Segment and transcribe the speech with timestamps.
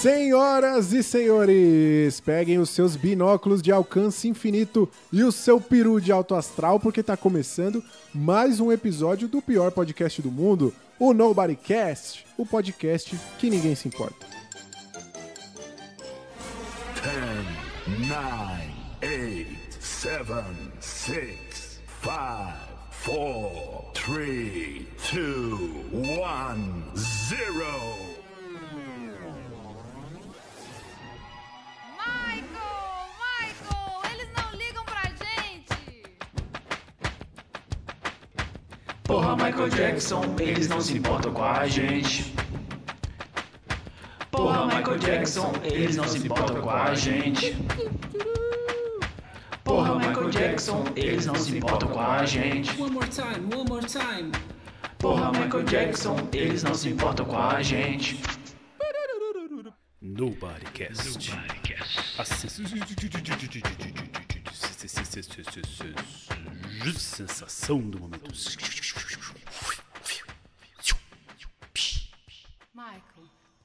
[0.00, 6.10] Senhoras e senhores, peguem os seus binóculos de alcance infinito e o seu peru de
[6.10, 7.84] alto astral, porque tá começando
[8.14, 13.88] mais um episódio do pior podcast do mundo, o Nobodycast, o podcast que ninguém se
[13.88, 14.26] importa.
[17.86, 18.24] 10, 9,
[19.02, 20.24] 8, 7,
[20.80, 22.10] 6, 5,
[23.04, 25.22] 4, 3, 2,
[25.92, 28.19] 1, 0.
[39.10, 42.32] Porra, Michael Jackson, eles não se importam com a gente.
[44.30, 47.56] Porra, Michael Jackson, eles não se importam com a gente.
[49.64, 52.80] Porra, Michael Jackson, eles não se importam com a gente.
[52.80, 54.30] One more time, one more time.
[54.98, 58.22] Porra, Michael Jackson, eles não se importam com a gente.
[60.00, 61.32] Nobodycast.
[62.16, 62.24] A
[66.94, 68.30] sensação do momento.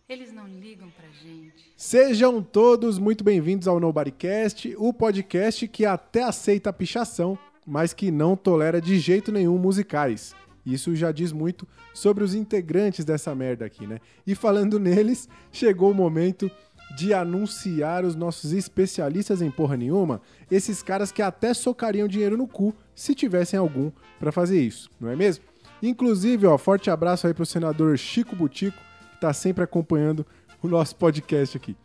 [0.07, 1.73] Eles não ligam pra gente.
[1.75, 8.11] Sejam todos muito bem-vindos ao Nobodycast, o podcast que até aceita a pichação, mas que
[8.11, 10.35] não tolera de jeito nenhum musicais.
[10.63, 13.99] Isso já diz muito sobre os integrantes dessa merda aqui, né?
[14.27, 16.51] E falando neles, chegou o momento
[16.95, 22.47] de anunciar os nossos especialistas em porra nenhuma, esses caras que até socariam dinheiro no
[22.47, 25.43] cu se tivessem algum pra fazer isso, não é mesmo?
[25.81, 28.77] Inclusive, ó, forte abraço aí pro senador Chico Butico,
[29.15, 30.25] que tá sempre acompanhando
[30.61, 31.75] o nosso podcast aqui.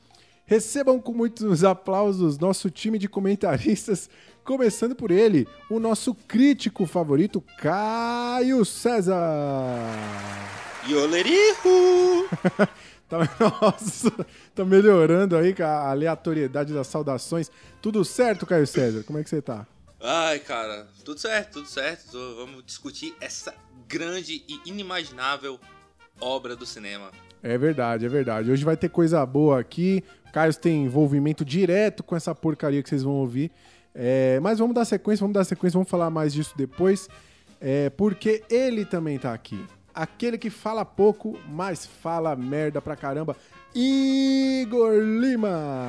[0.44, 4.10] Recebam com muitos aplausos nosso time de comentaristas,
[4.44, 9.16] começando por ele, o nosso crítico favorito, Caio César.
[10.88, 12.28] Yolerihu!
[13.10, 14.08] Tá, nossa,
[14.54, 17.50] tá melhorando aí com a aleatoriedade das saudações.
[17.82, 19.02] Tudo certo, Caio César?
[19.02, 19.66] Como é que você tá?
[20.00, 22.12] Ai, cara, tudo certo, tudo certo.
[22.36, 23.52] Vamos discutir essa
[23.88, 25.58] grande e inimaginável
[26.20, 27.10] obra do cinema.
[27.42, 28.50] É verdade, é verdade.
[28.50, 30.04] Hoje vai ter coisa boa aqui.
[30.28, 33.50] O Caio tem envolvimento direto com essa porcaria que vocês vão ouvir.
[33.94, 37.08] É, mas vamos dar sequência, vamos dar sequência, vamos falar mais disso depois.
[37.60, 39.64] É, porque ele também tá aqui.
[39.92, 43.36] Aquele que fala pouco, mas fala merda pra caramba.
[43.74, 45.88] Igor Lima!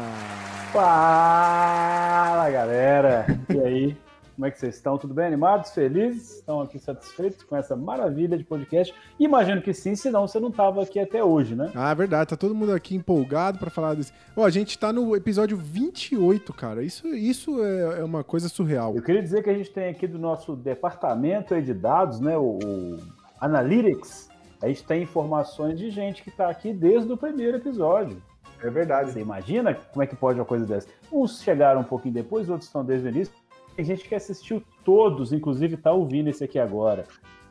[0.71, 3.25] Fala galera!
[3.49, 3.97] E aí?
[4.41, 4.97] Como é que vocês estão?
[4.97, 5.27] Tudo bem?
[5.27, 5.69] Animados?
[5.69, 6.37] Felizes?
[6.37, 8.91] Estão aqui satisfeitos com essa maravilha de podcast?
[9.19, 11.71] Imagino que sim, senão você não estava aqui até hoje, né?
[11.75, 14.11] Ah, é verdade, tá todo mundo aqui empolgado pra falar desse.
[14.35, 16.81] Ó, a gente tá no episódio 28, cara.
[16.81, 18.95] Isso, isso é, é uma coisa surreal.
[18.95, 22.35] Eu queria dizer que a gente tem aqui do nosso departamento aí de dados, né?
[22.35, 22.97] O, o
[23.39, 24.27] Analytics.
[24.59, 28.19] A gente tem informações de gente que está aqui desde o primeiro episódio.
[28.63, 29.11] É verdade.
[29.11, 30.87] Você imagina como é que pode uma coisa dessa?
[31.11, 33.40] Uns chegaram um pouquinho depois, outros estão desde o início.
[33.75, 37.05] Tem gente que assistiu todos, inclusive está ouvindo esse aqui agora.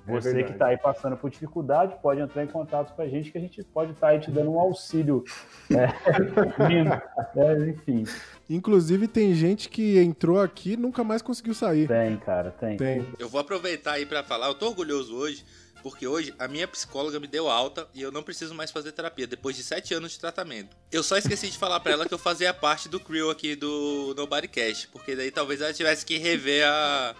[0.06, 0.46] É Você verdade.
[0.46, 3.40] que está aí passando por dificuldade, pode entrar em contato com a gente, que a
[3.40, 5.24] gente pode estar aí te dando um auxílio.
[5.68, 5.88] né?
[7.34, 7.68] Né?
[7.70, 8.04] Enfim,
[8.48, 11.86] Inclusive, tem gente que entrou aqui e nunca mais conseguiu sair.
[11.86, 12.76] tem, cara, tem.
[12.76, 13.06] Tem.
[13.18, 15.44] Eu vou aproveitar aí pra falar, eu tô orgulhoso hoje,
[15.82, 19.26] porque hoje a minha psicóloga me deu alta e eu não preciso mais fazer terapia,
[19.26, 20.76] depois de sete anos de tratamento.
[20.90, 24.14] Eu só esqueci de falar pra ela que eu fazia parte do crew aqui do
[24.16, 27.14] Nobodycast, porque daí talvez ela tivesse que rever a...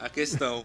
[0.00, 0.64] A questão.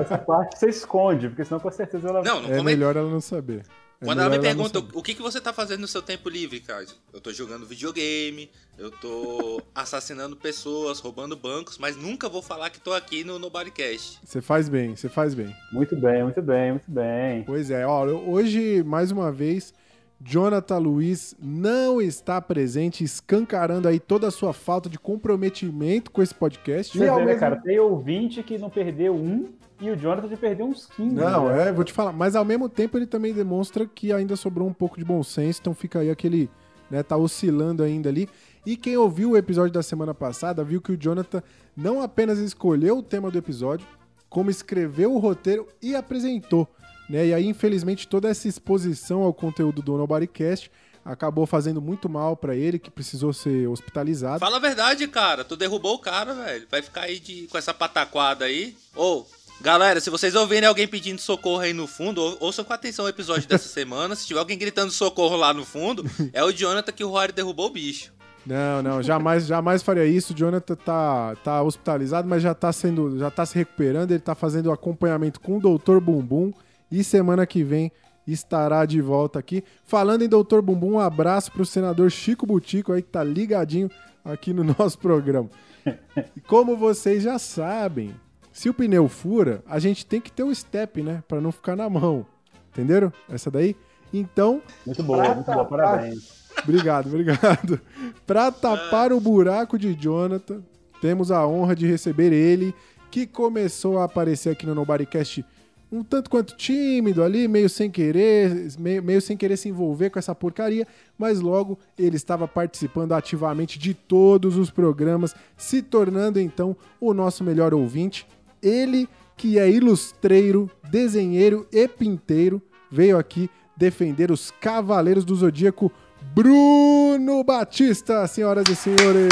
[0.00, 3.20] Essa parte você esconde, porque senão com certeza ela Não, não É melhor ela não
[3.20, 3.64] saber.
[4.00, 6.60] É Quando ela me pergunta o que, que você tá fazendo no seu tempo livre,
[6.60, 6.84] cara,
[7.14, 12.78] eu tô jogando videogame, eu tô assassinando pessoas, roubando bancos, mas nunca vou falar que
[12.78, 14.18] tô aqui no Nobodycast.
[14.22, 15.54] Você faz bem, você faz bem.
[15.72, 17.42] Muito bem, muito bem, muito bem.
[17.44, 19.72] Pois é, ó, hoje, mais uma vez,
[20.20, 26.34] Jonathan Luiz não está presente, escancarando aí toda a sua falta de comprometimento com esse
[26.34, 26.96] podcast.
[26.96, 27.56] Você E né, mesmo- cara?
[27.56, 29.48] Tem ouvinte que não perdeu um
[29.80, 31.14] e o Jonathan já perdeu uns 15.
[31.14, 31.68] Não, né?
[31.68, 32.12] é, vou te falar.
[32.12, 35.60] Mas ao mesmo tempo ele também demonstra que ainda sobrou um pouco de bom senso,
[35.60, 36.50] então fica aí aquele,
[36.90, 38.28] né, tá oscilando ainda ali.
[38.64, 41.42] E quem ouviu o episódio da semana passada viu que o Jonathan
[41.76, 43.86] não apenas escolheu o tema do episódio,
[44.28, 46.68] como escreveu o roteiro e apresentou.
[47.08, 47.28] Né?
[47.28, 50.70] E aí, infelizmente, toda essa exposição ao conteúdo do Nobodycast
[51.04, 54.40] acabou fazendo muito mal pra ele, que precisou ser hospitalizado.
[54.40, 56.66] Fala a verdade, cara, tu derrubou o cara, velho.
[56.68, 58.76] Vai ficar aí de, com essa pataquada aí.
[58.94, 59.24] Ô,
[59.60, 63.08] galera, se vocês ouvirem alguém pedindo socorro aí no fundo, ou- ouçam com atenção o
[63.08, 64.14] episódio dessa semana.
[64.14, 67.66] Se tiver alguém gritando socorro lá no fundo, é o Jonathan que o Rory derrubou
[67.66, 68.12] o bicho.
[68.44, 70.32] Não, não, jamais, jamais faria isso.
[70.32, 74.12] O Jonathan tá, tá hospitalizado, mas já tá sendo, já tá se recuperando.
[74.12, 75.98] Ele tá fazendo acompanhamento com o Dr.
[75.98, 76.52] Bumbum
[76.90, 77.90] e semana que vem
[78.24, 79.64] estará de volta aqui.
[79.84, 83.90] Falando em Doutor Bumbum, um abraço pro senador Chico Butico aí que tá ligadinho
[84.24, 85.48] aqui no nosso programa.
[86.36, 88.12] E como vocês já sabem,
[88.56, 91.22] se o pneu fura, a gente tem que ter um step, né?
[91.28, 92.24] Pra não ficar na mão.
[92.70, 93.12] Entenderam?
[93.28, 93.76] Essa daí?
[94.10, 96.48] Então, Muito boa, muito boa, parabéns.
[96.62, 97.78] Obrigado, obrigado.
[98.26, 100.62] Pra tapar o buraco de Jonathan,
[101.02, 102.74] temos a honra de receber ele,
[103.10, 105.44] que começou a aparecer aqui no Nobodycast
[105.92, 110.18] um tanto quanto tímido ali, meio sem querer, meio, meio sem querer se envolver com
[110.18, 110.86] essa porcaria,
[111.16, 117.44] mas logo ele estava participando ativamente de todos os programas, se tornando então o nosso
[117.44, 118.26] melhor ouvinte.
[118.62, 122.60] Ele que é ilustreiro, desenheiro e pinteiro,
[122.90, 125.92] veio aqui defender os Cavaleiros do Zodíaco
[126.34, 129.28] Bruno Batista, senhoras e senhores.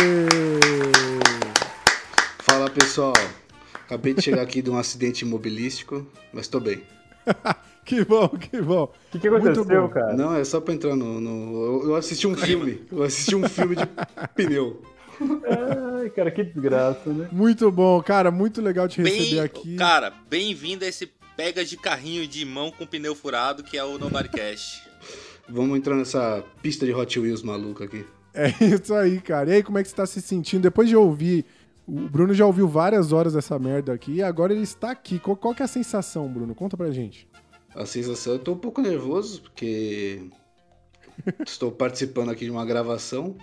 [2.43, 3.15] Fala pessoal,
[3.87, 6.83] acabei de chegar aqui de um acidente imobilístico, mas tô bem.
[7.85, 8.85] que bom, que bom.
[8.85, 9.89] O que, que aconteceu, bom.
[9.89, 10.15] cara?
[10.15, 11.21] Não, é só pra entrar no.
[11.21, 13.87] no- eu assisti um filme, eu assisti um filme de
[14.35, 14.83] pneu.
[16.01, 17.29] Ai, cara, que desgraça, né?
[17.31, 19.77] Muito bom, cara, muito legal te receber Bem, aqui.
[19.77, 23.99] cara, bem-vindo a esse pega de carrinho de mão com pneu furado que é o
[23.99, 24.83] Nobodycast.
[25.49, 28.05] Vamos entrar nessa pista de Hot Wheels maluca aqui.
[28.33, 29.51] É isso aí, cara.
[29.51, 30.63] E aí, como é que você tá se sentindo?
[30.63, 31.45] Depois de ouvir,
[31.87, 35.19] o Bruno já ouviu várias horas dessa merda aqui e agora ele está aqui.
[35.19, 36.55] Qual, qual que é a sensação, Bruno?
[36.55, 37.29] Conta pra gente.
[37.75, 40.23] A sensação, eu tô um pouco nervoso, porque
[41.47, 43.37] estou participando aqui de uma gravação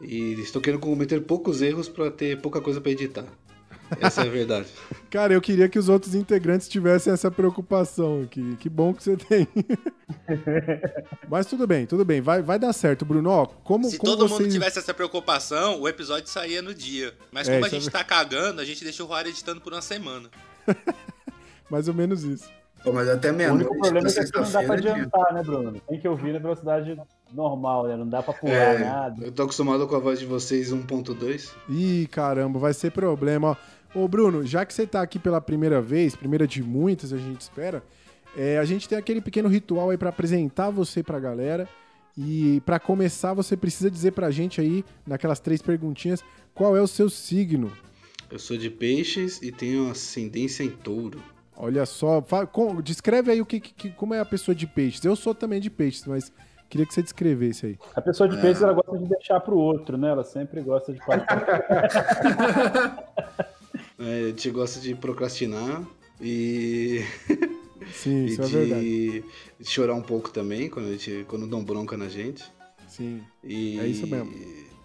[0.00, 3.24] e estou querendo cometer poucos erros pra ter pouca coisa pra editar.
[4.00, 4.68] Essa é a verdade.
[5.10, 8.54] Cara, eu queria que os outros integrantes tivessem essa preocupação aqui.
[8.60, 9.48] Que bom que você tem.
[11.28, 12.20] Mas tudo bem, tudo bem.
[12.20, 13.30] Vai, vai dar certo, Bruno.
[13.30, 14.40] Ó, como, Se como todo vocês...
[14.42, 17.14] mundo tivesse essa preocupação, o episódio saía no dia.
[17.32, 19.72] Mas É, como a é gente tá cagando, a gente deixou o Roário editando por
[19.72, 20.28] uma semana.
[21.70, 22.48] Mais ou menos isso.
[22.82, 23.66] Pô, mas até O meia-noite.
[23.66, 25.80] único problema é que não dá pra sexta-feira, adiantar, né, Bruno?
[25.88, 26.96] Tem que ouvir na velocidade
[27.32, 27.96] normal, né?
[27.96, 29.24] Não dá pra pular É, nada.
[29.26, 31.50] eu tô acostumado com a voz de vocês 1.2.
[31.68, 33.56] Ih, caramba, vai ser problema.
[33.94, 34.00] Ó.
[34.04, 37.40] Ô, Bruno, já que você tá aqui pela primeira vez, primeira de muitas, a gente
[37.40, 37.82] espera,
[38.36, 41.68] é, a gente tem aquele pequeno ritual aí pra apresentar você pra galera.
[42.20, 46.22] E pra começar, você precisa dizer pra gente aí, naquelas três perguntinhas,
[46.52, 47.70] qual é o seu signo.
[48.30, 51.22] Eu sou de peixes e tenho ascendência em touro.
[51.56, 52.22] Olha só,
[52.82, 55.04] descreve aí o que, que- como é a pessoa de peixes.
[55.04, 56.32] Eu sou também de peixes, mas
[56.68, 57.78] queria que você descrevesse aí.
[57.94, 60.08] A pessoa de peixe, ela gosta de deixar pro outro, né?
[60.10, 60.98] Ela sempre gosta de
[63.98, 65.82] É, a gente gosta de procrastinar
[66.20, 67.02] e,
[67.92, 68.80] Sim, e isso é verdade.
[68.82, 69.24] de,
[69.58, 72.44] de chorar um pouco também quando, a gente, quando dão bronca na gente.
[72.86, 73.22] Sim.
[73.42, 74.32] E, É isso mesmo.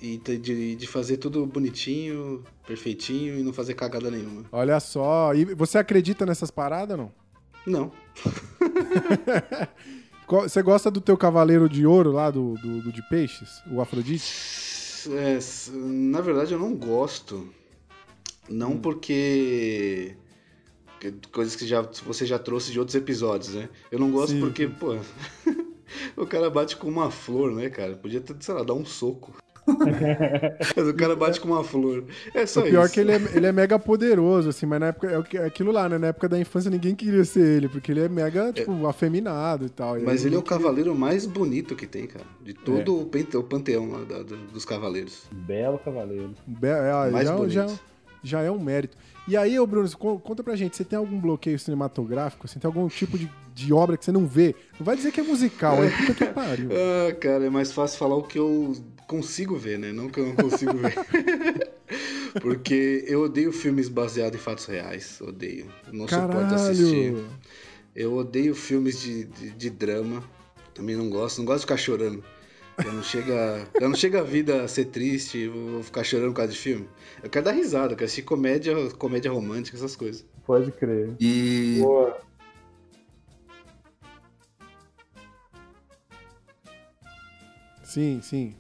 [0.02, 4.44] E de- de, de fazer tudo bonitinho, perfeitinho e não fazer cagada nenhuma.
[4.52, 5.34] Olha só.
[5.34, 7.12] E você acredita nessas paradas, não?
[7.66, 7.92] Não.
[10.42, 13.62] Você gosta do teu cavaleiro de ouro lá, do, do, do de peixes?
[13.72, 14.26] O Afrodite?
[15.12, 15.38] É,
[15.78, 17.48] na verdade eu não gosto.
[18.50, 20.16] Não porque.
[21.00, 23.70] que- Coisas que já, você já trouxe de outros episódios, né?
[23.92, 24.98] Eu não gosto Sim, porque, pô.
[26.18, 27.96] o cara bate com uma flor, né, cara?
[27.96, 29.34] Podia ter, sei lá, dar um soco.
[30.76, 32.04] Mas o cara bate com uma flor.
[32.34, 32.94] É só o pior é isso.
[32.94, 35.88] que ele é, ele é mega poderoso, assim, mas na época é é aquilo lá,
[35.88, 35.98] né?
[35.98, 39.70] Na época da infância ninguém queria ser ele, porque ele é mega, tipo, afeminado e
[39.70, 39.98] tal.
[39.98, 42.26] E Mas ele é o cavaleiro mais bonito que tem, cara.
[42.44, 43.02] De todo É.
[43.02, 45.24] o, pante- o panteão lá da- do- dos cavaleiros.
[45.32, 46.32] Belo cavaleiro.
[46.46, 47.52] Be- é, Mais já, bonito.
[47.54, 47.68] já,
[48.24, 48.98] já é um mérito.
[49.28, 52.46] E aí, ô Bruno, con- conta pra gente, você tem algum bloqueio cinematográfico?
[52.48, 54.54] Você tem algum tipo de, de obra que você não vê?
[54.78, 55.90] Não vai dizer que é musical, hein?
[56.06, 56.70] Puta que pariu.
[57.10, 58.76] Ah, cara, é mais fácil falar o que eu
[59.14, 59.92] consigo ver, né?
[59.92, 60.96] Não que eu não consigo ver.
[62.42, 65.22] Porque eu odeio filmes baseados em fatos reais.
[65.22, 65.68] Odeio.
[65.92, 67.14] Não suporto assistir.
[67.14, 67.30] Caralho!
[67.96, 70.24] Eu odeio filmes de, de, de drama.
[70.74, 71.38] Também não gosto.
[71.38, 72.24] Não gosto de ficar chorando.
[72.84, 76.38] Eu não chega, eu não chega a vida a ser triste, vou ficar chorando por
[76.38, 76.90] causa de filme.
[77.22, 80.26] Eu quero dar risada, eu quero assistir comédia, comédia romântica, essas coisas.
[80.44, 81.14] Pode crer.
[81.20, 82.20] E Boa.
[87.84, 88.56] Sim, sim.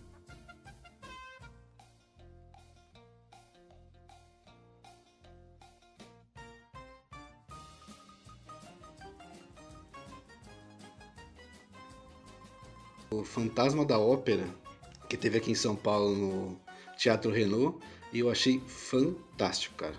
[13.20, 14.43] O Fantasma da Ópera,
[15.10, 16.58] que teve aqui em São Paulo no
[16.98, 17.77] Teatro Renault,
[18.12, 19.96] e eu achei fantástico, cara.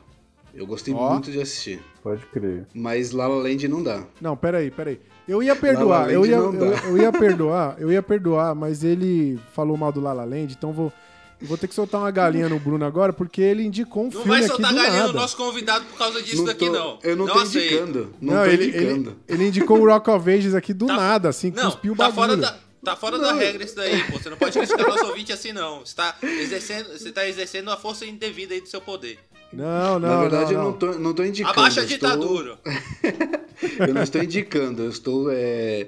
[0.55, 1.11] Eu gostei Ó.
[1.13, 1.83] muito de assistir.
[2.03, 2.67] Pode crer.
[2.73, 4.05] Mas La La Land não dá.
[4.21, 5.01] Não, peraí, peraí.
[5.27, 8.55] Eu ia perdoar, La La eu ia, não eu, eu ia perdoar, eu ia perdoar,
[8.55, 10.93] mas ele falou mal do La La Land, então vou,
[11.41, 14.13] Eu vou ter que soltar uma galinha no Bruno agora, porque ele indicou um Não
[14.13, 15.13] filme vai aqui soltar do galinha nada.
[15.13, 16.99] no nosso convidado por causa disso Não daqui, tô- não.
[17.03, 17.73] Eu não, tô aceito.
[17.75, 18.15] indicando.
[18.21, 19.11] Não, Não, tô ele, indicando.
[19.29, 21.97] ele, ele indicou o Rock of Ages aqui do Tá- nada, assim, Não, cuspiu o
[21.97, 22.17] tá bagulho.
[22.29, 24.19] fora, da, tá fora da regra isso daí, pô.
[24.19, 25.81] Você não pode criticar nosso ouvinte assim, não.
[25.81, 29.19] Você tá exercendo, você tá exercendo a força indevida aí do seu poder.
[29.53, 31.59] Não, não, Na verdade, não, eu não tô, não tô indicando.
[31.59, 32.59] Abaixa a eu estou- ditadura.
[33.79, 35.87] Eu não estou indicando, eu estou é,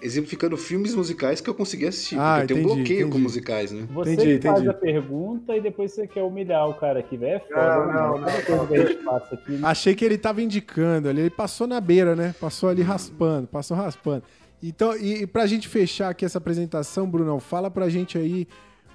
[0.00, 2.16] exemplificando filmes musicais que eu consegui assistir.
[2.18, 3.22] Ah, porque eu tenho um entendi, bloqueio com entendi.
[3.22, 3.86] musicais, né?
[3.92, 4.68] Você Entendi, faz entendi.
[4.70, 7.34] a pergunta e depois você quer humilhar o cara aqui, velho.
[7.36, 7.92] É foda.
[7.92, 9.50] Não, não, aqui.
[9.52, 9.58] né?
[9.64, 12.34] Achei que ele tava indicando ali, ele passou na beira, né?
[12.40, 14.22] Passou ali raspando, passou raspando.
[14.62, 18.46] Então, e, e pra gente fechar aqui essa apresentação, Brunão, fala pra gente aí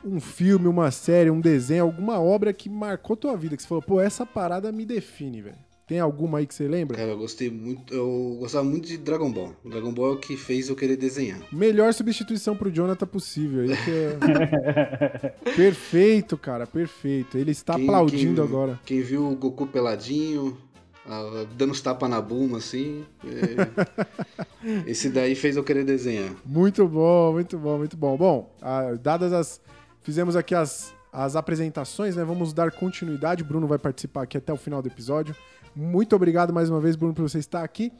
[0.03, 3.81] um filme, uma série, um desenho, alguma obra que marcou tua vida, que você falou,
[3.81, 5.55] pô, essa parada me define, velho.
[5.85, 6.95] Tem alguma aí que você lembra?
[6.97, 7.93] Cara, eu gostei muito.
[7.93, 9.53] Eu gostava muito de Dragon Ball.
[9.65, 11.39] O Dragon Ball é o que fez eu querer desenhar.
[11.51, 13.65] Melhor substituição pro Jonathan possível.
[13.69, 15.29] É...
[15.55, 17.37] perfeito, cara, perfeito.
[17.37, 18.79] Ele está Quem- aplaudindo quem- agora.
[18.85, 20.57] Quem viu o Goku peladinho,
[21.05, 23.05] ah, dando os tapas na Bulma, assim.
[23.25, 26.31] é, Esse daí fez eu querer desenhar.
[26.45, 28.17] Muito bom, muito bom, muito bom.
[28.17, 29.61] Bom, ah, dadas as.
[30.01, 32.23] Fizemos aqui as, as apresentações, né?
[32.23, 33.43] Vamos dar continuidade.
[33.43, 35.35] O Bruno vai participar aqui até o final do episódio.
[35.75, 37.91] Muito obrigado mais uma vez, Bruno, por você estar aqui.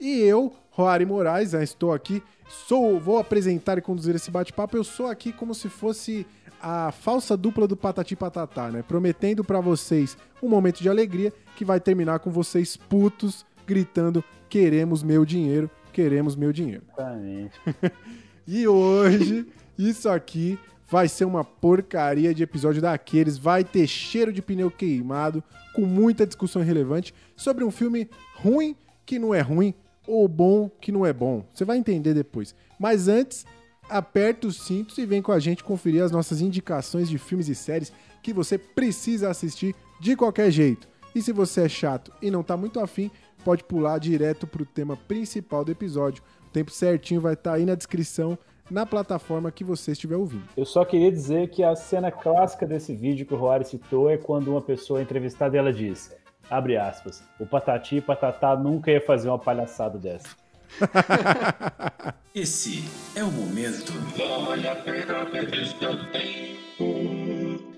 [0.00, 2.22] E eu, Roari Moraes, já estou aqui.
[2.48, 4.76] Sou, vou apresentar e conduzir esse bate-papo.
[4.76, 6.26] Eu sou aqui como se fosse
[6.60, 8.82] a falsa dupla do Patati Patatá, né?
[8.82, 15.02] Prometendo pra vocês um momento de alegria que vai terminar com vocês putos gritando: queremos
[15.02, 16.82] meu dinheiro, queremos meu dinheiro.
[16.92, 17.60] Exatamente.
[18.52, 19.46] E hoje,
[19.78, 23.38] isso aqui vai ser uma porcaria de episódio daqueles.
[23.38, 25.40] Vai ter cheiro de pneu queimado,
[25.72, 28.74] com muita discussão relevante sobre um filme ruim
[29.06, 29.72] que não é ruim
[30.04, 31.44] ou bom que não é bom.
[31.54, 32.54] Você vai entender depois.
[32.76, 33.46] Mas antes,
[33.90, 37.54] aperta os cintos e vem com a gente conferir as nossas indicações de filmes e
[37.54, 37.92] séries
[38.22, 40.88] que você precisa assistir de qualquer jeito.
[41.14, 43.10] E se você é chato e não tá muito afim,
[43.44, 46.22] pode pular direto pro tema principal do episódio.
[46.46, 48.38] O tempo certinho vai estar aí na descrição
[48.70, 50.44] na plataforma que você estiver ouvindo.
[50.56, 54.16] Eu só queria dizer que a cena clássica desse vídeo que o Roari citou é
[54.16, 56.14] quando uma pessoa entrevistada ela diz,
[56.48, 60.36] abre aspas, o Patati e Patatá nunca ia fazer uma palhaçada dessa.
[62.34, 62.84] Esse
[63.14, 63.92] é o momento.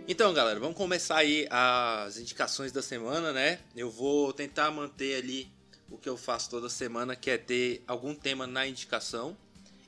[0.07, 3.61] Então, galera, vamos começar aí as indicações da semana, né?
[3.75, 5.51] Eu vou tentar manter ali
[5.91, 9.37] o que eu faço toda semana, que é ter algum tema na indicação.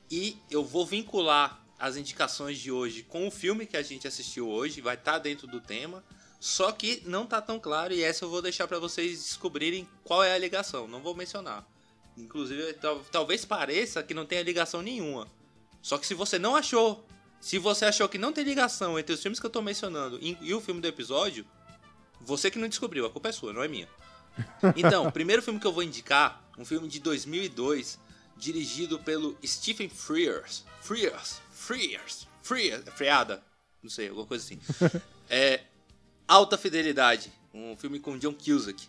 [0.09, 4.49] E eu vou vincular as indicações de hoje com o filme que a gente assistiu
[4.49, 6.03] hoje, vai estar dentro do tema.
[6.39, 10.23] Só que não tá tão claro e essa eu vou deixar pra vocês descobrirem qual
[10.23, 11.65] é a ligação, não vou mencionar.
[12.17, 15.27] Inclusive, tal- talvez pareça que não tenha ligação nenhuma.
[15.81, 17.05] Só que se você não achou,
[17.39, 20.37] se você achou que não tem ligação entre os filmes que eu tô mencionando e,
[20.41, 21.45] e o filme do episódio,
[22.21, 23.87] você que não descobriu, a culpa é sua, não é minha.
[24.75, 27.99] Então, o primeiro filme que eu vou indicar, um filme de 2002,
[28.37, 30.65] dirigido pelo Stephen Frears.
[30.81, 33.43] Frears, Frears, Frears, freada,
[33.81, 34.59] não sei, alguma coisa assim.
[35.29, 35.63] É
[36.27, 38.87] Alta Fidelidade, um filme com John Cusack.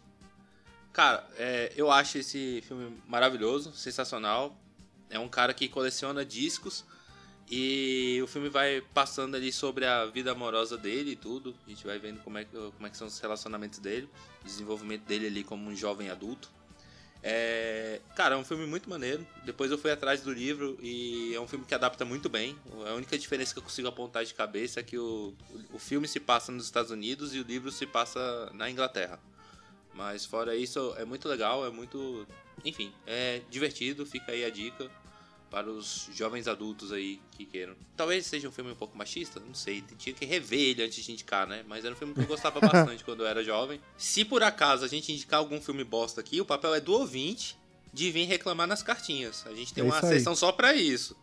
[0.96, 4.58] Cara, é, eu acho esse filme maravilhoso, sensacional.
[5.10, 6.86] É um cara que coleciona discos
[7.50, 11.54] e o filme vai passando ali sobre a vida amorosa dele e tudo.
[11.66, 14.08] A gente vai vendo como é, que, como é que são os relacionamentos dele,
[14.40, 16.50] o desenvolvimento dele ali como um jovem adulto.
[17.22, 19.26] É, cara, é um filme muito maneiro.
[19.44, 22.56] Depois eu fui atrás do livro e é um filme que adapta muito bem.
[22.88, 25.34] A única diferença que eu consigo apontar de cabeça é que o,
[25.74, 29.20] o filme se passa nos Estados Unidos e o livro se passa na Inglaterra.
[29.96, 32.26] Mas fora isso, é muito legal, é muito.
[32.64, 34.90] Enfim, é divertido, fica aí a dica
[35.50, 37.74] para os jovens adultos aí que queiram.
[37.96, 41.12] Talvez seja um filme um pouco machista, não sei, tinha que rever ele antes de
[41.12, 41.64] indicar, né?
[41.66, 43.80] Mas era um filme que eu gostava bastante quando eu era jovem.
[43.96, 47.56] Se por acaso a gente indicar algum filme bosta aqui, o papel é do ouvinte
[47.92, 49.46] de vir reclamar nas cartinhas.
[49.46, 51.16] A gente tem É uma sessão só para isso.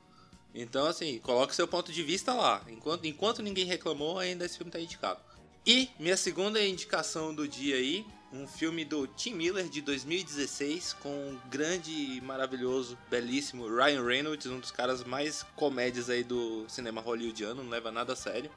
[0.56, 2.64] Então, assim, coloque seu ponto de vista lá.
[2.68, 5.20] Enquanto, enquanto ninguém reclamou, ainda esse filme tá indicado.
[5.66, 11.10] E minha segunda indicação do dia aí, um filme do Tim Miller de 2016 com
[11.10, 17.00] o grande, e maravilhoso, belíssimo Ryan Reynolds, um dos caras mais comédias aí do cinema
[17.00, 18.50] hollywoodiano, não leva nada a sério.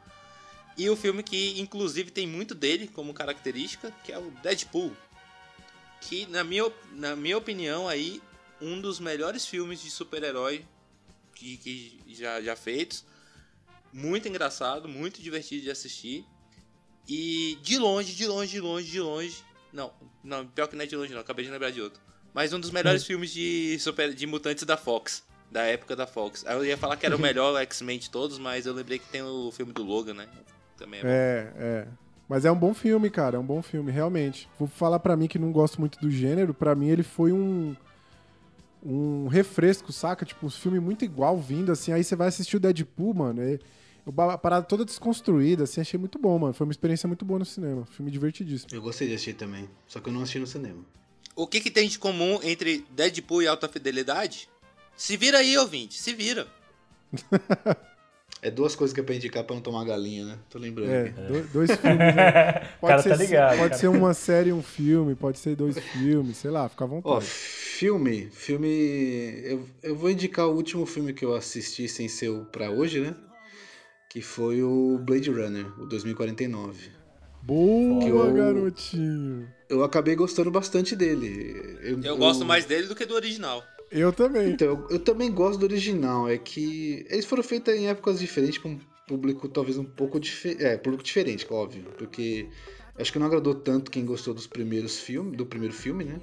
[0.79, 4.97] E o filme que inclusive tem muito dele como característica, que é o Deadpool.
[6.01, 8.23] Que na minha, na minha opinião aí,
[8.61, 10.65] um dos melhores filmes de super-herói
[11.35, 13.05] que, que já, já feitos.
[13.93, 16.25] Muito engraçado, muito divertido de assistir.
[17.09, 19.46] E de longe, de longe, de longe, de longe.
[19.77, 19.93] Não,
[20.25, 21.21] não, pior que não é de longe, não.
[21.21, 22.01] Acabei de lembrar de outro.
[22.33, 25.23] Mas um dos melhores filmes de, super, de mutantes da Fox.
[25.51, 26.45] Da época da Fox.
[26.47, 29.07] Aí eu ia falar que era o melhor X-Men de todos, mas eu lembrei que
[29.07, 30.27] tem o filme do Logan, né?
[30.79, 31.05] também é.
[31.05, 31.89] É, é.
[32.27, 33.37] Mas é um bom filme, cara.
[33.37, 34.49] É um bom filme, realmente.
[34.59, 36.55] Vou falar pra mim que não gosto muito do gênero.
[36.55, 37.77] Pra mim, ele foi um.
[38.83, 40.25] Um refresco, saca?
[40.25, 41.93] Tipo, um filme muito igual vindo, assim.
[41.93, 43.43] Aí você vai assistir o Deadpool, mano.
[43.43, 43.61] E
[44.17, 45.81] a parada toda desconstruída, assim.
[45.81, 46.55] Achei muito bom, mano.
[46.55, 47.85] Foi uma experiência muito boa no cinema.
[47.87, 48.69] Filme divertidíssimo.
[48.73, 49.69] Eu gostei de assistir também.
[49.87, 50.85] Só que eu não assisti no cinema.
[51.35, 54.49] O que, que tem de comum entre Deadpool e Alta Fidelidade?
[54.97, 56.47] Se vira aí, ouvinte, se vira.
[58.43, 60.39] É duas coisas que é pra indicar pra não tomar galinha, né?
[60.51, 62.15] Tô lembrando É, do- dois filmes.
[62.15, 62.69] né?
[62.83, 63.57] O cara ser, tá ligado.
[63.57, 63.75] Pode cara.
[63.81, 66.91] ser uma série e um filme, pode ser dois filmes, sei lá, fica à Ó,
[66.91, 67.25] vontade.
[67.25, 68.29] filme.
[68.31, 68.69] Filme.
[69.43, 73.01] Eu, eu vou indicar o último filme que eu assisti sem ser o pra hoje,
[73.01, 73.17] né?
[74.17, 76.89] Que foi o Blade Runner, o 2049.
[77.43, 79.47] Boa, eu- garotinho.
[79.69, 81.77] Eu acabei gostando bastante dele.
[82.03, 83.63] Eu gosto mais dele do que do original.
[83.91, 84.53] Eu também.
[84.53, 86.27] Então, eu, eu também gosto do original.
[86.31, 90.65] É que eles foram feitos em épocas diferentes, com um público talvez um pouco diferente.
[90.65, 91.85] É, público diferente, óbvio.
[91.99, 92.49] Porque
[92.99, 96.21] acho que não agradou tanto quem gostou dos primeiros filmes, do primeiro filme, né?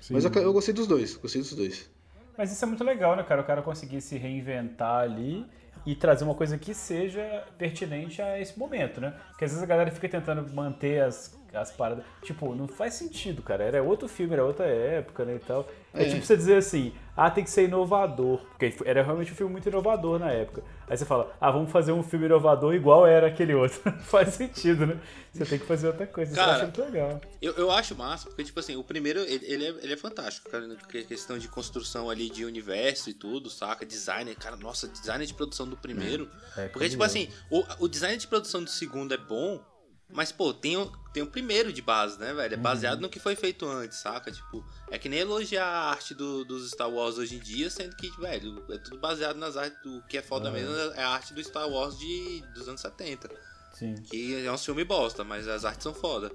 [0.00, 0.14] Sim.
[0.14, 1.88] Mas eu, eu gostei dos dois, gostei dos dois.
[2.36, 3.40] Mas isso é muito legal, né, cara?
[3.40, 5.46] O cara conseguir se reinventar ali
[5.86, 9.14] e trazer uma coisa que seja pertinente a esse momento, né?
[9.28, 12.04] Porque às vezes a galera fica tentando manter as, as paradas.
[12.22, 13.64] Tipo, não faz sentido, cara.
[13.64, 15.36] Era outro filme, era outra época, né?
[15.36, 15.68] E tal.
[15.94, 16.08] É, É.
[16.10, 18.38] tipo você dizer assim, ah, tem que ser inovador.
[18.50, 20.62] Porque era realmente um filme muito inovador na época.
[20.88, 23.80] Aí você fala, ah, vamos fazer um filme inovador igual era aquele outro.
[23.86, 25.00] Não faz sentido, né?
[25.32, 26.30] Você tem que fazer outra coisa.
[26.32, 27.20] Isso eu Cara, acho muito legal.
[27.42, 30.48] Eu, eu acho massa, porque, tipo assim, o primeiro, ele, ele, é, ele é fantástico,
[30.50, 33.84] cara, que- questão de construção ali de universo e tudo, saca?
[33.86, 36.28] Design, cara, nossa, design de produção do primeiro.
[36.56, 39.60] É, porque, tipo assim, o, o design de produção do segundo é bom,
[40.08, 42.54] mas, pô, tem o, tem o primeiro de base, né, velho?
[42.54, 44.30] É baseado no que foi feito antes, saca?
[44.30, 47.96] Tipo, é que nem elogiar a arte do- dos Star Wars hoje em dia, sendo
[47.96, 49.78] que, velho, é tudo baseado nas artes.
[49.84, 53.28] O que é foda mesmo é a arte do Star Wars de, dos anos 70.
[53.74, 53.94] Sim.
[53.94, 56.30] Que é um filme bosta, mas as artes são foda.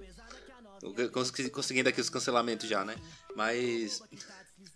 [1.54, 2.96] Conseguindo aqui os cancelamentos já, né?
[3.36, 4.02] Mas.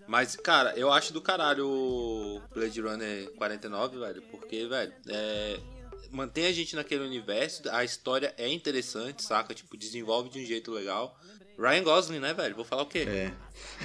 [0.07, 4.21] Mas, cara, eu acho do caralho o Blade Runner 49, velho.
[4.29, 5.59] Porque, velho, é.
[6.15, 9.53] Mantém a gente naquele universo, a história é interessante, saca?
[9.53, 11.17] Tipo, desenvolve de um jeito legal.
[11.59, 12.55] Ryan Gosling, né, velho?
[12.55, 12.99] Vou falar o quê?
[13.07, 13.31] É.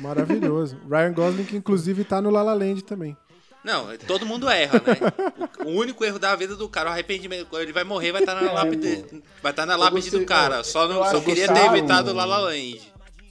[0.01, 0.79] Maravilhoso.
[0.89, 3.17] Ryan Gosling, que inclusive tá no La La Land também.
[3.63, 5.67] Não, todo mundo erra, né?
[5.67, 8.51] O, único erro da vida do cara, o arrependimento, ele vai morrer, vai estar na
[8.53, 10.65] lápide, vai estar na lápide gostei- do cara.
[10.65, 12.81] Só, não, eu só queria que ter tá, evitado o- La La Land.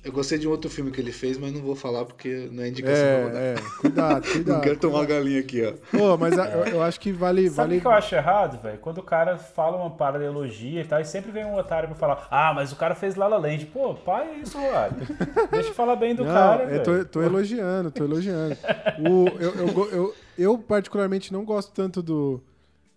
[0.04, 2.64] Eu gostei de um outro filme que ele fez, mas não vou falar porque não
[2.64, 3.04] é indicação.
[3.04, 3.56] É, é.
[3.82, 4.62] Cuidado, Não cuidado.
[4.62, 5.74] quero tomar galinha aqui, ó.
[5.98, 7.50] Pô, mas a- eu, eu acho que vale.
[7.50, 7.82] Sabe o vale...
[7.82, 8.78] que eu acho errado, velho?
[8.78, 11.98] Quando o cara fala uma parada, elogia e tal, e sempre vem um otário pra
[11.98, 13.66] falar, ah, mas o cara fez La La Land.
[13.68, 14.96] Pô, pai, é isso, Roário.
[15.52, 18.56] Deixa eu falar bem do Não, cara, eu tô, tô elogiando, tô elogiando.
[19.00, 22.42] O, eu, eu, eu, eu, particularmente, não gosto tanto do,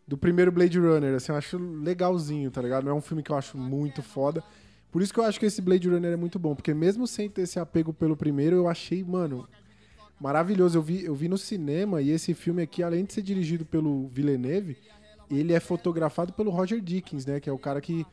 [0.06, 1.16] do primeiro Blade Runner.
[1.16, 2.84] Assim, eu acho legalzinho, tá ligado?
[2.84, 4.42] Não é um filme que eu acho muito foda.
[4.92, 6.54] Por isso que eu acho que esse Blade Runner é muito bom.
[6.54, 9.48] Porque mesmo sem ter esse apego pelo primeiro, eu achei, mano,
[10.20, 10.76] maravilhoso.
[10.76, 14.06] Eu vi, eu vi no cinema e esse filme aqui, além de ser dirigido pelo
[14.08, 14.76] Villeneuve,
[15.30, 17.40] ele é fotografado pelo Roger Dickens, né?
[17.40, 18.06] Que é o cara que.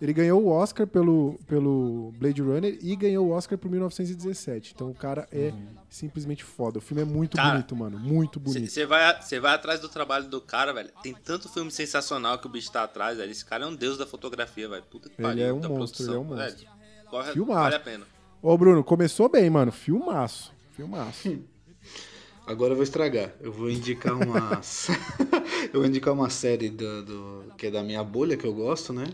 [0.00, 4.72] Ele ganhou o Oscar pelo, pelo Blade Runner e ganhou o Oscar por 1917.
[4.74, 5.52] Então o cara é
[5.88, 6.78] simplesmente foda.
[6.78, 7.98] O filme é muito Cara, bonito, mano.
[7.98, 8.70] Muito bonito.
[8.70, 10.90] Você vai, cê vai atrás do trabalho do cara, velho.
[11.02, 13.30] Tem tanto filme sensacional que o bicho tá atrás, velho.
[13.30, 14.82] Esse cara é um deus da fotografia, velho.
[14.90, 15.46] Puta que Ele pariu.
[15.46, 16.56] é um da monstro, ele é um monstro.
[16.58, 16.68] velho.
[17.08, 17.60] Corre- Filmaço.
[17.62, 18.04] Vale a pena.
[18.42, 19.70] Ô, Bruno, começou bem, mano.
[19.72, 20.52] Filmaço.
[20.72, 21.38] Filmaço.
[22.46, 23.30] Agora eu vou estragar.
[23.40, 24.60] Eu vou indicar uma.
[25.72, 28.92] eu vou indicar uma série do, do- que é da minha bolha, que eu gosto,
[28.92, 29.04] né?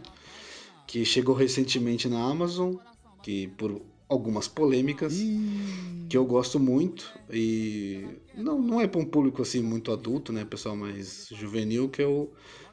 [0.90, 2.74] Que chegou recentemente na Amazon,
[3.22, 5.14] que por algumas polêmicas,
[6.08, 7.12] que eu gosto muito.
[7.32, 8.04] E
[8.36, 10.44] não, não é para um público assim muito adulto, né?
[10.44, 12.28] Pessoal mais juvenil, que é o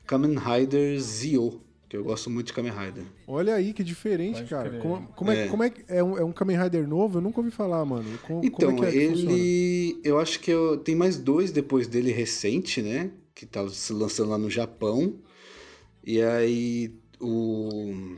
[0.07, 1.61] Kamen Rider Zio.
[1.87, 3.03] Que eu gosto muito de Kamen Rider.
[3.27, 4.79] Olha aí que diferente, Pode cara.
[4.79, 5.47] Como, como é, É.
[5.47, 7.19] como é que é um, é um Kamen Rider novo?
[7.19, 8.09] Eu nunca ouvi falar, mano.
[8.27, 9.31] Como, Então, como é que é que funciona?
[9.31, 10.01] ele.
[10.03, 13.11] Eu acho que eu- tem mais dois depois dele recente, né?
[13.35, 15.13] Que tá se lançando lá no Japão.
[16.03, 18.17] E aí o.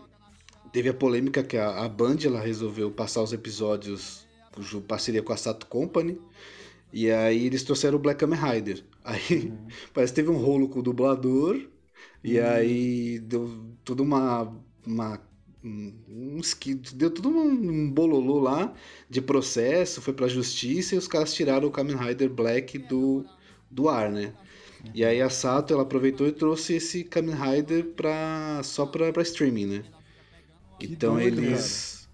[0.72, 5.34] Teve a polêmica que a, a Band ela resolveu passar os episódios cujo parceria com
[5.34, 6.20] a Sato Company.
[6.92, 8.84] E aí eles trouxeram o Black Kamen Rider.
[9.04, 9.54] Aí
[9.94, 11.60] parece que teve um rolo com o dublador.
[12.24, 14.54] E aí deu tudo uma.
[14.86, 15.22] uma
[15.64, 16.40] um,
[16.94, 18.74] deu tudo um, um bololô lá
[19.10, 23.26] de processo, foi pra justiça e os caras tiraram o Kamen Rider Black do,
[23.70, 24.34] do ar, né?
[24.94, 29.22] E aí a Sato ela aproveitou e trouxe esse Kamen Rider pra, só pra, pra
[29.24, 29.84] streaming, né?
[30.80, 32.08] Que então doido, eles,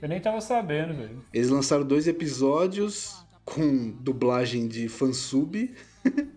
[0.00, 1.22] Eu nem tava sabendo, velho.
[1.32, 5.70] eles lançaram dois episódios com dublagem de fansub.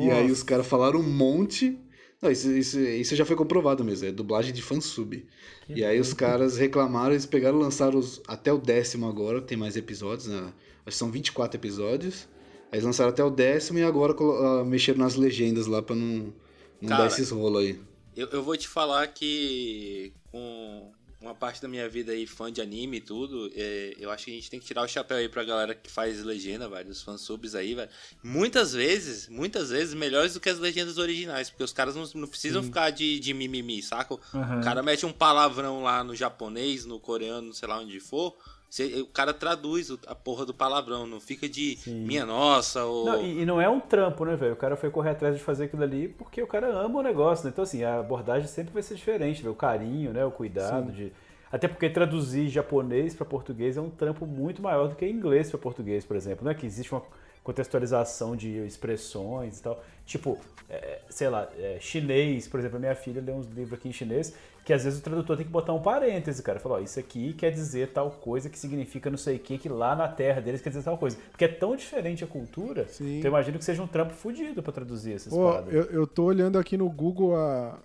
[0.00, 1.78] E aí os caras falaram um monte.
[2.20, 5.24] Não, isso, isso, isso já foi comprovado mesmo, é dublagem de fansub.
[5.68, 9.56] E aí os caras reclamaram, eles pegaram e lançaram os, até o décimo agora, tem
[9.56, 10.52] mais episódios, né?
[10.84, 12.28] Acho que são 24 episódios.
[12.74, 16.34] Aí eles lançaram até o décimo e agora ah, mexeram nas legendas lá pra não,
[16.80, 17.80] não Cara, dar esses rolos aí.
[18.16, 22.60] Eu, eu vou te falar que com uma parte da minha vida aí, fã de
[22.60, 25.28] anime e tudo, é, eu acho que a gente tem que tirar o chapéu aí
[25.28, 27.88] pra galera que faz legenda, velho, os fansubs aí, velho.
[28.24, 32.26] Muitas vezes, muitas vezes, melhores do que as legendas originais, porque os caras não, não
[32.26, 34.16] precisam ficar de, de mimimi, saca?
[34.34, 34.58] Aham.
[34.58, 38.36] O cara mete um palavrão lá no japonês, no coreano, sei lá onde for,
[38.74, 43.04] você- o cara traduz a porra do palavrão, não fica de minha nossa ou...
[43.06, 44.54] Não, e, e não é um trampo, né, velho?
[44.54, 47.44] O cara foi correr atrás de fazer aquilo ali porque o cara ama o negócio,
[47.44, 47.50] né?
[47.52, 49.52] Então, assim, a abordagem sempre vai ser diferente, velho.
[49.52, 50.24] O carinho, né?
[50.24, 51.12] O cuidado de...
[51.52, 55.58] Até porque traduzir japonês para português é um trampo muito maior do que inglês para
[55.60, 56.44] português, por exemplo.
[56.44, 57.02] Não é que existe uma
[57.44, 59.80] contextualização de expressões e tal.
[60.04, 63.88] Tipo, é, sei lá, é, chinês, por exemplo, a minha filha lê uns livros aqui
[63.88, 66.58] em chinês que às vezes o tradutor tem que botar um parêntese, cara.
[66.58, 69.68] Falar, ó, isso aqui quer dizer tal coisa que significa não sei o que, que
[69.68, 71.18] lá na terra deles quer dizer tal coisa.
[71.30, 73.18] Porque é tão diferente a cultura, Sim.
[73.18, 75.74] então eu imagino que seja um trampo fudido pra traduzir essas Pô, paradas.
[75.74, 77.78] eu, eu tô olhando aqui no Google a,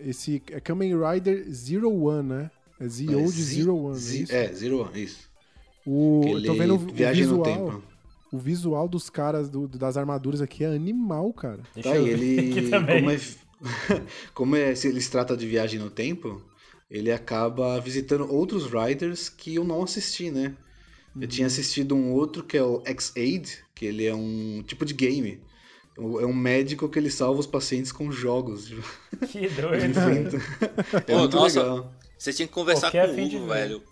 [0.00, 2.50] esse é Kamen Rider Zero One, né?
[2.80, 4.32] É ZO É, de Zi- Zero One, isso?
[4.32, 5.28] É, Zero One, isso.
[5.84, 7.82] O, eu tô vendo o, o visual.
[8.32, 11.60] O visual dos caras do- das armaduras aqui é animal, cara.
[11.74, 12.70] Deixa Tá, eu e ele.
[12.70, 13.16] Como é,
[14.34, 14.74] como é.
[14.74, 16.42] Se ele se trata de viagem no tempo,
[16.90, 20.56] ele acaba visitando outros Riders que eu não assisti, né?
[21.14, 21.28] Eu Uhum.
[21.28, 25.40] tinha assistido um outro que é o X-Aid, que ele é um tipo de game.
[25.98, 28.72] É um médico que ele salva os pacientes com jogos.
[29.30, 30.38] Que doido.
[31.06, 31.92] É Pô, muito nossa, legal.
[32.16, 33.82] Você tinha que conversar é com o Hugo, velho.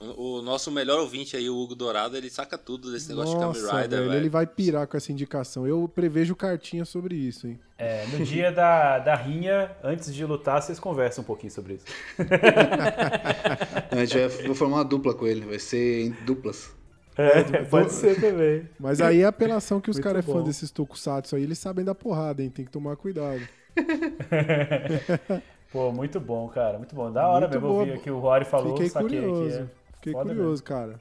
[0.00, 3.60] O, nosso melhor ouvinte aí, o Hugo Dourado, ele saca tudo desse negócio de Nossa,
[3.66, 4.22] Kamen Rider, velho, velho.
[4.22, 5.66] ele vai pirar com essa indicação.
[5.66, 7.60] Eu prevejo cartinha sobre isso, hein?
[7.76, 11.84] É, no dia da, da rinha, antes de lutar, vocês conversam um pouquinho sobre isso.
[13.92, 16.74] A gente vai formar uma dupla com ele, vai ser em duplas.
[17.18, 18.66] É, pode ser também.
[18.78, 21.94] Mas aí é apelação que os caras é fã desses tokusatsu aí, eles sabem da
[21.94, 22.48] porrada, hein?
[22.48, 23.42] Tem que tomar cuidado.
[25.70, 26.78] Pô, muito bom, cara.
[26.78, 27.12] Muito bom.
[27.12, 27.80] Da hora Muito mesmo boa.
[27.80, 28.72] ouvir o que o Rory falou.
[28.72, 29.56] Fiquei saquei curioso.
[29.56, 30.98] Que é Fiquei foda curioso, cara.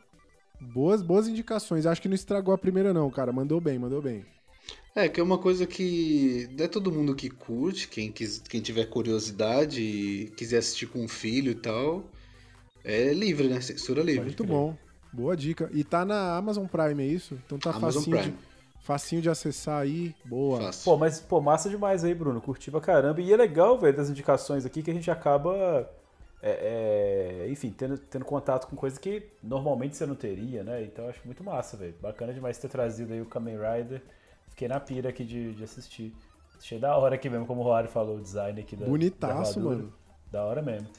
[0.59, 1.85] Boas, boas indicações.
[1.85, 3.31] Acho que não estragou a primeira, não, cara.
[3.31, 4.25] Mandou bem, mandou bem.
[4.93, 8.59] É, que é uma coisa que não é todo mundo que curte, quem, quis, quem
[8.59, 12.03] tiver curiosidade e quiser assistir com um filho e tal,
[12.83, 13.61] é livre, né?
[13.61, 14.25] Censura livre.
[14.25, 14.75] Muito bom.
[15.13, 15.69] Boa dica.
[15.73, 17.39] E tá na Amazon Prime, é isso?
[17.45, 18.31] Então tá Amazon facinho, Prime.
[18.31, 20.13] De, facinho de acessar aí.
[20.25, 20.59] Boa.
[20.61, 20.83] Fácil.
[20.83, 22.41] Pô, mas, pô, massa demais aí, Bruno.
[22.41, 23.21] Curti pra caramba.
[23.21, 25.89] E é legal, velho, das indicações aqui que a gente acaba,
[26.41, 30.83] é, é, enfim, tendo, tendo contato com coisa que normalmente você não teria, né?
[30.83, 31.95] Então eu acho muito massa, velho.
[32.01, 34.01] Bacana demais ter trazido aí o Kamen Rider.
[34.49, 36.15] Fiquei na pira aqui de, de assistir.
[36.57, 39.65] Achei da hora aqui mesmo, como o Rory falou, o design aqui da Bonitaço, da
[39.65, 39.93] mano.
[40.29, 40.89] Da hora mesmo.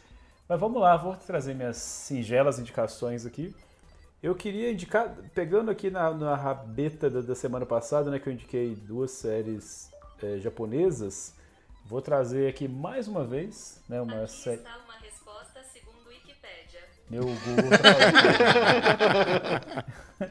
[0.48, 3.54] Mas vamos lá, vou trazer minhas singelas indicações aqui.
[4.22, 8.32] Eu queria indicar, pegando aqui na, na rabeta da, da semana passada, né, que eu
[8.32, 9.90] indiquei duas séries
[10.22, 11.34] eh, japonesas,
[11.86, 14.62] vou trazer aqui mais uma vez, né, uma série...
[17.10, 17.80] Meu Google tá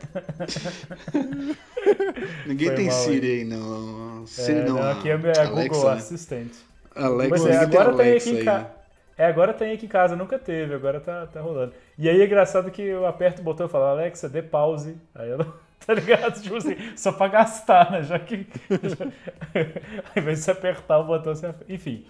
[2.46, 4.26] Ninguém Foi tem mal, Siri aí, não.
[4.26, 5.98] Siri É, não, aqui é a Google né?
[5.98, 6.58] Assistente.
[6.96, 8.64] Alexa, Pois é, agora tem Alexa aqui em casa.
[8.64, 8.70] né?
[9.18, 11.74] É, agora tem aqui em casa, nunca teve, agora tá, tá rolando.
[11.98, 14.96] E aí é engraçado que eu aperto o botão e falo, Alexa, dê pause.
[15.14, 15.46] Aí ela,
[15.86, 16.42] tá ligado?
[16.42, 18.04] Tipo assim, só pra gastar, né?
[18.04, 18.48] Já que.
[18.70, 19.06] Já,
[20.16, 21.54] ao invés de você apertar o botão, você.
[21.68, 22.06] Enfim.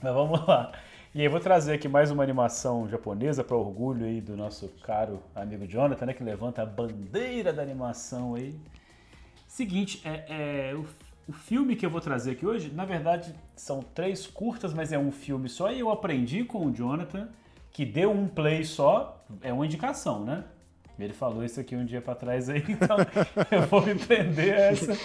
[0.00, 0.70] Mas vamos lá.
[1.12, 5.20] E aí vou trazer aqui mais uma animação japonesa para orgulho aí do nosso caro
[5.34, 6.14] amigo Jonathan, né?
[6.14, 8.54] Que levanta a bandeira da animação aí.
[9.44, 10.86] Seguinte, é, é, o,
[11.26, 14.98] o filme que eu vou trazer aqui hoje, na verdade, são três curtas, mas é
[15.00, 15.72] um filme só.
[15.72, 17.28] E eu aprendi com o Jonathan
[17.72, 20.44] que deu um play só, é uma indicação, né?
[21.04, 22.96] Ele falou isso aqui um dia pra trás aí, então
[23.50, 24.96] eu vou me prender a essa.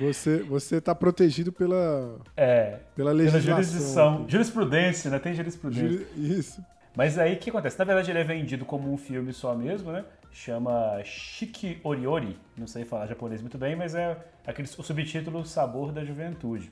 [0.00, 3.50] Você, você tá protegido pela, É, pela pela legislação.
[3.54, 4.22] jurisdição.
[4.22, 4.32] aqui.
[4.32, 5.18] Jurisprudência, né?
[5.18, 5.88] Tem jurisprudência.
[5.88, 6.06] Juri-
[6.38, 6.64] Isso.
[6.96, 7.78] Mas aí o que acontece?
[7.78, 10.04] Na verdade, ele é vendido como um filme só mesmo, né?
[10.32, 12.36] Chama Shiki Oriori.
[12.56, 16.70] Não sei falar japonês muito bem, mas é aquele, o subtítulo Sabor da Juventude.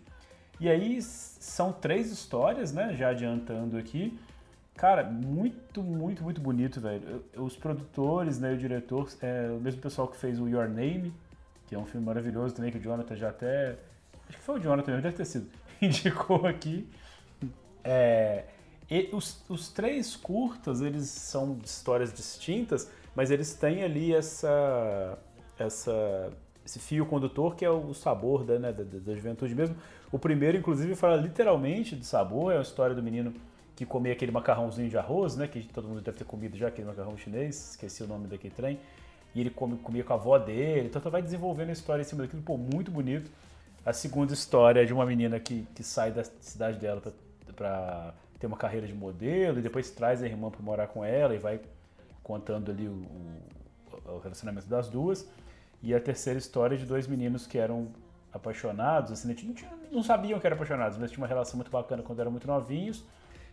[0.59, 2.95] E aí são três histórias, né?
[2.97, 4.19] Já adiantando aqui.
[4.77, 7.25] Cara, muito, muito, muito bonito, velho.
[7.35, 11.15] Os produtores, né, o diretor, é o mesmo pessoal que fez o Your Name,
[11.67, 13.79] que é um filme maravilhoso também, que o Jonathan já até.
[14.29, 15.49] Acho que foi o Jonathan mesmo, deve ter sido.
[15.81, 16.87] Indicou aqui.
[17.83, 18.45] É,
[19.13, 25.19] os, os três curtas, eles são histórias distintas, mas eles têm ali essa,
[25.59, 26.31] essa
[26.67, 29.77] esse fio condutor que é o sabor da, né, da, da juventude mesmo.
[30.13, 33.33] O primeiro, inclusive, fala literalmente de sabor, é a história do menino
[33.77, 35.47] que comia aquele macarrãozinho de arroz, né?
[35.47, 38.81] Que todo mundo deve ter comido já, aquele macarrão chinês, esqueci o nome daquele trem.
[39.35, 42.23] E ele come, comia com a avó dele, então vai desenvolvendo a história em cima
[42.23, 43.31] daquilo, pô, muito bonito.
[43.85, 47.03] A segunda história é de uma menina que, que sai da cidade dela
[47.55, 51.35] para ter uma carreira de modelo e depois traz a irmã para morar com ela
[51.35, 51.61] e vai
[52.23, 55.29] contando ali o, o, o relacionamento das duas.
[55.83, 57.89] E a terceira história é de dois meninos que eram
[58.33, 62.03] apaixonados, assim, não, tinha, não sabiam que eram apaixonados, mas tinham uma relação muito bacana
[62.03, 63.05] quando eram muito novinhos.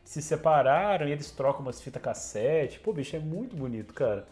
[0.04, 2.80] Se separaram e eles trocam umas fitas cassete.
[2.80, 4.28] Pô, bicho, é muito bonito, cara.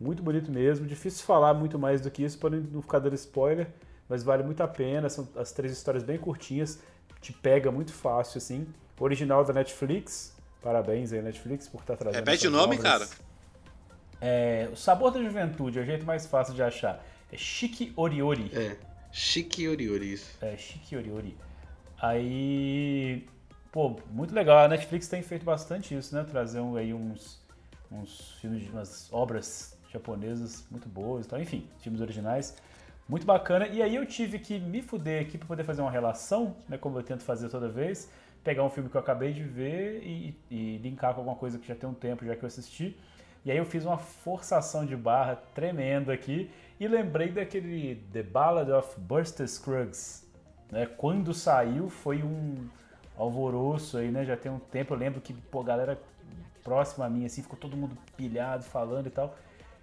[0.00, 0.86] Muito bonito mesmo.
[0.86, 3.68] Difícil falar muito mais do que isso para não ficar dando spoiler,
[4.08, 5.08] mas vale muito a pena.
[5.08, 6.80] São as três histórias bem curtinhas,
[7.20, 8.66] te pega muito fácil, assim.
[8.98, 10.34] Original da Netflix.
[10.62, 12.20] Parabéns aí, Netflix, por estar trazendo.
[12.24, 12.80] Repete o nome, obras.
[12.82, 13.08] cara.
[14.20, 17.04] É, o Sabor da Juventude é o jeito mais fácil de achar.
[17.32, 18.50] É Chique Oriori.
[18.54, 18.76] É,
[19.10, 20.36] Chique Oriori, isso.
[20.40, 21.36] É, Chique Oriori.
[22.00, 23.26] Aí,
[23.72, 24.58] pô, muito legal.
[24.58, 26.24] A Netflix tem feito bastante isso, né?
[26.24, 27.40] Trazer um- aí uns,
[27.90, 32.56] uns filmes, umas obras japonesas muito boas, então, enfim, filmes originais.
[33.08, 33.66] Muito bacana.
[33.68, 36.78] E aí eu tive que me fuder aqui para poder fazer uma relação, né?
[36.78, 38.10] Como eu tento fazer toda vez.
[38.44, 41.66] Pegar um filme que eu acabei de ver e, e linkar com alguma coisa que
[41.66, 42.96] já tem um tempo, já que eu assisti.
[43.44, 48.70] E aí eu fiz uma forçação de barra tremenda aqui e lembrei daquele The Ballad
[48.70, 50.24] of Buster Scruggs.
[50.70, 50.86] Né?
[50.86, 52.68] Quando saiu foi um
[53.16, 54.24] alvoroço aí, né?
[54.24, 55.98] Já tem um tempo, eu lembro que, pô, a galera
[56.64, 59.36] próxima a mim, assim, ficou todo mundo pilhado, falando e tal.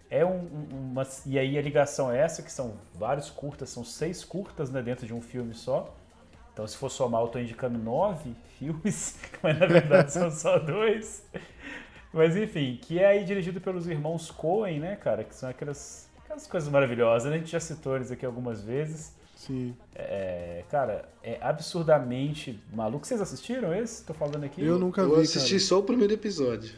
[0.09, 3.83] É um, um- uma, e aí a ligação é essa, que são vários curtas, são
[3.85, 5.93] seis curtas né, dentro de um filme só.
[6.53, 11.23] Então, se for somar, eu tô indicando nove filmes, mas na verdade são só dois.
[12.11, 15.23] Mas enfim, que é aí dirigido pelos irmãos Coen, né, cara?
[15.23, 17.35] Que são aquelas, aquelas coisas maravilhosas, né?
[17.37, 19.13] A gente já citou eles aqui algumas vezes.
[19.39, 19.73] Sim.
[19.95, 23.07] É, cara, é absurdamente maluco.
[23.07, 24.03] Vocês assistiram esse?
[24.03, 24.61] Tô falando aqui.
[24.61, 25.59] Eu nunca Eu vi, assisti cara.
[25.61, 26.69] só o primeiro episódio.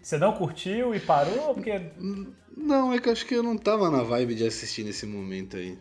[0.00, 1.52] Você não curtiu e parou?
[1.52, 1.90] Porque.
[2.56, 5.58] Não, é que eu acho que eu não tava na vibe de assistir nesse momento
[5.58, 5.78] aí.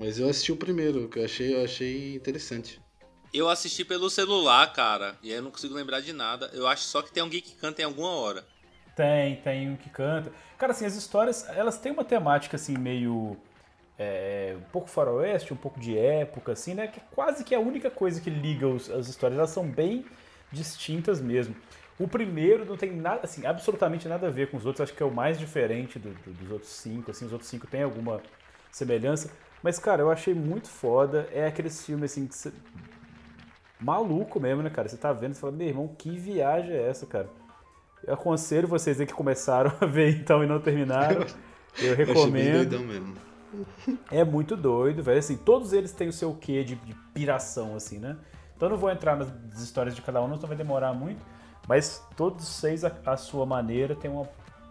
[0.00, 2.80] Mas eu assisti o primeiro, que eu achei, eu achei interessante.
[3.32, 6.50] Eu assisti pelo celular, cara, e aí eu não consigo lembrar de nada.
[6.54, 8.42] Eu acho só que tem alguém que canta em alguma hora.
[8.96, 10.32] Tem, tem um que canta.
[10.56, 13.36] Cara, assim, as histórias, elas têm uma temática, assim, meio...
[13.98, 16.86] é, um pouco faroeste, um pouco de época, assim, né?
[16.86, 19.38] Que quase que é a única coisa que liga os- as histórias.
[19.38, 20.04] Elas são bem
[20.52, 21.54] distintas mesmo.
[21.98, 24.82] O primeiro não tem nada, assim, absolutamente nada a ver com os outros.
[24.82, 27.24] Acho que é o mais diferente do- do- dos outros cinco, assim.
[27.24, 28.20] Os outros cinco têm alguma
[28.70, 29.30] semelhança.
[29.62, 31.26] Mas, cara, eu achei muito foda.
[31.32, 32.52] É aqueles filmes, assim, que você...
[33.80, 34.88] Maluco mesmo, né, cara?
[34.88, 37.28] Você tá vendo e fala, meu irmão, que viagem é essa, cara?
[38.06, 41.22] Eu aconselho vocês aí que começaram a ver então e não terminaram.
[41.78, 42.52] Eu Eu achei bem recomendo.
[42.68, 43.14] doidão mesmo.
[44.10, 45.18] É muito doido, velho.
[45.18, 48.16] Assim, todos eles têm o seu quê de, de piração, assim, né?
[48.56, 49.28] Então eu não vou entrar nas
[49.60, 51.24] histórias de cada um, não vai demorar muito.
[51.68, 54.28] Mas todos seis, a, a sua maneira, tem uma,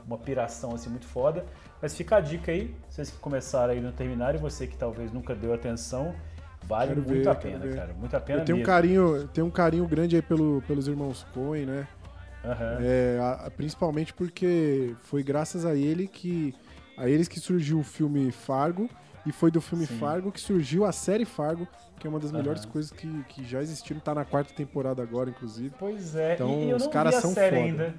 [0.08, 1.46] uma piração, assim, muito foda.
[1.82, 5.12] Mas fica a dica aí, vocês que começaram aí não terminaram, e você que talvez
[5.12, 6.16] nunca deu atenção,
[6.64, 7.76] vale Quero muito ver, a pena, ver.
[7.76, 7.94] cara.
[7.94, 8.74] Muito a pena Eu tenho um mesmo.
[8.74, 11.88] carinho, tenho um carinho grande aí pelo, pelos irmãos Coen, né?
[12.44, 12.78] Aham.
[12.82, 16.56] É, a- principalmente porque foi graças a ele que
[16.98, 18.90] a eles que surgiu o filme Fargo
[19.26, 19.98] e foi do filme Sim.
[19.98, 21.68] Fargo que surgiu a série Fargo,
[22.00, 22.72] que é uma das melhores Aham.
[22.72, 25.74] coisas que, que já existiram, tá na quarta temporada agora, inclusive.
[25.80, 27.84] Pois é, Então, e, e eu os caras são série foda.
[27.84, 27.96] ainda.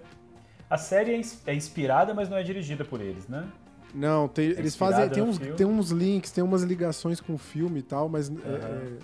[0.69, 3.47] A série é é inspirada, mas não é dirigida por eles, né?
[3.95, 5.11] Não, tem- eles inspirado fazem.
[5.11, 5.55] Tem uns, filme?
[5.57, 8.99] tem uns links, tem umas ligações com o filme e tal, mas é-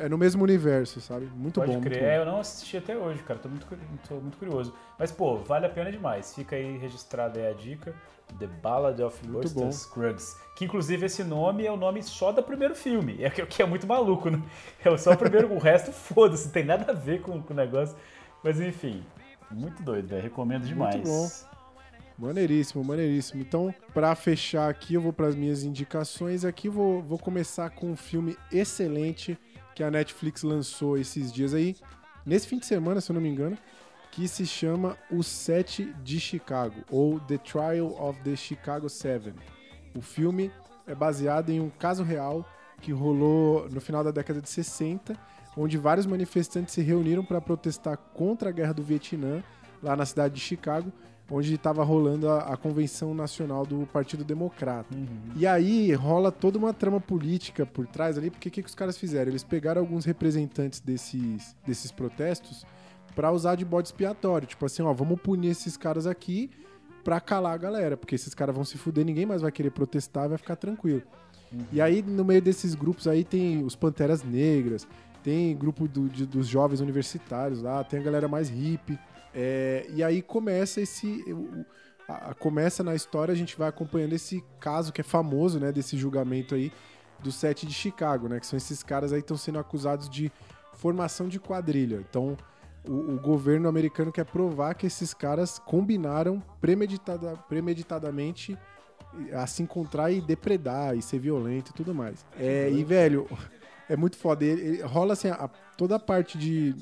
[0.00, 1.26] é, é no mesmo universo, sabe?
[1.26, 1.80] Muito Pode bom.
[1.80, 2.00] crer.
[2.00, 2.22] Muito É, bom.
[2.22, 3.38] eu não assisti até hoje, cara.
[3.38, 3.66] Tô muito,
[4.08, 4.74] tô muito curioso.
[4.98, 6.34] Mas, pô, vale a pena demais.
[6.34, 7.94] Fica aí registrada aí a dica.
[8.38, 9.72] The Ballad of Buster.
[9.72, 10.36] Scruggs.
[10.56, 13.22] Que, inclusive, esse nome é o nome só do primeiro filme.
[13.22, 14.42] É que, que é muito maluco, né?
[14.84, 16.46] É só o primeiro, o resto, foda-se.
[16.46, 17.96] Não tem nada a ver com, com o negócio.
[18.42, 19.04] Mas, enfim.
[19.50, 20.22] Muito doido, velho.
[20.22, 20.94] Recomendo demais.
[20.94, 21.28] Muito bom.
[22.18, 23.40] Maneiríssimo, maneiríssimo.
[23.40, 26.44] Então, pra fechar aqui, eu vou pras minhas indicações.
[26.44, 29.38] Aqui vou, vou começar com um filme excelente
[29.78, 31.76] que a Netflix lançou esses dias aí,
[32.26, 33.56] nesse fim de semana, se eu não me engano,
[34.18, 39.32] que se chama O Sete de Chicago, ou The Trial of the Chicago Seven.
[39.96, 40.50] O filme
[40.88, 42.44] é baseado em um caso real
[42.80, 45.16] que rolou no final da década de 60,
[45.56, 49.40] onde vários manifestantes se reuniram para protestar contra a guerra do Vietnã,
[49.80, 50.92] lá na cidade de Chicago,
[51.30, 54.96] onde estava rolando a, a convenção nacional do Partido Democrata.
[55.36, 58.74] E aí rola toda uma trama política por trás ali, porque o que, que os
[58.74, 59.30] caras fizeram?
[59.30, 62.66] Eles pegaram alguns representantes desses, desses protestos
[63.14, 64.46] para usar de bode expiatório.
[64.46, 66.50] Tipo assim, ó, vamos punir esses caras aqui
[67.04, 70.28] pra calar a galera, porque esses caras vão se fuder, ninguém mais vai querer protestar,
[70.28, 71.02] vai ficar tranquilo.
[71.72, 74.86] E aí, no meio desses grupos aí, tem os Panteras Negras,
[75.22, 78.98] tem grupo do- de- dos jovens universitários lá, tem a galera mais hippie.
[79.34, 81.24] É, e aí começa esse.
[82.06, 85.70] a- a- começa na história, a gente vai acompanhando esse caso que é famoso, né?
[85.70, 86.72] Desse julgamento aí
[87.20, 88.40] do set de Chicago, né?
[88.40, 90.32] Que são esses caras aí que estão sendo acusados de
[90.74, 92.02] formação de quadrilha.
[92.08, 92.36] Então,
[92.86, 98.56] o, o governo americano quer provar que esses caras combinaram premeditada- premeditadamente
[99.32, 102.24] a se encontrar e depredar e ser violento e tudo mais.
[102.38, 103.26] É, e, velho,
[103.88, 104.44] é muito foda.
[104.44, 106.74] Ele- ele- rola assim, a- toda a parte de.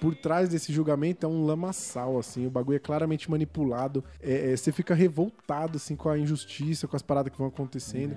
[0.00, 2.46] Por trás desse julgamento é um lamaçal, assim.
[2.46, 4.04] O bagulho é claramente manipulado.
[4.22, 8.16] É, é, você fica revoltado, assim, com a injustiça, com as paradas que vão acontecendo.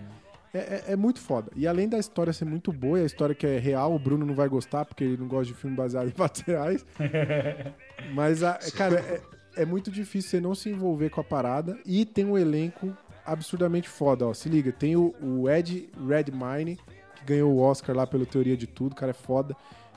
[0.53, 1.51] É, é- é muito foda.
[1.55, 4.25] E além da história ser muito boa, e a história que é real, o Bruno
[4.25, 6.85] não vai gostar, porque ele não gosta de filme baseado em fatos reais.
[8.13, 9.21] Mas, a- cara, é,
[9.61, 11.77] é muito difícil você não se envolver com a parada.
[11.85, 14.33] E tem um elenco absurdamente foda, ó.
[14.33, 16.77] Se liga, tem o, o Ed Redmayne,
[17.15, 19.55] que ganhou o Oscar lá pelo Teoria de Tudo, o cara é foda.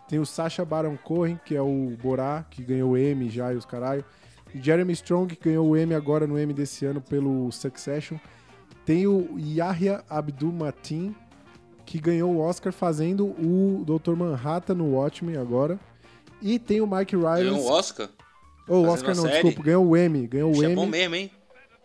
[0.09, 3.57] Tem o Sacha Baron Cohen, que é o Borá, que ganhou o Emmy já e
[3.57, 4.05] os caralho.
[4.55, 8.19] E Jeremy Strong, que ganhou o Emmy agora no Emmy desse ano pelo Succession.
[8.85, 11.15] Tem o Yahya Abdul-Mateen,
[11.87, 14.13] que ganhou o Oscar fazendo o Dr.
[14.13, 15.79] Manhattan no Watchmen agora.
[16.43, 17.45] E tem o Mike Rylance.
[17.45, 18.09] Ganhou um Oscar?
[18.69, 19.35] Oh, o Oscar não, série?
[19.35, 20.27] desculpa, ganhou o Emmy.
[20.27, 20.75] Ganhou o Isso é Emmy.
[20.75, 21.31] bom mesmo, hein?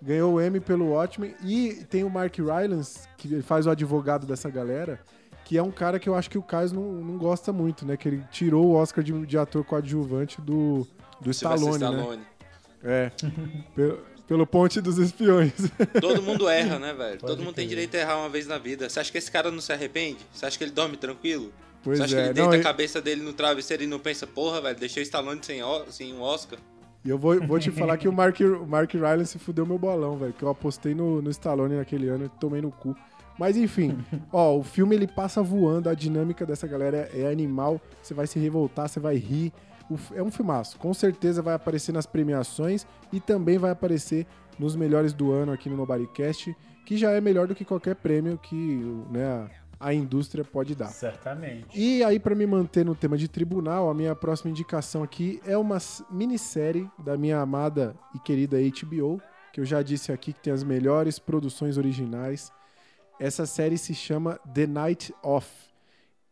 [0.01, 1.35] Ganhou o Emmy pelo Watchmen.
[1.43, 4.99] E tem o Mark Rylance, que faz o advogado dessa galera,
[5.45, 7.97] que é um cara que eu acho que o Caio não, não gosta muito, né?
[7.97, 10.87] Que ele tirou o Oscar de, de ator coadjuvante do,
[11.21, 11.89] do Sylvester Stallone, né?
[11.89, 12.21] Stallone.
[12.83, 13.11] É.
[14.29, 15.51] pelo, Ponte dos Espiões.
[15.99, 17.19] Todo mundo erra, né, velho?
[17.19, 17.69] Pode Todo mundo tem crer.
[17.69, 18.87] direito a errar uma vez na vida.
[18.89, 20.19] Você acha que esse cara não se arrepende?
[20.31, 21.51] Você acha que ele dorme tranquilo?
[21.83, 23.99] Pois Você acha é, que ele deita não, a cabeça dele no travesseiro e não
[23.99, 26.59] pensa, porra, velho, deixei o Stallone sem, o- sem um Oscar?
[27.03, 30.17] E eu vou, vou te falar que o Mark, o Mark Rylance fudeu meu bolão,
[30.17, 30.33] velho.
[30.33, 32.95] Que eu apostei no, no Stallone naquele ano e tomei no cu.
[33.37, 33.97] Mas enfim,
[34.33, 37.79] ó, o filme ele passa voando, a dinâmica dessa galera é animal.
[38.03, 39.53] Você vai se revoltar, você vai rir.
[40.13, 40.77] É um filmaço.
[40.77, 44.27] Com certeza vai aparecer nas premiações e também vai aparecer
[44.59, 48.37] nos melhores do ano aqui no Nobodycast, que já é melhor do que qualquer prêmio
[48.37, 48.55] que
[49.09, 49.49] né,
[49.79, 50.89] a, indústria pode dar.
[50.89, 51.67] Certamente.
[51.73, 55.57] E aí, pra me manter no tema de tribunal, a minha próxima indicação aqui é
[55.57, 55.77] uma
[56.11, 59.21] minissérie da minha amada e querida HBO,
[59.53, 62.51] que eu já disse aqui que tem as melhores produções originais.
[63.19, 65.47] Essa série se chama The Night Of.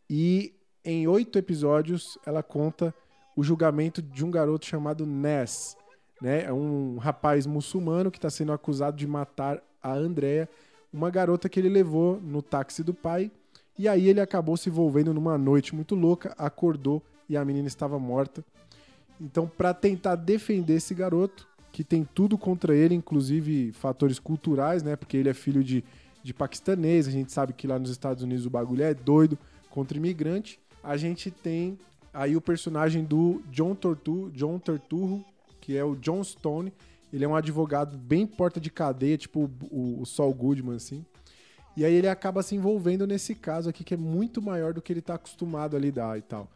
[0.08, 2.94] E em oito episódios ela conta
[3.38, 5.76] o julgamento de um garoto chamado Ness.
[6.20, 6.42] Né?
[6.42, 10.48] É um rapaz muçulmano que está sendo acusado de matar a Andrea,
[10.92, 13.30] uma garota que ele levou no táxi do pai.
[13.78, 17.96] E aí ele acabou se envolvendo numa noite muito louca, acordou e a menina estava
[17.96, 18.44] morta.
[19.20, 24.96] Então, para tentar defender esse garoto, que tem tudo contra ele, inclusive fatores culturais, né?
[24.96, 25.84] Porque ele é filho de,
[26.24, 29.38] de paquistanês, a gente sabe que lá nos Estados Unidos o bagulho é doido
[29.70, 30.58] contra imigrante.
[30.82, 31.78] A gente tem
[32.12, 35.24] aí o personagem do John Tortu, John Turturro,
[35.60, 36.72] que é o John Stone.
[37.12, 41.04] Ele é um advogado bem porta de cadeia, tipo o, o Saul Goodman, assim.
[41.76, 44.92] E aí ele acaba se envolvendo nesse caso aqui, que é muito maior do que
[44.92, 46.48] ele tá acostumado a lidar e tal.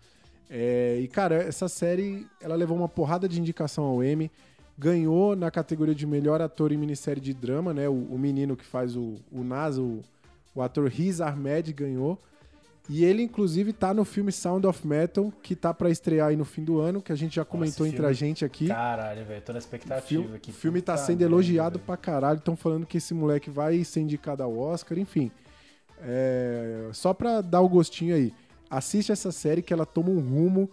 [0.51, 4.31] É, e, cara, essa série, ela levou uma porrada de indicação ao Emmy,
[4.77, 7.89] ganhou na categoria de melhor ator em minissérie de drama, né?
[7.89, 10.01] O, o menino que faz o, o Nas, o,
[10.55, 12.19] o ator Riz Ahmed ganhou.
[12.89, 16.45] E ele, inclusive, tá no filme Sound of Metal, que tá pra estrear aí no
[16.45, 18.67] fim do ano, que a gente já comentou entre a gente aqui.
[18.69, 20.51] Caralho, velho, tô na O expectativa filme, aqui.
[20.51, 21.87] o filme tá sendo elogiado velho.
[21.87, 22.39] pra caralho.
[22.39, 25.31] Estão falando que esse moleque vai ser indicado ao Oscar, enfim.
[26.01, 28.35] É, só pra dar o gostinho aí.
[28.69, 30.69] Assiste essa série que ela toma um rumo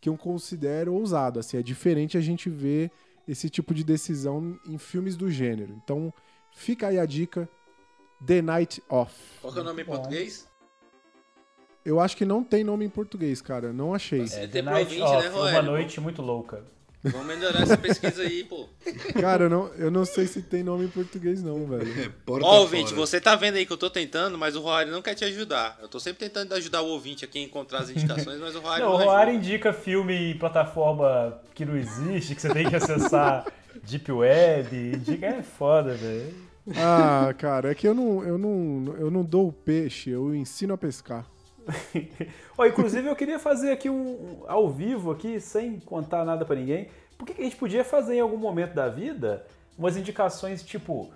[0.00, 1.40] que eu considero ousado.
[1.40, 2.90] Assim, é diferente a gente ver
[3.26, 5.74] esse tipo de decisão em filmes do gênero.
[5.82, 6.12] Então,
[6.54, 7.48] fica aí a dica:
[8.26, 9.14] The Night Off.
[9.40, 10.46] Qual que é o nome em português?
[11.84, 13.72] Eu acho que não tem nome em português, cara.
[13.72, 14.22] Não achei.
[14.22, 16.62] É, Tem The Night Off, né, uma noite muito louca.
[17.02, 18.66] Vamos melhorar essa pesquisa aí, pô.
[19.20, 22.10] Cara, eu não, eu não sei se tem nome em português, não, velho.
[22.24, 22.96] Porta Ó, ouvinte, fora.
[22.96, 25.78] você tá vendo aí que eu tô tentando, mas o Roário não quer te ajudar.
[25.82, 28.86] Eu tô sempre tentando ajudar o ouvinte aqui a encontrar as indicações, mas o Roário
[28.86, 29.32] Não, não, o ajuda.
[29.32, 33.44] indica filme em plataforma que não existe, que você tem que acessar
[33.86, 34.74] Deep Web.
[34.96, 36.34] Indica é foda, velho.
[36.74, 40.72] Ah, cara, é que eu não, eu não, eu não dou o peixe, eu ensino
[40.72, 41.26] a pescar.
[42.56, 46.56] Ó, inclusive eu queria fazer aqui um, um ao vivo aqui, sem contar nada pra
[46.56, 46.88] ninguém.
[47.16, 49.46] Por que, a gente podia fazer em algum momento da vida
[49.78, 51.10] umas indicações tipo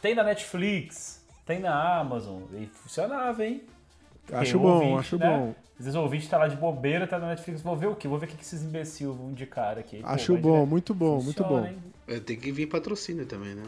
[0.00, 3.62] tem na Netflix, tem na Amazon e funcionava, hein?
[4.26, 5.26] Porque Acho bom, ouvinte, acho né?
[5.26, 5.54] bom.
[5.78, 8.06] Às vezes o ouvinte tá lá de bobeira, tá na Netflix, vou ver o quê?
[8.06, 10.00] Vou ver o que, esses imbecil vão indicar aqui.
[10.00, 10.68] Pô, Acho vai bom, direto.
[10.68, 11.66] muito bom, muito Funciona, bom.
[11.66, 11.78] hein?
[12.06, 13.62] É, tem que vir patrocínio também, né?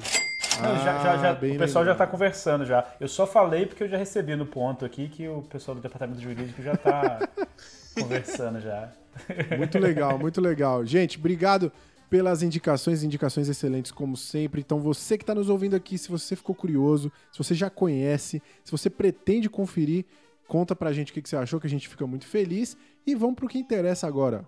[0.62, 1.98] Não, já, já, já- Ah, o pessoal já lembrado.
[1.98, 2.86] tá conversando já.
[2.98, 6.20] Eu só falei porque eu já recebi no ponto aqui que o pessoal do departamento
[6.20, 7.28] jurídico já tá
[7.98, 8.90] conversando já.
[9.58, 10.84] Muito legal, muito legal.
[10.84, 11.70] Gente, obrigado
[12.08, 14.60] pelas indicações, indicações excelentes como sempre.
[14.60, 18.40] Então, você que está nos ouvindo aqui, se você ficou curioso, se você já conhece,
[18.64, 20.04] se você pretende conferir,
[20.46, 22.76] conta pra gente o que que você achou, que a gente fica muito feliz.
[23.06, 24.44] E vamos pro que interessa agora.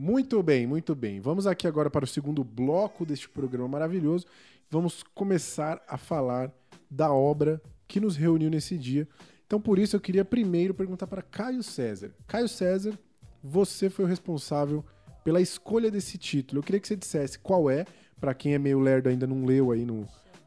[0.00, 1.18] Muito bem, muito bem.
[1.18, 4.26] Vamos aqui agora para o segundo bloco deste programa maravilhoso.
[4.70, 6.52] Vamos começar a falar
[6.88, 9.08] da obra que nos reuniu nesse dia.
[9.44, 12.12] Então, por isso, eu queria primeiro perguntar para Caio César.
[12.28, 12.96] Caio César,
[13.42, 14.84] você foi o responsável
[15.24, 16.60] pela escolha desse título.
[16.60, 17.84] Eu queria que você dissesse qual é,
[18.20, 20.06] para quem é meio lerdo ainda não leu aí no,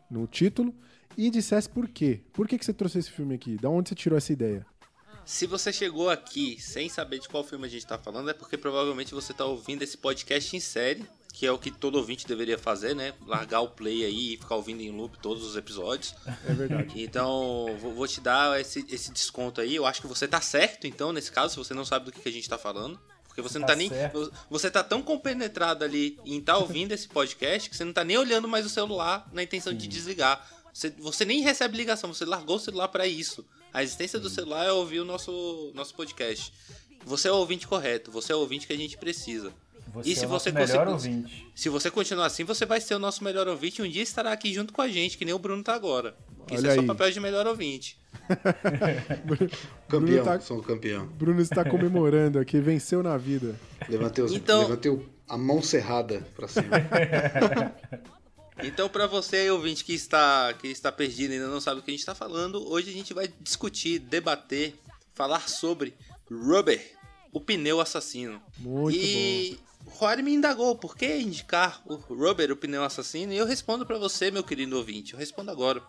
[0.10, 0.74] no título,
[1.18, 2.22] e dissesse por quê.
[2.32, 3.58] Por que, que você trouxe esse filme aqui?
[3.58, 4.66] Da onde você tirou essa ideia?
[5.26, 8.57] Se você chegou aqui sem saber de qual filme a gente tá falando, é porque
[8.57, 12.57] provavelmente você tá ouvindo esse podcast em série, que é o que todo ouvinte deveria
[12.57, 13.13] fazer, né?
[13.26, 16.13] Largar o play aí e ficar ouvindo em loop todos os episódios.
[16.45, 17.01] É verdade.
[17.01, 19.76] Então, vou, te dar esse, esse desconto aí.
[19.76, 22.28] Eu acho que você tá certo, então, nesse caso, se você não sabe do que,
[22.28, 22.99] a gente tá falando.
[23.28, 23.88] Porque você não Tá tá nem.
[23.88, 24.34] certo.
[24.49, 28.17] Você tá tão compenetrado ali em estar ouvindo esse podcast que você não tá nem
[28.17, 30.45] olhando mais o celular na intenção de desligar.
[30.74, 33.45] Você, você nem recebe ligação, você largou o celular pra isso.
[33.74, 36.53] A existência do celular é ouvir o nosso, nosso podcast.
[37.05, 39.51] Você é o ouvinte correto, você é o ouvinte que a gente precisa.
[39.93, 41.47] Você E se é o você melhor conseguir- ouvinte.
[41.55, 44.32] Se você continuar assim, você vai ser o nosso melhor ouvinte e um dia estará
[44.32, 46.15] aqui junto com a gente, que nem o Bruno tá agora.
[46.38, 46.88] Porque Isso Olha é só aí.
[46.88, 47.99] papel de melhor ouvinte.
[49.88, 51.07] Campeão, Bruno tá- sou o campeão.
[51.07, 53.55] Bruno está comemorando aqui, venceu na vida.
[53.89, 56.67] Levantei, os, Então- levantei a mão cerrada pra cima.
[58.64, 61.84] Então, pra você aí, ouvinte que está, que está perdido e ainda não sabe do
[61.84, 64.76] que a gente está falando, hoje a gente vai discutir, debater,
[65.14, 65.95] falar sobre
[66.30, 66.95] Rubber,
[67.32, 68.41] o pneu assassino.
[68.59, 73.38] Muito e o Rory me indagou por que indicar o Rubber, o pneu assassino, e
[73.38, 75.14] eu respondo pra você, meu querido ouvinte.
[75.14, 75.82] Eu respondo agora.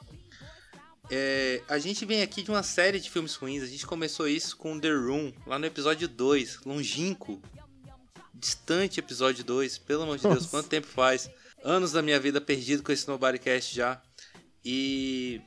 [1.10, 3.62] É, a gente vem aqui de uma série de filmes ruins.
[3.62, 7.42] A gente começou isso com The Room, lá no episódio 2, longínquo,
[8.32, 9.78] distante episódio 2.
[9.78, 10.48] Pelo amor de Deus, Nossa.
[10.48, 11.28] quanto tempo faz?
[11.64, 14.00] Anos da minha vida perdido com esse Nobodycast já.
[14.64, 15.40] E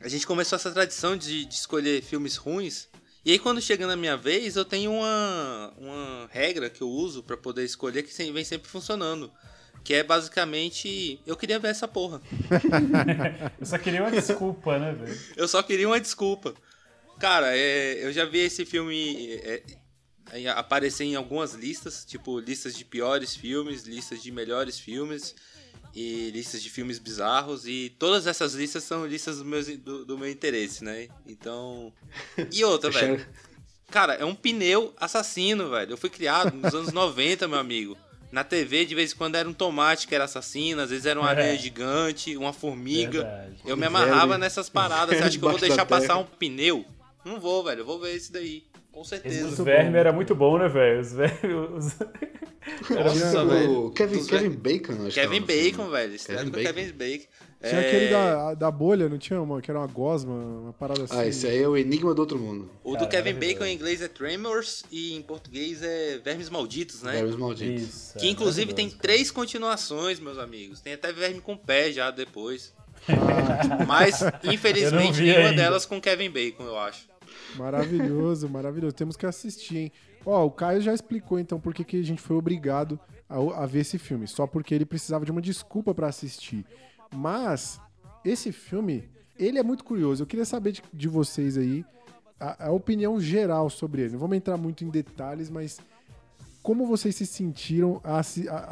[0.00, 2.88] a gente começou essa tradição de, de escolher filmes ruins.
[3.24, 7.22] E aí quando chega na minha vez, eu tenho uma, uma regra que eu uso
[7.22, 9.32] pra poder escolher que vem sempre funcionando.
[9.82, 12.20] Que é basicamente, eu queria ver essa porra.
[13.60, 15.20] Eu só queria uma desculpa, né, velho?
[15.36, 16.54] Eu só queria uma desculpa.
[17.20, 19.62] Cara, é, eu já vi esse filme é,
[20.56, 25.34] aparecer em algumas listas, tipo listas de piores filmes, listas de melhores filmes
[25.94, 27.66] e listas de filmes bizarros.
[27.66, 31.08] E todas essas listas são listas do, meus, do, do meu interesse, né?
[31.26, 31.92] Então.
[32.52, 33.24] E outra, velho.
[33.90, 35.92] Cara, é um pneu assassino, velho.
[35.92, 37.96] Eu fui criado nos anos 90, meu amigo.
[38.32, 41.18] Na TV, de vez em quando era um tomate que era assassino, às vezes era
[41.18, 41.30] uma É.
[41.30, 43.22] aranha gigante, uma formiga.
[43.22, 43.56] Verdade.
[43.64, 45.16] Eu me amarrava nessas paradas.
[45.16, 46.84] Você acha que eu vou deixar passar um pneu?
[47.24, 47.80] Não vou, velho.
[47.82, 48.66] Eu vou ver esse daí.
[48.96, 49.46] Com certeza.
[49.48, 51.00] dos vermes era muito bom, né, velho?
[51.00, 51.42] Os vermes.
[51.76, 51.96] os-
[52.88, 53.90] Nossa, o velho.
[53.90, 55.40] Kevin, Kevin Bacon, acho que Kevin.
[55.42, 56.14] Bacon, velho.
[56.14, 56.72] Estreia Kevin com Bacon.
[56.74, 57.24] Kevin Bacon.
[57.62, 59.60] Tinha É, aquele da, da bolha, não tinha uma?
[59.60, 61.14] Que era uma gosma, uma parada assim.
[61.14, 62.70] Ah, esse aí é o Enigma do Outro Mundo.
[62.82, 63.34] O do Kevin.
[63.34, 67.12] Bacon em inglês é Tremors e em português é Vermes Malditos, né?
[67.12, 67.82] Vermes Malditos.
[67.82, 68.18] Isso.
[68.18, 70.80] Que é inclusive tem três continuações, meus amigos.
[70.80, 72.72] Tem até Verme com Pé já depois.
[73.08, 75.62] Ah, Mas, infelizmente, nenhuma ainda.
[75.62, 77.06] delas com Kevin Bacon, eu acho.
[77.58, 78.94] Maravilhoso, maravilhoso.
[78.94, 79.92] Temos que assistir, hein?
[80.24, 82.98] Ó, o Caio já explicou então por que, que a gente foi obrigado
[83.28, 84.26] a, a ver esse filme.
[84.26, 86.64] Só porque ele precisava de uma desculpa pra assistir.
[87.14, 87.80] Mas,
[88.24, 90.22] esse filme, ele é muito curioso.
[90.22, 91.84] Eu queria saber de, de vocês aí
[92.38, 94.12] a, a opinião geral sobre ele.
[94.12, 95.78] Não vamos entrar muito em detalhes, mas
[96.62, 98.20] como vocês se sentiram a-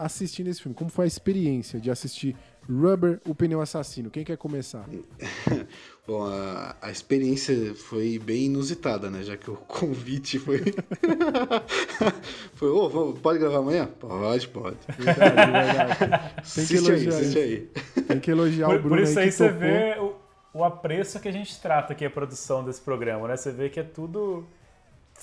[0.05, 0.75] assistindo esse filme?
[0.75, 2.37] Como foi a experiência de assistir
[2.69, 4.11] Rubber, o pneu assassino?
[4.11, 4.87] Quem quer começar?
[6.07, 9.23] Bom, a, a experiência foi bem inusitada, né?
[9.23, 10.63] Já que o convite foi.
[12.55, 13.87] foi, ô, vamos- pode gravar amanhã?
[13.87, 14.77] Pode, pode.
[14.99, 16.35] Verdade, verdade.
[16.55, 17.39] Tem que Assiste aí, elogiar assiste isso.
[17.39, 18.03] aí.
[18.03, 19.61] Tem que elogiar o Por, Bruno por isso aí que você topou.
[19.61, 20.15] vê o,
[20.59, 23.37] o apreço que a gente trata aqui a produção desse programa, né?
[23.37, 24.47] Você vê que é tudo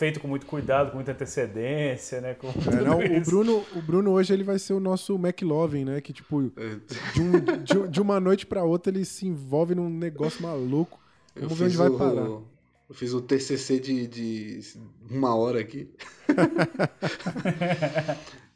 [0.02, 2.34] feito com muito cuidado, com muita antecedência, né?
[2.34, 3.22] Com É, não, o.
[3.24, 6.02] Bruno, o Bruno hoje ele vai ser o nosso McLovin, né?
[6.02, 6.52] Que tipo,
[7.14, 11.00] de, um- de- de uma noite pra outra ele se envolve num negócio maluco.
[11.36, 12.26] Vamos ver onde vai o- parar.
[12.26, 14.60] Eu fiz o TCC de, de
[15.08, 15.88] uma hora aqui.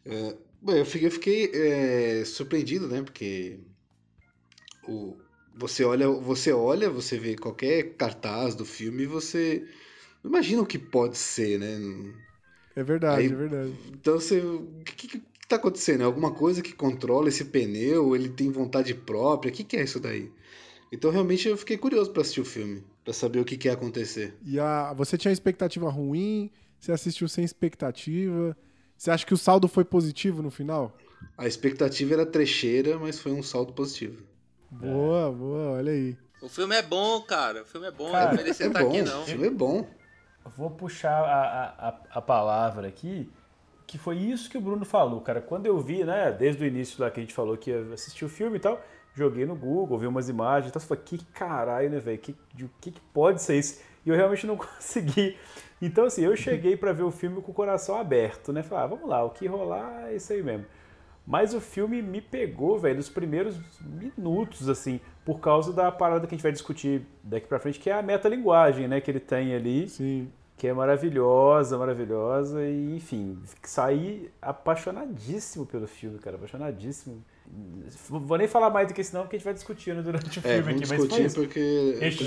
[0.07, 3.01] É, bom, eu fiquei, eu fiquei, é, surpreendido, né?
[3.01, 3.59] Porque
[4.87, 5.15] o,
[5.55, 9.65] você olha, você olha, você vê qualquer cartaz do filme e você
[10.26, 12.13] não imagina o que pode ser, né?
[12.76, 13.73] É verdade, Aí- é verdade.
[13.93, 14.39] Então você.
[14.41, 16.01] O que, que tá acontecendo?
[16.01, 18.15] É alguma coisa que controla esse pneu?
[18.15, 19.51] Ele tem vontade própria?
[19.51, 20.32] O que, que é isso daí?
[20.91, 23.73] Então realmente eu fiquei curioso pra assistir o filme, Pra saber o que, que ia
[23.73, 24.34] acontecer.
[24.45, 26.51] E a, você tinha expectativa ruim?
[26.80, 28.55] Você assistiu sem expectativa?
[28.97, 30.97] Você acha que o saldo foi positivo no final?
[31.38, 34.23] A expectativa era trecheira, mas foi um saldo positivo.
[34.71, 36.17] Boa, boa, olha aí.
[36.41, 37.63] O filme é bom, cara.
[37.63, 38.11] O filme é bom.
[38.11, 39.21] Cara, não merecia É estar bom, aqui, não.
[39.23, 39.88] o filme é bom.
[40.55, 43.31] Vou puxar a, a, a- palavra aqui,
[43.87, 45.41] que foi isso que o Bruno falou, cara.
[45.41, 48.25] Quando eu vi, né, desde o início lá que a gente falou que ia assistir
[48.25, 48.79] o filme e tal,
[49.15, 52.19] joguei no Google, vi umas imagens e tal, falei, que caralho, né, velho?
[52.19, 52.33] Que,
[52.63, 53.81] o que, que pode ser isso?
[54.05, 55.37] E eu realmente não consegui.
[55.81, 58.61] Então, assim, eu cheguei pra ver o filme com o coração aberto, né?
[58.63, 60.65] Falei, ah, vamos lá, o que rolar é isso aí mesmo.
[61.25, 66.34] Mas o filme me pegou, velho, nos primeiros minutos, assim, por causa da parada que
[66.34, 69.53] a gente vai discutir daqui pra frente, que é a metalinguagem, né, que ele tem
[69.55, 70.32] ali Sim.
[70.55, 77.23] que é maravilhosa, maravilhosa, e enfim, saí apaixonadíssimo pelo filme, cara, apaixonadíssimo.
[78.09, 80.41] Vou nem falar mais do que isso não, porque a gente vai discutindo durante o
[80.47, 81.59] É, filme vamos aqui, mas discutir porque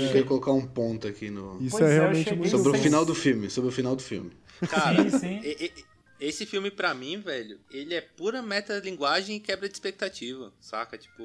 [0.03, 1.57] eu quero colocar um ponto aqui no.
[1.61, 4.01] Isso Pois é é, realmente muito Sobre o final do filme, sobre o final do
[4.01, 4.31] filme.
[4.69, 5.39] Cara, Sim, sim.
[5.43, 10.51] e- e- esse filme pra mim, velho, ele é pura metalinguagem e quebra de expectativa,
[10.59, 10.97] saca?
[10.97, 11.23] Tipo,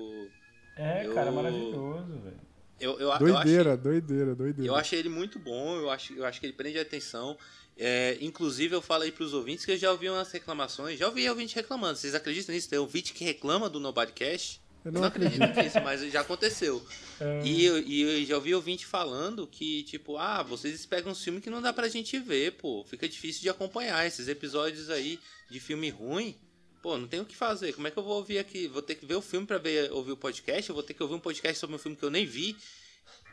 [0.77, 2.41] É, Eu- cara, maravilhoso, velho.
[2.81, 4.71] eu, eu, eu Doideira, achei, doideira, doideira.
[4.71, 7.37] eu achei ele muito bom, eu acho, eu acho que ele prende a atenção.
[7.77, 10.97] É, inclusive, eu falei pros ouvintes que eu já ouvi umas reclamações.
[10.99, 11.99] Já ouvi ouvinte reclamando.
[11.99, 12.69] Vocês acreditam nisso?
[12.69, 14.61] Tem ouvinte que reclama do Nobodycast?
[14.85, 16.85] Eu Eu não não acredito nisso, mas já aconteceu.
[17.19, 17.41] É.
[17.45, 21.41] E, eu- e eu já ouvi ouvinte falando que, tipo, ah, vocês pegam um filme
[21.41, 22.85] que não dá pra gente ver, pô.
[22.85, 24.07] Fica difícil de acompanhar.
[24.07, 25.19] Esses episódios aí
[25.51, 26.37] de filme ruim,
[26.85, 27.73] pô, não tem o que fazer.
[27.73, 28.69] Como é que eu vou ouvir aqui?
[28.69, 30.69] Vou ter que ver o filme pra ver, ouvir o podcast?
[30.69, 32.55] Eu vou ter que ouvir um podcast sobre um filme que eu nem vi.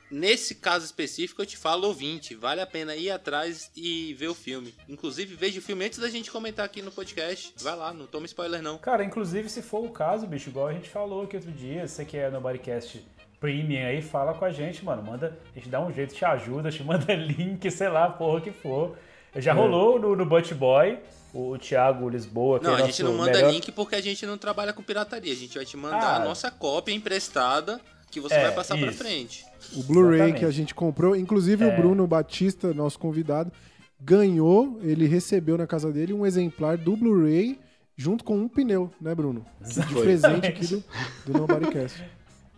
[0.09, 4.33] Nesse caso específico, eu te falo, ouvinte, vale a pena ir atrás e ver o
[4.33, 4.73] filme.
[4.87, 7.53] Inclusive, veja o filme antes da gente comentar aqui no podcast.
[7.61, 8.77] Vai lá, não toma spoiler não.
[8.77, 12.05] Cara, inclusive, se for o caso, bicho, igual a gente falou aqui outro dia, você
[12.05, 13.05] que é no Bodycast
[13.37, 15.03] Premium aí, fala com a gente, mano.
[15.03, 18.51] Manda, a gente dá um jeito, te ajuda, te manda link, sei lá, porra que
[18.51, 18.97] for.
[19.35, 20.99] Já rolou no, no Butt Boy,
[21.33, 23.51] o, Thiago Lisboa, que Não, é a gente não manda melhor...
[23.51, 25.31] link porque a gente não trabalha com pirataria.
[25.31, 26.15] A gente vai te mandar Ah.
[26.17, 27.79] a nossa cópia emprestada
[28.09, 28.97] que você É, vai passar pra isso.
[28.97, 29.45] frente.
[29.75, 30.39] O Blu-ray Exatamente.
[30.39, 31.67] que a gente comprou, inclusive É.
[31.73, 33.51] o Bruno Batista, nosso convidado,
[33.99, 37.59] ganhou, ele recebeu na casa dele um exemplar do Blu-ray
[37.95, 39.45] junto com um pneu, né, Bruno?
[39.61, 40.03] De Foi.
[40.03, 40.83] presente aqui do,
[41.27, 42.03] do Nobodycast.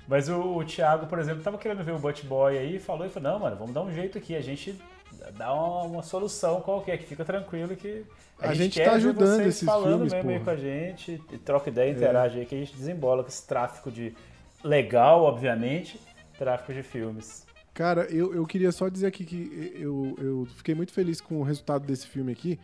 [0.07, 3.05] Mas o, o Thiago, por exemplo, tava querendo ver o Butt Boy aí e falou,
[3.05, 4.75] e falou, não, mano, vamos dar um jeito aqui, a gente
[5.37, 8.05] dá uma, uma solução qualquer, que fica tranquilo que
[8.39, 11.69] A gente quer tá ajudando vocês esses falando filmes, mesmo aí com a gente, troca
[11.69, 14.13] ideia, interage aí, que a gente desembola com esse tráfico de
[14.63, 15.99] legal, obviamente,
[16.37, 17.45] tráfico de filmes.
[17.73, 21.43] Cara, eu, eu queria só dizer aqui que eu, eu fiquei muito feliz com o
[21.43, 22.59] resultado desse filme aqui,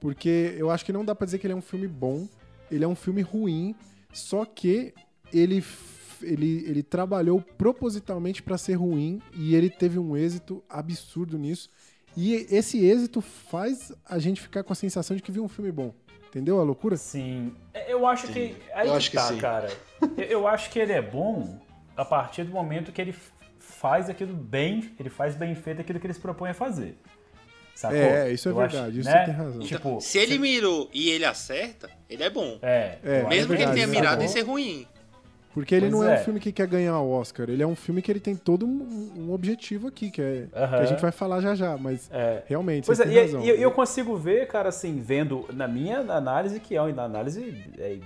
[0.00, 2.26] porque eu acho que não dá pra dizer que ele é um filme bom,
[2.70, 3.74] ele é um filme ruim,
[4.12, 4.94] só que
[5.32, 5.62] ele,
[6.22, 11.68] ele, ele trabalhou propositalmente pra ser ruim e ele teve um êxito absurdo nisso.
[12.16, 15.72] E esse êxito faz a gente ficar com a sensação de que viu um filme
[15.72, 15.92] bom.
[16.28, 16.96] Entendeu a loucura?
[16.96, 17.54] Sim,
[17.88, 18.56] eu acho que.
[18.74, 19.38] Aí Eu acho que tá, sim.
[19.38, 19.68] cara.
[20.16, 21.60] Eu- acho que ele é bom
[21.96, 23.14] a partir do momento que ele
[23.58, 26.96] faz aquilo bem, ele faz bem feito aquilo que ele se propõe a fazer.
[27.74, 27.96] Sacou?
[27.96, 29.18] É, isso é Eu acho, verdade, isso né?
[29.18, 29.60] você tem razão.
[29.62, 32.58] Tipo, Se ele mirou e ele acerta, ele é bom.
[32.62, 34.24] É, É, eu Mesmo acho que ele tenha verdade, mirado sacou?
[34.24, 34.86] em ser ruim.
[35.54, 36.16] Porque ele Pois não é.
[36.16, 36.20] é.
[36.20, 38.66] um filme que quer ganhar o Oscar, ele é um filme que ele tem todo
[38.66, 42.42] um, um objetivo aqui, que, é, que a gente vai falar já já, mas É.
[42.46, 43.40] realmente, Pois você é, e, razão.
[43.40, 47.64] e eu, eu consigo ver, cara, assim, vendo na minha análise, que é uma análise,
[47.78, 47.98] é,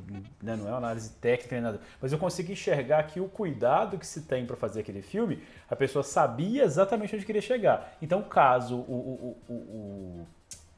[0.42, 3.96] né, não é uma análise técnica nem nada, mas eu consigo enxergar que o cuidado
[3.96, 7.96] que se tem pra fazer aquele filme, a pessoa sabia exatamente onde queria chegar.
[8.03, 10.26] Então, caso o, o, o, o,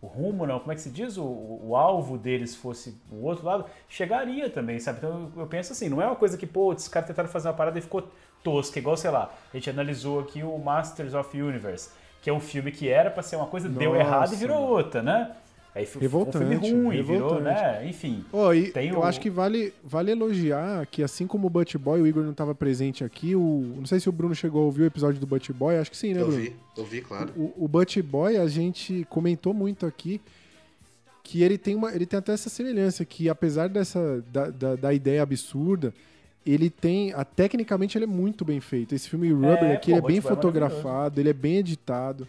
[0.02, 1.18] o rumo, não, como é que se diz?
[1.18, 4.98] O, o, alvo deles fosse o outro lado, chegaria também, sabe?
[4.98, 7.48] Então eu, eu penso assim, não é uma coisa que, pô, esses caras tentaram fazer
[7.48, 8.08] uma parada e ficou
[8.42, 11.90] tosca, igual, sei lá, a gente analisou aqui o Masters of Universe,
[12.22, 14.62] que é um filme que era pra ser uma coisa, deu Nossa, errado e virou
[14.62, 15.32] outra, né?
[15.74, 17.42] Aí fi- ficou um filme Revoltante, ruim, virou, revoltante.
[17.42, 17.88] né?
[17.88, 18.24] Enfim.
[18.32, 21.76] Ó, e Tem eu o- acho que vale, vale elogiar que, assim como o Butch
[21.76, 24.64] Boy, o Igor não estava presente aqui, o, não sei se o Bruno chegou a
[24.64, 26.42] ouvir o episódio do Butch Boy, acho que sim, né, Eu Bruno?
[26.42, 27.30] vi, eu vi, claro.
[27.36, 30.20] O, o Butch Boy, a gente comentou muito aqui
[31.22, 34.92] que ele tem, uma, ele tem até essa semelhança, que apesar dessa da, da, da
[34.92, 35.94] ideia absurda,
[36.44, 38.94] ele tem, a, tecnicamente ele é muito bem feito.
[38.94, 41.58] Esse filme Rubber É, aqui pô, ele é bem Boy é fotografado, ele é bem
[41.58, 42.26] editado,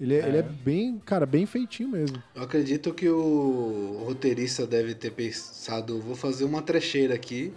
[0.00, 2.22] ele é, ele é bem, cara, bem feitinho mesmo.
[2.34, 7.52] Eu acredito que o roteirista deve ter pensado, vou fazer uma trecheira aqui,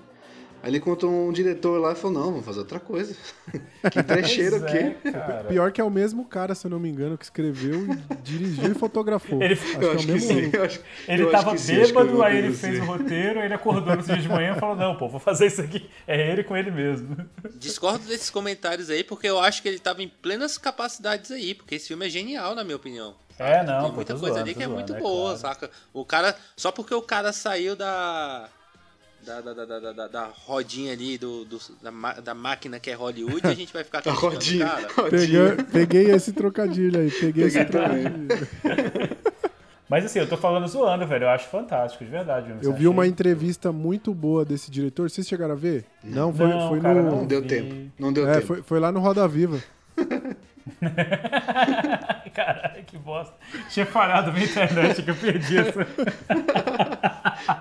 [0.62, 3.16] Aí ele encontrou um diretor lá e falou, não, vamos fazer outra coisa.
[3.92, 4.78] que trecheiro Pois aqui.
[5.08, 5.44] é, cara.
[5.46, 8.72] Pior que é o mesmo cara, se eu não me engano, que escreveu, e dirigiu
[8.72, 9.42] e fotografou.
[9.42, 10.58] Ele- acho que Eu é o acho que mesmo sim.
[10.58, 13.54] acho, Ele acho tava sim, acho bêbado, vi aí ele fez o roteiro, aí ele
[13.54, 15.90] acordou no dia de manhã e falou, não, pô, vou fazer isso aqui.
[16.06, 17.16] É ele com ele mesmo.
[17.56, 21.76] Discordo desses comentários aí, porque eu acho que ele tava em plenas capacidades aí, porque
[21.76, 23.16] esse filme é genial, na minha opinião.
[23.38, 25.56] É, não, Tem muita coisa zoando, ali que é zoando, muito é boa, claro.
[25.56, 25.72] saca?
[25.94, 26.36] O cara.
[26.58, 28.50] Só porque o cara saiu da.
[29.26, 31.92] Da, da, da, da, da, rodinha ali, do, do- da,
[32.22, 34.66] da máquina que é Hollywood, a gente vai ficar o rodinha.
[34.66, 34.88] cara.
[34.96, 35.50] rodinha.
[35.56, 38.28] Pega- peguei esse trocadilho aí, peguei, esse Peguei trocadilho.
[39.90, 41.24] Mas assim, eu tô falando zoando, velho.
[41.26, 42.54] Eu acho fantástico, de verdade.
[42.62, 45.10] Eu vi uma entrevista muito boa desse diretor.
[45.10, 45.84] Vocês chegaram a ver?
[46.04, 47.12] Não, foi, Não, foi cara, no.
[47.18, 47.92] Não deu tempo.
[47.98, 48.46] Não deu É, tempo.
[48.46, 49.60] foi, foi lá no Roda Viva.
[52.34, 53.36] Caralho, que bosta.
[53.70, 55.88] Tinha falhado na internet que eu perdi essa.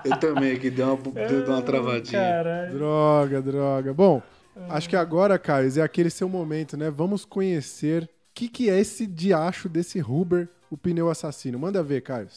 [0.05, 2.21] Eu também, que deu uma, deu uma travadinha.
[2.21, 2.73] Caralho.
[2.79, 3.95] Droga, droga.
[3.95, 4.23] Bom,
[4.69, 6.91] acho que agora, Caio, é aquele seu momento, né?
[6.91, 11.59] Vamos conhecer o que, que é esse diacho desse Huber, o pneu assassino.
[11.59, 12.29] Manda ver, Caio.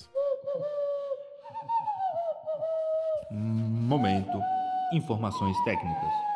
[3.32, 4.40] Momento.
[4.94, 6.31] Informações técnicas.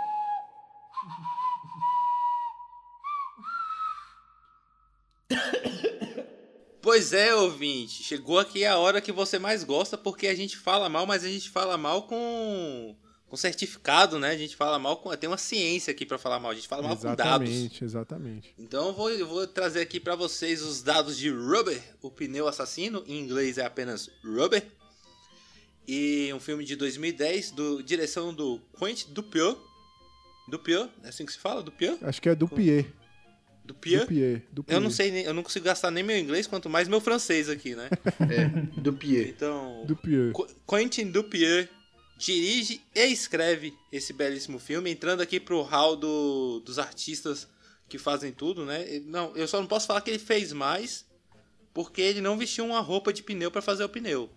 [6.85, 8.03] Pois é, ouvinte.
[8.03, 11.27] Chegou aqui a hora que você mais gosta, porque a gente fala mal, mas a
[11.27, 12.95] gente fala mal com,
[13.27, 14.29] com certificado, né?
[14.29, 15.09] A gente fala mal com.
[15.17, 16.51] Tem uma ciência aqui pra falar mal.
[16.51, 17.49] A gente fala mal com dados.
[17.49, 18.53] Exatamente, exatamente.
[18.59, 22.47] Então eu vou, eu vou trazer aqui pra vocês os dados de Rubber, o pneu
[22.47, 23.03] assassino.
[23.07, 24.63] Em inglês é apenas Rubber.
[25.87, 29.57] E um filme de 2010, do direção do Quentin Dupieux.
[30.47, 30.87] Dupieux?
[31.03, 31.63] É assim que se fala?
[31.63, 31.97] Dupieux?
[32.03, 32.35] Acho que é
[33.65, 33.99] do Pied.
[33.99, 34.05] Dupieux?
[34.07, 34.41] Dupieux.
[34.53, 34.75] Dupieux.
[34.75, 37.75] Eu não sei, eu não consigo gastar nem meu inglês, quanto mais meu francês aqui,
[37.75, 37.89] né?
[38.29, 38.47] É,
[38.79, 39.29] do Pied.
[39.29, 40.31] Então, Dupieux.
[40.33, 41.67] Qu- Quentin Dupieux
[42.17, 47.47] dirige e escreve esse belíssimo filme, entrando aqui pro hall do- dos artistas
[47.89, 49.01] que fazem tudo, né?
[49.05, 51.05] Não, eu só não posso falar que ele fez mais,
[51.73, 54.29] porque ele não vestiu uma roupa de pneu pra fazer o pneu.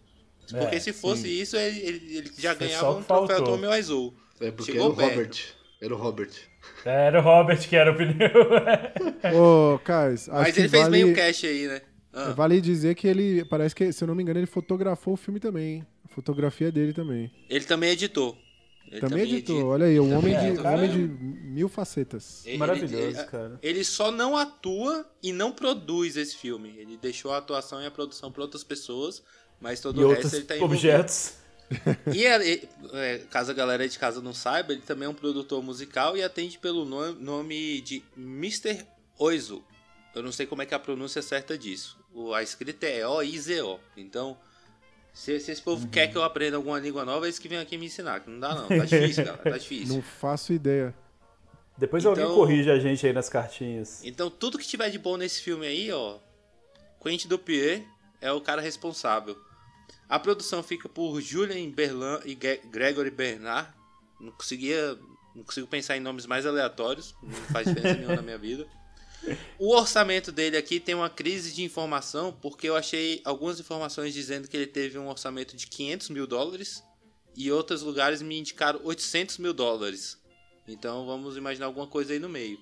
[0.50, 3.44] Porque É, se fosse isso, ele, ele- ele já ganhava um troféu faltou.
[3.56, 4.14] Tommy Wiseau.
[4.40, 5.10] É porque Chegou era o perto.
[5.14, 5.44] Robert.
[5.80, 6.30] Era o Robert.
[6.84, 8.30] Era o Robert que era o pneu.
[9.34, 11.80] Ô, Caio, acho Mas ele fez vale, bem o cash aí, né?
[12.12, 15.16] Ah, vale dizer que ele, parece que, se eu não me engano, ele fotografou o
[15.16, 15.86] filme também, hein?
[16.04, 17.30] A fotografia dele também.
[17.48, 18.36] Ele também editou.
[18.90, 19.68] Ele também editou, edita.
[19.70, 22.42] olha aí, um homem também de, um homem de mil facetas.
[22.46, 23.58] Ele- Maravilhoso, ele- cara.
[23.62, 26.74] Ele só não atua e não produz esse filme.
[26.78, 29.22] Ele deixou a atuação e a produção para outras pessoas,
[29.60, 30.78] mas todo E o resto ele tá envolvido.
[30.88, 31.34] objetos.
[32.14, 32.62] E é- é-
[32.94, 36.22] é, caso a galera de casa não saiba, ele também é um produtor musical e
[36.22, 38.84] atende pelo no- nome de Mr.
[39.18, 39.62] Oizo.
[40.14, 41.98] Eu não sei como é que é a pronúncia certa disso.
[42.12, 43.78] O- a escrita é O-I-Z-O.
[43.96, 44.36] Então,
[45.12, 45.90] se, se esse povo Uhum.
[45.90, 48.20] quer que eu aprenda alguma língua nova, eles que vêm aqui me ensinar.
[48.20, 49.94] Que não dá não, tá difícil, galera, tá difícil.
[49.94, 50.94] Não faço ideia.
[51.76, 54.02] Depois Então- alguém corrige a gente aí nas cartinhas.
[54.04, 56.18] Então, tudo que tiver de bom nesse filme aí, ó,
[57.00, 57.82] Quentin Dupieux
[58.20, 59.36] é o cara responsável.
[60.08, 63.72] A produção fica por Julien Berlan e Gregory Bernard.
[64.18, 64.98] Não conseguia,
[65.34, 68.66] não consigo pensar em nomes mais aleatórios, não faz diferença nenhuma na minha vida.
[69.58, 74.48] O orçamento dele aqui tem uma crise de informação, porque eu achei algumas informações dizendo
[74.48, 76.82] que ele teve um orçamento de 500 mil dólares
[77.36, 80.18] e outros lugares me indicaram 800 mil dólares.
[80.66, 82.58] Então vamos imaginar alguma coisa aí no meio.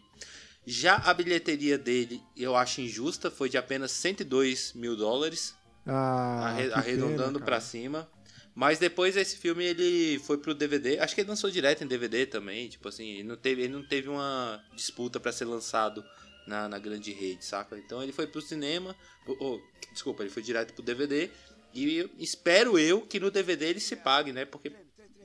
[0.66, 5.54] Já a bilheteria dele, eu acho injusta, foi de apenas 102 mil dólares,
[5.86, 7.60] Ah, arre- arredondando cara.
[7.60, 8.10] cima.
[8.54, 12.24] Mas depois esse filme ele foi pro DVD, acho que ele lançou direto em DVD
[12.24, 16.02] também, tipo assim, ele não teve, ele não teve uma disputa pra ser lançado
[16.46, 17.76] na, na grande rede, saca?
[17.78, 19.60] Então ele foi pro cinema, oh, oh,
[19.92, 21.28] desculpa, ele foi direto pro DVD
[21.74, 24.46] e eu- espero eu que no DVD ele se pague, né?
[24.46, 24.72] Porque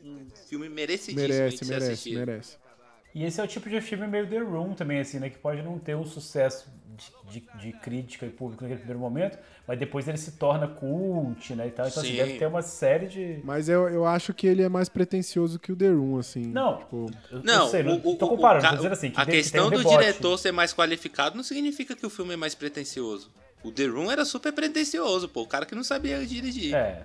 [0.04, 2.20] um filme merecidíssimo de Merece, ser merece, assistido.
[2.20, 2.58] merece.
[3.14, 5.30] E esse é o tipo de filme meio The Room também, assim, né?
[5.30, 6.70] Que pode não ter um sucesso
[7.30, 9.38] de, de- de crítica e público naquele primeiro momento,
[9.68, 11.68] mas depois ele se torna cult, né?
[11.68, 11.88] E tal.
[11.88, 12.18] Então, assim, Sim.
[12.18, 13.40] deve ter uma série de.
[13.44, 16.46] Mas eu, eu acho que ele é mais pretencioso que o The Room, assim.
[16.48, 18.94] Não, Tipo, eu, Não, eu sei, não o, o- tô o- comparando, o- tô dizendo
[18.94, 21.96] assim, que a tem- que questão tem um do diretor ser mais qualificado não significa
[21.96, 23.30] que o filme é mais pretencioso.
[23.64, 25.42] O The Room era super pretencioso, pô.
[25.42, 26.74] O cara que não sabia dirigir.
[26.74, 27.04] É.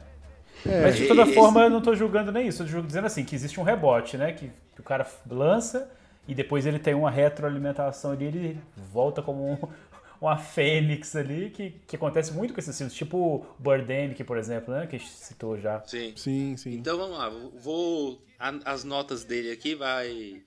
[0.69, 2.63] é, Mas de toda esse- forma, eu não tô julgando nem isso.
[2.63, 4.33] Eu tô dizendo assim, que existe um rebote, né?
[4.33, 5.91] Que, que o cara lança
[6.29, 8.61] e depois ele tem uma retroalimentação ali, ele
[8.93, 9.59] volta como um-
[10.21, 12.95] uma fênix ali, que, que acontece muito com esses filmes.
[12.95, 14.87] Tipo o Birdemic, por exemplo, né?
[14.87, 15.83] Que a gente citou já.
[15.85, 16.13] Sim.
[16.17, 16.75] sim, sim.
[16.75, 17.29] Então vamos lá.
[17.61, 18.23] Vou.
[18.39, 20.43] a- as notas dele aqui vai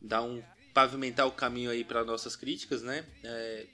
[0.00, 0.42] dar um.
[0.72, 3.04] pavimentar o caminho aí para nossas críticas, né?
[3.22, 3.66] É,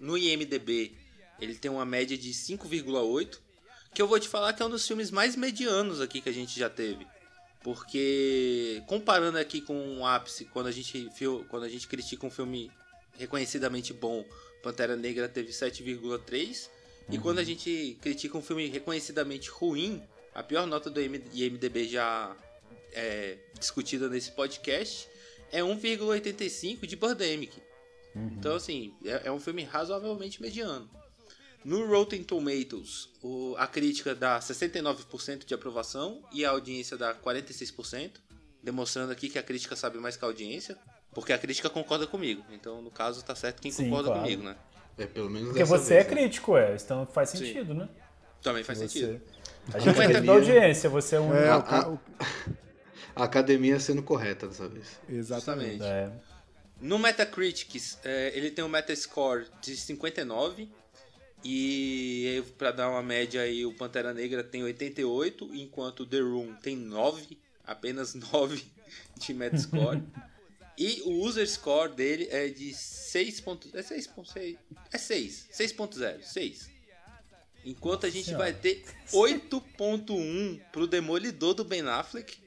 [0.00, 0.92] no IMDB,
[1.40, 3.38] ele tem uma média de 5,8.
[3.94, 6.32] Que eu vou te falar que é um dos filmes mais medianos aqui que a
[6.32, 7.06] gente já teve.
[7.62, 11.08] Porque comparando aqui com o ápice, quando a gente
[11.48, 12.70] quando a gente critica um filme
[13.18, 14.24] reconhecidamente bom,
[14.62, 16.70] Pantera Negra teve 7,3,
[17.10, 20.02] e quando a gente critica um filme reconhecidamente ruim,
[20.34, 22.34] a pior nota do IM- IMDb já
[22.92, 25.08] é, discutida nesse podcast
[25.52, 27.60] é 1,85 de Birdemic.
[28.14, 30.88] Então, assim, é, é um filme razoavelmente mediano.
[31.64, 38.20] No Rotten Tomatoes, o- a crítica dá 69% de aprovação e a audiência dá 46%,
[38.62, 40.76] demonstrando aqui que a crítica sabe mais que a audiência,
[41.12, 42.42] porque a crítica concorda comigo.
[42.50, 44.22] Então, no caso, tá certo quem Sim, concorda claro.
[44.22, 44.56] comigo, né?
[44.98, 46.14] É, pelo menos Porque você é vez, né?
[46.22, 46.74] crítico, é.
[46.74, 47.38] Então faz Sim.
[47.38, 47.88] sentido, né?
[48.42, 49.20] Também faz Você- sentido.
[49.72, 51.34] A gente é também- da audiência, você é um.
[51.34, 51.98] É, A, a-
[53.24, 54.98] academia sendo correta dessa vez.
[55.08, 55.82] exatamente.
[55.82, 56.10] É.
[56.80, 60.70] No Metacritic, é, ele tem um Metascore de 59.
[61.44, 66.54] E para dar uma média aí, o Pantera Negra tem 88, enquanto o The Room
[66.56, 68.62] tem 9, apenas 9
[69.18, 70.02] de Metascore.
[70.76, 73.40] e o User Score dele é de 6.
[73.40, 74.56] ponto- É 6.6.
[74.92, 75.48] É 6.
[75.52, 76.22] 6.0.
[76.22, 76.70] 6.
[77.64, 78.44] Enquanto a gente Senhora.
[78.44, 82.38] vai ter 8.1 pro Demolidor do Ben Affleck.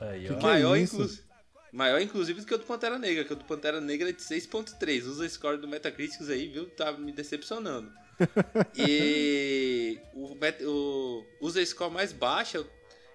[0.00, 0.38] Aí, ó.
[0.38, 0.96] é Maior, isso?
[1.02, 1.18] inclu-
[1.72, 4.22] maior, inclusive, do que o do Pantera Negra, que o do Pantera Negra é de
[4.22, 5.06] 6.3.
[5.06, 6.66] Usa score do Metacritic aí, viu?
[6.70, 7.92] Tá me decepcionando.
[8.76, 10.36] e o,
[10.66, 12.66] o usa score mais baixo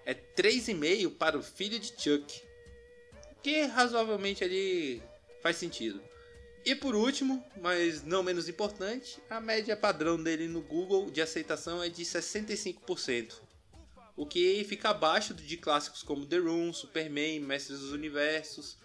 [0.06, 2.42] é 3,5 para o filho de Chuck.
[3.42, 5.02] Que razoavelmente ali
[5.42, 6.02] faz sentido.
[6.66, 11.82] E por último, mas não menos importante, a média padrão dele no Google de aceitação
[11.82, 13.36] é de 65%.
[14.16, 18.78] O que fica abaixo de clássicos como The Room, Superman, Mestres dos Universos.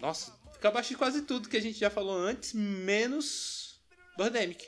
[0.00, 3.80] Nossa, fica abaixo de quase tudo que a gente já falou antes, menos
[4.16, 4.66] Birdemic.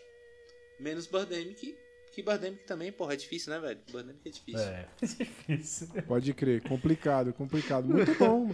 [0.83, 1.77] Menos Birdemic,
[2.13, 3.79] que Birdemic também, porra, é difícil, né, velho?
[3.87, 4.67] Birdemic é difícil.
[4.73, 5.89] É, difícil.
[6.07, 7.89] Pode crer, complicado, complicado.
[7.89, 8.51] Muito bom.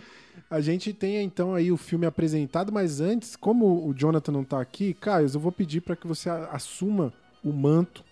[0.51, 4.61] A gente tem então aí o filme apresentado, mas antes, como o Jonathan não tá
[4.61, 7.13] aqui, Caio, eu vou pedir para que você assuma
[7.43, 8.05] o manto,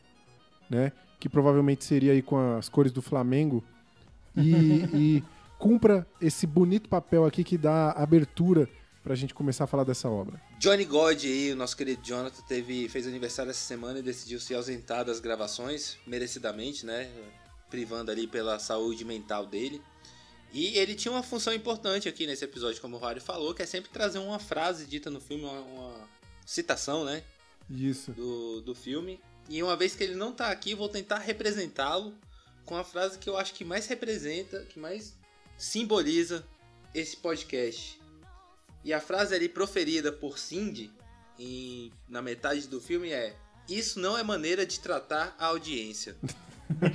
[0.71, 0.93] né?
[1.21, 3.63] Que provavelmente seria aí com as cores do Flamengo.
[4.35, 4.51] E,
[5.21, 5.25] e
[5.59, 8.69] cumpra esse bonito papel aqui que dá abertura
[9.07, 10.43] pra gente começar a falar dessa obra.
[10.59, 14.53] Johnny God aí, o nosso querido Jonathan, teve, fez aniversário essa semana e decidiu se
[14.53, 17.09] ausentar das gravações, merecidamente, né?
[17.71, 19.81] Privando ali pela saúde mental dele.
[20.53, 23.67] E ele tinha uma função importante aqui nesse episódio, como o Rory falou, que é
[23.67, 26.09] sempre trazer uma frase dita no filme, uma, uma
[26.45, 27.23] citação, né?
[27.71, 28.11] Isso.
[28.11, 29.21] do, do filme.
[29.49, 32.13] E uma vez que ele não tá aqui, vou tentar representá-lo
[32.65, 35.15] com a frase que eu acho que mais representa, que mais
[35.57, 36.45] simboliza
[36.93, 38.05] esse podcast.
[38.87, 40.93] E a frase ali proferida por Cindy
[41.37, 43.35] em- na metade do filme é:
[43.69, 46.15] Isso não é maneira de tratar a audiência.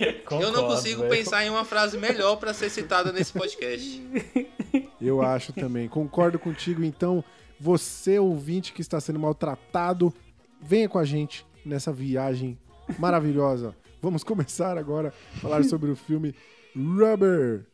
[0.00, 0.08] eu
[0.40, 1.14] não Concordo, consigo velho.
[1.14, 4.02] pensar em uma frase melhor para ser citada nesse podcast.
[5.00, 5.88] Eu acho também.
[5.88, 6.82] Concordo contigo.
[6.82, 7.22] Então,
[7.60, 10.12] você, ouvinte que está sendo maltratado,
[10.60, 12.58] venha com a gente nessa viagem
[12.98, 13.72] maravilhosa.
[14.00, 16.34] Vamos começar agora a falar sobre o filme
[16.74, 17.64] Rubber,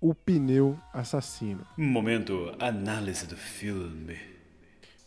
[0.00, 1.66] o pneu assassino.
[1.76, 4.16] Momento análise do filme.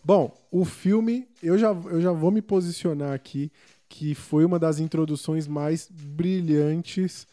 [0.03, 3.51] Bom, o filme, eu já, eu já vou me posicionar aqui,
[3.87, 7.27] que foi uma das introduções mais brilhantes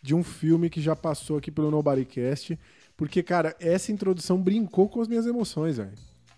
[0.00, 2.58] de um filme que já passou aqui pelo Nobodycast.
[2.96, 5.92] Porque, cara, essa introdução brincou com as minhas emoções, velho.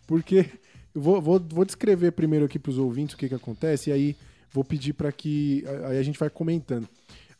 [0.06, 0.46] Porque
[0.94, 4.16] eu vou, vou, vou descrever primeiro aqui pros ouvintes o que, que acontece, e aí
[4.52, 5.64] vou pedir para que.
[5.86, 6.88] Aí a gente vai comentando.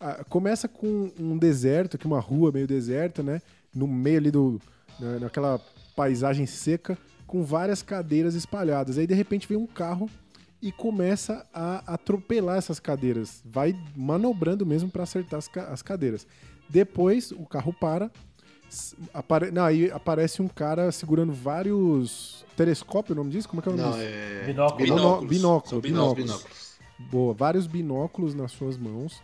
[0.06, 3.40] Ah, começa com um deserto, aqui uma rua meio deserta, né?
[3.74, 4.60] No meio ali do.
[5.00, 5.58] na- naquela
[5.96, 8.98] paisagem seca, com várias cadeiras espalhadas.
[8.98, 10.10] Aí de repente vem um carro
[10.60, 13.40] e começa a atropelar essas cadeiras.
[13.46, 16.26] Vai manobrando mesmo para acertar as, as cadeiras.
[16.68, 18.10] Depois o carro para.
[19.12, 19.50] Apare...
[19.52, 22.44] Não, aí aparece um cara segurando vários.
[22.56, 23.48] Telescópio, o nome disso?
[23.48, 24.06] Como é que é o nome Não, disso?
[24.06, 24.44] é.
[24.46, 24.78] Binóculo.
[24.84, 26.24] Binóculo, binóculo, binóculos.
[26.24, 26.74] Binóculos.
[27.10, 29.20] Boa, vários binóculos nas suas mãos.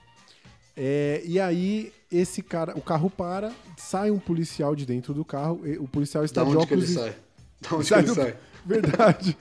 [0.76, 5.60] É, e aí, esse cara, o carro para, sai um policial de dentro do carro.
[5.64, 6.90] e O policial está Da de onde que ele óculos.
[6.96, 7.16] e- sai?
[7.60, 8.36] Da onde que Sai ele do- sai?
[8.64, 9.36] Verdade.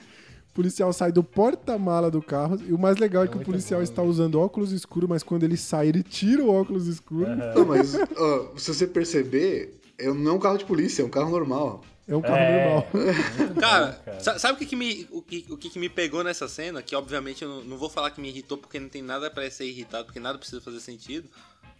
[0.50, 2.58] O policial sai do porta-mala do carro.
[2.66, 5.22] E o mais legal é que o muito policial bom, está usando óculos escuros, mas
[5.22, 7.28] quando ele sai, ele tira o óculos escuro.
[7.36, 11.08] Não, mas ó, se você perceber, é- não é um carro de polícia, é um
[11.10, 11.82] carro normal.
[12.08, 12.64] É um carro É.
[12.64, 12.86] normal.
[13.60, 14.20] Cara, cara.
[14.20, 16.82] sa- sabe o que, que me, o que, o que, que me pegou nessa cena?
[16.82, 19.48] Que obviamente eu não, não vou falar que me irritou, porque não tem nada pra
[19.50, 21.28] ser irritado, porque nada precisa fazer sentido.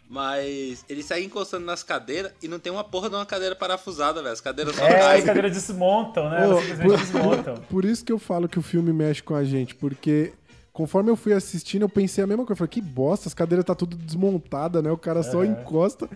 [0.08, 4.20] Mas ele sai encostando nas cadeiras e não tem uma porra de uma cadeira parafusada,
[4.20, 4.32] velho.
[4.32, 5.24] As cadeiras só É, as caem.
[5.24, 6.40] cadeiras desmontam, né?
[6.40, 7.54] Ô, Elas simplesmente desmontam.
[7.70, 10.32] Por isso que eu falo que o filme mexe com a gente, porque
[10.72, 12.54] conforme eu fui assistindo, eu pensei a mesma coisa.
[12.54, 14.90] Eu falei, que bosta, as cadeiras tá tudo desmontada, né?
[14.90, 16.08] O cara só encosta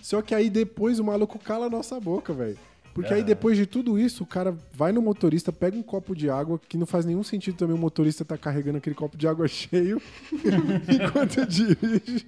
[0.00, 2.56] Só que aí depois o maluco cala a nossa boca, velho.
[2.94, 3.26] Porque aí Aham.
[3.26, 6.76] depois de tudo isso, o cara vai no motorista, pega um copo de água, que
[6.76, 10.02] não faz nenhum sentido também o motorista tá carregando aquele copo de água cheio
[10.88, 12.26] enquanto dirige.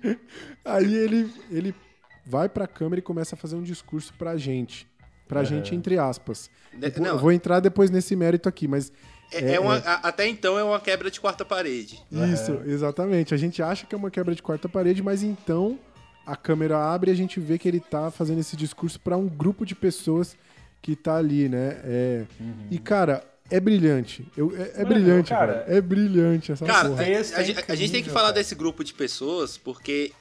[0.65, 1.75] Aí ele, ele
[2.25, 4.87] vai pra câmera e começa a fazer um discurso pra gente.
[5.29, 5.49] Pra Aham.
[5.49, 6.51] gente, entre aspas.
[6.73, 7.19] De- Eu vou- não.
[7.19, 8.93] vou entrar depois nesse mérito aqui, mas.
[9.33, 12.01] É, é uma- a- até então é uma quebra de quarta parede.
[12.33, 13.33] Isso, exatamente.
[13.33, 15.79] A gente acha que é uma quebra de quarta parede, mas então
[16.27, 19.27] a câmera abre e a gente vê que ele tá fazendo esse discurso pra um
[19.27, 20.37] grupo de pessoas
[20.83, 21.81] que tá ali, né?
[21.85, 22.25] É...
[22.71, 24.27] E, cara, é brilhante.
[24.37, 25.65] Eu, é, é Mano, brilhante, cara, cara.
[25.75, 27.03] É brilhante essa Cara, porra.
[27.03, 30.13] a, a gente- a gente tem que falar desse grupo de pessoas, porque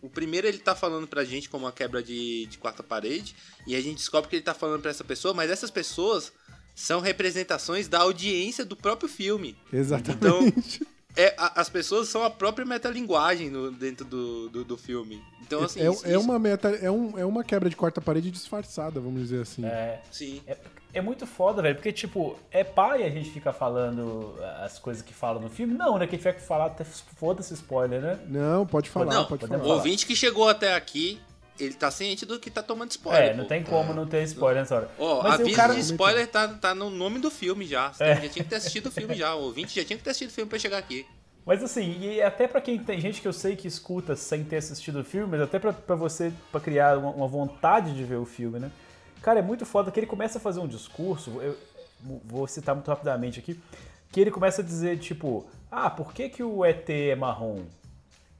[0.00, 3.34] o primeiro ele tá falando pra gente como uma quebra de, de quarta parede,
[3.66, 6.32] e a gente descobre que ele tá falando pra essa pessoa, mas essas pessoas
[6.74, 9.56] são representações da audiência do próprio filme.
[9.72, 10.86] Exatamente.
[11.16, 15.22] É, a- as pessoas são a própria metalinguagem no, dentro do, do, do filme.
[15.42, 18.00] Então, assim, é, isso- é isso- uma meta, é, um, é uma quebra de quarta
[18.00, 19.64] parede disfarçada, vamos dizer assim.
[19.64, 20.40] É, Sim.
[20.46, 20.56] É,
[20.94, 25.12] é muito foda, velho, porque, tipo, é pai a gente ficar falando as coisas que
[25.14, 25.74] fala no filme?
[25.74, 26.06] Não, né?
[26.06, 28.18] Quem tiver que falar, até foda-se spoiler, né?
[28.28, 29.64] Não, pode falar, não, pode o falar.
[29.66, 31.20] ouvinte que chegou até aqui,
[31.64, 33.30] ele tá ciente do que tá tomando spoiler.
[33.30, 33.48] É, não pô.
[33.48, 34.90] tem como não ter spoiler nessa hora.
[34.98, 37.92] Ó, Mas aí o aviso cara- de spoiler tá, tá no nome do filme já.
[37.92, 38.14] Você É.
[38.14, 39.34] já tinha que ter assistido o filme já.
[39.34, 41.06] O ouvinte já tinha que ter assistido o filme pra chegar aqui.
[41.46, 44.56] Mas assim, e até pra quem tem gente que eu sei que escuta sem ter
[44.56, 48.16] assistido o filme, mas até pra, pra você, pra criar uma, uma vontade de ver
[48.16, 48.70] o filme, né?
[49.22, 51.56] Cara, é muito foda que ele começa a fazer um discurso, eu
[52.24, 53.58] vou citar muito rapidamente aqui,
[54.12, 57.62] que ele começa a dizer, tipo, ah, por que, que o ET é marrom?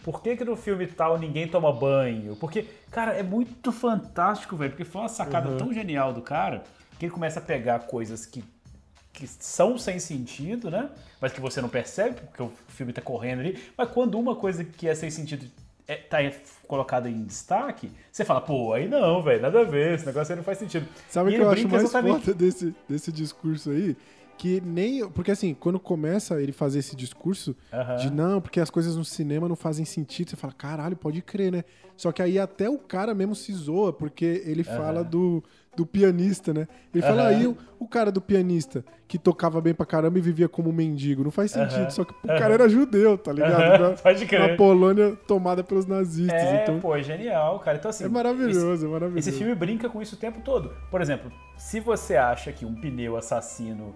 [0.03, 2.35] Por que, que no filme tal ninguém toma banho?
[2.37, 5.59] Porque, cara, é muito fantástico, velho, porque foi uma sacada Uhum.
[5.59, 6.65] tão genial do cara
[6.99, 8.43] que ele começa a pegar coisas que
[9.13, 10.89] que são sem sentido, né?
[11.21, 13.61] Mas que você não percebe, porque o filme tá correndo ali.
[13.77, 15.45] Mas quando uma coisa que é sem sentido
[15.87, 16.19] é, tá
[16.67, 20.37] colocada em destaque, você fala, pô, aí não, velho, nada a ver, esse negócio aí
[20.37, 20.87] não faz sentido.
[21.11, 23.97] Sabe o que eu acho mais exatamente- foda desse, desse discurso aí?
[24.41, 25.07] Que nem.
[25.11, 27.55] Porque assim, quando começa ele fazer esse discurso
[27.99, 31.53] de não, porque as coisas no cinema não fazem sentido, você fala, caralho, pode crer,
[31.53, 31.63] né?
[31.95, 35.45] Só que aí até o cara mesmo se zoa, porque ele fala do,
[35.77, 36.67] do pianista, né?
[36.95, 40.49] Ele fala, aí o, o cara do pianista, que tocava bem pra caramba e vivia
[40.49, 41.23] como um mendigo.
[41.23, 43.79] Não faz sentido, só que o cara era judeu, tá ligado?
[43.83, 44.53] Na- pode crer.
[44.53, 46.33] Na Polônia tomada pelos nazistas.
[46.43, 47.77] É, então, pô, é genial, cara.
[47.77, 49.19] Então, assim, É maravilhoso, esse, é maravilhoso.
[49.29, 50.73] Esse filme brinca com isso o tempo todo.
[50.91, 53.95] Por exemplo, se você acha que um pneu assassino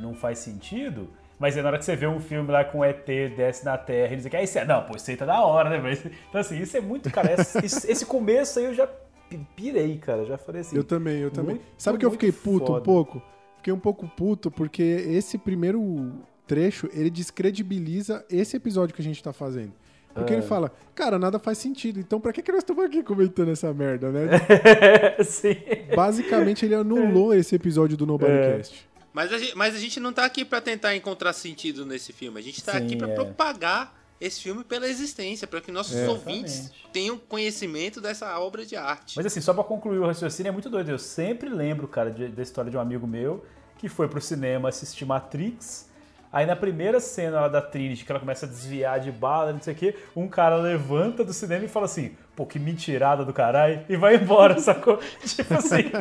[0.00, 3.04] não faz sentido, mas aí na hora que você vê um filme lá com ET
[3.06, 5.68] desce na Terra e diz que aí você, não, pô, isso aí tá da hora,
[5.70, 6.10] né, velho?
[6.28, 7.32] Então, assim, isso é muito, cara,
[7.64, 10.76] esse, esse- começo aí eu já pi- pirei, cara, já falei assim.
[10.76, 11.56] Eu também, eu também.
[11.56, 12.80] muito, Sabe que eu fiquei puto um foda.
[12.82, 13.22] pouco?
[13.56, 16.12] Fiquei um pouco puto porque esse primeiro
[16.46, 19.72] trecho, ele descredibiliza esse episódio que a gente tá fazendo.
[20.12, 20.36] Porque Ah.
[20.36, 23.72] ele fala, cara, nada faz sentido, então pra que, que nós estamos aqui comentando essa
[23.74, 24.28] merda, né?
[25.24, 25.56] Sim.
[25.96, 28.88] Basicamente, ele anulou esse episódio do Nobodycast.
[29.14, 32.38] Mas a, gente, mas a gente não tá aqui pra tentar encontrar sentido nesse filme.
[32.38, 33.14] A gente tá Sim, aqui pra é.
[33.14, 36.08] propagar esse filme pela existência, para que nossos É.
[36.08, 39.16] ouvintes tenham conhecimento dessa obra de arte.
[39.16, 40.90] Mas assim, só pra concluir o raciocínio, é muito doido.
[40.90, 43.44] Eu sempre lembro, cara, de- da história de um amigo meu
[43.78, 45.88] que foi pro cinema assistir Matrix.
[46.34, 49.62] Aí na primeira cena lá da Trinity, que ela começa a desviar de bala, não
[49.62, 53.32] sei o quê, um cara levanta do cinema e fala assim, pô, que mentirada do
[53.32, 54.98] caralho, e vai embora, sacou?
[55.24, 55.92] tipo assim.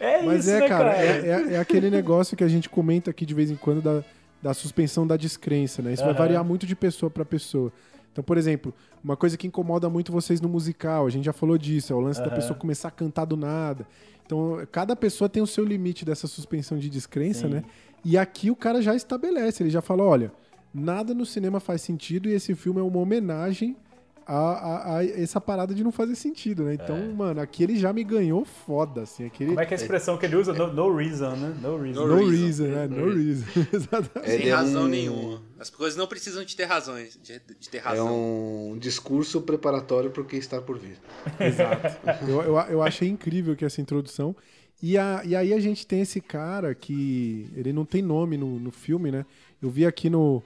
[0.00, 1.04] É Mas isso, é, né, cara, cara?
[1.04, 4.02] é, é- é aquele negócio que a gente comenta aqui de vez em quando da,
[4.42, 5.92] da suspensão da descrença, né?
[5.92, 6.18] Isso vai Aham.
[6.22, 7.70] variar muito de pessoa pra pessoa.
[8.12, 8.72] Então, por exemplo,
[9.02, 12.00] uma coisa que incomoda muito vocês no musical, a gente já falou disso, é o
[12.00, 12.36] lance da Aham.
[12.36, 13.86] pessoa começar a cantar do nada.
[14.24, 17.54] Então, cada pessoa tem o seu limite dessa suspensão de descrença, Sim.
[17.54, 17.62] né?
[18.04, 20.30] E aqui o cara já estabelece, ele já fala, olha,
[20.72, 23.76] nada no cinema faz sentido e esse filme é uma homenagem
[24.26, 26.74] a, a- a essa parada de não fazer sentido, né?
[26.74, 29.26] Então, mano, aqui ele já me ganhou foda, assim.
[29.26, 30.52] Aquele, Como é que é a expressão que ele usa?
[30.54, 31.54] No, no reason, né?
[31.60, 32.06] No reason.
[32.06, 32.86] No, reason, né?
[32.86, 33.44] No reason.
[33.70, 34.30] Exatamente.
[34.30, 35.42] Sem é razão um- nenhuma.
[35.60, 38.14] As coisas não precisam de ter razões, de, de ter É razão.
[38.72, 40.96] um discurso preparatório para o que está por vir.
[41.38, 41.98] Exato.
[42.26, 44.34] Eu, eu, eu achei incrível que essa introdução.
[44.82, 47.48] E, a, e aí a gente tem esse cara que.
[47.56, 49.24] Ele não tem nome no, no filme, né?
[49.62, 50.42] Eu vi aqui no,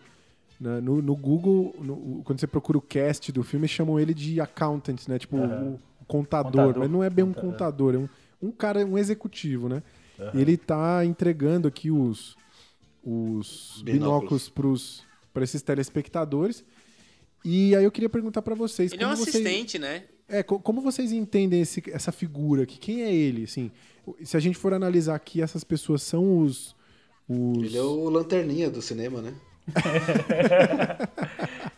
[0.61, 4.41] na- no, no Google, no- quando você procura o cast do filme, chamam ele de
[4.41, 5.19] accountant, né?
[5.19, 5.63] Tipo, Aham.
[5.65, 6.79] o, o contador, Contador.
[6.79, 7.95] Mas não é bem um Contador.
[7.95, 8.09] é um,
[8.41, 9.83] um cara, um executivo, né?
[10.21, 10.31] Aham.
[10.41, 12.37] Ele tá entregando aqui os,
[13.03, 14.49] os Binóculos.
[14.51, 15.03] binóculos
[15.33, 16.65] para esses telespectadores.
[17.45, 18.93] E aí eu queria perguntar para vocês.
[18.93, 20.05] Ele é um como vocês- assistente, né?
[20.29, 22.79] É, co- como vocês entendem esse- essa figura aqui?
[22.79, 23.45] Quem é ele?
[23.45, 23.71] Assim,
[24.25, 26.75] se a gente for analisar aqui, essas pessoas são os.
[27.29, 27.63] os...
[27.65, 29.35] Ele é o lanterninha do cinema, né?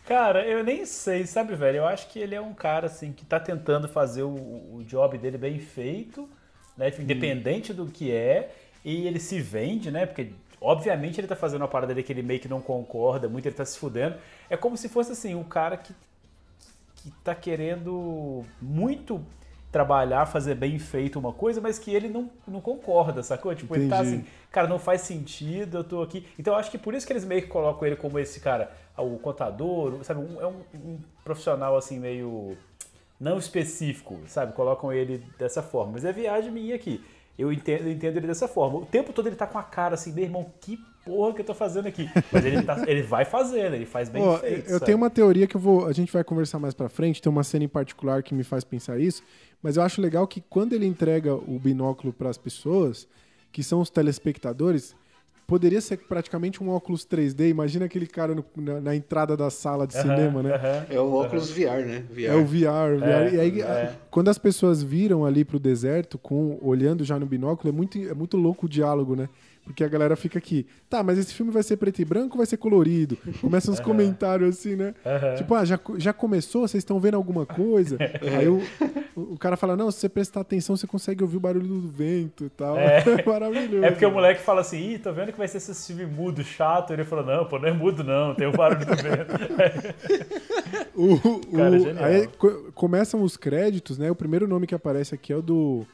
[0.05, 1.77] Cara, eu nem sei, sabe, velho?
[1.77, 4.29] Eu acho que ele é um cara, assim, que tá tentando fazer o,
[4.75, 6.27] o job dele bem feito,
[6.77, 6.91] né?
[6.99, 8.51] Independente do que é.
[8.83, 10.05] E ele se vende, né?
[10.05, 13.45] Porque, obviamente, ele tá fazendo uma parada dele que ele meio que não concorda muito,
[13.47, 14.15] ele tá se fudendo.
[14.49, 15.93] É como se fosse, assim, um cara que,
[17.01, 19.21] que tá querendo muito
[19.71, 23.55] trabalhar, fazer bem feito uma coisa, mas que ele não, não concorda, sacou?
[23.55, 24.15] Tipo, ele tá Entendi.
[24.17, 26.27] assim, cara, não faz sentido, eu tô aqui.
[26.37, 28.69] Então eu acho que por isso que eles meio que colocam ele como esse cara,
[28.97, 30.19] o contador, sabe?
[30.19, 32.57] Um- é um, um profissional assim meio
[33.19, 34.51] não específico, sabe?
[34.53, 35.93] Colocam ele dessa forma.
[35.93, 37.01] Mas é viagem minha aqui.
[37.39, 38.79] Eu entendo, eu entendo ele dessa forma.
[38.79, 41.45] O tempo todo ele tá com a cara assim, meu irmão, que porra que eu
[41.45, 42.09] tô fazendo aqui?
[42.31, 44.67] Mas ele, tá- ele vai fazendo, ele faz bem Ó, feito.
[44.69, 44.85] eu sabe?
[44.85, 47.43] tenho uma teoria que eu vou, a gente vai conversar mais pra frente, tem uma
[47.43, 49.23] cena em particular que me faz pensar isso,
[49.61, 53.07] mas eu acho legal que quando ele entrega o binóculo pras pessoas,
[53.51, 54.95] que são os telespectadores,
[55.45, 59.85] poderia ser praticamente um óculos 3D, imagina aquele cara no- na, na entrada da sala
[59.85, 60.51] de cinema, né?
[60.89, 61.59] É o óculos aham.
[61.81, 62.05] VR, né?
[62.09, 62.25] VR.
[62.27, 63.11] É o VR, o VR.
[63.11, 63.93] É, e aí, é.
[64.09, 68.13] quando as pessoas viram ali pro deserto, com olhando já no binóculo, é muito, é
[68.13, 69.27] muito louco o diálogo, né?
[69.63, 72.37] Porque a galera fica aqui, tá, mas esse filme vai ser preto e branco ou
[72.37, 73.15] vai ser colorido?
[73.39, 73.87] Começam uns Aham.
[73.87, 74.93] comentários assim, né?
[75.05, 75.35] Aham.
[75.35, 76.67] Tipo, ah, já, já começou?
[76.67, 77.97] Vocês estão vendo alguma coisa?
[78.37, 78.59] Aí o,
[79.15, 82.43] o, cara fala, não, se você prestar atenção, você consegue ouvir o barulho do vento
[82.45, 82.75] e tal.
[82.75, 83.03] É.
[83.25, 83.85] Maravilhoso.
[83.85, 86.43] É porque o moleque fala assim, ih, tô vendo que vai ser esse filme mudo,
[86.43, 86.91] chato.
[86.91, 89.31] Ele falou, não, pô, não é mudo não, tem o barulho do vento.
[90.95, 92.03] O, o- Cara, genial.
[92.03, 94.09] aí co- começam os créditos, né?
[94.11, 95.85] O primeiro nome que aparece aqui é o do.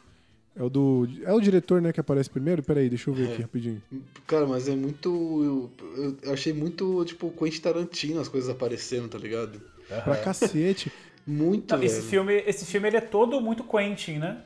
[0.59, 1.07] É o do.
[1.23, 2.63] É o diretor, né, que aparece primeiro?
[2.63, 3.33] Peraí, deixa eu ver É.
[3.33, 3.81] aqui rapidinho.
[4.25, 5.69] Cara, mas é muito.
[5.95, 9.61] Eu, eu achei muito, tipo, Quentin Tarantino as coisas aparecendo, tá ligado?
[10.03, 10.91] Pra cacete.
[11.25, 14.41] Muito, Não, esse filme, esse filme ele é todo muito Quentin, né?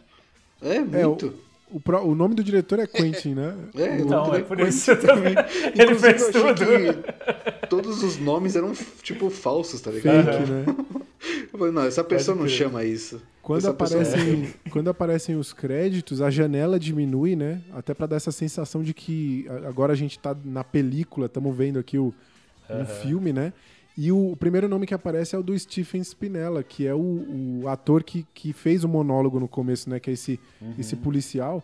[0.61, 1.33] É, É, o, muito.
[1.71, 3.55] O, pro- o nome do diretor é Quentin, né?
[3.75, 5.33] É, Então, nome é por Quentin isso também.
[5.33, 7.03] Ele Inclusive, fez eu achei tudo.
[7.61, 10.25] que todos os nomes eram, tipo, falsos, tá ligado?
[10.31, 10.65] Fake, né?
[11.53, 13.21] Eu falei, não, essa pessoa não chama isso.
[13.41, 17.61] Quando Essa aparecem, quando aparecem os créditos, a janela diminui, né?
[17.73, 21.77] Até pra dar essa sensação de que agora a gente tá na película, estamos vendo
[21.79, 22.13] aqui o,
[22.69, 23.51] um filme, né?
[24.03, 27.61] E o, o primeiro nome que aparece é o do Stephen Spinella, que é o,
[27.61, 29.99] o ator que, que fez o monólogo no começo, né?
[29.99, 30.39] Que é esse,
[30.79, 31.63] esse policial.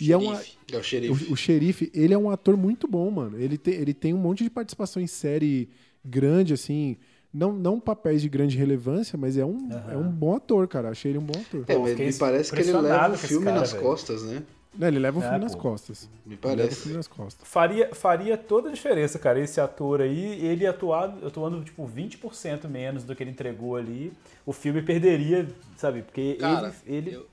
[0.00, 0.58] E é um, Xerife.
[0.72, 1.24] É o xerife.
[1.30, 3.40] o, o xerife, ele é um ator muito bom, mano.
[3.40, 5.68] Ele, te- ele tem um monte de participação em série
[6.04, 6.96] grande, assim.
[7.32, 10.90] Não, não papéis de grande relevância, mas é um, é um bom ator, cara.
[10.90, 11.64] Achei ele um bom ator.
[11.68, 13.82] É, Pô, me parece que ele leva o filme cara, nas velho.
[13.82, 14.42] costas, né?
[14.74, 15.62] Né, ele leva o filme É, nas pô.
[15.62, 16.08] costas.
[16.26, 16.80] Me Ele leva o parece.
[16.82, 17.48] filme nas costas.
[17.48, 23.02] Faria, faria toda a diferença, cara, esse ator aí, ele atuado, atuando tipo 20% menos
[23.02, 24.12] do que ele entregou ali,
[24.46, 26.02] o filme perderia, sabe?
[26.02, 27.26] Porque Cara, ele, ele eu,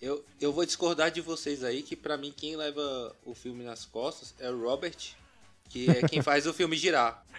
[0.00, 3.84] eu, eu vou discordar de vocês aí, que pra mim quem leva o filme nas
[3.84, 4.96] costas é o Robert,
[5.68, 7.22] que é quem faz o filme girar.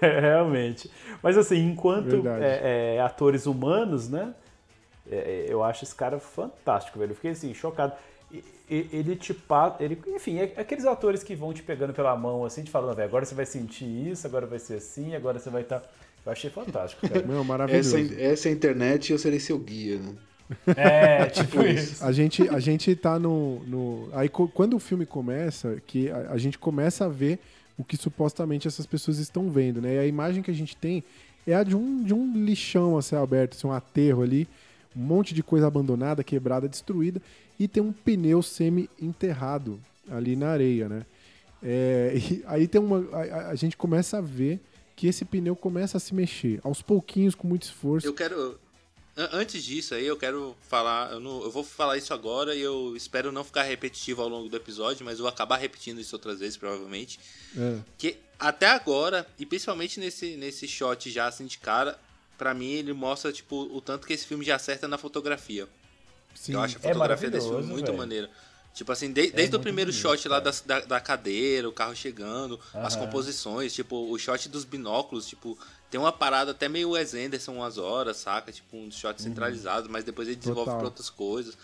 [0.00, 0.90] É, Realmente.
[1.22, 4.34] Mas assim, enquanto é, é, atores humanos, né?
[5.16, 7.12] É, eu acho esse cara fantástico, velho.
[7.12, 7.92] Eu fiquei assim, chocado.
[8.30, 12.44] E- Ele te pa- ele Enfim, é aqueles atores que vão te pegando pela mão
[12.44, 15.48] assim, te falando, velho, agora você vai sentir isso, agora vai ser assim, agora você
[15.48, 15.82] vai estar.
[16.26, 17.26] Eu achei fantástico, cara.
[17.26, 17.96] Meu, maravilhoso.
[17.96, 20.14] Essa, essa é a internet e eu serei seu guia, né?
[20.76, 22.04] É, tipo isso.
[22.04, 23.60] A gente, a gente tá no.
[23.60, 27.38] no- aí quando o filme começa, que a, a gente começa a ver
[27.78, 29.94] o que supostamente essas pessoas estão vendo, né?
[29.94, 31.02] E a imagem que a gente tem
[31.46, 34.46] é a de um, de um lixão a céu aberto, assim, um aterro ali,
[34.96, 37.20] um monte de coisa abandonada, quebrada, destruída,
[37.58, 39.80] e tem um pneu semi-enterrado
[40.10, 41.06] ali na areia, né?
[41.62, 43.04] É, e aí tem uma.
[43.12, 44.60] A, a- gente começa a ver
[44.94, 48.06] que esse pneu começa a se mexer, aos pouquinhos, com muito esforço.
[48.06, 48.58] Eu quero.
[49.16, 51.12] an- Antes disso aí, eu quero falar.
[51.12, 54.48] Eu, não- eu vou falar isso agora e eu espero não ficar repetitivo ao longo
[54.48, 57.18] do episódio, mas eu vou acabar repetindo isso outras vezes, provavelmente.
[57.56, 57.78] É.
[57.98, 61.98] Que até agora, e principalmente nesse, nesse shot já assim de cara,
[62.38, 65.68] pra mim ele mostra, tipo, o tanto que esse filme já acerta na fotografia.
[66.34, 66.54] Sim.
[66.54, 67.98] Eu acho a É fotografia desse filme muito velho.
[67.98, 68.30] maneira.
[68.72, 71.96] Tipo assim, de- desde o primeiro bonito, shot lá da, da, da cadeira, o carro
[71.96, 75.58] chegando, as composições, tipo, o shot dos binóculos, tipo,
[75.90, 78.52] tem uma parada até meio Wes Anderson umas horas, saca?
[78.52, 80.78] Tipo, um shot centralizado, mas depois ele desenvolve Total.
[80.78, 81.58] pra outras coisas.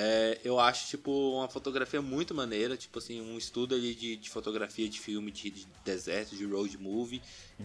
[0.00, 4.30] É, eu acho, tipo, uma fotografia muito maneira, tipo assim, um estudo ali de, de
[4.30, 7.20] fotografia de filme de, de deserto, de road movie,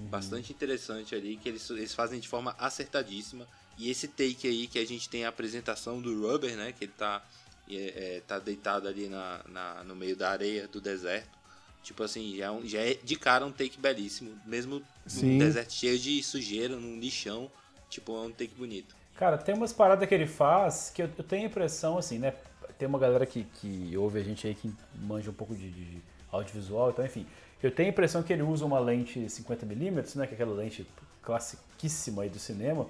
[0.09, 3.47] bastante interessante ali, que eles, eles fazem de forma acertadíssima.
[3.77, 6.93] E esse take aí que a gente tem a apresentação do Rubber, né, que ele
[6.97, 7.23] tá,
[7.69, 7.75] é,
[8.15, 11.38] é, tá deitado ali na, na- no meio da areia do deserto.
[11.84, 15.34] Tipo assim, já é, já é de cara um take belíssimo, mesmo Sim.
[15.34, 17.51] num deserto cheio de sujeira, num lixão,
[17.91, 19.02] tipo, é um take bonito.
[19.16, 22.34] Cara, tem umas paradas que ele faz que eu, eu tenho a impressão, assim, né?
[22.78, 26.01] Tem uma galera que, que ouve a gente aí que manja um pouco de, de
[26.32, 27.26] audiovisual, então enfim.
[27.61, 30.86] Eu tenho a impressão que ele usa uma lente 50mm, né, que é aquela lente
[31.22, 32.88] classiquíssima aí do cinema,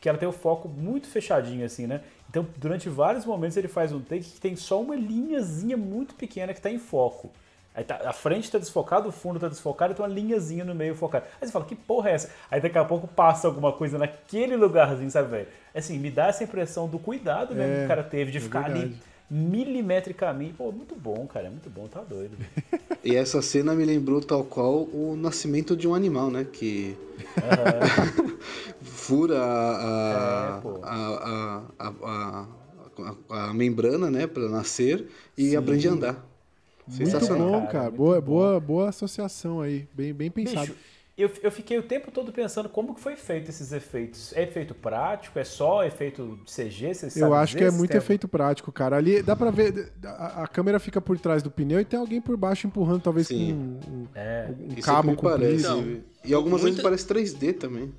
[0.00, 2.02] que ela tem o foco muito fechadinho assim, né?
[2.28, 6.52] Então, durante vários momentos ele faz um take que tem só uma linhazinha muito pequena
[6.52, 7.30] que está em foco.
[7.76, 10.74] Aí tá, a frente está desfocada, o fundo está desfocado, e tem uma linhazinha no
[10.74, 11.26] meio focada.
[11.40, 12.30] Aí você fala, que porra é essa?
[12.50, 15.48] Aí daqui a pouco passa alguma coisa naquele lugarzinho, sabe, velho?
[15.74, 18.40] Assim, me dá essa impressão do cuidado mesmo É, que o cara teve de é
[18.40, 19.02] ficar ali verdade.
[19.30, 20.54] milimetricamente.
[20.54, 22.38] Pô, muito bom, cara, é muito bom, tá doido.
[23.02, 26.44] E essa cena me lembrou tal qual o nascimento de um animal, né?
[26.44, 27.00] Que
[28.82, 32.48] fura a, É, a, a, a, a,
[33.30, 34.26] a- a membrana, né?
[34.26, 36.35] Pra nascer e aprende a andar.
[36.86, 37.46] Muito Sensacional.
[37.50, 37.84] bom, cara, cara.
[37.84, 38.26] muito Boa, bom.
[38.26, 39.86] boa, boa associação aí.
[39.92, 40.66] Bem, bem pensado.
[40.68, 40.76] Bicho,
[41.18, 44.32] eu, eu fiquei o tempo todo pensando como que foi feito esses efeitos.
[44.36, 45.38] É efeito prático?
[45.38, 46.92] É só efeito CG?
[46.94, 48.04] Você Eu sabe acho que é muito Estevam?
[48.04, 48.96] efeito prático, cara.
[48.96, 49.92] Ali dá pra ver.
[50.04, 53.28] A, a câmera fica por trás do pneu e tem alguém por baixo empurrando, talvez
[53.28, 53.80] Sim.
[53.82, 54.48] com um, É.
[54.60, 55.38] um Isso que cabo comprido.
[55.38, 55.60] parece.
[55.64, 57.92] Então, e algumas vezes muita- parece 3D também.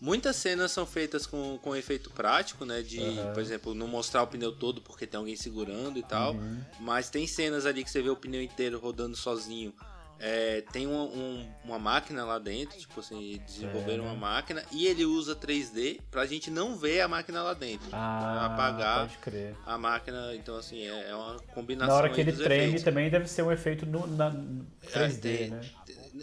[0.00, 2.80] Muitas cenas são feitas com, com efeito prático, né?
[2.82, 2.98] De,
[3.34, 6.32] por exemplo, não mostrar o pneu todo porque tem alguém segurando e tal.
[6.34, 6.58] Uhum.
[6.80, 9.74] Mas tem cenas ali que você vê o pneu inteiro rodando sozinho.
[10.22, 14.06] É, tem um- um- uma máquina lá dentro, tipo assim, desenvolveram É.
[14.08, 17.88] uma máquina e ele usa 3D pra gente não ver a máquina lá dentro.
[17.90, 19.54] Ah, apagar pode crer.
[19.64, 20.34] a máquina.
[20.34, 21.88] Então, assim, é, é uma combinação.
[21.94, 22.82] Na hora que ele treme efeitos.
[22.82, 25.60] também deve ser um efeito no, na, no 3D, É, né?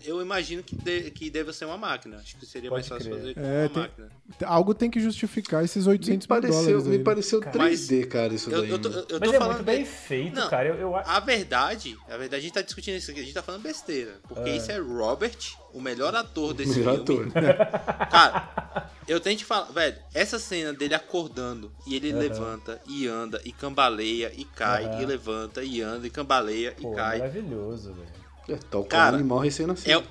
[0.06, 2.18] Eu imagino que, de- que deva ser uma máquina.
[2.18, 3.20] Acho que seria Pode mais fácil crer.
[3.22, 4.10] fazer com É, uma tem- máquina.
[4.45, 6.84] Algo tem que justificar esses Me 800 mil pareceu, dólares.
[6.86, 7.04] me aí, né?
[7.04, 8.70] pareceu Cara, 3D, cara, isso Eu, daí.
[8.72, 10.68] eu tô, eu tô Mas é falando muito bem be- feito, Não, cara.
[10.70, 13.41] Eu, eu, A verdade, a verdade, a gente tá discutindo isso aqui, a gente tá
[13.41, 14.16] falando besteira.
[14.28, 15.38] Porque isso é Robert,
[15.74, 17.32] o melhor ator desse Melhor filme.
[17.34, 17.68] ator.
[18.12, 23.41] Cara, eu tenho que falar, velho, essa cena dele acordando e ele levanta e anda
[23.45, 25.02] e cambaleia e cai Aham.
[25.02, 27.20] e levanta e anda e cambaleia e pô, cai.
[27.20, 28.26] maravilhoso, velho.
[28.50, 30.04] É, qual Cara, um animal recém-nascido.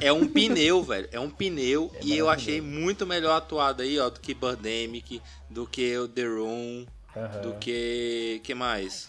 [0.00, 1.08] É, é um pneu, velho.
[1.12, 1.90] É um pneu.
[1.94, 6.08] É e eu achei muito melhor atuado aí, ó, do que Birdemic, do que o
[6.08, 6.86] The Room,
[7.16, 7.40] Aham.
[7.42, 8.40] do que.
[8.42, 9.08] que mais?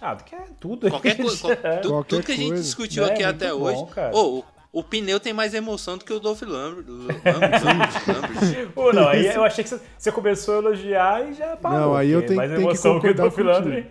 [0.00, 0.88] Ah, porque é tudo.
[0.90, 1.36] Qualquer coisa.
[1.56, 2.62] qual- tu- Qualquer tudo que a gente coisa.
[2.62, 3.86] discutiu É, aqui até bom, hoje.
[3.94, 4.16] cara.
[4.16, 6.86] Ô, o, o pneu tem mais emoção do que o Dolph Lambert.
[6.88, 7.22] Lambert,
[7.64, 8.68] Lambert, Lambert.
[8.74, 11.78] Pô, não, aí eu achei que você- começou a elogiar e já parou.
[11.78, 13.86] Não, aí eu tenho- mais tenho que emoção que o Dolph contigo.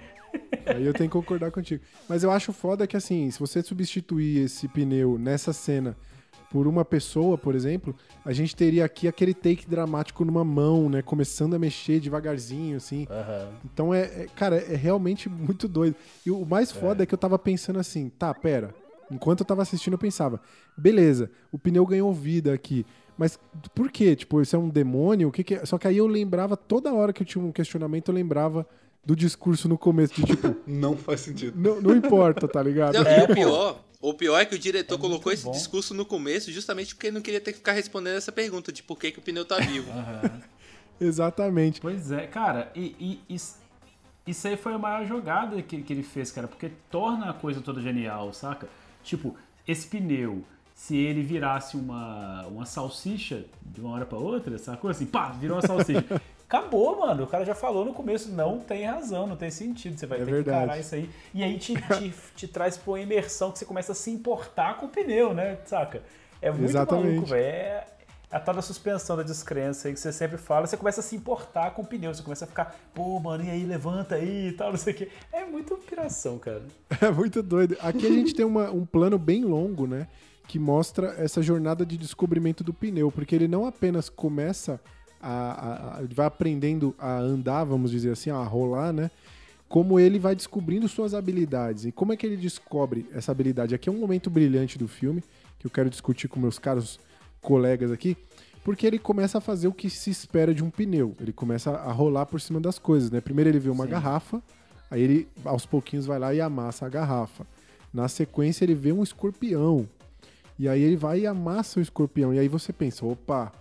[0.65, 1.83] Aí eu tenho que concordar contigo.
[2.07, 5.95] Mas eu acho foda que, assim, se você substituir esse pneu nessa cena
[6.51, 11.01] por uma pessoa, por exemplo, a gente teria aqui aquele take dramático numa mão, né?
[11.01, 13.07] Começando a mexer devagarzinho, assim.
[13.09, 13.49] Aham.
[13.63, 15.95] Então é, é- cara, é realmente muito doido.
[16.25, 17.05] E o mais foda é.
[17.05, 18.75] que eu tava pensando assim, tá, pera.
[19.09, 20.41] Enquanto eu tava assistindo, eu pensava,
[20.77, 22.85] beleza, o pneu ganhou vida aqui.
[23.17, 23.39] Mas
[23.75, 24.15] por quê?
[24.15, 25.29] Tipo, isso é um demônio?
[25.29, 25.65] O que que é?
[25.65, 28.65] Só que aí eu lembrava, toda hora que eu tinha um questionamento, eu lembrava
[29.05, 31.53] do discurso no começo, de tipo, Não faz sentido.
[31.59, 32.93] não, não importa, tá ligado?
[32.93, 33.33] Não, É, o pô.
[33.33, 35.51] pior, o pior é que o diretor É colocou esse bom.
[35.51, 38.83] discurso no começo justamente porque ele não queria ter que ficar respondendo essa pergunta de
[38.83, 39.91] por que, que o pneu tá vivo.
[40.99, 41.81] Exatamente.
[41.81, 42.95] Pois é, cara, e,
[43.29, 43.55] e isso,
[44.27, 47.59] isso aí foi a maior jogada que, que ele fez, cara, porque torna a coisa
[47.61, 48.69] toda genial, saca?
[49.03, 49.35] Tipo,
[49.67, 50.43] esse pneu,
[50.75, 54.91] se ele virasse uma, uma salsicha de uma hora pra outra, sacou?
[54.91, 56.21] Assim, pá, virou uma salsicha.
[56.55, 57.23] Acabou, mano.
[57.23, 59.97] O cara já falou no começo, não tem razão, não tem sentido.
[59.97, 60.57] Você vai É ter verdade.
[60.57, 61.09] que encarar isso aí.
[61.33, 64.75] E aí te, te, te traz pra uma imersão que você começa a se importar
[64.77, 65.57] com o pneu, né?
[65.65, 66.01] Saca?
[66.41, 67.07] É muito Exatamente.
[67.07, 67.41] maluco, velho.
[67.45, 67.85] É
[68.29, 71.15] a tal da suspensão da descrença aí que você sempre fala, você começa a se
[71.17, 74.51] importar com o pneu, você começa a ficar, pô, mano, e aí, levanta aí e
[74.53, 75.09] tal, não sei o quê.
[75.33, 76.63] É muita piração, cara.
[77.01, 77.77] É muito doido.
[77.81, 80.07] Aqui a gente tem uma- um plano bem longo, né?
[80.47, 84.79] Que mostra essa jornada de descobrimento do pneu, porque ele não apenas começa
[85.21, 89.09] a, a- ele vai aprendendo a andar, vamos dizer assim, a rolar, né?
[89.69, 91.85] Como ele vai descobrindo suas habilidades.
[91.85, 93.73] E como é que ele descobre essa habilidade?
[93.73, 95.23] Aqui é um momento brilhante do filme,
[95.59, 96.99] que eu quero discutir com meus caros
[97.41, 98.17] colegas aqui,
[98.63, 101.15] porque ele começa a fazer o que se espera de um pneu.
[101.19, 103.21] Ele começa a rolar por cima das coisas, né?
[103.21, 104.41] Primeiro ele vê uma garrafa,
[104.89, 107.45] aí ele aos pouquinhos vai lá e amassa a garrafa.
[107.93, 109.87] Na sequência ele vê um escorpião.
[110.59, 112.33] E aí ele vai e amassa o escorpião.
[112.33, 113.51] E aí você pensa, opa,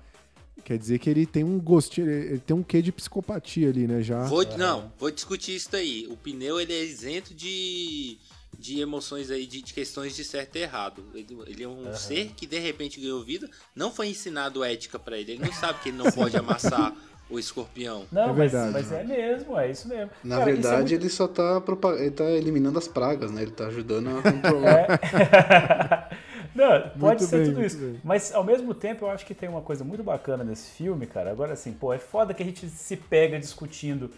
[0.64, 4.02] quer dizer que ele tem um gostinho, ele tem um quê de psicopatia ali, né?
[4.02, 4.24] Já.
[4.24, 6.06] Vou, não, vou discutir isso daí.
[6.08, 8.18] O pneu ele é isento de,
[8.58, 11.04] de emoções aí, de, de questões de certo e errado.
[11.14, 13.50] Ele, ele é um ser que de repente ganhou vida.
[13.74, 15.32] Não foi ensinado ética pra ele.
[15.32, 16.94] Ele não sabe que ele não pode amassar
[17.30, 18.04] o escorpião.
[18.10, 18.72] Não, É mas, verdade.
[18.72, 20.10] mas é mesmo, é isso mesmo.
[20.24, 23.42] Na Cara, é verdade, muito- ele só tá, propa- ele tá eliminando as pragas, né?
[23.42, 24.86] Ele tá ajudando a controlar.
[26.54, 27.78] Não, pode Muito ser bem, tudo isso.
[27.78, 28.00] bem.
[28.02, 31.30] Mas ao mesmo tempo eu acho que tem uma coisa muito bacana nesse filme, cara.
[31.30, 34.10] Agora assim, pô, é foda que a gente se pega discutindo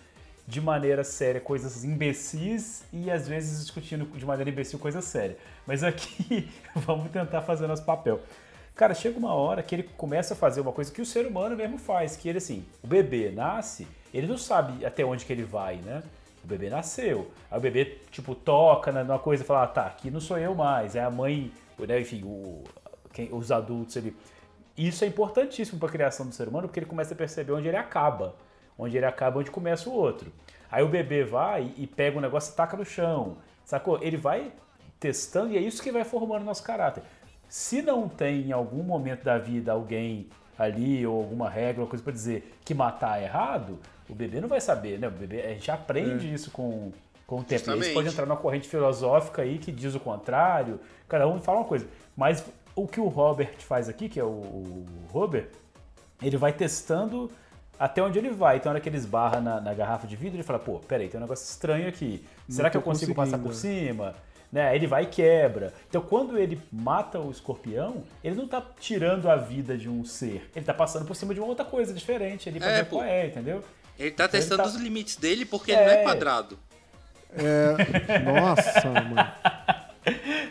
[0.48, 5.36] de maneira séria coisas imbecis e às vezes discutindo de maneira imbecil coisa séria.
[5.66, 8.20] Mas aqui vamos tentar fazer nosso papel.
[8.82, 11.54] Cara, chega uma hora que ele começa a fazer uma coisa que o ser humano
[11.54, 15.44] mesmo faz, que ele assim, o bebê nasce, ele não sabe até onde que ele
[15.44, 16.02] vai, né?
[16.42, 17.30] O bebê nasceu.
[17.48, 20.52] Aí o bebê, tipo, toca numa coisa e fala, ah, tá, aqui não sou eu
[20.52, 20.96] mais.
[20.96, 22.64] É a mãe, né, enfim, o-
[23.12, 24.16] quem- os adultos ali.
[24.76, 27.68] Isso é importantíssimo para a criação do ser humano, porque ele começa a perceber onde
[27.68, 28.34] ele acaba.
[28.76, 30.32] Onde ele acaba, onde começa o outro.
[30.68, 33.36] Aí o bebê vai e pega um negócio e taca no chão.
[33.64, 34.02] Sacou?
[34.02, 34.50] Ele vai
[34.98, 37.04] testando e é isso que vai formando nosso caráter.
[37.52, 40.26] Se não tem em algum momento da vida alguém
[40.58, 44.48] ali ou alguma regra, ou coisa para dizer que matar é errado, o bebê não
[44.48, 45.06] vai saber, né?
[45.06, 46.90] O bebê, a gente aprende isso com,
[47.26, 47.58] com o tempo.
[47.58, 47.92] Justamente.
[47.92, 51.86] pode entrar numa corrente filosófica aí que diz o contrário, cada um fala uma coisa.
[52.16, 52.42] Mas
[52.74, 55.48] o que o Robert faz aqui, que é o, o Robert,
[56.22, 57.30] ele vai testando
[57.78, 58.56] até onde ele vai.
[58.56, 61.06] Então, na hora que ele esbarra na, na garrafa de vidro, ele fala, pô, peraí,
[61.06, 62.24] tem um negócio estranho aqui.
[62.48, 64.14] Será Não que eu consigo passar por cima?
[64.52, 64.76] Né?
[64.76, 65.72] Ele vai e quebra.
[65.88, 70.50] Então, quando ele mata o escorpião, ele não tá tirando a vida de um ser.
[70.54, 72.96] Ele tá passando por cima de uma outra coisa diferente ali pra É, ver pô.
[72.96, 73.64] qual é, entendeu?
[73.98, 76.02] Ele tá Então ele testando tá- os limites dele porque ele não é É.
[76.02, 76.58] quadrado.
[77.34, 79.32] É, nossa, mano.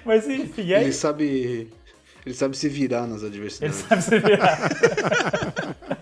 [0.04, 1.72] Mas enfim, é Ele sabe.
[2.26, 3.76] Ele sabe se virar nas Ele adversidades.
[3.88, 4.58] sabe se virar.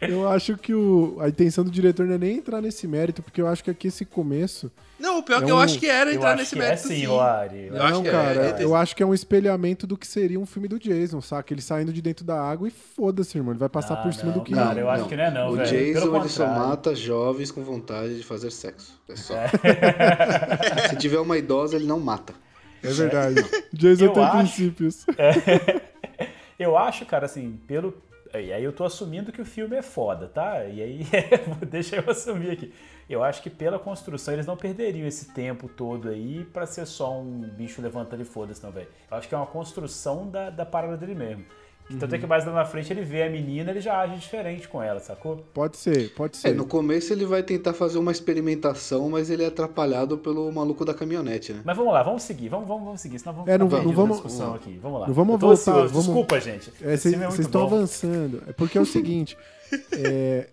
[0.00, 3.40] Eu acho que o, a intenção do diretor não é nem entrar nesse mérito, porque
[3.40, 4.70] eu acho que aqui esse começo.
[4.98, 6.62] Não, o pior É que eu um- acho que era Eu entrar acho nesse que
[6.62, 7.06] é método sim, sim.
[7.06, 7.66] Roari.
[7.66, 10.06] Eu acho não, que é- cara, é- eu acho que é um espelhamento do que
[10.06, 11.52] seria um filme do Jason, saca?
[11.52, 13.52] Ele saindo de dentro da água e foda-se, irmão.
[13.52, 14.54] Ele vai passar Ah, por cima não, do que.
[14.54, 15.68] cara, eu acho que não é não, o velho.
[15.68, 18.98] Jason Pelo ele só mata jovens com vontade de fazer sexo.
[19.08, 19.34] É só.
[20.90, 22.34] Se tiver uma idosa, ele não mata.
[22.82, 23.44] É verdade.
[23.72, 25.06] Jason Eu tem acho- princípios.
[26.58, 27.94] Eu acho, cara, assim, pelo.
[28.40, 30.64] E aí eu tô assumindo que o filme é foda, tá?
[30.64, 31.06] E aí,
[31.68, 32.72] deixa eu assumir aqui.
[33.08, 37.20] Eu acho que pela construção eles não perderiam esse tempo todo aí pra ser só
[37.20, 38.88] um bicho levantando e foda-se, não, velho.
[39.10, 41.44] Eu acho que é uma construção da, da parada dele mesmo.
[41.88, 42.16] Tanto Uhum.
[42.16, 44.82] é que mais lá na frente ele vê a menina, ele já age diferente com
[44.82, 45.36] ela, sacou?
[45.54, 46.48] Pode ser, pode ser.
[46.48, 50.84] É, no começo ele vai tentar fazer uma experimentação, mas ele é atrapalhado pelo maluco
[50.84, 51.60] da caminhonete, né?
[51.64, 54.16] Mas vamos lá, vamos seguir, vamos, vamos, vamos seguir, senão vamos É, não não vamos-
[54.16, 54.78] discussão aqui.
[54.82, 55.06] Vamos lá.
[55.06, 56.72] Não vamos voltar, ansioso, vamos- Desculpa, gente.
[56.82, 58.42] É, Vocês é estão avançando.
[58.48, 59.36] É porque é o seguinte:
[59.92, 60.48] é,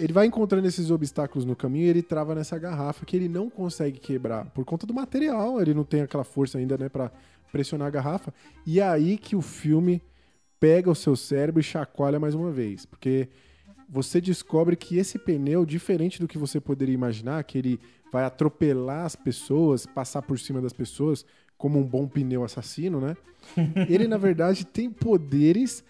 [0.00, 3.50] ele vai encontrando esses obstáculos no caminho e ele trava nessa garrafa que ele não
[3.50, 5.60] consegue quebrar por conta do material.
[5.60, 7.10] Ele não tem aquela força ainda, né, pra
[7.50, 8.32] pressionar a garrafa.
[8.66, 10.02] E é aí que o filme
[10.62, 12.86] pega o seu cérebro e chacoalha mais uma vez.
[12.86, 13.28] Porque
[13.88, 17.80] você descobre que esse pneu, diferente do que você poderia imaginar, que ele
[18.12, 21.26] vai atropelar as pessoas, passar por cima das pessoas,
[21.58, 23.16] como um bom pneu assassino, né?
[23.88, 25.82] Ele, na verdade, tem poderes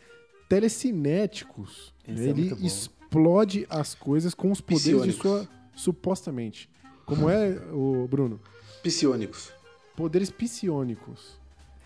[0.48, 1.92] telecinéticos.
[2.08, 2.24] Né?
[2.24, 5.22] é Ele explode as coisas com os poderes de Psionicos.
[5.22, 5.48] sua.
[5.74, 6.70] Supostamente.
[7.04, 8.40] Como é, o Bruno?
[8.82, 9.52] Psionicos.
[9.94, 11.38] Poderes psionicos.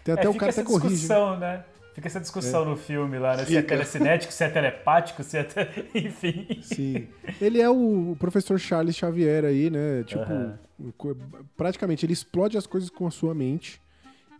[0.05, 0.95] Tem até é, o fica cara essa até corrige.
[0.95, 1.65] discussão, né?
[1.97, 3.47] Fica essa discussão no filme lá, né?
[3.47, 5.45] Se é telecinético, se é telepático, se é.
[5.45, 5.67] te-
[5.99, 6.47] Enfim.
[6.61, 7.09] Sim.
[7.41, 10.05] Ele é o professor Charles Xavier aí, né?
[10.05, 10.53] Tipo,
[10.99, 11.17] co-
[11.57, 13.81] praticamente ele explode as coisas com a sua mente.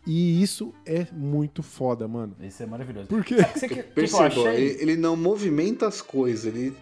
[0.05, 2.35] E isso é muito foda, mano.
[2.39, 3.07] Isso é maravilhoso.
[3.07, 3.43] Por quê?
[3.43, 4.77] Que, você- que, que eu Perceba, achei?
[4.79, 6.75] ele, não movimenta as coisas, ele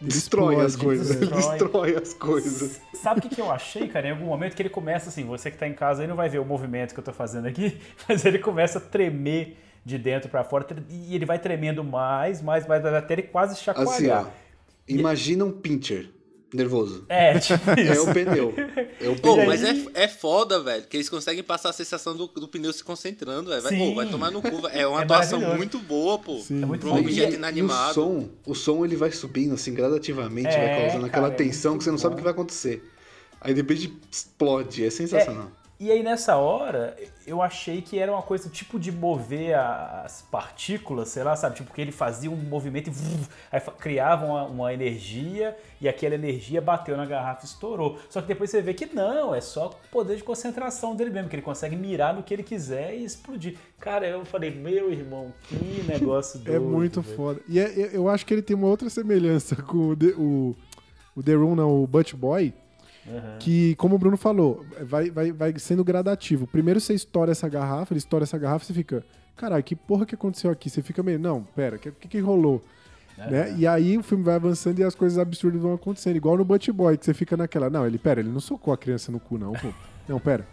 [0.00, 1.10] Ele destrói as coisas.
[1.10, 1.58] Ele destrói.
[1.58, 2.80] destrói as coisas.
[2.94, 4.08] Sabe o que, que eu achei, cara?
[4.08, 6.28] Em algum momento que ele começa assim, você que tá em casa aí não vai
[6.28, 7.78] ver o movimento que eu tô fazendo aqui,
[8.08, 12.66] mas ele começa a tremer de dentro pra fora e ele vai tremendo mais, mais,
[12.66, 14.26] mais, até ele quase Assim, chacoalhar.
[14.26, 14.30] ó.
[14.88, 16.08] Imagina um pincher
[16.52, 17.04] nervoso.
[17.08, 18.54] É, tipo É o pneu.
[19.00, 19.46] É o Pô, pneu.
[19.46, 22.82] mas é, é foda, velho, que eles conseguem passar a sensação do, do pneu se
[22.84, 23.62] concentrando, velho.
[23.62, 23.78] Vai, Sim.
[23.90, 24.66] pô, vai tomar no cu.
[24.72, 26.38] É uma É atuação muito boa, pô.
[26.40, 26.62] Sim.
[26.62, 26.96] É muito Pra bom.
[26.96, 27.90] um objeto E inanimado.
[27.90, 31.36] o som, o som ele vai subindo assim gradativamente, É, vai causando aquela cara, é
[31.46, 32.16] tensão que você não sabe o bom.
[32.18, 32.82] que vai acontecer.
[33.40, 35.50] Aí de repente explode, é sensacional.
[35.82, 36.94] E aí nessa hora,
[37.26, 41.56] eu achei que era uma coisa tipo de mover as partículas, sei lá, sabe?
[41.56, 42.92] Tipo, que ele fazia um movimento e
[43.50, 47.98] aí criava uma, uma energia e aquela energia bateu na garrafa e estourou.
[48.10, 51.36] Só que depois você vê que não, é só poder de concentração dele mesmo, que
[51.36, 53.56] ele consegue mirar no que ele quiser e explodir.
[53.78, 56.56] Cara, eu falei, meu irmão, que negócio doido.
[56.56, 57.16] É muito velho.
[57.16, 57.40] foda.
[57.48, 60.54] E é- eu- eu acho que ele tem uma outra semelhança com o The, o,
[61.16, 62.52] o The Room, não, o Butch Boy.
[63.38, 66.46] Que, como o Bruno falou, vai, vai, vai sendo gradativo.
[66.46, 69.04] Primeiro você estoura essa garrafa, ele estoura essa garrafa e você fica,
[69.36, 70.68] caralho, que porra que aconteceu aqui?
[70.68, 72.62] Você fica meio, não, pera, o que, que, que rolou?
[73.28, 73.54] Né?
[73.58, 76.16] E aí o filme vai avançando e as coisas absurdas vão acontecendo.
[76.16, 78.78] Igual no Butch Boy, que você fica naquela, não, ele, pera, ele não socou a
[78.78, 79.68] criança no cu, não, pô.
[80.08, 80.46] Não, pera.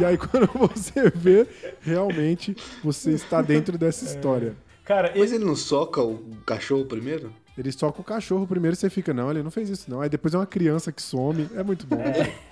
[0.00, 1.46] E aí quando você vê,
[1.80, 4.56] realmente você está dentro dessa história.
[4.84, 7.32] Cara, Mas ele, ele não soca o cachorro primeiro?
[7.56, 10.00] Ele soca o cachorro primeiro você fica, não, ele não fez isso não.
[10.00, 11.48] Aí depois é uma criança que some.
[11.54, 11.96] É muito bom.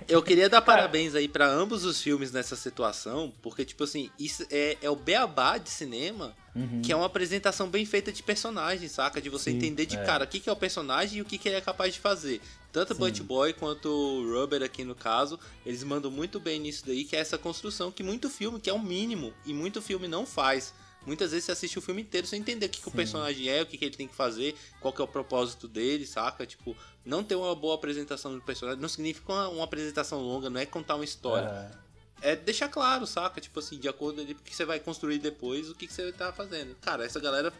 [0.07, 4.45] Eu queria dar parabéns aí pra ambos os filmes nessa situação, porque, tipo assim, isso
[4.49, 6.33] é, é o beabá de cinema,
[6.83, 9.21] que é uma apresentação bem feita de personagem, saca?
[9.21, 10.03] De você Sim, entender de é.
[10.03, 11.99] cara o que, que é o personagem e o que, que ele é capaz de
[11.99, 12.41] fazer.
[12.71, 16.83] Tanto o Butch Boy quanto o Rubber aqui no caso, eles mandam muito bem nisso
[16.85, 20.07] daí, que é essa construção que muito filme, que é o mínimo, e muito filme
[20.07, 20.73] não faz.
[21.05, 23.61] Muitas vezes você assiste o filme inteiro sem entender o que, que o personagem é,
[23.61, 26.45] o que, que ele tem que fazer, qual que é o propósito dele, saca?
[26.45, 26.75] Tipo,
[27.05, 30.65] não ter uma boa apresentação do personagem não significa uma, uma apresentação longa, não é
[30.65, 31.71] contar uma história.
[32.21, 33.41] É deixar claro, saca?
[33.41, 35.93] Tipo assim, de acordo ali com o que você vai construir depois, o que, que
[35.93, 36.73] você tá fazendo.
[36.75, 37.51] Cara, essa galera,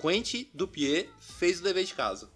[0.00, 2.28] Quentin Dupier, fez o dever de casa.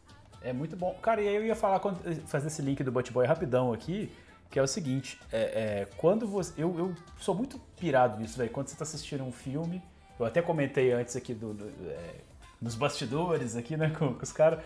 [0.42, 0.98] É muito bom.
[1.00, 1.80] Cara, e aí eu ia falar,
[2.26, 4.10] fazer esse link do Bot Boy rapidão aqui,
[4.50, 6.52] que é o seguinte, é, é, quando você...
[6.56, 8.50] Eu, eu sou muito pirado nisso, velho.
[8.50, 9.80] Quando você tá assistindo um filme,
[10.18, 12.14] eu até comentei antes aqui do, do- é,
[12.60, 14.60] nos bastidores aqui, né, com, com os caras,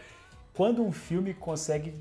[0.54, 1.94] quando um filme consegue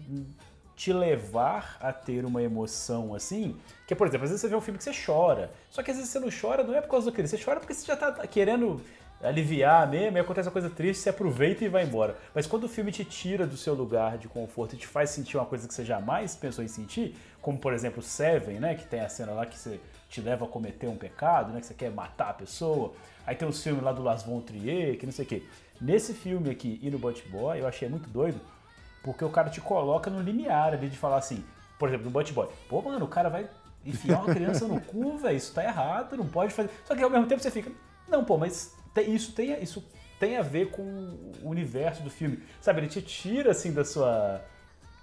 [0.75, 3.55] te levar a ter uma emoção assim,
[3.87, 5.97] que por exemplo, às vezes você vê um filme que você chora, só que às
[5.97, 7.95] vezes você não chora não é por causa do que você chora porque você já
[7.95, 8.79] tá querendo
[9.23, 12.15] aliviar mesmo, e acontece uma coisa triste, você aproveita e vai embora.
[12.35, 15.37] Mas quando o filme te tira do seu lugar de conforto e te faz sentir
[15.37, 18.99] uma coisa que você jamais pensou em sentir, como por exemplo Seven, né, que tem
[18.99, 21.89] a cena lá que você te leva a cometer um pecado, né, que você quer
[21.89, 22.93] matar a pessoa.
[23.27, 25.43] Aí tem os filmes lá do Las Von Trier, que não sei o quê.
[25.81, 28.39] Nesse filme aqui e no Bot Boy, eu achei muito doido,
[29.03, 31.43] porque o cara te coloca no limiar ali de falar assim,
[31.77, 33.49] por exemplo, no Bot Boy, pô, mano, o cara vai
[33.85, 36.69] enfiar uma criança no cu, velho, isso tá errado, não pode fazer.
[36.85, 37.69] Só que ao mesmo tempo você fica,
[38.07, 39.83] não, pô, mas tem- isso, tem, isso
[40.17, 42.41] tem a ver com o universo do filme.
[42.61, 44.41] Sabe, ele te tira assim da sua.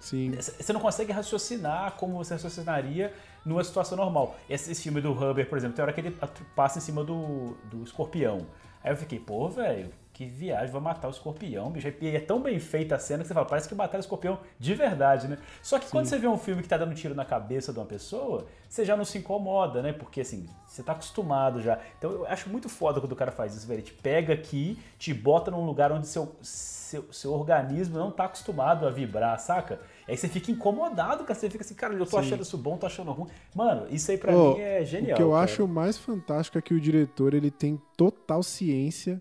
[0.01, 0.33] Sim.
[0.33, 3.13] Você não consegue raciocinar como você raciocinaria
[3.45, 4.37] numa situação normal.
[4.49, 6.17] Esse, filme do Huber, por exemplo, tem hora que ele
[6.55, 8.47] passa em cima do, do escorpião.
[8.83, 11.93] Aí eu fiquei, pô, velho, que viagem, vai matar o escorpião, bicho.
[12.01, 14.39] E é tão bem feita a cena que você fala, parece que mataram o escorpião
[14.61, 15.39] de verdade, né?
[15.61, 17.85] Só que quando você vê um filme que tá dando tiro na cabeça de uma
[17.85, 19.93] pessoa, você já não se incomoda, né?
[19.93, 21.81] Porque assim, você tá acostumado já.
[21.99, 23.81] Então eu acho muito foda quando o cara faz isso, velho.
[23.81, 28.27] Ele te pega aqui, te bota num lugar onde seu, seu, seu organismo não tá
[28.27, 29.81] acostumado a vibrar, saca?
[30.07, 31.35] Aí você fica incomodado, cara.
[31.39, 32.19] Você fica assim, cara, eu tô Sim.
[32.19, 33.29] achando isso bom, tô achando ruim.
[33.55, 35.15] Mano, isso aí pra Ô, mim é genial.
[35.15, 35.45] O que eu cara.
[35.45, 39.21] acho mais fantástico é que o diretor ele tem total ciência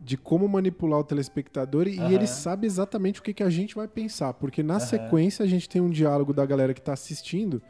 [0.00, 2.12] de como manipular o telespectador e Aham.
[2.12, 4.32] ele sabe exatamente o que, que a gente vai pensar.
[4.34, 4.80] Porque na Aham.
[4.86, 7.62] sequência a gente tem um diálogo da galera que tá assistindo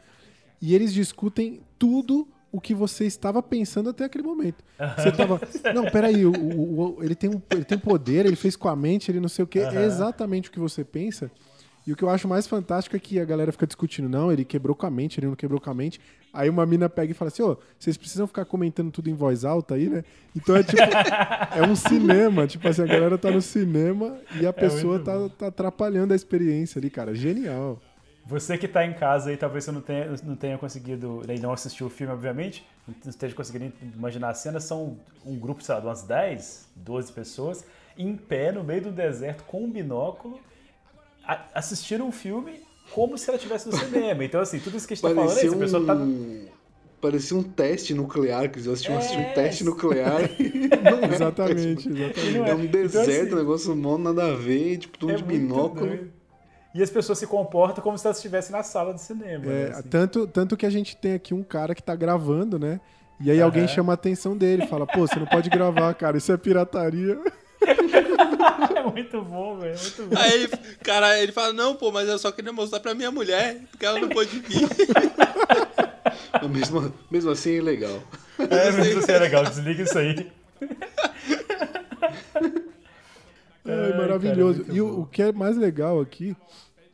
[0.59, 4.63] e eles discutem tudo o que você estava pensando até aquele momento.
[4.97, 5.39] Você tava.
[5.73, 8.75] Não, peraí, o, o- o- ele, tem um, ele tem poder, ele fez com a
[8.75, 9.59] mente, ele não sei o quê.
[9.59, 9.81] É Aham.
[9.81, 11.31] exatamente o que você pensa.
[11.85, 14.45] E o que eu acho mais fantástico é que a galera fica discutindo, não, ele
[14.45, 15.99] quebrou com a mente, ele não quebrou com a mente.
[16.31, 19.43] Aí uma mina pega e fala assim, ô, vocês precisam ficar comentando tudo em voz
[19.43, 20.03] alta aí, né?
[20.35, 24.53] Então é tipo, é um cinema, tipo assim, a galera tá no cinema e a
[24.53, 27.13] pessoa muito tá, tá atrapalhando a experiência ali, cara.
[27.13, 27.79] Genial.
[28.25, 31.51] Você que tá em casa aí, talvez você não tenha, não tenha conseguido, e não
[31.51, 35.81] assistiu o filme, obviamente, não esteja conseguindo imaginar a cena, são um grupo, sei lá,
[35.81, 37.65] de umas 10, 12 pessoas,
[37.97, 40.39] em pé, no meio do deserto, com um binóculo,
[41.25, 44.23] a- assistindo um filme como se ela estivesse no cinema.
[44.23, 45.93] Então, assim, tudo isso que a gente tá falando é Parecia isso, a pessoa tá...
[45.95, 46.45] um...
[47.01, 49.31] Parecia um teste nuclear, que eles assistiam assistir É.
[49.31, 50.19] um teste nuclear.
[50.83, 52.37] não é um Exatamente, teste- exatamente.
[52.49, 55.23] É um Então, deserto, assim, um negócio mó nada a ver, tipo, tudo é de
[55.23, 55.87] binóculo.
[55.87, 56.11] doido.
[56.73, 59.45] E as pessoas se comportam como se elas estivessem na sala de cinema.
[59.45, 59.89] É, né, assim.
[59.89, 62.79] tanto, tanto que a gente tem aqui um cara que tá gravando, né?
[63.19, 63.73] E aí alguém Aham.
[63.73, 67.19] chama a atenção dele, fala, pô, você não pode gravar, cara, isso é pirataria.
[68.75, 70.17] é muito bom, velho, é muito bom.
[70.19, 70.47] Aí ele,
[70.83, 73.99] cara, ele fala, não, pô, mas eu só queria mostrar pra minha mulher, porque ela
[73.99, 74.67] não pôde vir.
[76.49, 78.03] Mesmo, mesmo assim é legal.
[78.37, 80.29] É, mas isso é legal, desliga isso aí.
[83.65, 84.65] É, maravilhoso.
[84.69, 86.35] e o, o que é mais legal aqui,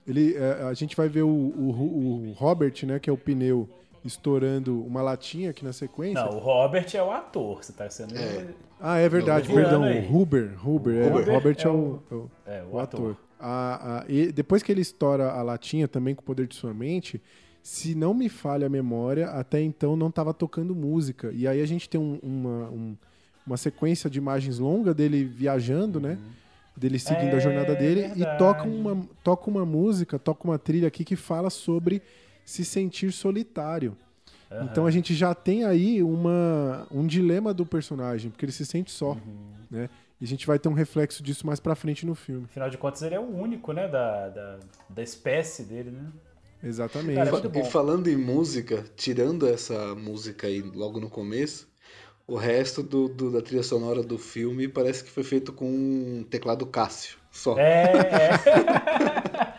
[0.08, 3.68] ele, é, a gente vai ver o, o, o Robert, né, que é o pneu,
[4.04, 6.24] estourando uma latinha aqui na sequência.
[6.24, 8.14] Não, o Robert é o ator, você tá sendo.
[8.80, 10.06] Ah, é verdade, perdão, aí.
[10.08, 12.76] o Huber, Huber, é, Huber o Robert é, é o, o- é o- é, o
[12.76, 13.18] o ator.
[13.40, 16.74] A- a- e depois que ele estoura a latinha também com o poder de sua
[16.74, 17.22] mente,
[17.62, 21.30] se não me falha a memória, até então não estava tocando música.
[21.34, 22.98] E aí a gente tem um- uma, um-
[23.46, 26.18] uma sequência de imagens longa dele viajando, né?
[26.76, 30.88] Dele seguindo a É jornada dele e toca uma, toca uma música, toca uma trilha
[30.88, 32.02] aqui que fala sobre
[32.50, 33.96] se sentir solitário.
[34.64, 38.90] Então a gente já tem aí uma, um dilema do personagem, porque ele se sente
[38.92, 39.16] só,
[39.70, 39.88] né?
[40.20, 42.46] E a gente vai ter um reflexo disso mais pra frente no filme.
[42.46, 44.60] Afinal de contas, ele é o único, né, da, da,
[44.90, 46.08] da espécie dele, né?
[46.64, 47.16] Exatamente.
[47.16, 47.62] Cara, é.
[47.62, 51.70] E falando em música, tirando essa música aí logo no começo,
[52.28, 56.24] O resto do, do- da trilha sonora do filme parece que foi feito com um
[56.30, 57.18] teclado Cássio.
[57.32, 57.58] Só.
[57.58, 59.54] É, é.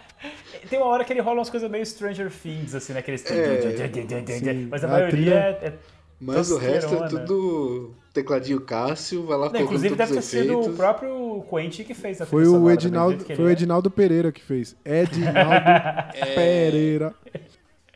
[0.70, 3.00] Tem uma hora que ele rola umas coisas meio Stranger Things, assim, né?
[3.00, 3.22] Aqueles...
[3.22, 4.68] sim.
[4.70, 5.78] Mas a A maioria trilha- é, é
[6.20, 10.72] Mas o resto é tudo tecladinho Cássio, vai lá Não, inclusive deve ter sido o
[10.74, 13.52] próprio Quentin que fez a Foi o sonora, Edinaldo, foi o é.
[13.52, 14.76] Edinaldo Pereira que fez.
[14.84, 15.66] Edinaldo
[16.34, 17.14] Pereira.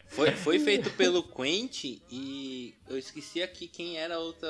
[0.08, 4.48] Foi, foi feito pelo Quentin e eu esqueci aqui quem era a outra.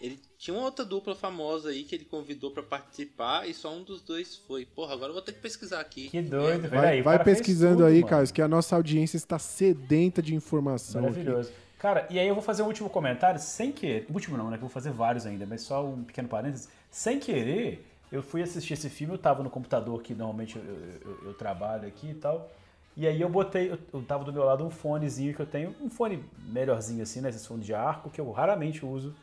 [0.00, 3.82] Ele tinha uma outra dupla famosa aí que ele convidou pra participar e só um
[3.82, 4.64] dos dois foi.
[4.64, 6.08] Porra, agora eu vou ter que pesquisar aqui.
[6.08, 6.70] Que doido, velho.
[6.82, 8.06] Vai, Aí, vai pesquisando tudo, aí, mano.
[8.08, 11.02] Carlos, que a nossa audiência está sedenta de informação.
[11.04, 11.10] aqui.
[11.18, 11.52] Maravilhoso.
[11.78, 14.06] Cara, e aí eu vou fazer um último comentário, sem querer.
[14.12, 14.56] Último não, né?
[14.56, 16.68] Que eu vou fazer vários ainda, mas só um pequeno parênteses.
[16.90, 21.00] Sem querer, eu fui assistir esse filme, eu tava no computador que normalmente eu, eu-
[21.04, 22.50] eu- eu trabalho aqui e tal.
[22.96, 25.74] E aí eu botei, eu, eu tava do meu lado um fonezinho que eu tenho,
[25.80, 27.28] um fone melhorzinho assim, né?
[27.30, 29.14] Esse fone de arco, que eu raramente uso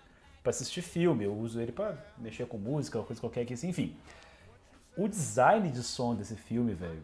[0.48, 1.26] pra assistir filme.
[1.26, 3.94] Eu uso ele pra mexer com música, coisa qualquer que assim, enfim.
[4.98, 7.04] O design de som desse filme, velho.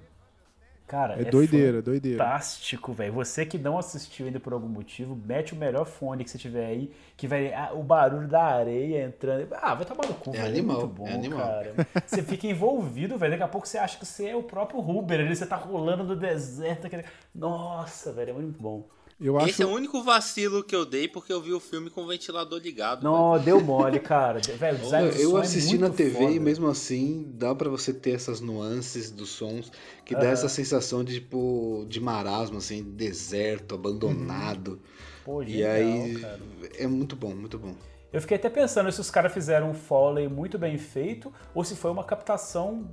[0.88, 2.18] Cara, É doideira, doideira.
[2.24, 3.14] fantástico, velho.
[3.14, 6.66] Você que não assistiu ainda por algum motivo, mete o melhor fone que você tiver
[6.68, 9.48] aí, que vai ah, o barulho da areia entrando.
[9.54, 10.48] Ah, vai tomar no cu, É velho.
[10.48, 11.40] animal, é muito bom, é animal.
[11.40, 11.74] cara.
[12.06, 13.32] Você fica envolvido, velho.
[13.32, 16.04] Daqui a pouco você acha que você é o próprio Huber ali, você tá rolando
[16.04, 16.88] no deserto.
[16.88, 17.06] Aquele...
[17.34, 18.84] Nossa, velho, é muito bom.
[19.20, 19.50] Eu acho.
[19.50, 22.08] Esse é o único vacilo que eu dei porque eu vi o filme com o
[22.08, 23.04] ventilador ligado.
[23.04, 24.40] Não, deu mole, cara.
[24.40, 26.32] Velho, o design do Eu é assisti muito na TV foda.
[26.32, 29.72] e mesmo assim dá pra você ter essas nuances dos sons
[30.04, 34.80] que dá essa sensação de tipo de marasmo assim, deserto, abandonado.
[35.24, 36.40] Pô, e aí cara.
[36.78, 37.74] é muito bom, muito bom.
[38.12, 41.76] Eu fiquei até pensando se os caras fizeram um Foley muito bem feito ou se
[41.76, 42.88] foi uma captação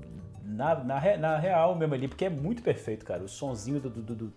[0.45, 3.23] na, na, na real mesmo ali, porque é muito perfeito, cara.
[3.23, 3.91] O sonzinho do.
[3.91, 4.33] do, do- do-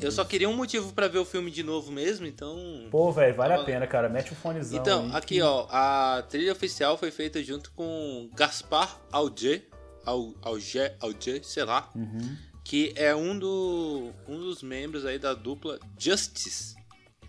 [0.00, 2.56] Eu só queria um motivo pra ver o filme de novo mesmo, então.
[2.90, 4.08] Pô, velho, vale a pena, cara.
[4.08, 4.78] Mete o fonezão.
[4.78, 9.68] Então, aí aqui que- ó, a trilha oficial foi feita junto com Gaspar Auger,
[10.04, 12.36] Au- Auger, Auger, sei lá, Uhum.
[12.64, 16.74] que é um, do, um dos membros aí da dupla Justice.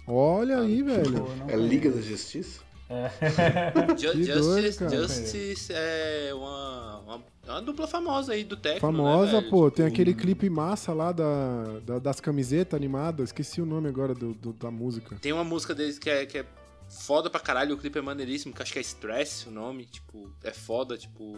[0.08, 1.26] Olha aí, velho.
[1.48, 2.62] É a Liga da Justiça?
[3.98, 4.96] Que Justice, doido.
[5.08, 8.86] Justice é uma, uma, é uma dupla famosa aí do técnico.
[8.88, 9.70] Famosa, né, pô.
[9.70, 13.30] Tem Tipo, aquele clipe massa lá da, da- das camisetas animadas.
[13.30, 15.18] Esqueci o nome agora do, do- da música.
[15.22, 16.46] Tem uma música deles que é, que é
[16.90, 20.32] foda pra caralho, o clipe é maneiríssimo, que acho que é Stress o nome, tipo,
[20.42, 21.36] é foda, tipo,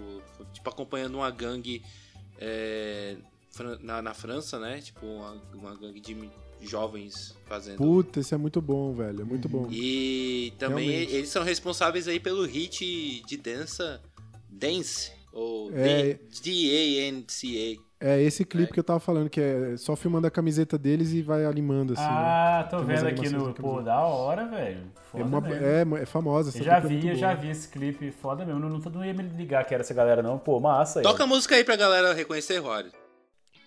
[0.53, 1.81] tipo acompanhando uma gangue
[2.39, 3.17] é,
[3.81, 4.79] na, na França, né?
[4.79, 6.13] Tipo, uma, uma gangue de
[6.61, 7.77] jovens fazendo.
[7.77, 9.21] Puta, esse é muito bom, velho.
[9.21, 9.67] É muito bom.
[9.71, 11.15] E também Realmente.
[11.15, 14.01] eles são responsáveis aí pelo hit de dança
[14.49, 16.19] Dance, ou É.
[16.43, 17.79] D-A-N-C-A.
[18.01, 21.21] É esse clipe que eu tava falando, que é só filmando a camiseta deles e
[21.21, 22.01] vai animando, assim.
[22.05, 22.69] Ah, né?
[22.69, 23.53] tô Tem vendo aqui no.
[23.53, 24.83] Pô, da hora, velho.
[24.95, 25.97] É, Foda uma- mesmo.
[25.97, 26.49] é, é famosa.
[26.49, 28.09] essa Eu já é vi, muito eu já vi esse clipe.
[28.11, 28.59] Foda mesmo.
[28.61, 30.37] Não, não, não ia me ligar que era essa galera, não.
[30.39, 31.03] Pô, massa aí.
[31.03, 32.89] Toca a música aí pra galera reconhecer, Rory.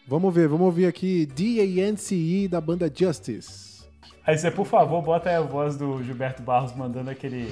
[0.06, 2.48] Vamos ver, vamos ouvir aqui D.A.N.C.E.
[2.48, 3.84] da banda Justice.
[4.26, 7.48] Aí você, por favor, bota aí a voz do Gilberto Barros mandando aquele.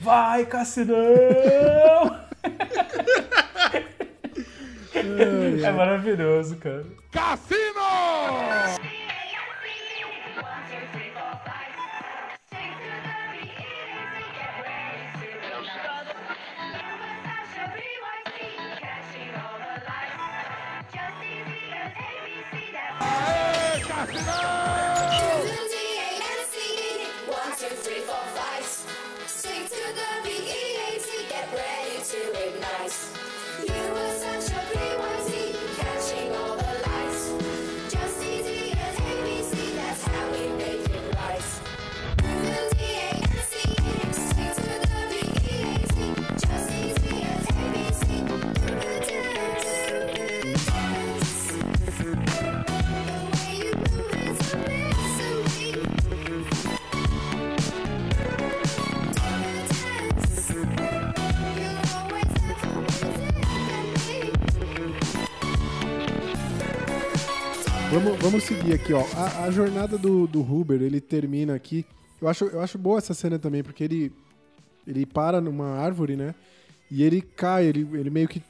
[0.00, 0.94] Vai, Cassinão!
[4.94, 6.84] é maravilhoso, cara.
[24.14, 24.85] ます
[68.06, 69.04] Vamos, vamos seguir aqui, ó.
[69.16, 71.84] A, a jornada do, do Huber, ele termina aqui.
[72.22, 74.12] Eu acho, eu acho boa essa cena também, porque ele,
[74.86, 76.32] ele para numa árvore, né?
[76.88, 78.40] E ele cai, ele, ele meio que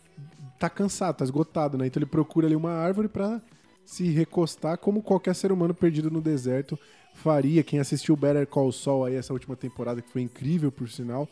[0.59, 1.87] tá cansado, tá esgotado, né?
[1.87, 3.41] Então ele procura ali uma árvore pra
[3.83, 6.79] se recostar, como qualquer ser humano perdido no deserto
[7.15, 7.63] faria.
[7.63, 11.27] Quem assistiu Better Call Saul aí essa última temporada, que foi incrível, por sinal,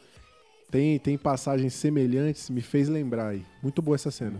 [0.71, 3.45] tem, tem passagens semelhantes, me fez lembrar aí.
[3.63, 4.39] Muito boa essa cena.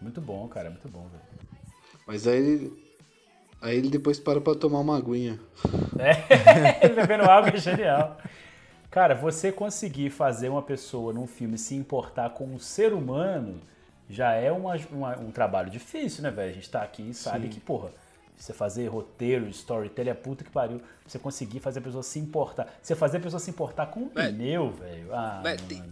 [0.00, 0.70] Muito bom, cara.
[0.70, 1.22] Muito bom, velho.
[2.06, 2.72] Mas aí.
[3.62, 5.38] Aí ele depois para pra tomar uma aguinha.
[5.98, 8.18] É, ele bebendo água é genial.
[8.90, 13.60] Cara, você conseguir fazer uma pessoa num filme se importar com um ser humano
[14.10, 16.50] já é uma- uma- um trabalho difícil, né, velho?
[16.50, 17.52] A gente tá aqui e sabe Sim.
[17.54, 17.90] que, porra,
[18.36, 20.80] você fazer roteiro, storytelling, é puta que pariu.
[21.06, 22.68] Você conseguir fazer a pessoa se importar.
[22.82, 24.36] Você fazer a pessoa se importar com um Velho.
[24.36, 25.14] pneu, velho.
[25.14, 25.40] Ah,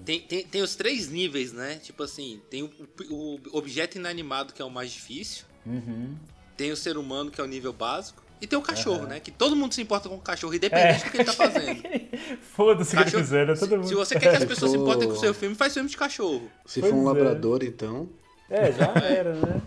[0.05, 1.77] tem, tem, tem os três níveis, né?
[1.77, 2.71] Tipo assim, tem o,
[3.11, 5.45] o objeto inanimado, que é o mais difícil.
[5.65, 6.17] Uhum.
[6.61, 8.23] Tem o ser humano, que é o nível básico.
[8.39, 9.07] E tem o cachorro, Aham.
[9.07, 9.21] né?
[9.21, 11.05] Que todo mundo se importa com o cachorro, independente É.
[11.07, 11.83] do que ele tá fazendo.
[12.55, 13.55] Foda-se o que ele Cachorro- fizer, né?
[13.55, 13.89] Todo mundo.
[13.89, 15.73] Se você quer que as Se pessoas se for- importem com o seu filme, faz
[15.73, 16.51] filme de cachorro.
[16.67, 17.13] Se Pois for um é.
[17.13, 18.09] labrador, então.
[18.51, 19.63] É, já era, né?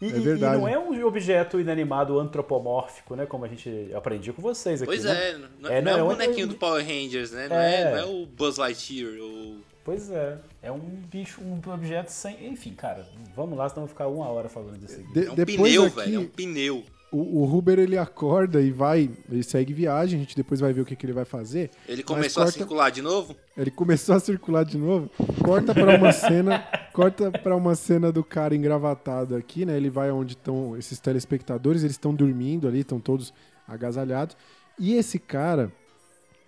[0.00, 3.26] E, É e- e não é um objeto inanimado antropomórfico, né?
[3.26, 4.86] Como a gente aprendi com vocês aqui.
[4.90, 5.12] Pois né?
[5.30, 7.48] é, não é, não é o bonequinho do Power Rangers, né?
[7.48, 7.90] Não é, É.
[7.90, 9.12] não é o Buzz Lightyear.
[9.20, 9.60] O...
[9.84, 12.46] Pois é, é um bicho, um objeto sem.
[12.48, 15.12] Enfim, cara, vamos lá, senão eu vou ficar uma hora falando disso aqui.
[15.12, 16.16] De- É um depois pneu, aqui- velho.
[16.16, 16.84] É um pneu.
[17.12, 20.82] O, o Huber ele acorda e vai, ele segue viagem, a gente depois vai ver
[20.82, 21.68] o que, que ele vai fazer.
[21.88, 23.34] Ele começou a corta- circular de novo?
[23.56, 25.10] Ele começou a circular de novo.
[25.42, 26.60] Corta pra uma cena,
[26.94, 29.76] corta para uma cena do cara engravatado aqui, né?
[29.76, 33.34] Ele vai onde estão esses telespectadores, eles estão dormindo ali, estão todos
[33.66, 34.36] agasalhados.
[34.78, 35.72] E esse cara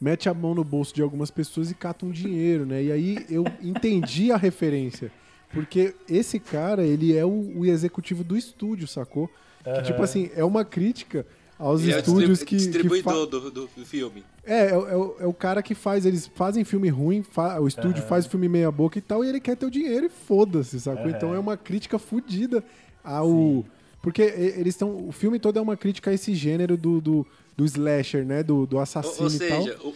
[0.03, 2.83] mete a mão no bolso de algumas pessoas e cata um dinheiro, né?
[2.83, 5.13] E aí eu entendi a referência.
[5.53, 9.29] Porque esse cara, ele é o, o executivo do estúdio, sacou?
[9.63, 9.83] Que, Aham.
[9.83, 11.25] tipo assim, é uma crítica
[11.59, 14.25] aos Ele é o estúdios distribu- que, que fa- distribuidor do, do, do filme.
[14.45, 17.61] é, é, o- é o- é o cara que faz, eles fazem filme ruim, fa-
[17.61, 18.09] o estúdio Aham.
[18.09, 21.05] faz filme meia boca e tal, e ele quer ter o dinheiro e foda-se, sacou?
[21.07, 21.15] Aham.
[21.17, 22.65] Então é uma crítica fodida
[23.05, 23.65] ao...
[24.01, 25.07] Porque e- eles estão...
[25.07, 27.27] O filme todo é uma crítica a esse gênero do, do,
[27.57, 28.43] do slasher, né?
[28.43, 29.63] Do, do Ou, assassino ou e tal.
[29.63, 29.95] seja, o,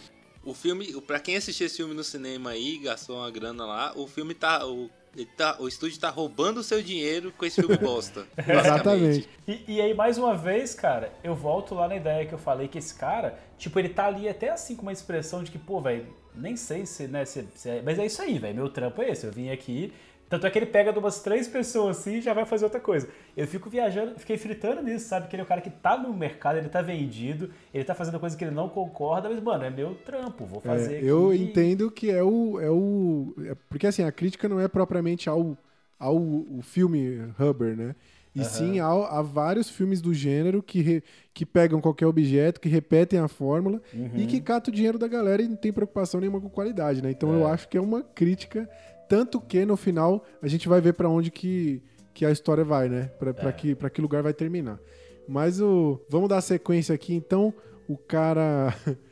[0.51, 3.93] o filme, o- pra quem assistiu esse filme no cinema aí, gastou uma grana lá,
[3.95, 4.65] o filme tá.
[4.65, 8.27] O, ele tá, o estúdio tá roubando o seu dinheiro com esse filme bosta.
[8.47, 9.27] Exatamente.
[9.47, 12.67] E, e aí, mais uma vez, cara, eu volto lá na ideia que eu falei
[12.67, 15.81] que esse cara, tipo, ele tá ali até assim com uma expressão de que, pô,
[15.81, 16.05] velho,
[16.35, 19.09] nem sei se, né, se, se é- mas é isso aí, velho, meu trampo é
[19.09, 19.91] esse, eu vim aqui.
[20.29, 22.79] Tanto é que ele pega de umas três pessoas assim e já vai fazer outra
[22.81, 23.07] coisa.
[23.35, 25.27] Eu fico viajando, fiquei fritando nisso, sabe?
[25.27, 28.19] Que ele é o cara que tá no mercado, ele tá vendido, ele tá fazendo
[28.19, 31.89] coisa que ele não concorda, mas, mano, é meu trampo, vou fazer É, eu entendo
[31.89, 33.33] que é o, é o.
[33.45, 35.57] é- porque assim, a crítica não é propriamente ao,
[35.97, 37.95] ao o filme Huber, né?
[38.35, 38.49] E Aham.
[38.49, 43.17] sim ao, a vários filmes do gênero que, re- que pegam qualquer objeto, que repetem
[43.17, 44.11] a fórmula Uhum.
[44.15, 47.09] e que catam o dinheiro da galera e não tem preocupação nenhuma com qualidade, né?
[47.09, 47.51] Então eu É.
[47.51, 48.69] acho que é uma crítica,
[49.07, 51.81] tanto que no final a gente vai ver pra onde que,
[52.13, 53.03] que a história vai, né?
[53.19, 53.53] Pra, pra É.
[53.53, 54.79] que, pra que lugar vai terminar.
[55.27, 55.99] Mas o.
[56.09, 57.53] Vamos dar sequência aqui, então.
[57.87, 58.73] O cara.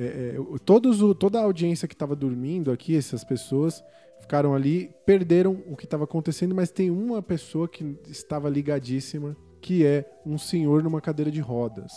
[0.00, 3.82] É, é, todos o, toda a audiência que estava dormindo aqui, essas pessoas
[4.20, 9.84] ficaram ali, perderam o que estava acontecendo, mas tem uma pessoa que estava ligadíssima, que
[9.84, 11.90] é um senhor numa cadeira de rodas.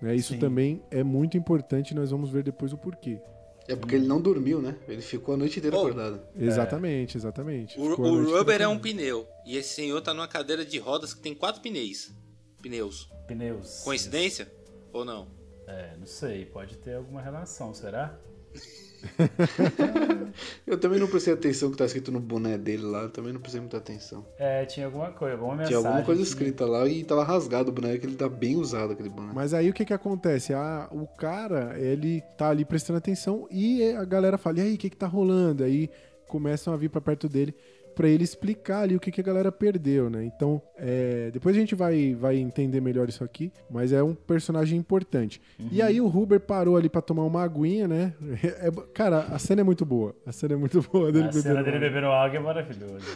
[0.00, 0.38] Né, isso Sim.
[0.38, 3.20] também é muito importante, nós vamos ver depois o porquê.
[3.68, 4.76] É porque ele não dormiu, né?
[4.88, 5.80] Ele ficou a noite inteira Oh.
[5.80, 6.20] acordado.
[6.36, 7.78] Exatamente, exatamente.
[7.78, 9.28] O, o rubber é um pneu.
[9.46, 12.10] E esse senhor tá numa cadeira de rodas que tem quatro pneus.
[12.60, 13.08] Pneus.
[13.28, 13.82] Pneus.
[13.84, 14.50] Coincidência?
[14.92, 15.28] Ou não?
[15.68, 18.18] É, não sei, pode ter alguma relação, será?
[20.66, 23.40] Eu também não prestei atenção que tá escrito no boné dele lá, eu também não
[23.40, 24.24] prestei muita atenção.
[24.38, 25.86] É, tinha alguma coisa, alguma Tinha mensagem.
[25.86, 28.92] alguma coisa que- escrita lá e tava rasgado o boné, que ele tá bem usado
[28.92, 29.32] aquele boné.
[29.34, 30.54] Mas aí o que que acontece?
[30.54, 34.78] A, o cara, ele tá ali prestando atenção e a galera fala, e aí, o
[34.78, 35.64] que que tá rolando?
[35.64, 35.90] Aí
[36.28, 37.54] começam a vir pra perto dele
[38.00, 40.24] pra ele explicar ali o que que a galera perdeu, né?
[40.24, 44.78] Então, é, depois a gente vai, vai entender melhor isso aqui, mas é um personagem
[44.78, 45.38] importante.
[45.70, 48.14] E aí o Huber parou ali pra tomar uma aguinha, né?
[48.42, 50.16] É- cara, a cena é muito boa.
[50.24, 53.04] A cena é muito boa dele A cena dele bebendo água é maravilhosa.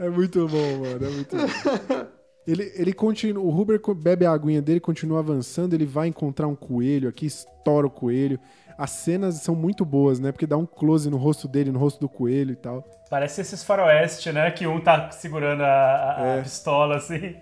[0.00, 1.06] É muito bom, mano.
[1.06, 2.06] É muito bom.
[2.46, 3.42] Ele, ele continua.
[3.42, 5.74] O Huber bebe a aguinha dele, continua avançando.
[5.74, 8.38] Ele vai encontrar um coelho aqui, estoura o coelho.
[8.78, 10.30] As cenas são muito boas, né?
[10.30, 12.82] Porque dá um close no rosto dele, no rosto do coelho e tal.
[13.10, 14.50] Parece esses faroeste, né?
[14.52, 16.42] Que um tá segurando a, a- a É.
[16.42, 17.34] pistola, assim.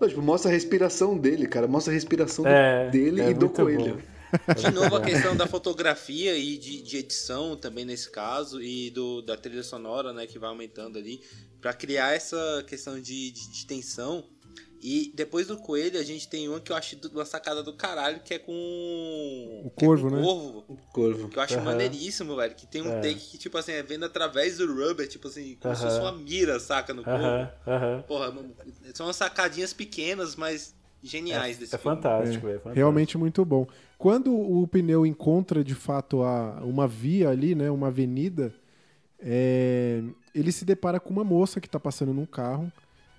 [0.00, 1.68] Não, tipo, mostra a respiração dele, cara.
[1.68, 4.02] Mostra a respiração É, dele é e do coelho.
[4.56, 9.22] De novo a questão da fotografia e de, de edição também nesse caso e do,
[9.22, 11.20] da trilha sonora, né, que vai aumentando ali
[11.60, 12.36] pra criar essa
[12.66, 14.24] questão de, de, de tensão.
[14.88, 18.20] E depois do coelho a gente tem uma que eu acho uma sacada do caralho
[18.20, 18.52] que é com
[19.64, 20.22] O que é corvo, com né?
[20.22, 20.62] corvo.
[20.92, 21.28] Corvo.
[21.28, 21.64] Que eu acho Aham.
[21.64, 22.54] maneiríssimo, velho.
[22.54, 23.00] Que tem um É.
[23.00, 25.90] take que, tipo assim, é vendo através do rubber, tipo assim, como se Aham.
[25.90, 27.18] fosse uma mira, saca, no corvo.
[27.18, 28.02] Aham, aham.
[28.06, 28.32] Porra,
[28.94, 30.72] são umas sacadinhas pequenas, mas
[31.02, 31.96] geniais desse É filme.
[31.96, 32.76] fantástico, é, fantástico.
[32.76, 33.66] Realmente muito bom.
[33.98, 37.72] Quando o pneu encontra de fato a, uma via ali, né?
[37.72, 38.54] Uma avenida,
[39.18, 40.00] é,
[40.32, 42.70] ele se depara com uma moça que tá passando num carro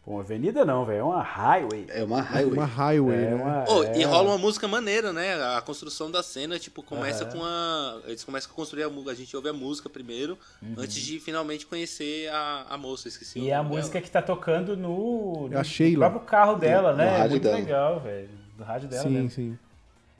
[0.07, 0.99] Uma avenida não, velho.
[0.99, 1.85] É uma highway.
[1.89, 2.53] É uma highway.
[2.53, 3.35] Uma highway, É né?
[3.35, 3.97] uma- Oh, é.
[3.99, 5.33] E rola uma música maneira, né?
[5.57, 7.31] A construção da cena, tipo, começa Aham.
[7.33, 7.99] com a.
[8.05, 9.11] Eles começam a construir a música.
[9.11, 10.37] A gente ouve a música primeiro,
[10.77, 13.09] antes de finalmente conhecer a, a moça.
[13.09, 13.45] Esqueci Uhum.
[13.45, 14.05] E o é a nome música dela.
[14.05, 16.09] que tá tocando no, É a no Sheila.
[16.09, 17.07] próprio carro dela, No né?
[17.07, 17.57] É rádio muito dela.
[17.57, 18.29] legal, velho.
[18.57, 19.29] Do rádio dela Sim, mesmo.
[19.29, 19.59] sim.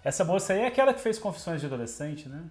[0.04, 2.42] Essa moça aí é aquela que fez Confissões de Adolescente, né?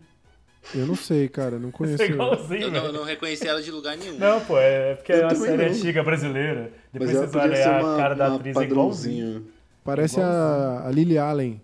[0.74, 2.02] Eu não sei, cara, não conheço.
[2.02, 4.18] É Eu não, não reconheci ela de lugar nenhum.
[4.18, 5.72] Não, pô, é porque Eu é uma série não.
[5.76, 6.72] antiga brasileira.
[6.98, 9.26] Depois Mas ela vocês ser a uma, cara da uma atriz é igualzinho.
[9.26, 9.52] padrãozinho.
[9.84, 11.60] Parece a, a Lily Allen.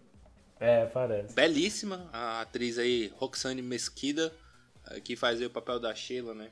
[0.60, 1.34] É, parece.
[1.34, 4.32] Belíssima, a atriz aí, Roxane Mesquida,
[4.90, 6.50] eh, que faz aí o papel da Sheila, né?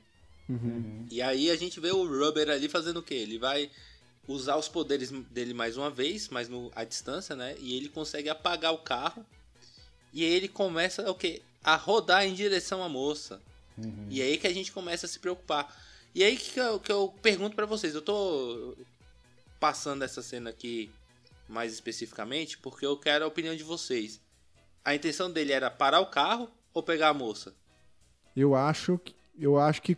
[1.11, 3.15] E aí a gente vê o Rubber ali fazendo o quê?
[3.15, 3.71] Ele vai
[4.27, 7.55] usar os poderes dele mais uma vez, mas no, à distância, né?
[7.61, 9.25] E ele consegue apagar o carro.
[10.13, 11.43] E aí ele começa o quê?
[11.63, 13.41] A rodar em direção à moça.
[14.09, 15.73] E aí que a gente começa a se preocupar.
[16.15, 18.77] E aí que eu, que eu pergunto pra vocês, eu tô
[19.59, 20.91] passando essa cena aqui
[21.49, 24.21] mais especificamente porque eu quero a opinião de vocês.
[24.85, 27.55] A intenção dele era parar o carro ou pegar a moça?
[28.35, 29.15] Eu acho que.
[29.39, 29.97] Eu acho que.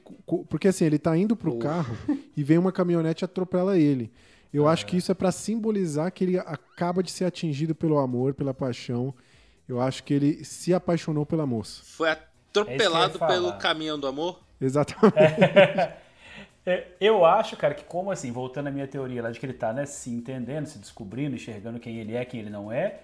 [0.48, 1.96] Porque assim, ele tá indo pro carro
[2.36, 4.12] e vem uma caminhonete e atropela ele.
[4.52, 8.34] Eu acho que isso é pra simbolizar que ele acaba de ser atingido pelo amor,
[8.34, 9.14] pela paixão.
[9.66, 11.82] Eu acho que ele se apaixonou pela moça.
[11.84, 13.32] Foi atropelado falar.
[13.32, 14.40] pelo caminhão do amor?
[14.60, 15.16] Exatamente.
[15.16, 15.96] É,
[17.00, 19.72] eu acho, cara, que como assim, voltando à minha teoria lá de que ele tá,
[19.72, 23.00] né, se entendendo, se descobrindo, enxergando quem ele é, quem ele não é,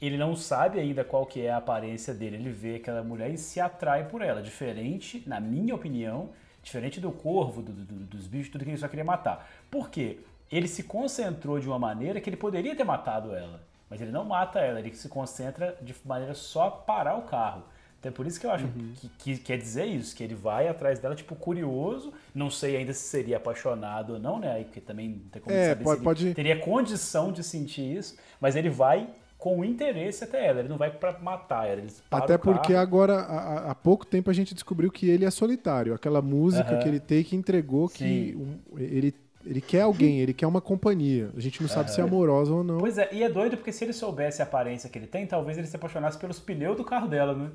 [0.00, 2.36] ele não sabe ainda qual que é a aparência dele.
[2.36, 4.42] Ele vê aquela mulher e se atrai por ela.
[4.42, 6.30] Diferente, na minha opinião,
[6.62, 9.48] diferente do corvo, do- do- dos bichos, tudo que ele só queria matar.
[9.70, 10.20] Por quê?
[10.50, 13.60] Ele se concentrou de uma maneira que ele poderia ter matado ela.
[13.88, 17.64] Mas ele não mata ela, ele se concentra de maneira só parar o carro.
[18.00, 18.64] Então é por isso que eu acho
[18.98, 22.12] que, que quer dizer isso, que ele vai atrás dela, tipo, curioso.
[22.34, 24.50] Não sei ainda se seria apaixonado ou não, né?
[24.52, 27.44] Aí Porque também não tem como É, saber pode- se ele pode- teria condição de
[27.44, 29.06] sentir isso, mas ele vai
[29.36, 31.82] com interesse até ela, ele não vai pra matar ela.
[32.10, 35.92] Para Até porque agora, há, há pouco tempo, a gente descobriu que ele é solitário.
[35.94, 36.78] Aquela música Aham.
[36.78, 39.14] que ele tem que entregou que um- ele,
[39.46, 41.30] ele quer alguém, ele quer uma companhia.
[41.36, 42.78] A gente não sabe se é amorosa ou não.
[42.78, 45.56] Pois é, e é doido porque se ele soubesse a aparência que ele tem, talvez
[45.56, 47.50] ele se apaixonasse pelos pneus do carro dela, né?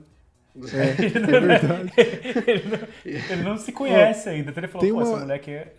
[0.74, 1.94] É, Ele é não, verdade.
[2.48, 2.88] ele não-
[3.34, 4.52] ele não se conhece ainda.
[4.52, 5.74] Então ele falou, pô, uma- essa mulher é.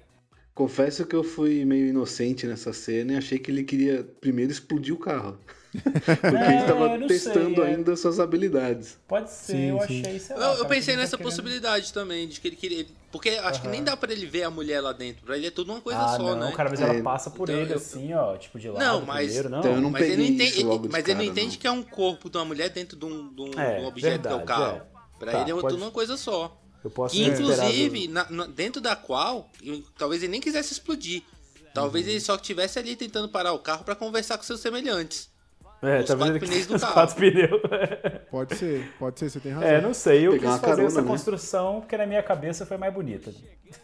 [0.54, 4.94] Confesso que eu fui meio inocente nessa cena e achei que ele queria primeiro explodir
[4.94, 5.38] o carro.
[5.76, 7.66] Porque ele É, estava não testando sei, é.
[7.68, 8.98] ainda suas habilidades.
[9.06, 10.00] Pode ser, Sim, eu sim.
[10.02, 10.46] achei, sei Eu, lá.
[10.46, 12.86] eu cara, que pensei ele tá nessa querendo- possibilidade também, de que ele queria.
[13.12, 15.24] Porque acho que nem dá pra ele ver a mulher lá dentro.
[15.24, 16.52] Pra ele é tudo uma coisa Ah, só, não, né?
[16.56, 19.04] cara, mas É, ela passa por então ele eu- assim, ó, tipo de lado Não,
[19.06, 19.58] mas- primeiro, não.
[19.58, 21.60] Então eu não Mas ele não entende, de mas ele não cara, entende não.
[21.60, 23.86] que é um corpo de uma mulher dentro de um, de um- É, de um
[23.86, 24.76] objeto que é o verdade, carro.
[24.76, 24.96] é.
[25.18, 26.60] Pra Tá, ele é pode- tudo uma coisa só.
[26.84, 31.22] Eu posso inclusive, na- na- dentro da qual, eu- talvez ele nem quisesse explodir.
[31.74, 32.12] Talvez Uhum.
[32.12, 35.28] ele só estivesse ali tentando parar o carro pra conversar com seus semelhantes.
[35.82, 36.94] É, os tá vendo pneus do os carro.
[36.94, 37.60] quatro pneus.
[38.30, 39.68] Pode ser, pode ser, você tem razão.
[39.68, 41.08] É, não sei, eu Pegar quis fazer carona, essa né?
[41.08, 43.32] construção porque na minha cabeça foi mais bonita.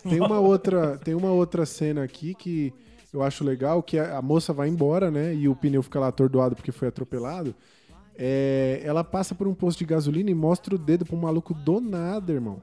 [0.08, 2.72] Tem uma outra, tem uma outra cena aqui que
[3.12, 5.34] eu acho legal, que a a moça vai embora, né?
[5.34, 7.54] E o pneu fica lá atordoado porque foi atropelado.
[8.16, 11.52] É, ela passa por um posto de gasolina e mostra o dedo pra um maluco
[11.54, 12.60] do nada, irmão.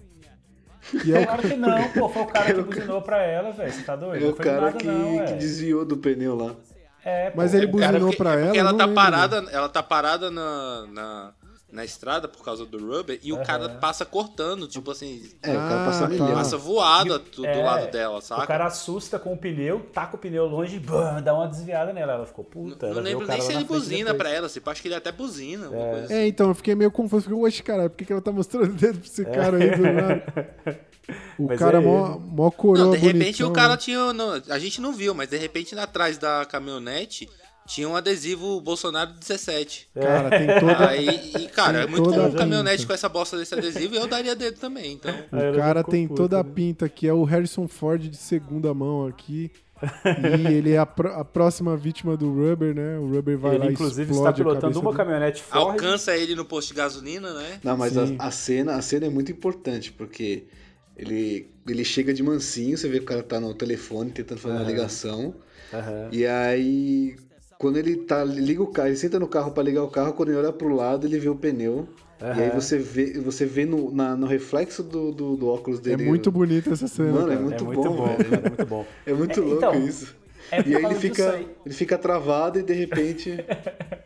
[1.01, 3.71] Que é o Claro que não, pô, foi o cara que buzinou pra ela, velho,
[3.71, 4.25] você tá doido?
[4.25, 5.37] É o cara nada que, não, que velho.
[5.37, 6.55] desviou do pneu lá.
[7.03, 8.95] É, pô, Mas ele é- buzinou Cara, porque, pra é porque ela, ela tá lembro.
[9.01, 11.31] parada, ela tá parada na, na,
[11.71, 15.53] na estrada por causa do rubber e o cara passa cortando, tipo assim, É, o
[15.55, 16.07] cara Ah, passa tá.
[16.09, 16.33] milhão.
[16.33, 18.43] passa voado do, do é, lado dela, saca?
[18.43, 21.93] O cara assusta com o pneu, taca o pneu longe e bam, dá uma desviada
[21.93, 22.13] nela.
[22.13, 22.87] Ela ficou puta.
[22.87, 24.81] Não ela vê o lembro cara nem se lá ele buzina pra ela, se acho
[24.81, 26.13] que ele até buzina, coisa assim.
[26.13, 27.23] É, então, eu fiquei meio confuso.
[27.23, 29.75] Fiquei, oxe, caralho, por que, que ela tá mostrando o dedo pra esse cara aí
[29.75, 30.79] do nada?
[31.39, 33.77] O Mas cara é mó, mó coroa Não, de repente bonitão, o cara né?
[33.77, 34.13] tinha.
[34.13, 37.27] não, a gente não viu, mas de repente atrás da caminhonete
[37.69, 39.89] tinha um adesivo Bolsonaro 17.
[39.93, 40.89] Cara, tem toda...
[40.89, 42.87] Aí, e, cara, é Tem muito toda comum a caminhonete pinta.
[42.87, 45.13] com essa bosta desse adesivo e eu daria dedo também, então.
[45.53, 49.51] O cara tem toda a pinta que é o Harrison Ford de segunda mão aqui.
[50.43, 52.97] e ele é a, pró- a próxima vítima do Rubber, né?
[52.97, 55.63] O Rubber vai lá Ele, e inclusive, está pilotando uma do- caminhonete Ford.
[55.71, 57.59] Alcança ele no posto de gasolina, né?
[57.63, 60.43] Não, mas a, a cena, a cena é muito importante, porque
[60.97, 64.55] ele, ele chega de mansinho, você vê que o cara tá no telefone tentando fazer
[64.55, 65.35] uma ligação.
[65.73, 66.09] Aham.
[66.11, 67.15] E aí,
[67.59, 70.29] quando ele tá, liga o carro, ele senta no carro pra ligar o carro, quando
[70.31, 71.89] ele olha pro lado, ele vê o pneu.
[72.33, 75.97] E aí você vê, você vê no, na- no reflexo do, do, do óculos É
[75.97, 75.97] dele.
[75.97, 77.11] muito bonita essa cena.
[77.11, 77.41] Mano, é cara.
[77.41, 78.85] muito É muito bom, é muito bom.
[79.05, 80.15] É muito É, louco então, isso.
[80.51, 81.55] É E aí ele fica, aí.
[81.65, 83.45] ele fica travado e de repente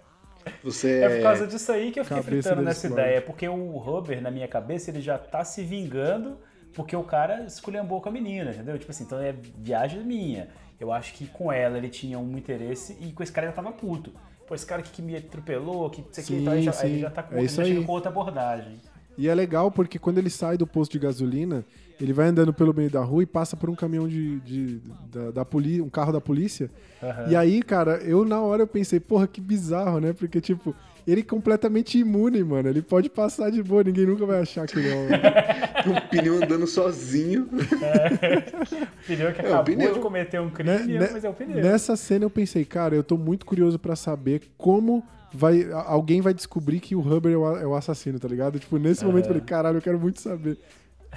[0.64, 3.02] você É por causa disso aí que eu fiquei Cabeça fritando nessa explode.
[3.02, 3.22] ideia.
[3.22, 6.38] Porque o Rubber, na minha cabeça, ele já tá se vingando
[6.74, 8.78] porque o cara esculhambou com a menina, entendeu?
[8.80, 10.50] Tipo assim, então é viagem minha.
[10.80, 13.72] Eu acho que com ela ele tinha um interesse e com esse cara ele tava
[13.72, 14.12] puto.
[14.48, 17.24] Pô, esse cara que me atropelou, que aqui, Sim, então, ele, já, ele já tá
[17.24, 17.84] com, É já aí.
[17.84, 18.80] com outra abordagem.
[19.18, 21.64] E é legal porque quando ele sai do posto de gasolina,
[22.02, 24.82] ele vai andando pelo meio da rua e passa por um caminhão de, de-
[25.12, 26.70] da, da polícia, um carro da polícia.
[27.02, 27.30] Aham.
[27.30, 30.14] E aí, cara, eu na hora eu pensei, porra, que bizarro, né?
[30.14, 30.76] Porque, tipo,
[31.08, 32.70] ele é completamente imune, mano.
[32.70, 35.92] Ele pode passar de boa, ninguém nunca vai achar que ele é um...
[35.92, 37.44] Um pneu andando sozinho.
[37.52, 37.58] O
[39.08, 39.94] pneu que É, o acabou pneu.
[39.94, 41.62] de cometer um crime, Né- né- mas é o pneu.
[41.62, 45.04] Nessa cena eu pensei, cara, eu tô muito curioso pra saber como
[45.34, 48.60] vai alguém vai descobrir que o Huber é o, é o assassino, tá ligado?
[48.60, 50.58] Tipo, nesse momento eu falei, caralho, eu quero muito saber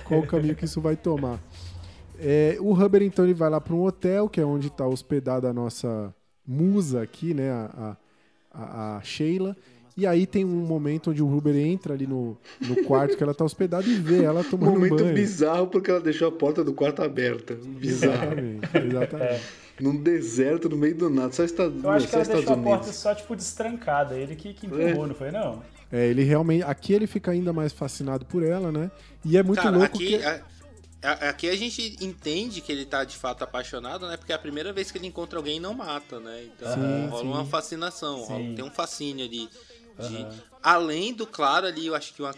[0.04, 1.38] qual o caminho que isso vai tomar.
[2.18, 5.50] É, o Huber, então, ele vai lá pra um hotel, que é onde tá hospedada
[5.50, 6.14] a nossa
[6.46, 7.50] musa aqui, né?
[7.50, 7.96] A-
[8.54, 9.54] a- a Sheila.
[9.96, 13.34] E aí tem um momento onde o Huber entra ali no, no quarto que ela
[13.34, 15.14] tá hospedada e vê ela tomando um Momento banho.
[15.14, 17.54] bizarro porque ela deixou a porta do quarto aberta.
[17.54, 18.32] Bizarro.
[18.38, 19.42] Exatamente, exatamente.
[19.80, 21.32] Num deserto, no meio do nada.
[21.32, 22.78] Só Estados, Eu acho que ela Estados deixou a Unidos.
[22.78, 24.16] porta só, tipo, destrancada.
[24.18, 25.62] Ele que, que empurrou, não foi, não?
[25.90, 26.62] É, ele realmente.
[26.64, 28.90] Aqui ele fica ainda mais fascinado por ela, né?
[29.24, 30.24] E é muito Cara, louco aqui, que.
[30.24, 30.40] a-
[31.02, 34.16] a- aqui a gente entende que ele tá de fato apaixonado, né?
[34.16, 36.44] Porque é a primeira vez que ele encontra alguém e não mata, né?
[36.54, 37.28] Então Sim, rola sim.
[37.28, 39.48] uma fascinação, rola- tem um fascínio ali.
[39.98, 40.42] De, Aham.
[40.62, 42.34] Além do claro ali, eu acho que uma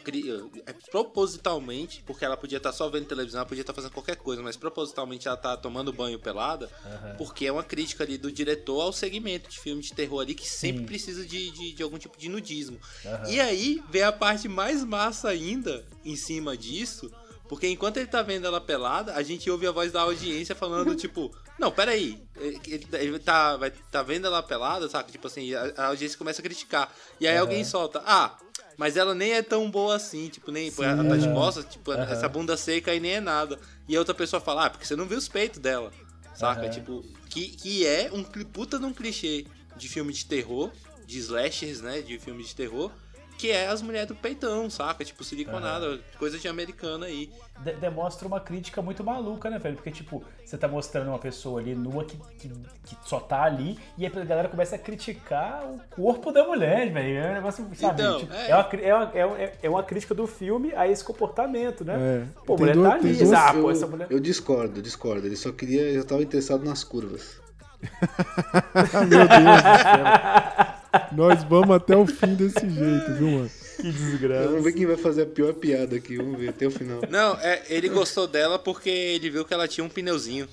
[0.67, 4.43] é propositalmente, porque ela podia estar só vendo televisão, ela podia estar fazendo qualquer coisa,
[4.43, 6.71] mas propositalmente ela tá tomando banho pelada,
[7.17, 10.47] porque é uma crítica ali do diretor ao segmento de filme de terror ali que
[10.47, 10.87] sempre Sim.
[10.87, 12.79] precisa de, de, de algum tipo de nudismo.
[13.07, 13.31] Aham.
[13.31, 17.11] E aí vem a parte mais massa ainda em cima disso,
[17.49, 20.95] porque enquanto ele tá vendo ela pelada, a gente ouve a voz da audiência falando,
[20.97, 25.11] tipo, não, peraí, ele, ele tá, vai, tá vendo ela pelada, saca?
[25.11, 26.93] Tipo assim, a, a audiência começa a criticar.
[27.19, 27.41] E aí Aham.
[27.43, 28.37] alguém solta, ah,
[28.77, 31.91] mas ela nem é tão boa assim, tipo, nem pô, ela tá de costas, tipo,
[31.91, 32.13] Aham.
[32.13, 33.59] essa bunda seca aí nem é nada.
[33.89, 35.93] E a outra pessoa fala, ah, porque você não viu os peitos dela,
[36.35, 36.63] saca?
[36.63, 36.71] Aham.
[36.71, 40.71] Tipo, que, que é um puta de um clichê de filme de terror,
[41.07, 42.93] de slashers, né, de filme de terror,
[43.39, 45.05] que é as mulheres do peitão, saca?
[45.05, 47.31] Tipo, siliconada, coisa de americana aí.
[47.61, 49.77] De- demonstra uma crítica muito maluca, né, velho?
[49.77, 53.79] Porque, tipo, você tá mostrando uma pessoa ali nua que, que, que só tá ali,
[53.97, 57.19] e aí a galera começa a criticar o corpo da mulher, velho.
[57.19, 58.03] É um negócio, sabe?
[58.03, 58.51] Então, Tipo, é.
[58.51, 58.55] é.
[58.55, 61.95] uma, é, uma, é, uma- é uma crítica do filme a esse comportamento, né?
[61.99, 62.45] É.
[62.45, 64.07] Pô, a mulher duas- tá ali, duas- ah, eu, pô, essa mulher...
[64.11, 65.27] eu discordo, discordo.
[65.27, 65.83] Ele só queria.
[65.83, 67.41] Eu tava interessado nas curvas.
[69.09, 70.75] Meu Deus do céu.
[71.13, 73.51] Nós vamos até o fim desse jeito, viu, mano?
[73.77, 74.49] Que desgraça.
[74.49, 76.17] Vamos ver quem vai fazer a pior piada aqui.
[76.17, 77.01] Vamos ver até o final.
[77.11, 80.49] Não, é, ele gostou dela porque ele viu que ela tinha um pneuzinho.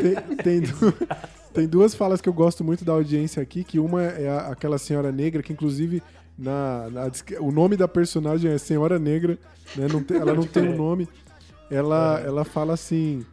[0.00, 0.94] Tem, tem du-
[1.52, 4.78] tem duas falas que eu gosto muito da audiência aqui, que uma é a- aquela
[4.78, 6.02] senhora negra, que inclusive
[6.38, 7.10] na, na
[7.40, 9.38] o nome da personagem é Senhora Negra,
[9.76, 9.86] né?
[9.90, 11.08] Não tem- ela não tem um nome.
[11.70, 13.24] Ela, ela fala assim.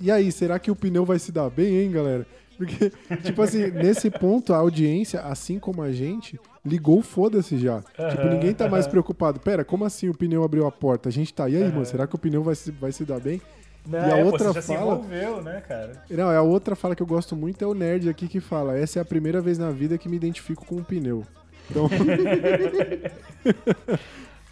[0.00, 2.26] E aí, será que o pneu vai se dar bem, hein, galera?
[2.64, 2.92] Porque,
[3.24, 7.82] tipo assim, nesse ponto, a audiência, assim como a gente, ligou foda-se já.
[8.10, 9.40] Tipo, ninguém tá mais preocupado.
[9.40, 11.08] Pera, como assim o pneu abriu a porta?
[11.08, 13.18] A gente tá, e aí, mano, será que o pneu vai se, vai se dar
[13.18, 13.42] bem?
[13.84, 16.04] Não, e a é, pô, outra se fala- envolveu, né, cara?
[16.08, 18.78] Não, é a outra fala que eu gosto muito é o nerd aqui que fala:
[18.78, 21.26] essa é a primeira vez na vida que me identifico com um pneu.
[21.68, 21.88] Então,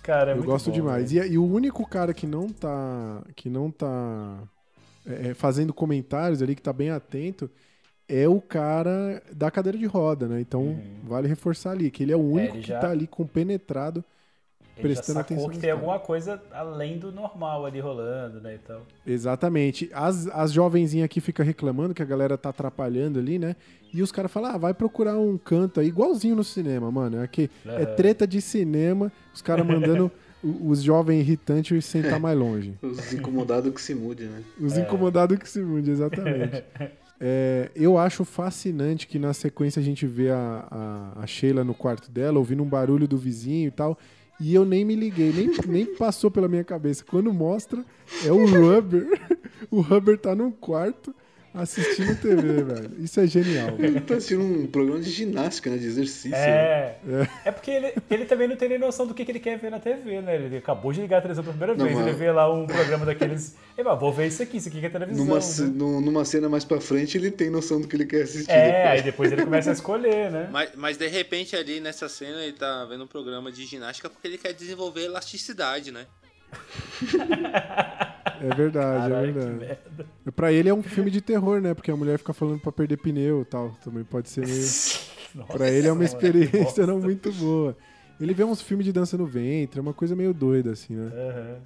[0.02, 1.12] Cara, é eu gosto bom, demais.
[1.12, 3.22] E, e o único cara que não tá.
[3.36, 4.42] que não tá
[5.06, 7.50] é, é, fazendo comentários ali, que tá bem atento,
[8.10, 10.40] é o cara da cadeira de roda, né?
[10.40, 12.54] Então, vale reforçar ali, que ele é o único Uhum.
[12.56, 14.04] ele que já- tá ali compenetrado,
[14.76, 15.50] Ele já prestando sacou atenção.
[15.50, 18.80] que tem alguma coisa além do normal ali rolando, né, então.
[19.06, 19.90] Exatamente.
[19.92, 23.56] As, as jovenzinhas aqui ficam reclamando que a galera tá atrapalhando ali, né?
[23.92, 27.22] E os caras falam, ah, vai procurar um canto aí, igualzinho no cinema, mano.
[27.22, 27.94] É, que é Aham.
[27.96, 30.10] treta de cinema, os caras mandando
[30.42, 32.78] os jovens irritantes sentar mais longe.
[32.80, 34.42] Os incomodados que se mude, né?
[34.58, 36.64] Os incomodados que se mude, exatamente.
[37.20, 41.74] É, eu acho fascinante que na sequência a gente vê a, a, a Sheila no
[41.74, 43.98] quarto dela, ouvindo um barulho do vizinho e tal.
[44.40, 47.04] E eu nem me liguei, nem, nem passou pela minha cabeça.
[47.04, 47.84] Quando mostra,
[48.24, 49.06] é o Rubber.
[49.70, 51.14] O Rubber tá num quarto
[51.54, 52.90] assistindo TV, velho.
[52.98, 53.74] Isso é genial.
[53.78, 55.76] Ele tá assistindo um programa de ginástica, né?
[55.78, 56.30] De exercício.
[56.30, 56.38] né?
[56.38, 56.96] É.
[57.46, 59.70] É porque ele, ele também não tem nem noção do que, que ele quer ver
[59.70, 60.36] na TV, né?
[60.36, 61.96] Ele acabou de ligar a televisão pela primeira Não, vez.
[61.98, 63.54] mas- Ele vê lá um programa daqueles.
[63.76, 65.24] Ele fala, vou ver isso aqui, isso aqui que é televisão.
[65.24, 66.00] Numa, né?
[66.06, 68.50] numa cena mais pra frente, ele tem noção do que ele quer assistir.
[68.50, 68.90] É, depois.
[68.92, 70.48] aí depois ele começa a escolher, né?
[70.52, 74.28] Mas, mas de repente ali nessa cena ele tá vendo um programa de ginástica porque
[74.28, 76.06] ele quer desenvolver elasticidade, né?
[78.40, 79.78] É verdade, Caralho, é verdade.
[80.34, 81.74] Pra ele é um filme de terror, né?
[81.74, 83.70] Porque a mulher fica falando pra perder pneu e tal.
[83.84, 84.60] Também pode ser meio.
[85.34, 87.76] Nossa, Pra ele é uma moleque, experiência não muito boa.
[88.20, 91.10] Ele vê uns filmes de dança no ventre, é uma coisa meio doida, assim, né?
[91.14, 91.56] Aham.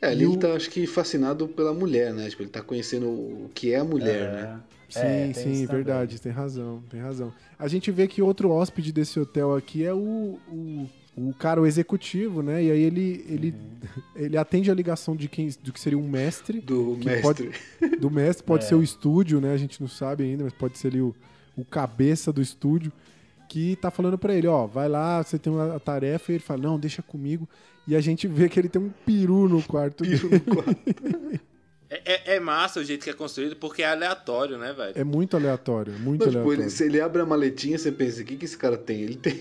[0.00, 2.28] É, ali ele tá, acho que, fascinado pela mulher, né?
[2.30, 4.60] Tipo, ele tá conhecendo o que é a mulher, né?
[4.88, 5.84] Sim, É, sim, isso também.
[5.84, 7.32] verdade, tem razão, tem razão.
[7.58, 11.66] A gente vê que outro hóspede desse hotel aqui é o, o, o cara, o
[11.66, 12.62] executivo, né?
[12.64, 14.02] E aí ele, ele, Uhum.
[14.16, 16.60] ele atende a ligação de quem do que seria um mestre.
[16.60, 17.22] Do que mestre.
[17.22, 17.50] Pode,
[18.00, 18.68] do mestre, pode É.
[18.68, 19.52] ser o estúdio, né?
[19.52, 21.14] A gente não sabe ainda, mas pode ser ali o,
[21.56, 22.92] o cabeça do estúdio.
[23.48, 26.60] Que tá falando pra ele, ó, vai lá, você tem uma tarefa, e ele fala,
[26.62, 27.48] não, deixa comigo.
[27.86, 30.20] E a gente vê que ele tem um peru no quarto dele.
[31.90, 34.92] É, é- é massa o jeito que é construído, porque é aleatório, né, velho?
[34.94, 36.62] É muito aleatório, muito Não, tipo, aleatório.
[36.64, 39.00] ele, se ele abre a maletinha, você pensa, o que, que esse cara tem?
[39.00, 39.40] Ele tem.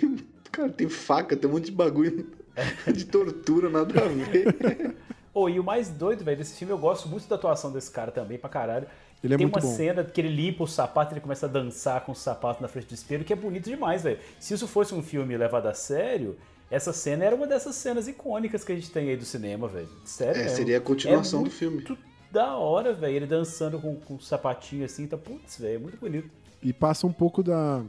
[0.51, 2.27] Cara, tem faca, tem um monte de bagulho
[2.93, 4.95] de tortura, nada a ver.
[5.33, 8.11] Oh, e o mais doido, velho, desse filme, eu gosto muito da atuação desse cara
[8.11, 8.87] também, pra caralho.
[9.23, 9.75] Ele é Tem muito uma bom.
[9.75, 12.67] cena que ele limpa o sapato e ele começa a dançar com o sapato na
[12.67, 14.19] frente do espelho, que é bonito demais, velho.
[14.39, 16.37] Se isso fosse um filme levado a sério,
[16.69, 19.89] essa cena era uma dessas cenas icônicas que a gente tem aí do cinema, velho.
[20.05, 21.75] Sério É, seria a continuação É do filme.
[21.77, 21.97] muito
[22.31, 23.15] Da hora, velho.
[23.15, 26.29] Ele dançando com, com um sapatinho assim, tá putz, velho, é muito bonito.
[26.61, 27.83] E passa um pouco da,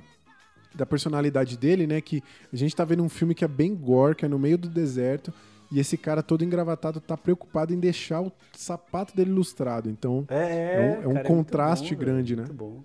[0.74, 2.00] da personalidade dele, né?
[2.00, 2.22] Que
[2.52, 4.68] a gente tá vendo um filme que é bem gore, que é no meio do
[4.68, 5.32] deserto,
[5.70, 9.90] e esse cara todo engravatado tá preocupado em deixar o sapato dele lustrado.
[9.90, 12.42] Então É, é um, é um contraste grande, né?
[12.42, 12.82] Muito bom.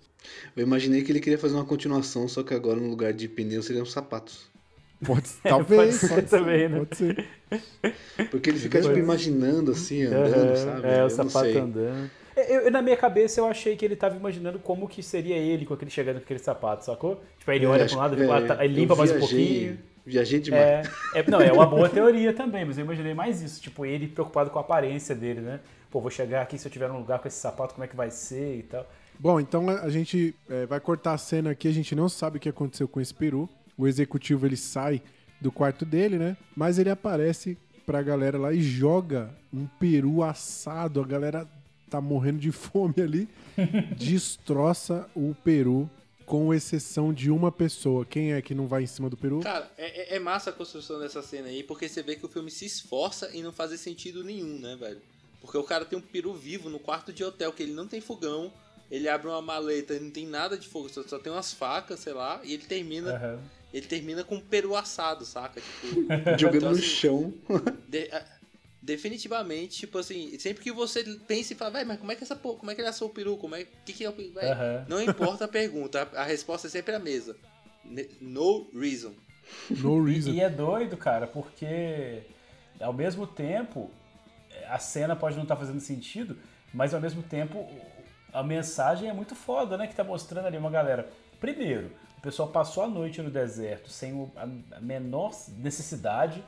[0.55, 3.65] Eu imaginei que ele queria fazer uma continuação, só que agora no lugar de pneus
[3.65, 4.51] seriam sapatos.
[5.05, 6.77] Pode, talvez, Pode ser pode ser, também, né?
[6.79, 7.25] pode ser.
[8.31, 10.87] Porque ele fica, tipo, imaginando assim, andando, Aham, sabe?
[10.87, 11.57] É, Eu o não sapato sei.
[11.57, 12.11] andando.
[12.49, 15.65] Eu, eu- na minha cabeça eu achei que ele tava imaginando como que seria ele
[15.65, 17.21] com aquele chegando com aquele sapato, sacou?
[17.39, 19.19] Tipo, aí ele É, olha pra um lado, é, tá- aí eu limpa mais um
[19.19, 19.79] pouquinho.
[20.05, 20.61] Viajei demais.
[20.63, 20.81] É,
[21.19, 23.61] é- não, é uma boa teoria também, mas eu imaginei mais isso.
[23.61, 25.59] Tipo, ele preocupado com a aparência dele, né?
[25.89, 27.95] Pô, vou chegar aqui, se eu tiver num lugar com esse sapato, como é que
[27.95, 28.85] vai ser e tal.
[29.17, 32.37] Bom, então a a gente é, vai cortar a cena aqui, a gente não sabe
[32.37, 33.47] o que aconteceu com esse peru.
[33.77, 35.01] O executivo ele sai
[35.39, 36.35] do quarto dele, né?
[36.55, 40.99] Mas ele aparece pra galera lá e joga um peru assado.
[41.01, 41.47] A galera
[41.93, 43.29] tá morrendo de fome ali.
[43.97, 45.89] destroça o peru,
[46.25, 48.05] com exceção de uma pessoa.
[48.05, 49.41] Quem é que não vai em cima do peru?
[49.41, 52.29] Cara, é, é- é massa a construção dessa cena aí, porque você vê que o
[52.29, 55.01] filme se esforça em não fazer sentido nenhum, né, velho?
[55.41, 57.99] Porque o cara tem um peru vivo no quarto de hotel, que ele não tem
[58.01, 58.51] fogão,
[58.89, 61.99] ele abre uma maleta e não tem nada de fogo, só, só tem umas facas,
[61.99, 63.11] sei lá, e ele termina.
[63.15, 63.39] Aham.
[63.73, 65.59] Ele termina com um peru assado, saca?
[65.59, 66.05] Tipo,
[66.37, 67.33] Jogando então, no assim, chão.
[67.89, 68.25] de- a-
[68.83, 72.35] definitivamente, tipo assim, sempre que você pensa e fala, vai, mas como é que essa
[72.35, 73.37] porra, como é que ele assou o peru?
[73.37, 74.33] Como é que que é o peru?
[74.33, 74.85] Vai, Aham.
[74.89, 77.33] Não importa a pergunta, a, a resposta é sempre a mesma.
[78.19, 79.13] No reason.
[79.69, 80.31] No reason.
[80.31, 82.23] E é doido, cara, porque
[82.79, 83.89] ao mesmo tempo
[84.67, 86.37] a cena pode não estar fazendo sentido,
[86.73, 87.65] mas ao mesmo tempo
[88.33, 89.87] a mensagem é muito foda, né?
[89.87, 91.09] Que tá mostrando ali uma galera.
[91.39, 96.43] Primeiro, o pessoal passou a noite no deserto sem a menor necessidade.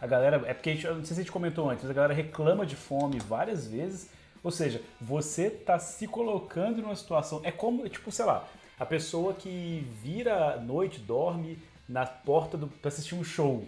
[0.00, 0.42] A galera.
[0.46, 2.14] É porque a gente, eu não sei se a gente comentou antes, mas a galera
[2.14, 4.08] reclama de fome várias vezes.
[4.42, 7.40] Ou seja, você tá se colocando numa situação.
[7.42, 8.48] É como, tipo, sei lá,
[8.78, 11.58] a pessoa que vira à noite, dorme
[11.88, 13.64] na porta do, pra assistir um show.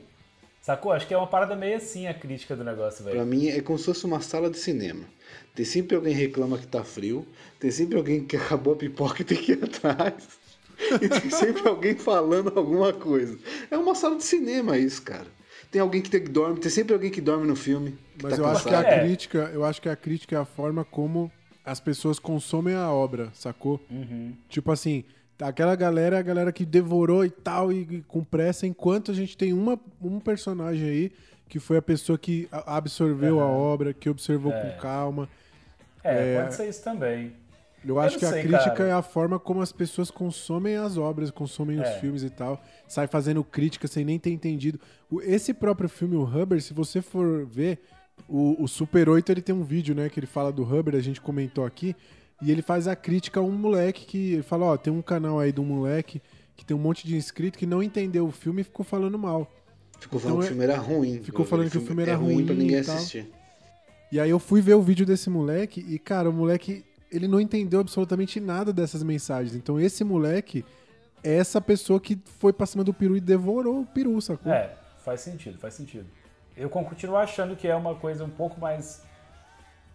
[0.62, 0.92] Sacou?
[0.92, 3.26] Acho que é uma parada meio assim a crítica do negócio, Pra velho.
[3.26, 5.04] mim é como se fosse uma sala de cinema.
[5.54, 7.26] Tem sempre alguém que reclama que tá frio,
[7.58, 10.14] tem sempre alguém que acabou a pipoca e tem que ir atrás.
[11.02, 13.38] E tem sempre alguém falando alguma coisa.
[13.70, 15.26] É uma sala de cinema isso, cara.
[15.70, 17.92] Tem alguém que tem- dorme, tem sempre alguém que dorme no filme.
[18.18, 18.86] que Mas tá eu acho que cansado.
[18.86, 19.00] a É.
[19.04, 21.30] crítica, eu acho que a crítica é a forma como
[21.64, 23.80] as pessoas consomem a obra, sacou?
[24.48, 25.04] Tipo assim,
[25.40, 29.14] aquela galera é a galera que devorou e tal e, e com pressa, enquanto a
[29.14, 31.12] gente tem uma, um personagem aí
[31.48, 34.60] que foi a pessoa que absorveu a obra, que observou É.
[34.70, 35.28] com calma.
[36.02, 36.42] É, É.
[36.42, 37.32] pode ser isso também.
[37.84, 38.88] Eu acho não que a sei, crítica cara.
[38.90, 41.98] é a forma como as pessoas consomem as obras, consomem os É.
[41.98, 42.62] filmes e tal.
[42.86, 44.78] Sai fazendo crítica sem nem ter entendido.
[45.10, 47.78] O- Esse próprio filme, o Hubbard, se você for ver,
[48.28, 51.00] o, o Super 8 ele tem um vídeo, né, que ele fala do Hubbard, a
[51.02, 51.96] gente comentou aqui,
[52.42, 55.40] e ele faz a crítica a um moleque que ele fala, ó, tem um canal
[55.40, 56.20] aí de um moleque
[56.56, 59.50] que tem um monte de inscrito que não entendeu o filme e ficou falando mal.
[59.98, 61.20] Ficou falando Então que o filme era ruim.
[61.22, 63.30] ficou falando que o filme era é ruim pra ruim ninguém e assistir.
[64.12, 67.40] E aí eu fui ver o vídeo desse moleque e, cara, o moleque, ele não
[67.40, 69.54] entendeu absolutamente nada dessas mensagens.
[69.54, 70.64] Então esse moleque
[71.22, 74.52] é essa pessoa que foi pra cima do peru e devorou o peru, sacou?
[74.52, 74.74] É,
[75.04, 76.06] faz sentido, faz sentido.
[76.56, 79.02] Eu con- continuo achando que é uma coisa um pouco mais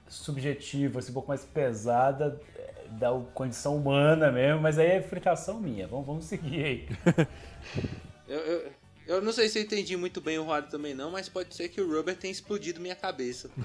[0.08, 5.60] subjetiva, assim, um pouco mais pesada é, da condição humana mesmo, mas aí é fritação
[5.60, 5.88] minha.
[5.88, 6.88] Vamos, vamos seguir aí.
[8.28, 8.72] Eu, eu,
[9.08, 11.70] eu não sei se eu entendi muito bem o Rory também não, mas pode ser
[11.70, 13.52] que o Robert tenha explodido minha cabeça.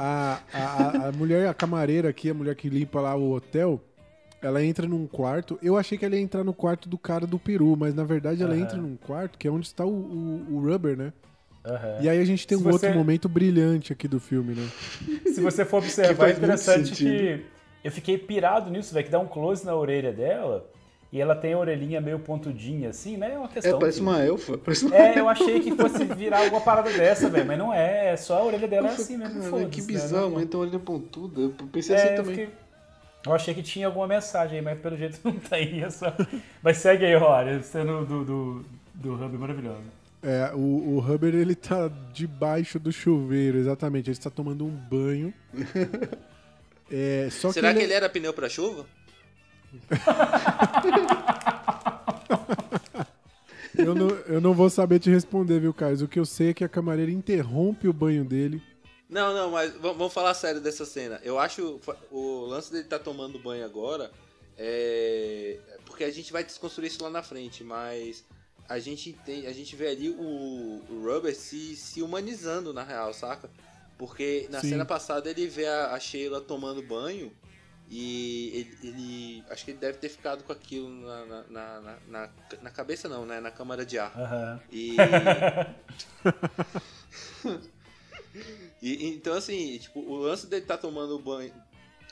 [0.00, 3.82] A, a, a- mulher, a camareira aqui, a mulher que limpa lá o hotel,
[4.40, 5.58] ela entra num quarto.
[5.60, 8.40] Eu achei que ela ia entrar no quarto do cara do peru, mas na verdade
[8.42, 8.62] ela Aham.
[8.62, 11.12] entra num quarto que é onde está o, o, o Rubber, né?
[11.66, 11.98] Aham.
[12.00, 14.68] E aí a gente tem Se um você- outro momento brilhante aqui do filme, né?
[15.34, 17.44] Se você for observar, é interessante que
[17.82, 20.64] eu fiquei pirado nisso, velho, que dá um close na orelha dela
[21.12, 23.32] e ela tem a orelhinha meio pontudinha assim, né?
[23.34, 23.78] É uma É, questão.
[23.78, 24.58] parece que- uma elfa.
[24.58, 28.10] Parece uma É, eu achei que fosse virar alguma parada dessa, velho, mas não é,
[28.12, 29.50] é só a orelha dela é assim mesmo.
[29.50, 29.86] cara, que né?
[29.86, 31.40] bizarro, mas então olhando pontuda.
[31.40, 32.34] Eu pensei É, assim eu, também.
[32.36, 32.54] fiquei-
[33.26, 35.82] eu achei que tinha alguma mensagem aí, mas pelo jeito não tem.
[35.82, 36.14] É só...
[36.62, 38.64] Mas segue aí, Rory, sendo do, do,
[38.94, 39.80] do Hub maravilhoso.
[40.22, 44.06] É, o, o Hubbard, ele tá debaixo do chuveiro, exatamente.
[44.10, 45.32] Ele está tomando um banho.
[46.90, 48.86] É, só Será que que ele era pneu pra chuva?
[53.78, 56.02] Eu não, eu não vou saber te responder, viu, Carlos?
[56.02, 58.60] O que eu sei é que a camareira interrompe o banho dele.
[59.08, 61.20] Não, não, mas vamos falar sério dessa cena.
[61.22, 61.80] Eu acho
[62.10, 64.10] o lance dele tá tomando banho agora
[64.58, 68.24] é porque a gente vai desconstruir isso lá na frente, mas
[68.68, 73.14] a gente tem, a gente vê ali o, o Robert se, se humanizando na real,
[73.14, 73.48] saca?
[73.96, 74.70] Porque na Sim.
[74.70, 77.32] cena passada ele vê a, a Sheila tomando banho
[77.90, 82.30] e ele, ele- acho que ele deve ter ficado com aquilo na, na, na, na-
[82.62, 83.40] na- cabeça não, né?
[83.40, 84.12] Na câmara de ar.
[84.16, 84.60] Aham.
[84.70, 84.96] E...
[88.80, 91.52] E, então, assim, tipo, o lance dele tá tomando banho.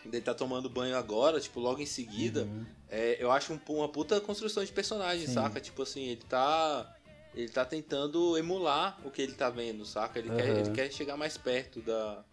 [0.04, 2.48] Dele tá tomando banho agora, tipo, logo em seguida,
[2.88, 5.34] é, eu acho um, uma puta construção de personagem, Sim.
[5.34, 5.60] saca?
[5.60, 6.92] Tipo assim, ele tá.
[7.34, 10.18] Ele tá tentando emular o que ele tá vendo, saca?
[10.18, 10.58] Ele, quer, Aham.
[10.58, 12.24] ele quer chegar mais perto da.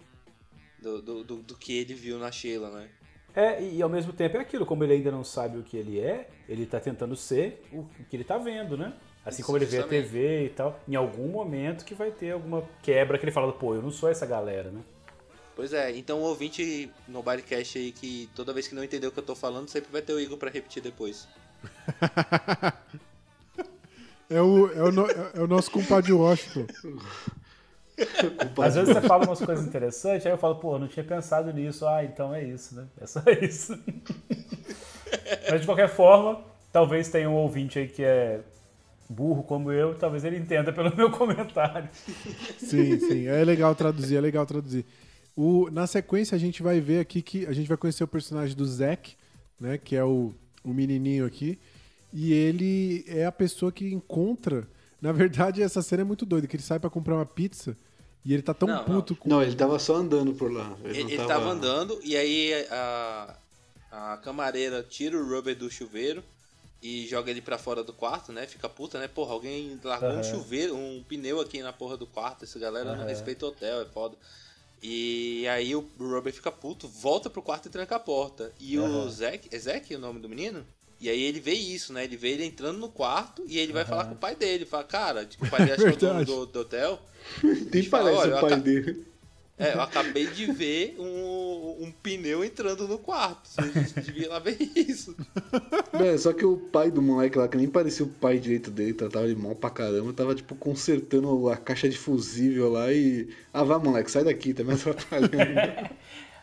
[0.79, 2.89] Do, do, do, do que ele viu na Sheila, né?
[3.35, 5.99] É, e, ao mesmo tempo é aquilo, como ele ainda não sabe o que ele
[5.99, 8.93] é, ele tá tentando ser o, que ele tá vendo, né?
[9.25, 9.83] Assim Isso, como ele vê a.
[9.83, 13.73] TV e tal, em algum momento que vai ter alguma quebra que ele fala, pô,
[13.73, 14.81] eu não sou essa galera, né?
[15.55, 19.13] Pois é, então o ouvinte no Bodycast aí que toda vez que não entendeu o
[19.13, 21.27] que eu tô falando, sempre vai ter o Igor pra repetir depois.
[24.29, 26.65] É o, é o, no- é o nosso compadre Washington.
[28.61, 31.87] Às vezes você fala umas coisas interessantes, aí eu falo, pô, não tinha pensado nisso.
[31.87, 32.85] Ah, então é isso, né?
[32.99, 33.77] É só isso.
[35.49, 36.41] Mas de qualquer forma,
[36.71, 38.41] talvez tenha um ouvinte aí que é
[39.09, 41.89] burro como eu, talvez ele entenda pelo meu comentário.
[42.57, 43.27] Sim, sim.
[43.27, 44.85] É legal traduzir, é legal traduzir.
[45.35, 48.55] O, na sequência, a gente vai ver aqui que a gente vai conhecer o personagem
[48.55, 49.15] do Zack,
[49.59, 49.77] né?
[49.77, 50.33] Que é o,
[50.63, 51.59] o menininho aqui.
[52.11, 54.67] E ele é a pessoa que encontra.
[55.03, 57.75] Na verdade, essa cena é muito doida, que ele sai pra comprar uma pizza
[58.23, 58.85] e ele tá tão Não, não.
[58.85, 59.27] puto com.
[59.27, 60.77] Não, ele tava só andando por lá.
[60.81, 61.27] Ele, Ele, não ele tava...
[61.27, 63.35] tava andando e aí a,
[63.91, 66.23] a camareira tira o Robert do chuveiro
[66.81, 68.47] e joga ele pra fora do quarto, né?
[68.47, 69.09] Fica puta, né?
[69.09, 70.23] Porra, alguém largou um Aham.
[70.23, 72.45] chuveiro, um pneu aqui na porra do quarto.
[72.45, 73.09] Essa galera não Aham.
[73.09, 74.15] respeita o hotel, é foda.
[74.81, 78.53] E aí o Robert fica puto, volta pro quarto e tranca a porta.
[78.57, 79.09] E o Aham.
[79.09, 80.65] Zack, é Zack o nome do menino?
[81.03, 82.05] E aí ele vê isso, né?
[82.05, 83.89] Ele vê ele entrando no quarto e ele vai Aham.
[83.89, 84.65] falar com o pai dele.
[84.65, 86.31] Fala, cara, tipo, o pai dele acha que é o dono Verdade.
[86.31, 86.99] do, do hotel.
[87.89, 89.05] Fala, parece "Olha, o pai dele.
[89.57, 93.49] É, eu acabei de ver um, um pneu entrando no quarto.
[93.49, 95.15] Você devia lá ver isso.
[95.93, 98.93] É, só que o pai do moleque lá, que nem parecia o pai direito dele,
[98.93, 103.29] tratava ele mal pra caramba, tava tipo consertando a caixa de fusível lá e.
[103.53, 105.33] Ah, vai moleque, sai daqui, tá me atrapalhando.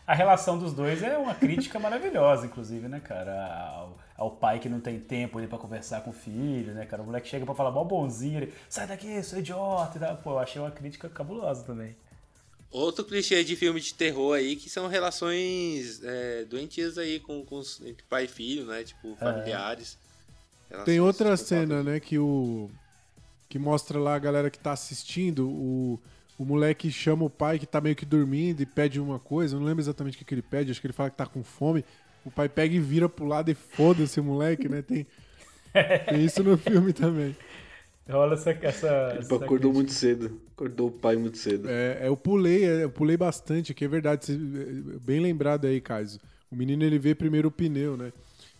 [0.07, 3.31] A relação dos dois é uma crítica maravilhosa, inclusive, né, cara?
[3.75, 7.01] Ao, ao pai que não tem tempo ali pra conversar com o filho, né, cara?
[7.01, 10.17] O moleque chega pra falar mal bonzinho, ele, sai daqui, seu idiota e tal.
[10.17, 11.95] Pô, eu achei uma crítica cabulosa também.
[12.69, 17.61] Outro clichê de filme de terror aí que são relações é, doentias aí com, com
[17.81, 18.83] entre pai e filho, né?
[18.83, 19.97] Tipo, familiares.
[20.69, 21.47] Tem Relações outra psicopatas.
[21.47, 22.69] cena, né, que o.
[23.49, 25.99] Que mostra lá a galera que tá assistindo, o,
[26.37, 29.59] o moleque chama o pai que tá meio que dormindo e pede uma coisa, eu
[29.59, 31.43] não lembro exatamente o que, que ele pede, acho que ele fala que tá com
[31.43, 31.83] fome.
[32.25, 34.81] O pai pega e vira pro lado e foda-se o moleque, né?
[34.81, 35.07] Tem,
[36.07, 37.35] tem isso no filme também.
[38.09, 38.51] Rola essa.
[38.51, 39.73] essa, Ele essa acordou crítica.
[39.73, 40.41] muito cedo.
[40.53, 41.69] Acordou o pai muito cedo.
[41.69, 46.07] É, eu pulei, é, eu pulei bastante, que é verdade, é, bem lembrado aí, Caio.
[46.51, 48.11] O menino ele vê primeiro o pneu, né?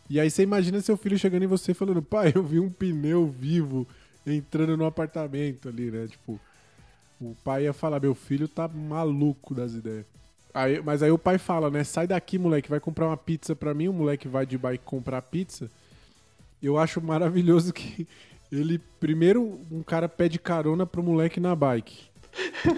[0.09, 3.27] E aí você imagina seu filho chegando em você falando, pai, eu vi um pneu
[3.27, 3.87] vivo
[4.25, 6.07] entrando no apartamento ali, né?
[6.07, 6.39] Tipo,
[7.19, 10.05] o pai ia falar, meu filho tá maluco das ideias.
[10.53, 11.83] Aí, mas aí o pai fala, né?
[11.83, 13.87] Sai daqui, moleque, vai comprar uma pizza pra mim.
[13.87, 15.69] O moleque vai de bike comprar pizza.
[16.61, 18.07] Eu acho maravilhoso que
[18.51, 22.09] ele, primeiro, um cara pede carona pro moleque na bike.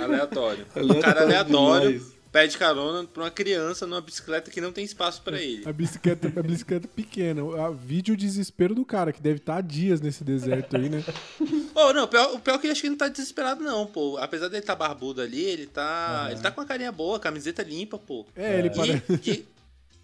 [0.02, 0.66] Aleatório.
[0.76, 2.14] Um Aleatório cara aleatório demais.
[2.34, 5.64] Pede carona pra uma criança numa bicicleta que não tem espaço pra ele.
[5.66, 7.42] A bicicleta, a bicicleta pequena.
[7.66, 11.04] A vídeo desespero do cara, que deve estar há dias nesse deserto aí, né?
[11.76, 13.64] Oh, não, o pior, o pior é que eu acho que ele não tá desesperado,
[13.64, 14.18] não, pô.
[14.20, 16.28] Apesar dele tá barbudo ali, ele tá.
[16.30, 18.28] Ele tá com uma carinha boa, camiseta limpa, pô.
[18.36, 19.04] É, ele E- parece.
[19.32, 19.46] e-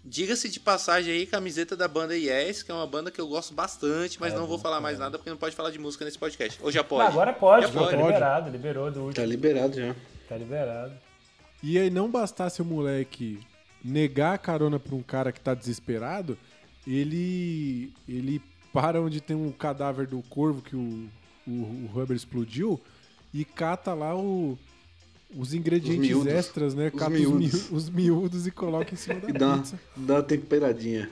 [0.04, 3.54] Diga-se de passagem aí, camiseta da banda Yes, que é uma banda que eu gosto
[3.54, 5.00] bastante, mas É, não vou bom, falar mais é.
[5.00, 6.58] nada porque não pode falar de música nesse podcast.
[6.62, 7.06] Ou já pode?
[7.08, 8.02] agora pode, Já pô, tá pode.
[8.02, 9.14] liberado, liberou do último.
[9.14, 9.94] Tá liberado já.
[10.28, 10.92] Tá liberado.
[11.62, 13.38] E aí não bastasse o moleque
[13.84, 16.36] negar a carona pra um cara que tá desesperado,
[16.86, 18.40] ele ele
[18.72, 21.08] para onde tem um cadáver do corvo que o,
[21.46, 22.80] o, o Hubbard explodiu
[23.34, 24.56] e cata lá o,
[25.36, 26.32] os ingredientes miúdos.
[26.32, 26.88] extras, né?
[26.92, 27.54] Os Cata miúdos.
[27.54, 29.80] Os, miú- os miúdos e coloca em cima da E dá, pizza.
[29.96, 31.10] dá uma temperadinha.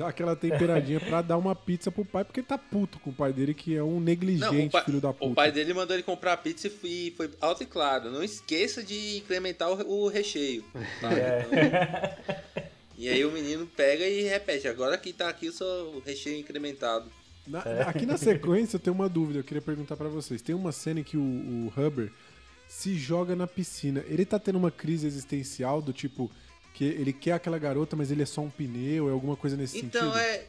[0.00, 3.12] Dá aquela temperadinha pra dar uma pizza pro pai, porque ele tá puto com o
[3.12, 5.26] pai dele, que é um Não, negligente, o, pai, filho da puta.
[5.26, 8.10] o pai dele mandou ele comprar pizza e foi, foi alto e claro.
[8.10, 10.64] Não esqueça de incrementar o, o recheio.
[11.02, 11.10] tá?
[11.12, 11.46] É.
[11.46, 14.68] Então, e aí o menino pega e repete.
[14.68, 17.10] Agora que tá aqui o seu recheio incrementado.
[17.46, 17.82] Na- É.
[17.82, 20.40] Aqui na sequência eu tenho uma dúvida, eu queria perguntar pra vocês.
[20.40, 22.10] Tem uma cena em que o, o Hubbard
[22.68, 24.02] se joga na piscina.
[24.08, 26.30] Ele tá tendo uma crise existencial do tipo
[26.74, 29.78] que ele quer aquela garota, mas ele é só um pneu, é alguma coisa nesse
[29.78, 30.18] Então sentido?
[30.18, 30.46] é.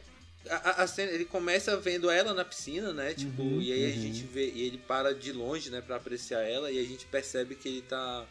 [0.50, 3.14] A, a- a cena, ele começa vendo ela na piscina, né?
[3.14, 4.02] Tipo, Uhum, e aí a uhum.
[4.02, 4.50] gente vê.
[4.50, 7.82] E ele para de longe, né, pra apreciar ela, e a gente percebe que ele
[7.82, 8.26] tá.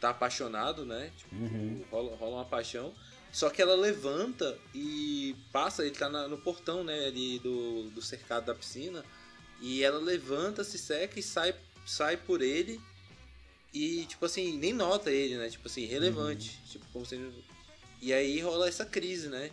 [0.00, 1.12] tá apaixonado, né?
[1.16, 1.84] Tipo, Uhum.
[1.88, 2.92] rola, rola uma paixão.
[3.30, 8.02] Só que ela levanta e passa, ele tá na- no portão, né, ali do, do
[8.02, 9.04] cercado da piscina.
[9.60, 11.54] E ela levanta, se seca e sai,
[11.86, 12.80] sai por ele.
[13.72, 15.48] E, tipo assim, nem nota ele, né?
[15.48, 16.60] Tipo assim, relevante.
[16.68, 17.32] Tipo, como se ele-
[18.00, 19.50] E aí rola essa crise, né?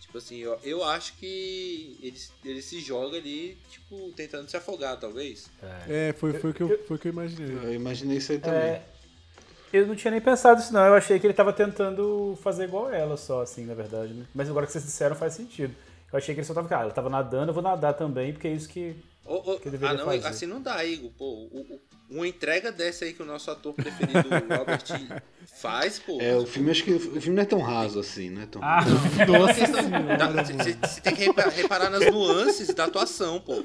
[0.00, 4.98] Tipo assim, eu, eu acho que ele, ele se joga ali, tipo, tentando se afogar,
[4.98, 5.48] talvez.
[5.88, 7.56] É, foi, foi, o que eu, foi que eu imaginei.
[7.64, 8.60] Eu imaginei isso aí também.
[8.60, 8.82] É,
[9.72, 10.84] eu não tinha nem pensado isso, não.
[10.86, 14.12] Eu achei que ele tava tentando fazer igual ela, só, assim, na verdade.
[14.12, 14.26] Né?
[14.34, 15.74] Mas agora que vocês disseram, faz sentido.
[16.12, 16.68] Eu achei que ele só tava.
[16.76, 18.94] Ah, ela tava nadando, eu vou nadar também, porque é isso que.
[19.26, 20.26] Ah, não, fazer.
[20.26, 21.10] assim não dá, Igor.
[21.12, 21.80] Pô, o- o-
[22.10, 24.82] uma entrega dessa aí que o nosso ator preferido, Robert,
[25.60, 26.20] faz, pô.
[26.20, 28.62] É, o filme, acho que o filme não é tão raso assim, não é tão
[28.62, 28.84] Ah,
[29.26, 29.54] Nossa
[30.88, 33.64] Você tem que repa- reparar nas nuances da atuação, pô.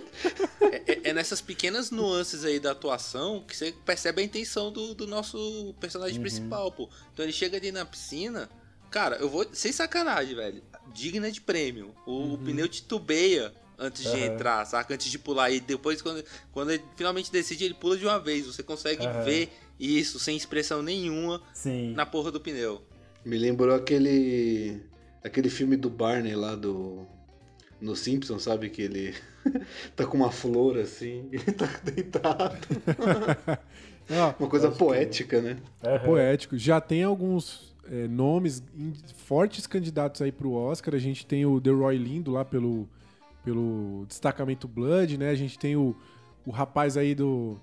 [0.62, 4.96] É, é- é nessas pequenas nuances aí da atuação que você percebe a intenção do,
[4.96, 6.22] do nosso personagem Uhum.
[6.22, 6.90] principal, pô.
[7.14, 8.50] Então ele chega ali na piscina.
[8.90, 9.46] Cara, eu vou.
[9.54, 10.64] Sem sacanagem, velho.
[10.94, 11.94] Digna de prêmio.
[12.08, 14.16] O, o pneu titubeia antes de Uhum.
[14.16, 14.34] Aham.
[14.34, 14.94] entrar, saca?
[14.94, 15.50] Antes de pular.
[15.52, 18.46] E depois, quando, quando ele finalmente decide, ele pula de uma vez.
[18.46, 19.22] Você consegue Aham.
[19.24, 19.50] ver
[19.80, 21.94] isso sem expressão nenhuma sim.
[21.94, 22.82] na porra do pneu.
[23.26, 24.82] Me lembrou aquele.
[25.24, 27.06] aquele filme do Barney lá do.
[27.82, 28.70] No Simpsons, sabe?
[28.70, 29.16] Que ele
[29.96, 32.58] tá com uma flor assim, ele tá deitado.
[34.40, 35.58] Uma coisa poética, né?
[35.84, 36.00] Aham.
[36.04, 36.58] poético.
[36.58, 38.64] Já tem alguns é, nomes
[39.18, 40.96] fortes candidatos aí pro Oscar.
[40.96, 42.90] A gente tem o Roy Lindo lá pelo,
[43.50, 45.30] pelo destacamento Blood, né?
[45.32, 45.96] A gente tem o,
[46.46, 47.58] o rapaz aí do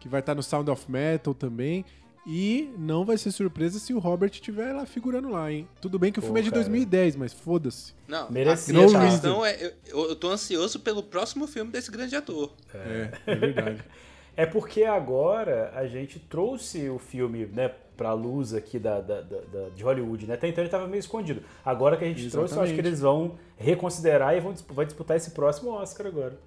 [0.00, 1.84] que vai estar no Sound of Metal também.
[2.26, 5.68] E não vai ser surpresa se o Robert estiver lá figurando lá, hein?
[5.80, 6.62] Tudo bem que o Pô, filme é de cara.
[6.62, 7.94] 2010, mas foda-se.
[8.06, 9.08] Não, Merecia, a, cara.
[9.08, 9.72] questão é.
[9.86, 12.52] Eu, eu tô ansioso pelo próximo filme desse grande ator.
[12.74, 13.84] É, é verdade.
[14.36, 19.40] É porque agora a gente trouxe o filme, né, pra luz aqui da, da- da-
[19.52, 20.32] da- de Hollywood, né?
[20.32, 21.42] Até então ele tava meio escondido.
[21.62, 22.88] Agora que a gente trouxe, eu acho que Exatamente.
[22.88, 26.38] eles vão reconsiderar e vão vai disputar esse próximo Oscar agora.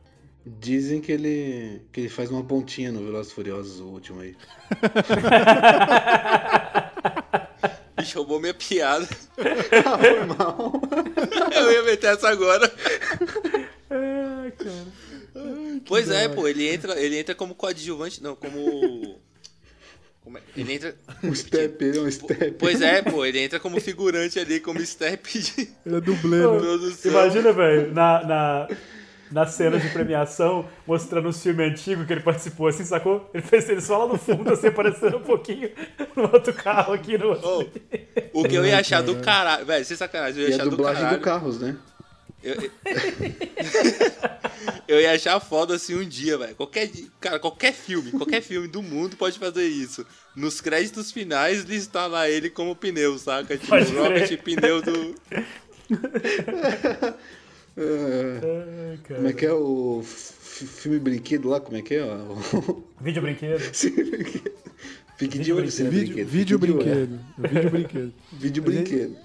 [0.43, 1.83] Dizem que ele.
[1.91, 4.35] que ele faz uma pontinha no Velozes e Furiosos, o último aí.
[7.97, 9.07] Bicho, roubou minha piada.
[9.85, 10.73] Ah, foi mal.
[11.55, 12.71] Eu ia meter essa agora.
[13.91, 14.85] Ai, cara.
[15.85, 19.19] Pois é, pô, ele entra, ele entra como coadjuvante, não, como.
[20.23, 20.41] Como é?
[20.55, 20.95] Ele entra.
[21.23, 22.51] Um step, ele é um step.
[22.59, 26.59] Pois é, pô, ele entra como figurante ali, como step de Ele é dublê, né?
[26.59, 27.11] produção.
[27.11, 28.67] Imagina, velho, na, na,
[29.31, 33.29] na cena de premiação, mostrando os filmes antigos que ele participou, assim, sacou?
[33.33, 35.69] Ele fez ele só lá no fundo, assim, aparecendo um pouquinho
[36.15, 37.81] no outro carro aqui no outro.
[38.33, 39.65] Ô, o que eu ia achar do caralho.
[39.65, 41.19] Velho, sem sacanagem, eu E ia a achar do dublagem caralho.
[41.19, 41.75] do Carros, né?
[42.43, 42.71] Eu, eu-
[44.87, 46.55] eu ia achar foda assim um dia, velho.
[46.55, 46.89] Qualquer,
[47.19, 50.05] cara, qualquer filme, qualquer filme do mundo pode fazer isso.
[50.35, 53.55] Nos créditos finais listar lá ele como pneu, saca?
[53.57, 53.97] Tipo, Pode crer.
[54.01, 55.15] Robert Pneu do.
[57.75, 61.59] É, Ai, como é que é o filme brinquedo lá?
[61.59, 62.03] Como é que é?
[63.01, 63.59] Vídeo brinquedo.
[63.59, 64.53] Brinquedo.
[65.17, 66.27] Fique de olho se é Vídeo, brinquedo.
[66.27, 66.75] vídeo de olho.
[66.75, 67.19] brinquedo.
[67.43, 68.13] É Vídeo brinquedo.
[68.33, 69.17] Vídeo A gente- brinquedo.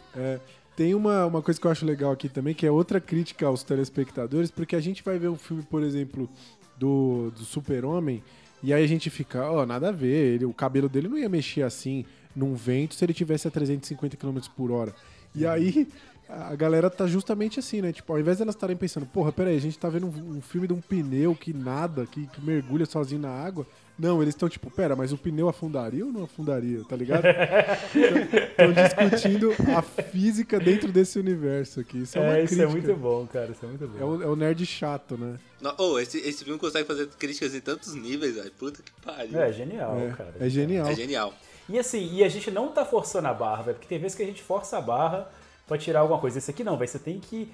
[0.79, 3.65] Tem uma, uma coisa que eu acho legal aqui também, que é outra crítica aos
[3.65, 6.31] telespectadores, porque a gente vai ver um filme, por exemplo,
[6.79, 8.23] do, do Super-Homem,
[8.63, 11.29] e aí a gente fica, ó, nada a ver, ele, o cabelo dele não ia
[11.29, 14.95] mexer assim num vento se ele tivesse a 350 km por hora.
[15.35, 15.87] E aí
[16.29, 17.93] a galera tá justamente assim, né?
[17.93, 20.67] Tipo, ao invés delas estarem pensando, porra, peraí, a gente tá vendo um, um filme
[20.67, 23.67] de um pneu que nada, que, que mergulha sozinho na água.
[23.99, 27.25] Não, eles estão tipo, pera, mas o pneu afundaria ou não afundaria, tá ligado?
[27.93, 32.03] Estão discutindo a física dentro desse universo aqui.
[32.03, 33.51] Isso é, uma É, isso é muito bom, cara.
[33.51, 33.99] Isso é muito bom.
[33.99, 35.37] É o, é o nerd chato, né?
[35.79, 38.53] Oh, esse, esse filme consegue fazer críticas em tantos níveis, velho.
[38.53, 39.37] Puta que pariu.
[39.41, 40.35] É genial, É, cara.
[40.39, 40.87] é genial.
[40.87, 41.35] É genial.
[41.69, 44.23] E assim, e a gente não tá forçando a barra, velho, porque tem vezes que
[44.23, 45.29] a gente força a barra
[45.67, 46.39] pra tirar alguma coisa.
[46.39, 47.51] Esse aqui não, velho, você tem que.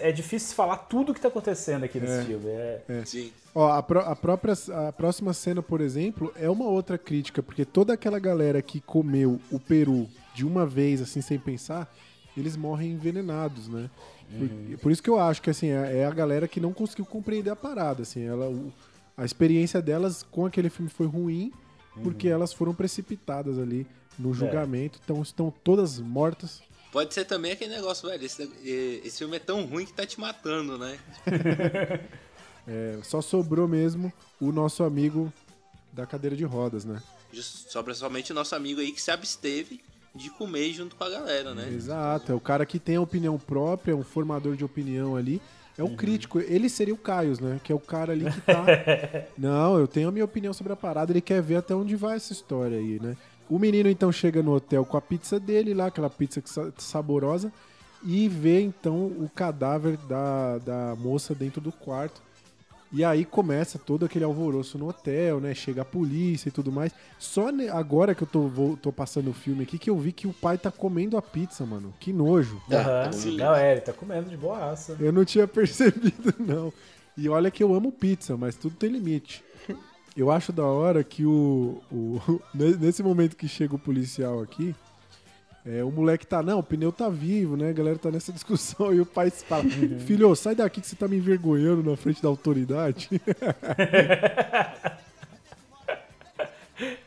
[0.00, 2.24] É difícil falar tudo que tá acontecendo aqui nesse É.
[2.24, 2.48] filme.
[2.48, 3.30] É, Sim.
[3.54, 4.54] Ó, a, pró- a própria,
[4.88, 9.40] a próxima cena, por exemplo, é uma outra crítica, porque toda aquela galera que comeu
[9.50, 11.88] o peru de uma vez, assim, sem pensar,
[12.36, 13.88] eles morrem envenenados, né?
[14.36, 17.04] Por, por isso que eu acho que, assim, é, é a galera que não conseguiu
[17.06, 18.72] compreender a parada, assim, ela, o-
[19.16, 21.52] a experiência delas com aquele filme foi ruim,
[22.02, 23.86] porque elas foram precipitadas ali
[24.18, 26.62] no julgamento, então estão todas mortas.
[26.92, 28.24] Pode ser também aquele negócio, velho.
[28.24, 28.50] Esse,
[29.04, 30.98] esse filme é tão ruim que tá te matando, né?
[32.68, 35.32] É, só sobrou mesmo o nosso amigo
[35.92, 37.02] da cadeira de rodas, né?
[37.32, 39.80] Sobra somente o nosso amigo aí que se absteve
[40.14, 41.68] de comer junto com a galera, né?
[41.72, 45.40] Exato, é o cara que tem a opinião própria, é um formador de opinião ali.
[45.80, 47.58] É o crítico, ele seria o Caios, né?
[47.64, 48.66] Que é o cara ali que tá.
[49.38, 52.16] Não, eu tenho a minha opinião sobre a parada, ele quer ver até onde vai
[52.16, 53.16] essa história aí, né?
[53.48, 56.42] O menino então chega no hotel com a pizza dele lá, aquela pizza
[56.76, 57.50] saborosa,
[58.04, 62.20] e vê então o cadáver da, da moça dentro do quarto.
[62.92, 65.54] E aí começa todo aquele alvoroço no hotel, né?
[65.54, 66.92] Chega a polícia e tudo mais.
[67.20, 70.10] Só ne- agora que eu tô, vou- tô passando o filme aqui que eu vi
[70.12, 71.94] que o pai tá comendo a pizza, mano.
[72.00, 72.60] Que nojo.
[72.70, 73.12] Aham.
[73.12, 73.36] sim.
[73.36, 74.96] Não, é, ele tá comendo de boaça.
[74.98, 76.72] Eu não tinha percebido, não.
[77.16, 79.44] E olha que eu amo pizza, mas tudo tem limite.
[80.16, 84.74] Eu acho da hora que o, o- ne- nesse momento que chega o policial aqui,
[85.64, 87.70] é, o moleque tá, não, o pneu tá vivo, né?
[87.70, 89.64] A galera tá nessa discussão e o pai fala,
[90.06, 93.08] filho, sai daqui que você tá me envergonhando na frente da autoridade.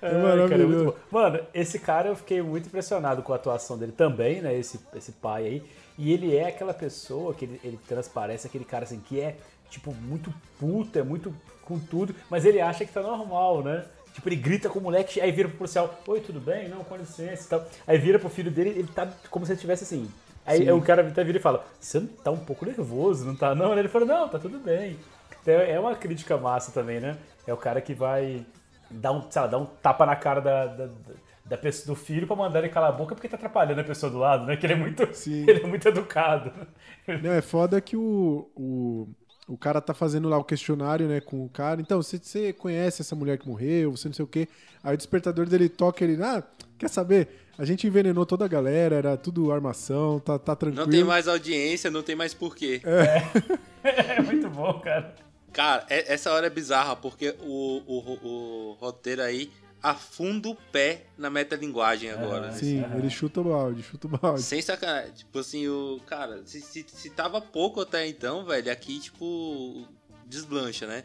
[0.02, 0.86] é Ai, cara, é muito maravilhoso.
[0.86, 0.96] bom.
[1.10, 4.56] Mano, esse cara eu fiquei muito impressionado com a atuação dele também, né?
[4.56, 5.64] Esse, esse pai aí.
[5.98, 9.38] E ele é aquela pessoa que ele, ele transparece, aquele cara assim, que é,
[9.70, 13.86] tipo, muito puto, é muito com tudo, mas ele acha que tá normal, né?
[14.14, 16.70] Tipo, ele grita com o moleque, aí vira pro policial, oi, tudo bem?
[16.70, 17.68] Não, com licença e tal.
[17.88, 20.10] Aí vira pro filho dele, ele tá como se ele estivesse assim.
[20.46, 23.56] Aí o cara até vira e fala, você não tá um pouco nervoso, não tá
[23.56, 23.78] não?
[23.78, 24.98] Ele fala, não, tá tudo bem.
[25.42, 27.18] Então, é uma crítica massa também, né?
[27.48, 28.46] É o cara que vai
[28.90, 30.90] dar um, sei lá, dar um tapa na cara da, da,
[31.46, 34.12] da pessoa, do filho pra mandar ele calar a boca porque tá atrapalhando a pessoa
[34.12, 34.56] do lado, né?
[34.56, 35.44] Que ele é muito, Sim.
[35.50, 36.52] ele é muito educado.
[37.22, 39.08] Não, é foda que o, o,
[39.48, 41.82] o cara tá fazendo lá o questionário, né, com o cara.
[41.82, 44.48] Então, você, você conhece essa mulher que morreu, você não sei o quê.
[44.84, 46.44] Aí o despertador dele toca ele, ah,
[46.78, 47.28] quer saber?
[47.58, 50.86] A gente envenenou toda a galera, era tudo armação, tá, tá tranquilo.
[50.86, 52.82] Não tem mais audiência, não tem mais porquê.
[53.84, 55.14] É muito bom, cara.
[55.52, 58.28] Cara, é- essa hora é bizarra, porque o, o,
[58.72, 59.52] o roteiro aí
[59.84, 62.48] afunda o pé na metalinguagem agora.
[62.48, 62.54] né?
[62.54, 64.42] Sim, ele chuta o balde, chuta o balde.
[64.42, 65.12] Sem sacanagem.
[65.12, 66.00] Tipo assim, o.
[66.08, 69.86] Cara, se, se, se tava pouco até então, velho, aqui, tipo.
[70.26, 71.04] Deslancha, né?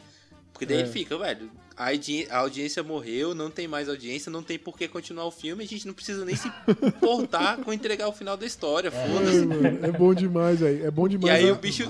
[0.53, 0.87] Porque daí É.
[0.87, 1.51] fica, velho.
[1.77, 5.31] A, audi- a audiência morreu, não tem mais audiência, não tem por que continuar o
[5.31, 6.49] filme, a gente não precisa nem se
[6.83, 9.47] importar com entregar o final da história, Ai, foda-se.
[9.47, 10.87] mano, é bom demais, velho.
[10.87, 11.45] É bom E demais.
[11.45, 11.85] aí a- o bicho.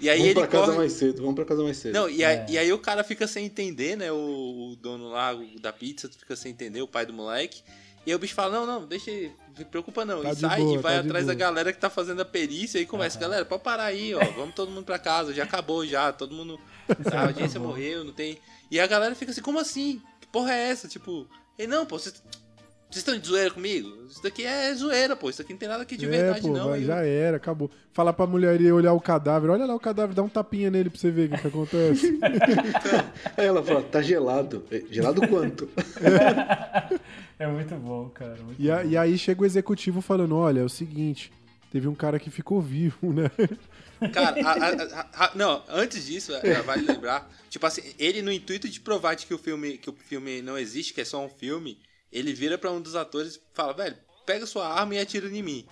[0.00, 0.76] E aí vamos ele pra casa corre.
[0.78, 1.94] mais cedo, vamos pra casa mais cedo.
[1.94, 2.46] Não, e aí, É.
[2.50, 4.10] e aí o cara fica sem entender, né?
[4.12, 7.62] O, o dono lá o da pizza fica sem entender, o pai do moleque.
[8.06, 10.22] E aí o bicho fala, não, não, deixa, não se preocupa não.
[10.22, 12.78] Tá e sai boa, e vai tá atrás da galera que tá fazendo a perícia
[12.78, 16.12] e começa, galera, pode parar aí, ó, vamos todo mundo pra casa, já acabou já,
[16.12, 16.60] todo mundo,
[17.10, 18.38] a audiência morreu, não tem...
[18.70, 20.02] E a galera fica assim, como assim?
[20.20, 20.86] Que porra é essa?
[20.86, 21.26] Tipo,
[21.58, 22.22] ei, não, pô, vocês
[22.94, 23.88] vocês estão de zoeira comigo?
[24.08, 26.48] Isso daqui é zoeira, pô, isso aqui não tem nada aqui de é, verdade pô,
[26.48, 26.68] não.
[26.70, 27.70] vai, já era, acabou.
[27.92, 30.88] Falar pra mulher ir olhar o cadáver, olha lá o cadáver, dá um tapinha nele
[30.90, 32.18] pra você ver o que, que acontece.
[33.36, 34.64] Aí ela fala, tá gelado.
[34.70, 35.68] É, Gelado quanto?
[37.38, 38.36] É muito bom, cara.
[38.42, 38.88] muito E, a- bom.
[38.90, 41.32] e aí chega o executivo falando: olha, é o seguinte,
[41.70, 43.28] teve um cara que ficou vivo, né?
[44.12, 48.30] Cara, a- a- a- a- não, antes disso, é, vale lembrar, tipo assim, ele no
[48.30, 51.24] intuito de provar de que o filme, que o filme não existe, que é só
[51.24, 51.76] um filme,
[52.14, 55.42] ele vira pra um dos atores e fala, velho, pega sua arma e atira em
[55.42, 55.66] mim.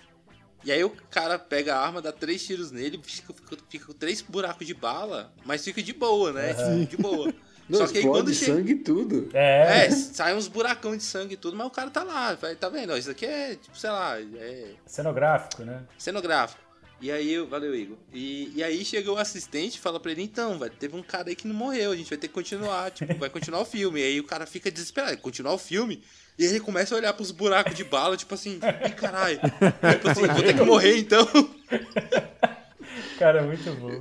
[0.65, 3.93] E aí o cara pega a arma, dá três tiros nele, fica, fica- fica com
[3.93, 6.53] três buracos de bala, mas fica de boa, né?
[6.89, 7.33] De boa.
[7.67, 8.53] Não, Só que aí quando chega.
[8.53, 9.29] sangue e tudo.
[9.33, 12.69] É, É, sai uns buracão de sangue e tudo, mas o cara tá lá, tá
[12.69, 12.95] vendo?
[12.97, 15.83] Isso aqui é, tipo, sei lá, é cenográfico, né?
[15.97, 16.61] cenográfico.
[17.01, 17.97] E aí, eu- valeu, Igor.
[18.13, 21.27] E, e aí chegou o assistente e fala pra ele, então, velho, teve um cara
[21.27, 23.99] aí que não morreu, a gente vai ter que continuar, tipo, vai continuar o filme.
[23.99, 26.01] E aí o cara fica desesperado, continuar o filme?
[26.37, 29.39] E aí ele começa a olhar pros buracos de bala, tipo assim, ih, caralho.
[29.39, 31.27] Tipo assim, vou ter que morrer então.
[33.17, 33.91] Cara, muito bom.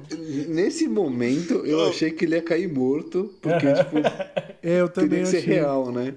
[0.48, 3.96] Nesse momento, eu achei que ele ia cair morto, porque, tipo,
[4.62, 5.54] É, eu também teria que ser achei.
[5.54, 6.14] real, né?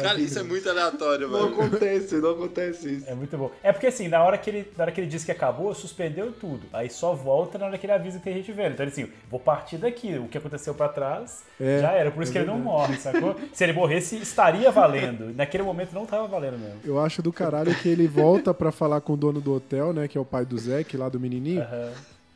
[0.00, 1.62] Cara, isso é muito aleatório, Não mano.
[1.62, 3.08] acontece, não acontece isso.
[3.10, 3.50] É muito bom.
[3.62, 6.32] É porque assim, na hora que ele, na hora que ele disse que acabou, suspendeu
[6.32, 6.62] tudo.
[6.72, 8.72] Aí só volta na hora que ele avisa que tem gente vendo.
[8.72, 10.16] Então ele assim, vou partir daqui.
[10.18, 12.10] O que aconteceu pra trás É, já era.
[12.10, 13.36] Por isso é que ele não morre, sacou?
[13.52, 15.34] Se ele morresse, estaria valendo.
[15.34, 16.80] Naquele momento não tava valendo mesmo.
[16.84, 20.08] Eu acho do caralho que ele volta pra falar com o dono do hotel, né?
[20.08, 21.60] Que é o pai do Zeke, lá do menininho.
[21.62, 21.90] Aham.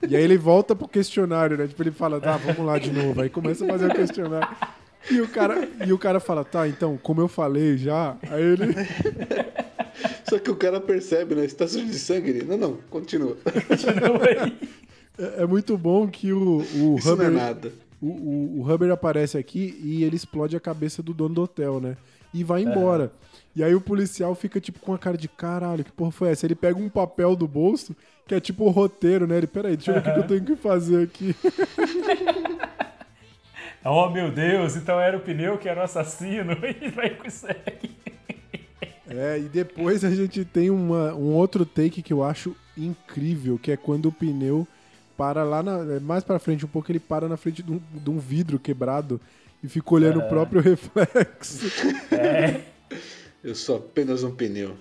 [0.07, 1.67] E aí ele volta pro questionário, né?
[1.67, 3.21] Tipo, ele fala, tá, vamos lá de novo.
[3.23, 4.49] Aí começa a fazer o questionário.
[5.11, 8.17] E o cara, e o cara fala, tá, então, como eu falei já.
[8.31, 8.75] Aí ele.
[10.29, 11.47] Só que o cara percebe, né?
[11.47, 12.31] Você tá sujo de sangue?
[12.31, 13.37] Ele, não, não, continua.
[15.19, 17.73] É, é muito bom que o, o Isso não é nada.
[18.03, 21.81] O, o, o Hubbard aparece aqui e ele explode a cabeça do dono do hotel,
[21.81, 21.97] né?
[22.35, 23.11] E vai embora.
[23.55, 26.45] E aí o policial fica, tipo, com a cara de caralho, que porra foi essa?
[26.45, 27.97] Ele pega um papel do bolso,
[28.27, 29.39] que é tipo o roteiro, né?
[29.39, 31.35] Ele, peraí, deixa eu ver o que eu tenho que fazer aqui.
[33.89, 36.57] Oh meu Deus, então era o pneu que era o assassino.
[36.83, 37.17] E vai
[37.67, 37.97] aqui.
[39.09, 43.71] É, e depois a gente tem uma, um outro take que eu acho incrível, que
[43.71, 44.67] é quando o pneu
[45.17, 47.81] para lá na, é, mais pra frente um pouco, ele para na frente de um,
[47.93, 49.21] de um vidro quebrado
[49.63, 51.67] e fica olhando o próprio reflexo.
[53.47, 54.77] Eu sou apenas um pneu.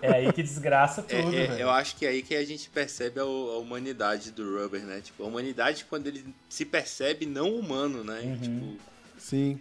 [0.00, 1.60] É aí que desgraça É, tudo, é, velho.
[1.60, 5.00] eu acho que é aí que a gente percebe a, a humanidade do Rubber, né?
[5.00, 8.20] Tipo, a humanidade quando ele se percebe não humano, né?
[8.20, 8.38] Uhum.
[8.38, 8.82] Tipo,
[9.18, 9.58] Sim.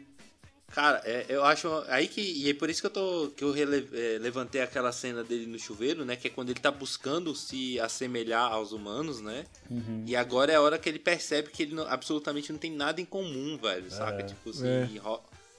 [0.71, 3.51] cara, é, eu acho aí que e é por isso que eu tô que eu
[3.51, 6.15] rele- é, levantei aquela cena dele no chuveiro, né?
[6.15, 9.45] Que é quando ele tá buscando se assemelhar aos humanos, né?
[9.67, 10.03] Uhum.
[10.05, 13.01] E agora é a hora que ele percebe que ele não- absolutamente não tem nada
[13.01, 14.19] em comum, velho, saca?
[14.21, 14.23] É.
[14.25, 14.87] Tipo assim, É.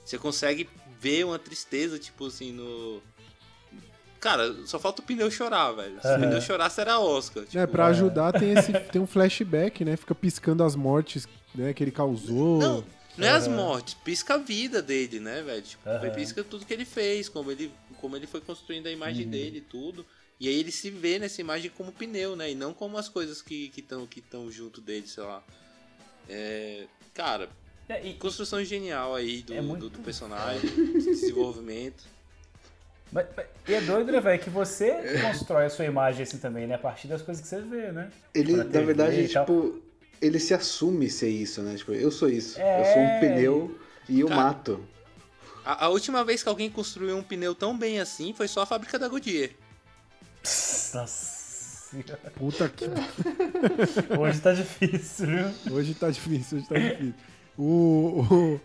[0.05, 0.69] você consegue
[0.99, 3.01] ver uma tristeza, tipo assim, no.
[4.19, 6.01] Cara, só falta o pneu chorar, velho.
[6.01, 6.19] Se o Aham.
[6.21, 7.45] pneu chorar, será Oscar.
[7.45, 9.95] Tipo, É, pra ajudar tem, esse, tem um flashback, né?
[9.95, 12.59] Fica piscando as mortes né, que ele causou.
[12.59, 12.85] Não,
[13.17, 13.55] não é as Aham.
[13.55, 15.61] mortes, pisca a vida dele, né, velho?
[15.61, 16.09] Tipo, Aham.
[16.11, 19.31] pisca tudo que ele fez, como ele, como ele foi construindo a imagem Uhum.
[19.31, 20.05] dele e tudo.
[20.39, 22.51] E aí ele se vê nessa imagem como pneu, né?
[22.51, 25.43] E não como as coisas que estão que tão junto dele, sei lá.
[26.27, 27.49] É, cara,
[27.87, 30.69] É, e- construção genial aí do, É muito- do, do personagem,
[31.03, 32.03] desenvolvimento.
[33.11, 34.41] Mas, mas- e é doido, né, velho?
[34.43, 36.75] Que você constrói a sua imagem assim também, né?
[36.75, 38.09] A partir das coisas que você vê, né?
[38.33, 39.79] Ele, na verdade, tipo,
[40.21, 41.75] ele se assume ser isso, né?
[41.75, 42.59] Tipo, eu sou isso.
[42.59, 42.81] É.
[42.81, 43.79] Eu sou um pneu
[44.09, 44.83] e eu Cara, mato.
[45.63, 48.65] A, a última vez que alguém construiu um pneu tão bem assim foi só a
[48.65, 49.51] fábrica da Goodyear.
[50.93, 51.35] Nossa.
[52.35, 52.85] Puta que.
[54.19, 55.73] Hoje tá difícil, viu?
[55.75, 57.13] Hoje tá difícil, hoje tá difícil.
[57.57, 58.25] O.
[58.29, 58.59] o-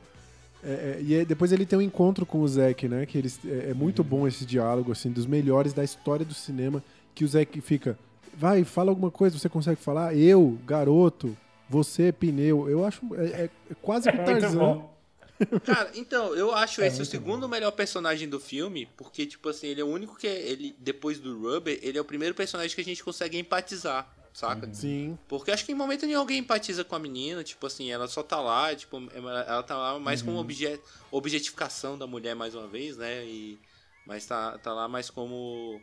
[0.63, 3.07] é, é, e aí depois ele tem um encontro com o Zack, né?
[3.07, 6.83] Que eles, é, é muito bom esse diálogo, assim, dos melhores da história do cinema.
[7.15, 7.99] Que o Zack fica.
[8.35, 10.15] Vai, fala alguma coisa, você consegue falar?
[10.17, 11.37] Eu, garoto,
[11.69, 12.69] você, pneu.
[12.69, 13.01] Eu acho.
[13.15, 14.59] É, é- é quase É que muito Tarzan.
[14.59, 14.91] bom.
[15.65, 19.69] Cara, então, eu acho É esse o segundo melhor personagem do filme, porque, tipo assim,
[19.69, 22.75] ele é o único que, é- ele depois do Rubber, ele é o primeiro personagem
[22.75, 24.73] que a gente consegue empatizar, saca?
[24.73, 25.19] Sim.
[25.29, 28.23] Porque acho que em momento nenhum alguém empatiza com a menina, tipo assim, ela só
[28.23, 30.81] tá lá, tipo, ela tá lá mais como obje,
[31.11, 33.25] objetificação da mulher mais uma vez, né?
[33.25, 33.59] E,
[34.07, 35.81] mas tá, tá lá mais como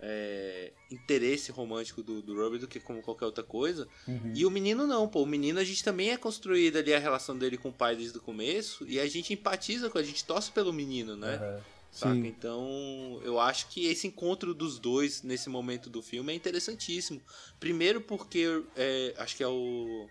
[0.00, 3.88] é, interesse romântico do, do Robert do que como qualquer outra coisa.
[4.34, 5.22] E o menino não, pô.
[5.22, 8.16] O menino a gente também é construído ali a relação dele com o pai desde
[8.18, 11.60] o começo e a gente empatiza com, a gente torce pelo menino, né?
[11.88, 12.14] Aham.
[12.14, 12.14] Saca?
[12.14, 12.26] Sim.
[12.26, 17.20] Então, eu acho que esse encontro dos dois nesse momento do filme é interessantíssimo.
[17.58, 18.46] Primeiro porque
[18.76, 20.08] é, acho que é o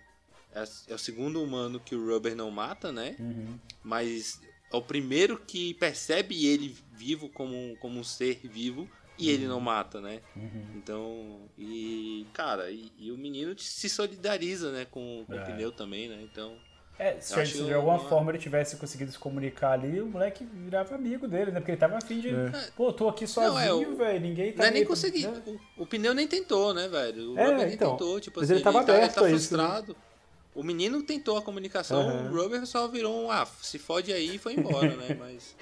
[0.52, 3.16] é, é o segundo humano que o Rubber não mata, né?
[3.20, 3.60] Uhum.
[3.84, 4.41] Mas
[4.72, 9.48] é o primeiro que percebe ele vivo como, um- como um ser vivo e ele
[9.48, 10.22] não mata, né?
[10.36, 10.66] Uhum.
[10.76, 15.41] Então, e cara, e, e o menino se solidariza, né, com, com É.
[15.41, 16.22] o pneu também, né?
[16.24, 16.58] Então,
[16.99, 20.44] É, se, Eu de alguma uma- forma ele tivesse conseguido se comunicar ali, o moleque
[20.52, 21.60] virava amigo dele, né?
[21.60, 22.30] Porque ele tava afim de.
[22.30, 22.52] É.
[22.76, 24.19] Pô, tô aqui é, sozinho, o- velho.
[24.19, 25.28] Ninguém tá não é nem conseguir.
[25.28, 25.41] né?
[25.78, 27.34] O, o pneu nem tentou, né, velho?
[27.34, 27.91] O É, nem então.
[27.91, 29.64] tentou, tipo Mas assim, ele tava tá, aberto tá a isso, né?
[29.64, 29.95] frustrado.
[30.56, 32.32] O menino tentou a comunicação, Aham.
[32.32, 35.14] o Rubber só virou um, ah, se fode aí e foi embora, né?
[35.19, 35.56] Mas.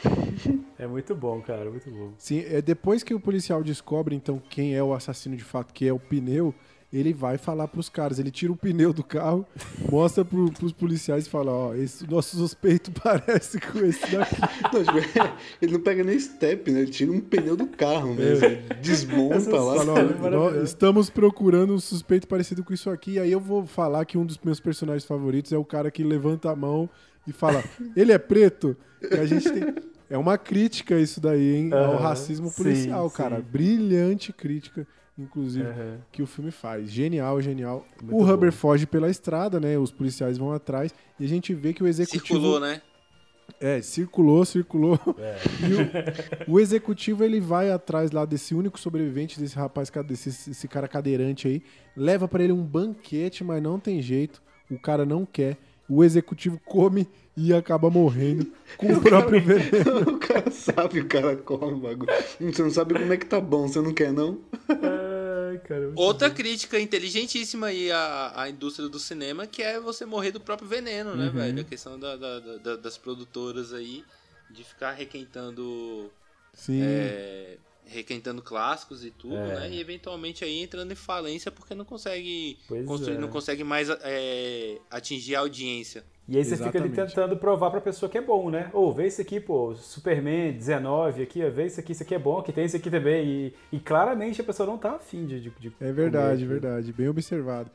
[0.80, 2.14] É muito bom, cara, muito bom.
[2.18, 5.86] Sim, é depois que o policial descobre, então, quem é o assassino de fato, que
[5.86, 6.56] é o pneu,
[6.98, 9.46] ele vai falar pros caras, ele tira o pneu do carro,
[9.92, 14.36] mostra pro, pros policiais e fala, ó, esse nosso suspeito parece com esse daqui.
[14.74, 14.98] Não, tipo,
[15.62, 16.82] ele não pega nem step, né?
[16.82, 18.46] Ele tira um pneu do carro mesmo.
[18.46, 19.76] Ele desmonta Essa lá.
[19.78, 23.14] Fala, ó, nó- estamos procurando um suspeito parecido com isso aqui.
[23.14, 26.04] E aí eu vou falar que um dos meus personagens favoritos é o cara que
[26.04, 26.90] levanta a mão
[27.28, 27.64] e fala,
[27.96, 28.76] ele é preto?
[29.02, 29.64] E a gente tem.
[30.08, 31.74] É uma crítica isso daí, hein?
[31.74, 33.16] Ao Aham, racismo sim, policial, sim.
[33.16, 33.42] cara.
[33.42, 36.00] Brilhante crítica, inclusive, Aham.
[36.12, 36.92] que o filme faz.
[36.92, 37.86] Genial, genial.
[38.02, 38.60] Muito o Hubbard bom.
[38.62, 39.78] foge pela estrada, né?
[39.78, 40.94] Os policiais vão atrás.
[41.20, 42.26] E a gente vê que o executivo.
[42.26, 42.82] Circulou, né?
[43.60, 45.00] É, circulou, circulou.
[45.18, 45.38] É.
[46.48, 50.68] E o, o executivo ele vai atrás lá desse único sobrevivente, desse rapaz, desse esse
[50.68, 51.64] cara cadeirante aí,
[51.96, 55.58] leva pra ele um banquete, mas não tem jeito, o cara não quer.
[55.88, 60.02] O executivo come e acaba morrendo com o próprio veneno.
[60.16, 62.12] o cara sabe, o cara come o bagulho.
[62.40, 64.40] Você não sabe como é que tá bom, você não quer não?
[64.68, 65.05] Ai,
[65.68, 65.86] cara.
[65.88, 66.36] muito Outra bom.
[66.36, 71.16] crítica inteligentíssima aí à, à indústria do cinema, que é você morrer do próprio veneno,
[71.16, 71.32] né, Uhum.
[71.34, 71.62] velho?
[71.62, 74.04] A questão da- da- da- das produtoras aí,
[74.50, 76.12] de ficar requentando,
[76.54, 79.60] Sim, é, requentando clássicos e tudo, É.
[79.62, 79.70] né?
[79.72, 83.20] E eventualmente aí entrando em falência porque não consegue construir, é.
[83.20, 86.04] não consegue mais é, atingir a audiência.
[86.27, 87.14] E aí você fica ali Exatamente.
[87.14, 88.69] tentando provar pra pessoa que é bom, né?
[88.73, 92.19] Ô, vê esse aqui, pô, Superman 19 aqui, ó, vê esse aqui, esse aqui é
[92.19, 93.27] bom, que tem esse aqui também.
[93.27, 96.91] E, e claramente a pessoa não tá afim de, de, de é verdade, comer verdade,
[96.93, 97.69] bem observado.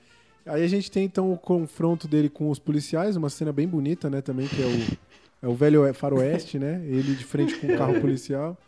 [0.44, 4.10] Aí a gente tem então o confronto dele com os policiais, uma cena bem bonita,
[4.10, 6.82] né, também, que é o, é o velho faroeste, né?
[6.86, 8.58] Ele de frente com o carro policial.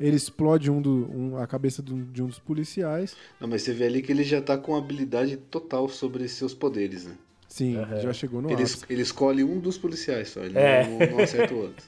[0.00, 3.16] Ele explode um do, um- a cabeça de um- de um dos policiais.
[3.40, 7.04] Não, mas você vê ali que ele já tá com habilidade total sobre seus poderes,
[7.04, 7.14] né?
[7.48, 8.00] Sim, Aham.
[8.00, 8.84] já chegou no Ele, ápice.
[8.90, 10.86] ele escolhe um dos policiais só, ele É.
[10.86, 11.84] não, não acerta o outro.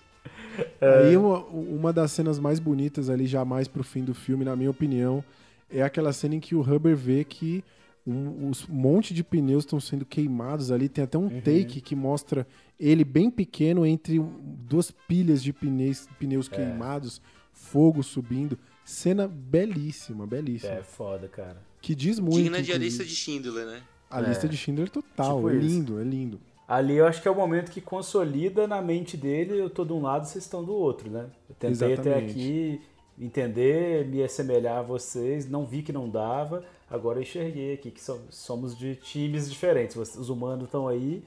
[0.81, 4.57] Aí uma, uma das cenas mais bonitas ali, já mais pro fim do filme, na
[4.57, 5.23] minha opinião,
[5.71, 7.63] é aquela cena em que o Hubbard vê que
[8.07, 10.89] um, os um monte de pneus estão sendo queimados ali.
[10.89, 12.47] Tem até um take que mostra
[12.79, 17.21] ele bem pequeno entre duas pilhas de pneus, pneus queimados,
[17.53, 18.59] fogo subindo.
[18.85, 20.73] Cena belíssima, belíssima.
[20.73, 21.63] É foda, cara.
[21.81, 22.37] Que diz muito.
[22.43, 23.83] Digna de a lista de Schindler, né?
[24.11, 24.49] A lista É.
[24.49, 25.37] de Schindler total.
[25.37, 25.67] Tipo é isso.
[25.67, 26.41] lindo, é lindo.
[26.67, 29.93] Ali eu acho que é o momento que consolida na mente dele, eu tô de
[29.93, 31.27] um lado, vocês estão do outro, né?
[31.49, 32.31] Eu tentei até Exatamente.
[32.33, 32.81] aqui
[33.19, 38.01] entender, me assemelhar a vocês, não vi que não dava, agora eu enxerguei aqui que
[38.03, 39.97] so- somos de times diferentes.
[40.17, 41.23] Os humanos estão aí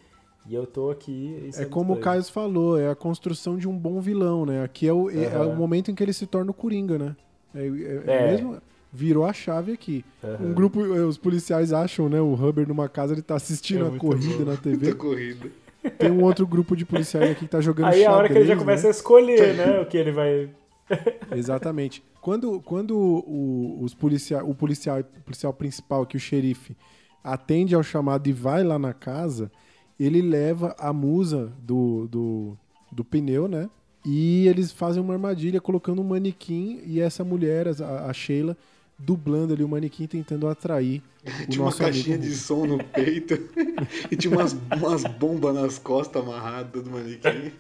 [0.48, 1.46] e eu tô aqui.
[1.50, 1.98] isso É como o.
[2.00, 4.64] Caio falou, é a construção de um bom vilão, né?
[4.64, 7.16] Aqui é o, é- é o momento em que ele se torna o Coringa, né?
[7.54, 8.32] É, é- é É.
[8.32, 8.58] mesmo,
[8.94, 10.06] virou a chave aqui.
[10.24, 10.46] Aham.
[10.46, 12.22] Um grupo, eh, os policiais acham, né?
[12.22, 14.40] O Hubbard numa casa, ele tá assistindo É a corrida bom.
[14.40, 14.94] na Muita TV.
[14.94, 15.50] corrida.
[15.98, 18.34] Tem um outro grupo de policiais aqui que tá jogando Aí é a hora que
[18.36, 18.88] ele já xadrez, começa né?
[18.88, 19.80] a escolher, né?
[19.82, 20.50] O que ele vai.
[21.36, 22.04] Exatamente.
[22.22, 26.78] Quando, quando o, os policial, o policial, o policial principal, que o xerife,
[27.24, 29.52] atende ao chamado e vai lá na casa,
[30.00, 32.58] ele leva a musa do, do,
[32.92, 33.70] do pneu, né?
[34.06, 38.58] E eles fazem uma armadilha colocando um manequim e essa mulher, a, a Sheila,
[39.06, 41.98] dublando ali o manequim, tentando atrair o Tinha uma nosso amigo.
[41.98, 43.34] caixinha de som no peito
[44.12, 47.52] e tinha umas, umas bombas nas costas amarradas do manequim.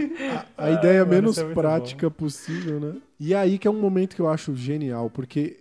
[0.57, 2.95] A ideia Ai, mano, menos é prática possível, né?
[3.19, 5.57] E aí que é um momento que eu acho genial, porque,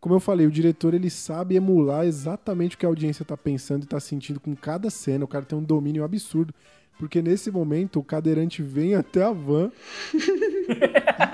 [0.00, 3.84] como eu falei, o diretor ele sabe emular exatamente o que a audiência tá pensando
[3.84, 5.24] e tá sentindo com cada cena.
[5.24, 6.54] O cara tem um domínio absurdo.
[6.98, 9.72] Porque nesse momento o cadeirante vem até a van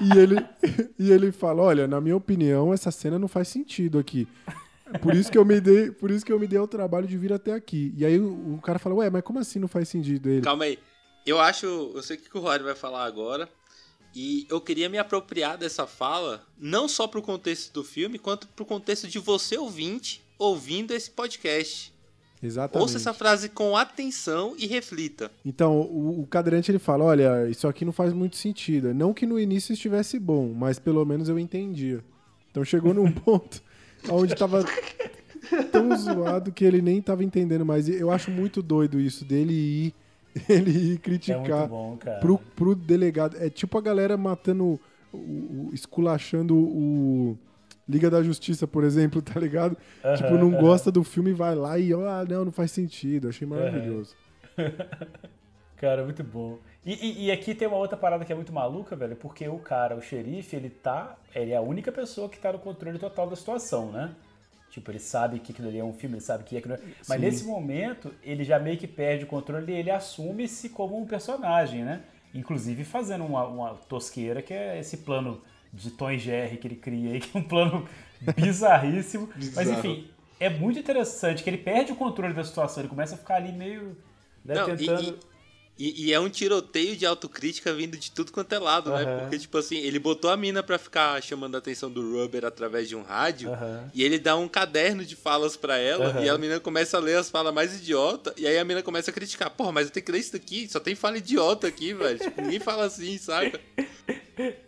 [0.00, 0.36] e, ele,
[0.98, 4.26] e ele fala: Olha, na minha opinião, essa cena não faz sentido aqui.
[5.02, 7.18] Por isso que eu me dei, por isso que eu me dei ao trabalho de
[7.18, 7.92] vir até aqui.
[7.96, 10.28] E aí o, o cara fala: Ué, mas como assim não faz sentido?
[10.28, 10.78] Ele, Calma aí.
[11.24, 11.66] Eu acho.
[11.66, 13.48] Eu sei o que o Rod vai falar agora.
[14.14, 18.64] E eu queria me apropriar dessa fala, não só pro contexto do filme, quanto pro
[18.64, 21.92] contexto de você ouvinte ouvindo esse podcast.
[22.42, 22.82] Exatamente.
[22.82, 25.30] Ouça essa frase com atenção e reflita.
[25.44, 28.92] Então, o, o cadeirante ele fala: olha, isso aqui não faz muito sentido.
[28.94, 32.04] Não que no início estivesse bom, mas pelo menos eu entendia.
[32.50, 33.62] Então chegou num ponto
[34.10, 34.64] onde tava
[35.72, 37.88] tão zoado que ele nem tava entendendo mais.
[37.88, 39.94] Eu acho muito doido isso dele ir,
[40.48, 42.20] ele ir É criticar bom, cara.
[42.20, 43.36] pro, pro delegado.
[43.38, 44.78] É tipo a galera matando,
[45.12, 47.38] o, o- esculachando o
[47.88, 49.76] Liga da Justiça, por exemplo, tá ligado?
[50.04, 50.56] Aham, tipo, não aham.
[50.56, 53.28] gosta do filme vai lá e, ó, ah, não, não faz sentido.
[53.28, 54.16] Achei maravilhoso.
[55.76, 56.58] Cara, muito bom.
[56.84, 59.58] E, e- e aqui tem uma outra parada que é muito maluca, velho, porque o
[59.58, 61.18] cara, o xerife, ele tá.
[61.34, 64.14] Ele é a única pessoa que tá no controle total da situação, né?
[64.70, 66.80] Tipo, ele sabe que aquilo ali é um filme, ele sabe que aquilo é.
[67.06, 67.26] Mas Sim.
[67.26, 71.84] nesse momento, ele já meio que perde o controle e ele assume-se como um personagem,
[71.84, 72.04] né?
[72.34, 75.42] Inclusive fazendo uma, uma tosqueira que é esse plano
[75.72, 77.88] de Tom e Jerry que ele cria aí, que é um plano
[78.36, 79.28] bizarríssimo.
[79.54, 83.18] Mas enfim, é muito interessante que ele perde o controle da situação, ele começa a
[83.18, 83.96] ficar ali meio
[84.44, 85.18] né, Não, e- tentando.
[85.78, 89.02] E, e é um tiroteio de autocrítica vindo de tudo quanto é lado, né?
[89.02, 89.18] Aham.
[89.20, 92.88] Porque, tipo assim, ele botou a mina pra ficar chamando a atenção do Rubber através
[92.88, 93.52] de um rádio.
[93.52, 93.90] Aham.
[93.94, 96.06] E ele dá um caderno de falas pra ela.
[96.06, 96.22] Aham.
[96.22, 98.32] E a menina começa a ler as falas mais idiota.
[98.36, 99.50] E aí a menina começa a criticar.
[99.50, 100.66] Porra, mas eu tenho que ler isso daqui.
[100.68, 102.18] Só tem fala idiota aqui, velho.
[102.18, 103.60] Tipo, ninguém fala assim, saca?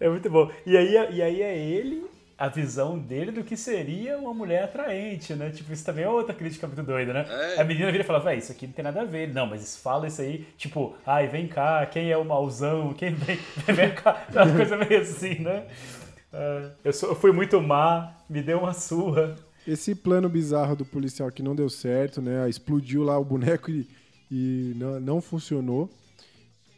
[0.00, 0.50] É muito bom.
[0.64, 2.02] E aí, e aí é ele,
[2.38, 5.50] a visão dele do que seria uma mulher atraente, né?
[5.50, 7.26] Tipo, isso também é outra crítica muito doida, né?
[7.28, 7.60] É.
[7.60, 9.34] A menina vira e fala, véi, isso aqui não tem nada a ver.
[9.34, 12.94] Não, mas fala isso aí, tipo, ai, vem cá, quem é o mauzão?
[12.94, 13.36] Quem vem,
[13.74, 14.24] vem cá?
[14.30, 15.66] Uma coisa meio assim, né?
[16.32, 19.34] Ah, eu, sou, eu fui muito má, me deu uma surra.
[19.66, 22.48] Esse plano bizarro do policial que não deu certo, né?
[22.48, 23.84] Explodiu lá o boneco e,
[24.30, 25.90] e não, não funcionou.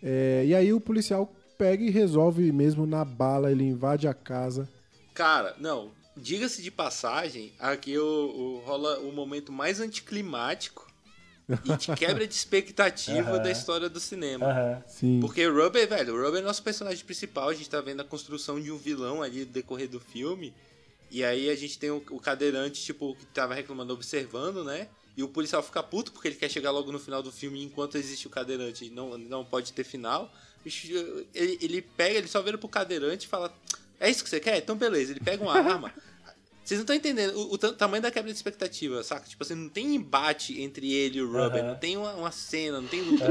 [0.03, 4.66] É, e aí o policial pega e resolve mesmo na bala, ele invade a casa.
[5.15, 5.93] Cara, não.
[6.16, 10.87] Diga-se de passagem, aqui o, o- rola o momento mais anticlimático
[11.65, 13.43] e de quebra de expectativa Aham.
[13.43, 14.47] da história do cinema.
[14.47, 14.82] Aham.
[14.87, 15.20] Sim.
[15.20, 18.05] Porque o Rubber, velho, o Rubber é nosso personagem principal, a gente tá vendo a
[18.05, 20.53] construção de um vilão ali no decorrer do filme.
[21.11, 24.89] E aí a gente tem o, o cadeirante, tipo, que tava reclamando, observando, né?
[25.16, 27.97] E o policial fica puto porque ele quer chegar logo no final do filme enquanto
[27.99, 30.32] existe o cadeirante e não, não pode ter final.
[30.65, 33.53] Ele, ele pega, ele só vira pro cadeirante e fala:
[34.01, 34.56] É isso que você quer?
[34.59, 35.12] Então beleza.
[35.12, 35.93] Ele pega uma arma.
[36.62, 39.27] Vocês não estão entendendo o, o ta- tamanho da quebra de expectativa, saca?
[39.28, 42.81] Tipo assim, não tem embate entre ele e o Rubber, não tem uma, uma cena,
[42.81, 43.24] não tem luta.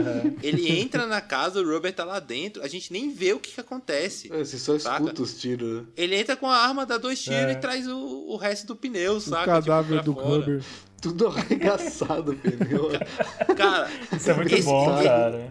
[0.43, 3.51] Ele entra na casa, o Rubber tá lá dentro, a gente nem vê o que,
[3.53, 4.29] que acontece.
[4.33, 5.03] É, Você só Saca?
[5.03, 5.87] escuta os tiros, né?
[5.95, 7.51] Ele entra com a arma, dá dois tiros É.
[7.53, 9.45] e traz o, o resto do pneu, O saca?
[9.45, 10.39] cadáver Tipo, do fora.
[10.39, 10.63] Rubber.
[11.01, 12.89] Tudo arregaçado o pneu.
[13.55, 15.47] Cara, Isso é muito esse, bom, cara.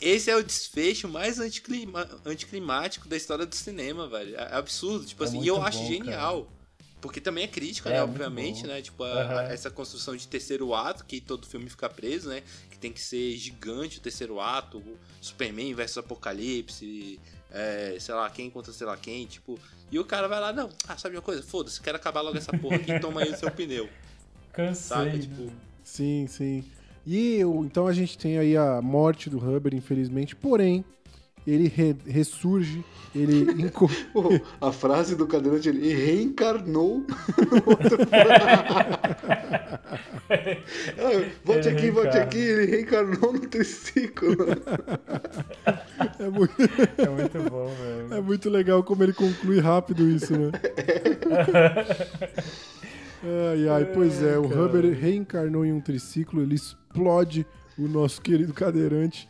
[0.00, 4.34] Esse é o desfecho mais anticlima- anticlimático da história do cinema, velho.
[4.36, 6.48] É absurdo, tipo É assim, e eu acho bom, genial.
[7.00, 8.68] Porque também é crítica, É, né, obviamente, bom.
[8.68, 8.82] né?
[8.82, 12.42] Tipo, a- a- essa construção de terceiro ato, que todo filme fica preso, né?
[12.70, 17.18] Que tem que ser gigante o terceiro ato, o Superman versus Apocalipse,
[17.50, 19.58] é, sei lá, quem contra sei lá quem, tipo.
[19.90, 21.42] E o cara vai lá, não, ah, sabe uma coisa?
[21.42, 23.88] Foda-se, quero acabar logo essa porra aqui, toma aí o seu pneu.
[24.52, 24.88] Cansei.
[24.96, 25.04] Saca?
[25.04, 25.18] né?
[25.18, 25.50] Tipo,
[25.82, 26.64] Sim, sim.
[27.06, 30.84] E então a gente tem aí a morte do Rubber, infelizmente, porém,
[31.46, 33.46] ele re- ressurge, ele
[34.12, 34.28] Pô,
[34.60, 37.04] a frase do cadeirante, ele reencarnou.
[40.98, 44.36] Ah, volte Ele aqui, volte aqui, ele reencarnou no triciclo.
[46.18, 46.54] é, muito,
[46.98, 48.14] É muito bom, velho.
[48.14, 50.50] é muito legal como ele conclui rápido isso, né?
[53.22, 54.60] Ai, ai, pois é, o cara.
[54.62, 57.46] Rubber reencarnou em um triciclo, ele explode
[57.78, 59.28] o nosso querido cadeirante.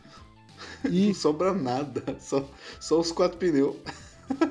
[0.89, 2.47] E Não sobra nada, só,
[2.79, 3.75] só os quatro pneus.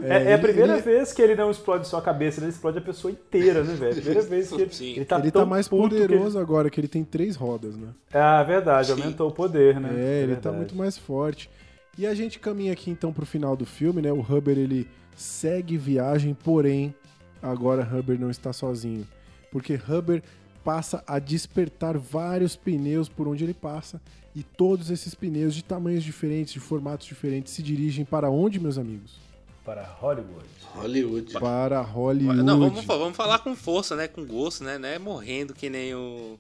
[0.03, 2.77] É, é a primeira ele- vez que ele não explode só a cabeça, ele explode
[2.77, 3.95] a pessoa inteira, né, velho?
[3.95, 4.93] Primeira vez que ele, Sim.
[4.97, 7.35] ele tá ele tão tá mais puto que ele- poderoso agora, que ele tem três
[7.35, 7.89] rodas, né?
[8.13, 9.01] Ah, verdade, Sim.
[9.01, 9.89] aumentou o poder, né?
[9.97, 10.57] É, ele tá verdade.
[10.57, 11.49] muito mais forte.
[11.97, 14.13] E a gente caminha aqui então pro final do filme, né?
[14.13, 14.87] O Hubber ele
[15.17, 16.95] segue viagem, porém
[17.43, 19.07] agora Hubber não está sozinho,
[19.51, 20.23] porque Hubber
[20.65, 24.01] passa a despertar vários pneus por onde ele passa
[24.35, 28.79] e todos esses pneus de tamanhos diferentes, de formatos diferentes se dirigem para onde, meus
[28.79, 29.19] amigos?
[29.65, 30.47] Para Hollywood.
[30.75, 31.33] Hollywood.
[31.35, 32.43] Para Hollywood.
[32.43, 34.09] Não, vamos, vamos falar com força, né?
[34.09, 34.79] Com gosto, né?
[34.79, 36.39] Não é morrendo que nem o.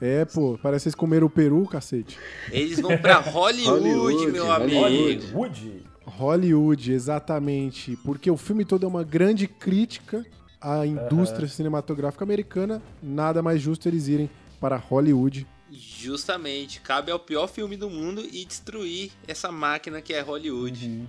[0.00, 2.18] É, pô, parece que vocês comeram o peru, cacete.
[2.50, 4.84] Eles vão pra Hollywood, Hollywood, meu Hollywood.
[4.84, 5.22] amigo.
[5.32, 5.84] Hollywood.
[6.04, 7.96] Hollywood, exatamente.
[8.04, 10.24] Porque o filme todo é uma grande crítica
[10.60, 12.82] à indústria cinematográfica americana.
[13.02, 14.30] Nada mais justo eles irem
[14.60, 15.46] para Hollywood.
[15.70, 20.86] Justamente, cabe ao pior filme do mundo e destruir essa máquina que é Hollywood.
[20.86, 21.06] Uhum.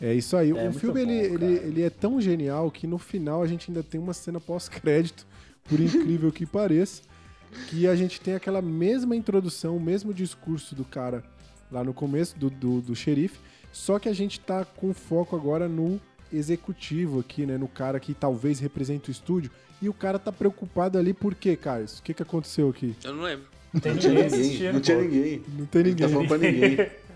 [0.00, 0.50] É isso aí.
[0.50, 3.70] É o filme bom, ele, ele, ele é tão genial que no final a gente
[3.70, 5.26] ainda tem uma cena pós-crédito,
[5.64, 7.02] por incrível que pareça,
[7.68, 11.24] que a gente tem aquela mesma introdução, o mesmo discurso do cara
[11.70, 13.38] lá no começo, do, do, do xerife,
[13.72, 16.00] só que a gente tá com foco agora no
[16.32, 17.56] executivo aqui, né?
[17.58, 19.50] No cara que talvez represente o estúdio.
[19.80, 21.84] E o cara tá preocupado ali por quê, Caio?
[21.86, 22.96] O que, que aconteceu aqui?
[23.04, 23.46] Eu não lembro.
[23.72, 25.42] Não Não tinha ninguém assistindo, não tinha ninguém.
[25.58, 26.08] Não tem tá ninguém.
[26.08, 26.76] falando pra ninguém.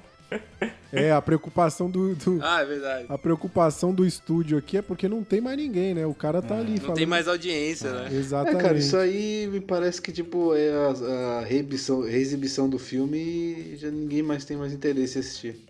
[0.91, 3.07] É, a preocupação do, do- Ah, é verdade.
[3.09, 6.07] A preocupação do estúdio aqui é porque não tem mais ninguém, né?
[6.07, 6.97] O cara tá ali Não falando.
[6.97, 8.09] tem mais audiência, né?
[8.11, 8.63] É, Exatamente.
[8.63, 13.77] cara, isso aí me parece que, tipo, é a, a reexibição, reexibição do filme e
[13.79, 15.61] já ninguém mais tem mais interesse em assistir.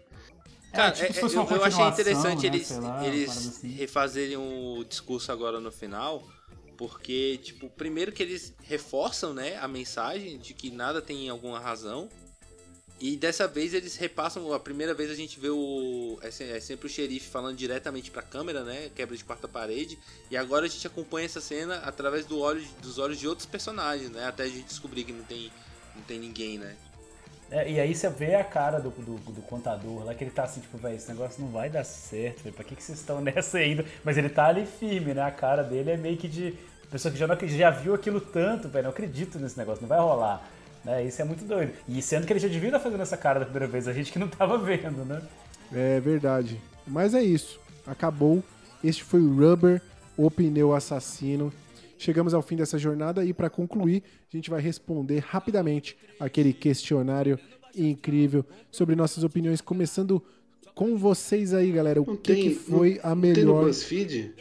[0.72, 3.68] Cara, tipo, é- fosse eu, eu achei interessante né, eles, lá, eles assim.
[3.72, 6.26] refazerem o discurso agora no final,
[6.78, 12.08] porque, tipo, primeiro que eles reforçam, né, a mensagem de que nada tem alguma razão,
[13.04, 16.16] E dessa vez eles repassam, a primeira vez a gente vê o.
[16.22, 18.92] É, é sempre o xerife falando diretamente pra câmera, né?
[18.94, 19.98] Quebra de quarta parede.
[20.30, 24.08] E agora a gente acompanha essa cena através do olho, dos olhos de outros personagens,
[24.08, 24.24] né?
[24.24, 25.50] Até a gente descobrir que não tem,
[25.96, 26.76] não tem ninguém, né?
[27.52, 30.44] É, e aí você vê a cara do, do, do contador lá, que ele tá
[30.44, 33.20] assim, tipo, velho, esse negócio não vai dar certo, velho, pra que, que vocês estão
[33.22, 33.84] nessa ainda?
[34.02, 35.20] Mas ele tá ali firme, né?
[35.20, 36.54] A cara dele é meio que de
[36.90, 39.98] pessoa que já, não, já viu aquilo tanto, velho, não acredito nesse negócio, não vai
[39.98, 40.42] rolar.
[40.82, 41.04] Né?
[41.04, 41.74] Isso é muito doido.
[41.86, 44.10] E sendo que ele já devia estar fazendo essa cara da primeira vez, a gente
[44.10, 45.20] que não tava vendo, né?
[45.70, 46.58] É verdade.
[46.86, 47.60] Mas é isso.
[47.86, 48.42] Acabou.
[48.82, 49.80] Este foi o Rubber,
[50.16, 51.52] o pneu assassino.
[52.02, 54.02] Chegamos ao fim dessa jornada e para concluir,
[54.32, 57.38] a gente vai responder rapidamente aquele questionário
[57.76, 60.20] incrível sobre nossas opiniões, começando
[60.74, 62.02] com vocês aí, galera.
[62.02, 63.64] O Não que, tem, que foi não- a não Tem no melhor?
[63.66, 64.34] BuzzFeed?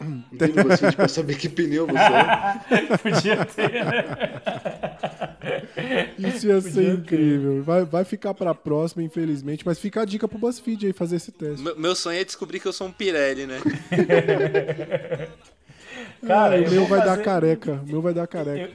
[0.00, 2.96] Não tem no BuzzFeed pra saber que pneu você é?
[2.98, 4.04] Podia ter, né?
[6.18, 6.94] Isso ia ser ter.
[6.98, 7.62] incrível.
[7.62, 11.30] Vai, vai ficar pra próxima, infelizmente, mas fica a dica pro BuzzFeed aí fazer esse
[11.30, 11.62] teste.
[11.62, 13.60] Meu, meu sonho é descobrir que eu sou um Pirelli, né?
[16.26, 17.72] Cara, o eu meu vai dar fazer- careca.
[17.72, 18.72] O meu vai dar careca.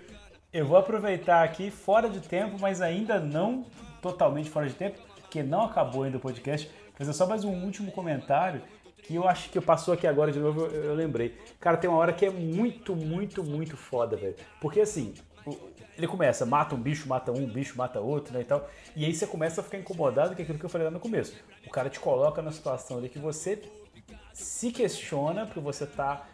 [0.54, 3.66] Eu, eu vou aproveitar aqui fora de tempo, mas ainda não
[4.02, 6.70] totalmente fora de tempo, porque não acabou ainda o podcast.
[6.96, 8.62] Fazer só mais um último comentário
[9.04, 11.38] que eu acho que passou aqui agora de novo, eu, eu lembrei.
[11.60, 14.36] Cara, tem uma hora que é muito, muito, muito foda, velho.
[14.60, 15.14] Porque assim,
[15.98, 18.68] ele começa, mata um bicho, mata um, bicho mata outro, né, e tal.
[18.96, 21.34] E aí você começa a ficar incomodado com aquilo que eu falei lá no começo.
[21.66, 23.62] O cara te coloca na situação ali que você
[24.34, 26.28] se questiona porque você tá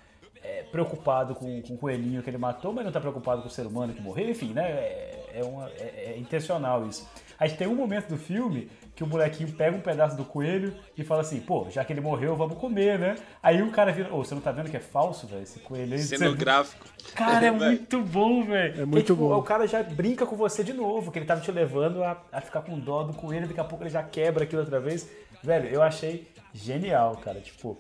[0.44, 3.52] é, preocupado com, com o coelhinho que ele matou, mas não tá preocupado com o
[3.52, 4.64] ser humano que morreu, enfim, né?
[4.70, 7.08] É, é, uma- é- é intencional isso.
[7.40, 11.04] Aí tem um momento do filme que o molequinho pega um pedaço do coelho e
[11.04, 13.16] fala assim, pô, já que ele morreu, vamos comer, né?
[13.42, 15.94] Aí o cara vira, ô, você não tá vendo que é falso, velho, esse coelho
[15.94, 16.00] aí?
[16.00, 16.86] Você- Cenográfico.
[17.16, 18.82] Cara, é muito bom, velho.
[18.84, 19.38] É muito tipo, bom.
[19.38, 22.40] O cara já brinca com você de novo, que ele tava te levando a, a
[22.40, 25.10] ficar com dó do coelho, daqui a pouco ele já quebra aquilo outra vez.
[25.42, 27.42] Velho, eu achei genial, cara.
[27.42, 27.78] Tipo,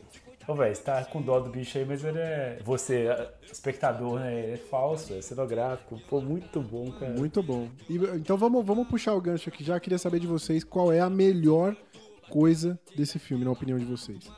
[0.48, 2.60] ô, velho, você tá com dó do bicho aí, mas ele é.
[2.64, 3.08] Você,
[3.52, 4.44] espectador, né?
[4.44, 6.00] Ele é falso, é cenográfico.
[6.10, 7.14] Pô, muito bom, cara.
[7.14, 7.70] Muito bom.
[7.90, 9.64] E, então vamos, vamos puxar o gancho aqui.
[9.64, 11.76] Já queria saber de vocês qual é a melhor
[12.30, 14.30] coisa desse filme, na opinião de vocês.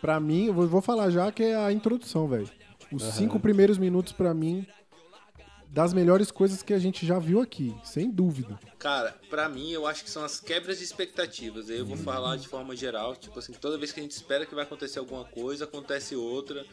[0.00, 2.48] Pra mim, eu vou, vou falar já que é a introdução, velho.
[2.92, 4.66] Os cinco primeiros minutos, pra mim,
[5.74, 8.60] das melhores coisas que a gente já viu aqui, sem dúvida.
[8.78, 11.68] Cara, pra mim eu acho que são as quebras de expectativas.
[11.68, 14.46] Aí eu vou falar de forma geral, tipo assim, toda vez que a gente espera
[14.46, 16.64] que vai acontecer alguma coisa, acontece outra.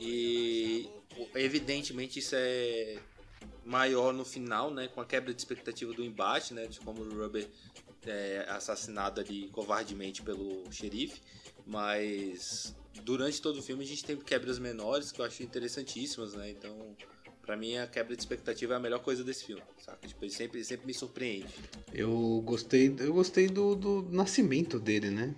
[0.00, 0.88] E
[1.34, 2.98] evidentemente isso é
[3.64, 4.86] maior no final, né?
[4.86, 6.68] Com a quebra de expectativa do embate, né?
[6.68, 7.48] De como o Rubber
[8.06, 11.20] é assassinado ali covardemente pelo xerife.
[11.66, 12.72] Mas
[13.02, 16.50] durante todo o filme a gente tem quebras menores que eu acho interessantíssimas, né?
[16.50, 16.96] Então,
[17.44, 20.06] pra mim a quebra de expectativa é a melhor coisa desse filme, saca?
[20.06, 21.46] Tipo, ele sempre, sempre me surpreende.
[21.92, 25.34] Eu gostei, eu gostei do, do nascimento dele, né?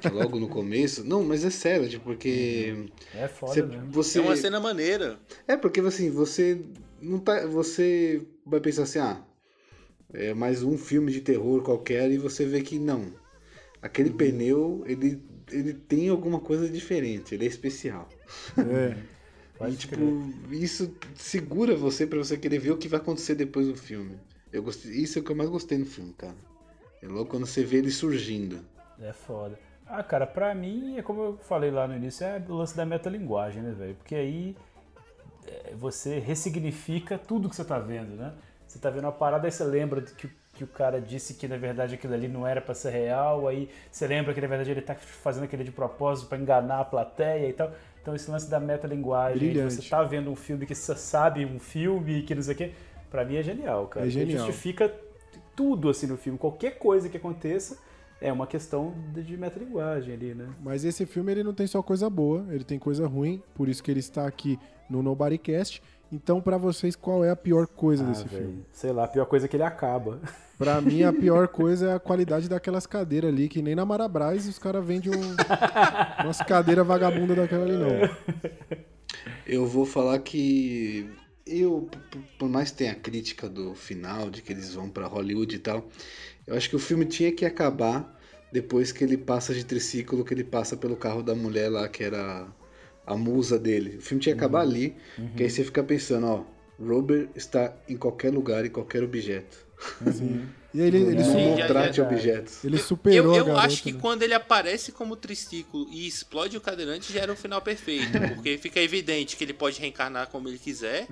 [0.00, 1.04] Que Logo no começo.
[1.04, 2.86] Não, mas é sério, tipo, porque.
[3.14, 3.90] É foda Você, mesmo.
[3.92, 5.18] você- É uma cena maneira.
[5.46, 6.64] É, porque assim, você
[7.00, 7.46] não tá.
[7.46, 9.22] Você vai pensar assim, ah,
[10.12, 13.12] é mais um filme de terror qualquer, e você vê que não.
[13.82, 14.16] Aquele Uhum.
[14.16, 15.22] pneu, ele,
[15.52, 18.08] ele tem alguma coisa diferente, ele é especial.
[18.58, 18.96] É.
[19.58, 20.62] Pode e, tipo, crer.
[20.62, 24.18] isso segura você pra você querer ver o que vai acontecer depois do filme.
[24.52, 26.36] Eu gostei, isso é o que eu mais gostei no filme, cara.
[27.02, 28.64] É logo quando você vê ele surgindo.
[29.00, 29.58] É foda.
[29.86, 32.86] Ah, cara, pra mim, é como eu falei lá no início, é o lance da
[32.86, 33.94] metalinguagem, né, velho?
[33.96, 34.56] Porque aí
[35.46, 38.32] é, você ressignifica tudo que você tá vendo, né?
[38.66, 41.56] Você tá vendo uma parada, aí você lembra que, que o cara disse que na
[41.56, 44.80] verdade aquilo ali não era pra ser real, aí você lembra que na verdade ele
[44.80, 47.70] tá fazendo aquilo de propósito pra enganar a plateia e tal.
[48.04, 49.76] Então esse lance da metalinguagem, Brilhante.
[49.76, 52.72] você tá vendo um filme que você sabe um filme que não sei o quê,
[53.10, 54.06] pra mim é genial, cara.
[54.06, 54.44] É genial.
[54.46, 54.94] justifica
[55.56, 57.78] tudo assim no filme, qualquer coisa que aconteça
[58.20, 60.50] é uma questão de, metalinguagem ali, né?
[60.62, 63.82] Mas esse filme ele não tem só coisa boa, ele tem coisa ruim, por isso
[63.82, 64.58] que ele está aqui
[64.90, 65.82] no Nobodycast.
[66.14, 68.64] Então, pra vocês, qual é a pior coisa Ah, desse velho, filme?
[68.72, 70.20] Sei lá, a pior coisa é que ele acaba.
[70.56, 74.46] Pra mim, a pior coisa é a qualidade daquelas cadeiras ali, que nem na Marabras
[74.46, 75.34] os caras vendem um,
[76.22, 78.08] umas cadeiras vagabundas daquela ali, não.
[79.44, 81.10] Eu vou falar que
[81.44, 81.88] eu,
[82.38, 85.58] por mais que tenha a crítica do final, de que eles vão pra Hollywood e
[85.58, 85.88] tal,
[86.46, 88.16] eu acho que o filme tinha que acabar
[88.52, 92.04] depois que ele passa de triciclo, que ele passa pelo carro da mulher lá, que
[92.04, 92.46] era
[93.06, 93.96] a musa dele.
[93.98, 94.94] O filme tinha que acabar ali,
[95.36, 96.44] que aí você fica pensando, ó,
[96.82, 99.58] Robert está em qualquer lugar, em qualquer objeto.
[100.76, 102.64] E aí ele, ele, su- Sim, já- trate já- objetos.
[102.64, 103.66] ele Eu, superou eu a garota.
[103.68, 103.98] acho que né?
[104.02, 108.58] quando ele aparece como triciclo e explode o cadeirante já era o final perfeito, porque
[108.58, 111.06] fica evidente que ele pode reencarnar como ele quiser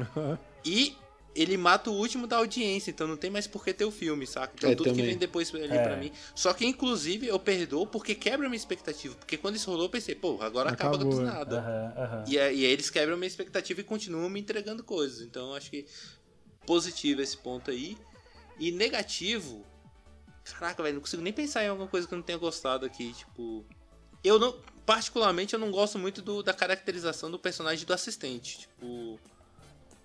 [0.64, 0.96] e
[1.34, 4.26] ele mata o último da audiência, então não tem mais por que ter o filme,
[4.26, 4.52] saca?
[4.56, 5.06] Então É, tudo que também.
[5.06, 5.82] vem depois ali É.
[5.82, 6.12] pra mim.
[6.34, 9.14] Só que, inclusive, eu perdoo porque quebra minha expectativa.
[9.14, 11.24] Porque quando isso rolou, eu pensei, pô, agora acaba do é.
[11.24, 11.58] nada.
[11.60, 12.24] Aham, aham.
[12.28, 15.20] E, aí- e aí eles quebram minha expectativa e continuam me entregando coisas.
[15.22, 15.86] Então eu acho que
[16.66, 17.96] positivo esse ponto aí.
[18.58, 19.64] E negativo.
[20.58, 23.12] Caraca, velho, não consigo nem pensar em alguma coisa que eu não tenha gostado aqui.
[23.14, 23.64] Tipo.
[24.22, 24.54] Eu não.
[24.84, 28.58] Particularmente, eu não gosto muito do- da caracterização do personagem do assistente.
[28.60, 29.18] Tipo.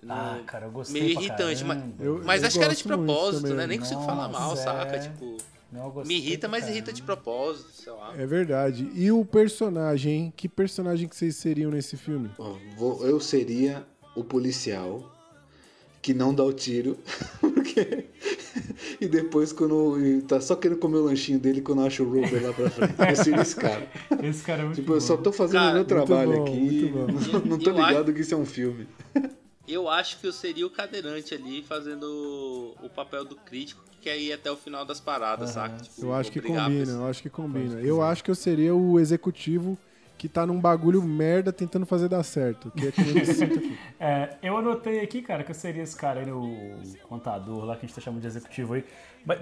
[0.03, 1.83] Não- Ah, cara, eu gostei meio irritante, mas.
[1.99, 3.57] Eu- mas eu acho que era de propósito, também.
[3.57, 3.67] né?
[3.67, 4.95] Nem consigo falar mal, Nossa, saca?
[4.95, 4.99] é.
[4.99, 5.37] Tipo,
[5.71, 8.13] Não, me irrita, mas irrita de propósito, sei lá.
[8.17, 8.89] É verdade.
[8.95, 10.33] E o personagem, hein?
[10.35, 12.29] Que personagem que vocês seriam nesse filme?
[13.01, 13.85] Eu seria
[14.15, 15.13] o policial
[16.01, 16.97] que não dá o tiro.
[17.41, 18.05] Porque...
[19.01, 22.53] e depois, quando tá só querendo comer o lanchinho dele, quando acha o Robert lá
[22.53, 22.93] pra frente.
[23.09, 23.87] Eu seria esse cara.
[24.23, 25.23] Esse cara é muito Tipo, eu só bom.
[25.23, 26.59] tô fazendo o meu trabalho bom, aqui.
[26.59, 27.07] muito bom.
[27.39, 28.87] Não, não tô ligado que isso é um filme.
[29.67, 34.17] Eu acho que eu seria o cadeirante ali fazendo o papel do crítico que quer
[34.17, 35.77] ir até o final das paradas, saca?
[35.77, 37.79] Tipo, Eu acho que combina, eu acho que combina.
[37.81, 39.77] Eu acho que eu seria o executivo
[40.17, 42.71] que tá num bagulho merda tentando fazer dar certo.
[42.71, 43.77] Que é que eu me sinto aqui.
[43.99, 47.85] É, eu anotei aqui, cara, que eu seria esse cara aí, o contador lá que
[47.85, 48.85] a gente tá chamando de executivo aí.
[49.25, 49.39] Mas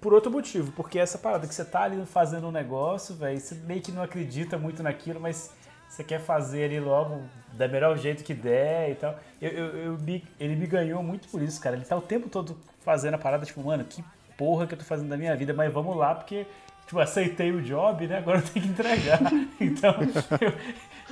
[0.00, 3.54] por outro motivo, porque essa parada que você tá ali fazendo um negócio, velho, você
[3.54, 5.52] meio que não acredita muito naquilo, mas
[5.94, 9.18] você quer fazer ali logo da melhor jeito que der e tal.
[9.40, 11.76] Eu, eu, eu me- ele me ganhou muito por isso, cara.
[11.76, 14.02] Ele tá o tempo todo fazendo a parada, tipo, mano, que
[14.36, 16.46] porra que eu tô fazendo da minha vida, mas vamos lá, porque,
[16.86, 18.18] tipo, aceitei o job, né?
[18.18, 19.20] Agora eu tenho que entregar.
[19.60, 19.94] Então,
[20.40, 20.52] eu,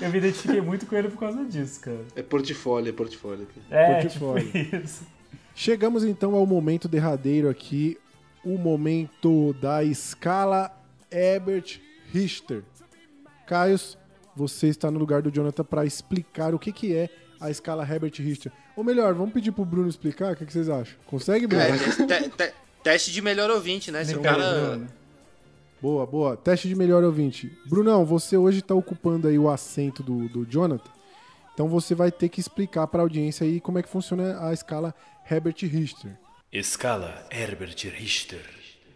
[0.07, 2.01] eu me identifiquei muito com ele por causa disso, cara.
[2.17, 3.47] É portfólio, é portfólio.
[3.71, 4.51] É, Portfólio.
[4.51, 5.07] tipo isso.
[5.55, 7.97] Chegamos então ao momento derradeiro aqui,
[8.45, 10.73] o momento da escala
[11.11, 11.79] Herbert
[12.13, 12.63] Richter.
[13.47, 13.97] Caios,
[14.37, 17.09] você está no lugar do Jonathan para explicar o que, que é
[17.41, 18.53] a escala Herbert Richter.
[18.77, 20.33] Ou melhor, vamos pedir pro Bruno explicar?
[20.33, 20.95] O que, que vocês acham?
[21.07, 21.63] Consegue, Bruno?
[21.65, 24.05] É, te- te- te- teste de melhor ouvinte, né?
[24.05, 24.81] Se o cara.
[25.81, 26.37] Boa, boa.
[26.37, 27.53] Teste de melhor ouvinte.
[27.67, 30.91] Brunão, você hoje está ocupando aí o assento do, do Jonathan.
[31.53, 34.53] Então você vai ter que explicar para a audiência aí como é que funciona a
[34.53, 34.95] escala
[35.31, 36.17] Herbert Richter.
[36.53, 38.45] Escala Herbert Richter.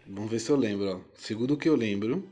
[0.07, 0.89] Vamos ver se eu lembro.
[0.89, 0.99] Ó.
[1.15, 2.27] Segundo o que eu lembro,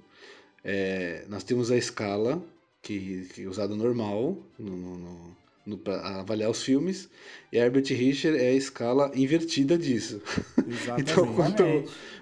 [0.64, 2.42] é, nós temos a escala
[2.86, 7.10] que, que é usada normal no, no, no, no- pra avaliar os filmes,
[7.52, 10.22] e a Herbert Richter é a escala invertida disso.
[10.68, 11.12] Exatamente.
[11.12, 11.64] então, quanto,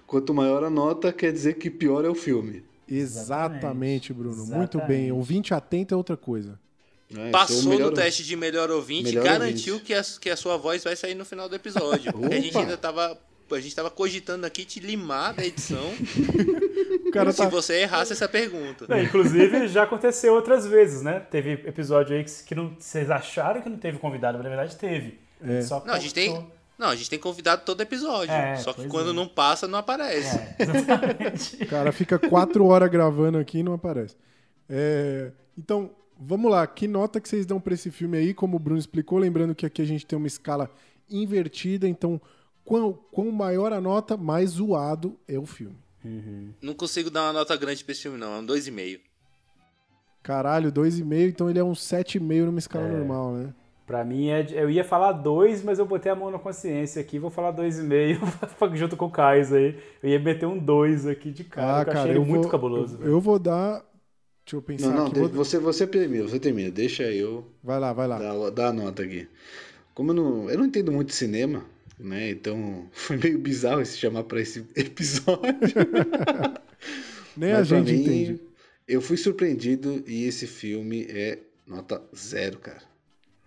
[0.08, 2.64] quanto maior a nota, quer dizer que pior é o filme.
[2.88, 4.46] Exatamente, Bruno.
[4.46, 4.88] Muito Exatamente.
[4.88, 5.12] bem.
[5.12, 6.52] Ouvinte atento é outra coisa.
[7.10, 7.30] né?
[7.30, 9.88] Então, Passou melhor- no teste de melhor ouvinte Melhor garantiu ouvinte.
[9.88, 12.12] que a, que a sua voz vai sair no final do episódio.
[12.14, 13.18] Porque a gente ainda tava.
[13.52, 15.92] A gente tava cogitando aqui te limar da edição
[17.32, 17.50] se tá.
[17.50, 18.86] você errasse essa pergunta.
[18.88, 21.20] Não, inclusive, já aconteceu outras vezes, né?
[21.20, 24.76] Teve episódio aí que, que não, vocês acharam que não teve convidado, mas na verdade
[24.76, 25.20] teve.
[25.42, 25.62] É.
[25.62, 26.48] Só Não, a gente tem.
[26.78, 28.34] Não, a gente tem convidado todo episódio.
[28.34, 29.14] É, só que quando é.
[29.14, 30.36] não passa, não aparece.
[30.38, 31.64] É.
[31.64, 34.16] O cara fica quatro horas gravando aqui e não aparece.
[34.68, 36.66] É, Então, vamos lá.
[36.66, 38.34] Que nota que vocês dão pra esse filme aí?
[38.34, 40.70] Como o Bruno explicou, lembrando que aqui a gente tem uma escala
[41.10, 41.88] invertida.
[41.88, 42.20] Então,
[42.66, 45.78] quão, quão maior a nota, mais zoado é o filme.
[46.62, 48.34] Não consigo dar uma nota grande pra esse filme, não.
[48.34, 49.00] É um 2,5.
[50.22, 53.54] Caralho, 2,5, então ele é um 7,5 numa escala normal, né?
[53.86, 57.20] Pra mim, é eu ia falar dois, mas eu botei a mão na consciência aqui.
[57.20, 58.18] Vou falar dois e meio
[58.76, 59.78] junto com o Kais aí.
[60.02, 62.98] Eu ia meter um dois aqui de cara, que eu achei ele muito vou, cabuloso.
[63.02, 63.84] eu, eu vou dar.
[64.46, 65.14] Deixa eu pensar Não, não, aqui.
[65.16, 66.72] de- vou- você, você termina, você termina.
[66.72, 68.18] Deixa eu Vai lá, vai lá.
[68.20, 69.28] dar, dar a nota aqui.
[69.94, 71.66] Como eu não, eu não entendo muito de cinema,
[72.00, 72.32] né?
[72.32, 75.42] Então foi meio bizarro se chamar pra esse episódio.
[77.36, 78.42] Nem a Mas pra gente mim, entende.
[78.88, 82.82] Eu fui surpreendido e esse filme é nota zero, cara.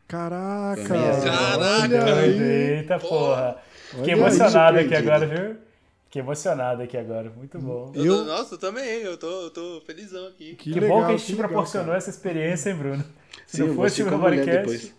[0.08, 0.81] Caraca!
[0.81, 1.36] É zero.
[1.58, 2.78] Olha aí!
[2.78, 3.58] Eita porra.
[3.91, 5.57] Fiquei Olha emocionado aqui agora, viu?
[6.05, 7.31] Fiquei emocionado aqui agora.
[7.36, 7.92] Muito bom.
[7.94, 10.55] Eu nossa, eu também, eu tô, eu tô felizão aqui.
[10.55, 11.99] Que, Que legal, bom que a gente te proporcionou cara.
[11.99, 13.05] essa experiência, hein, Bruno?
[13.47, 14.94] Se Sim, eu não fosse o a Bodycast, depois.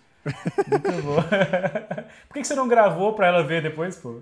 [0.70, 1.16] Muito bom.
[2.28, 4.22] Por que que você não gravou pra ela ver depois, pô?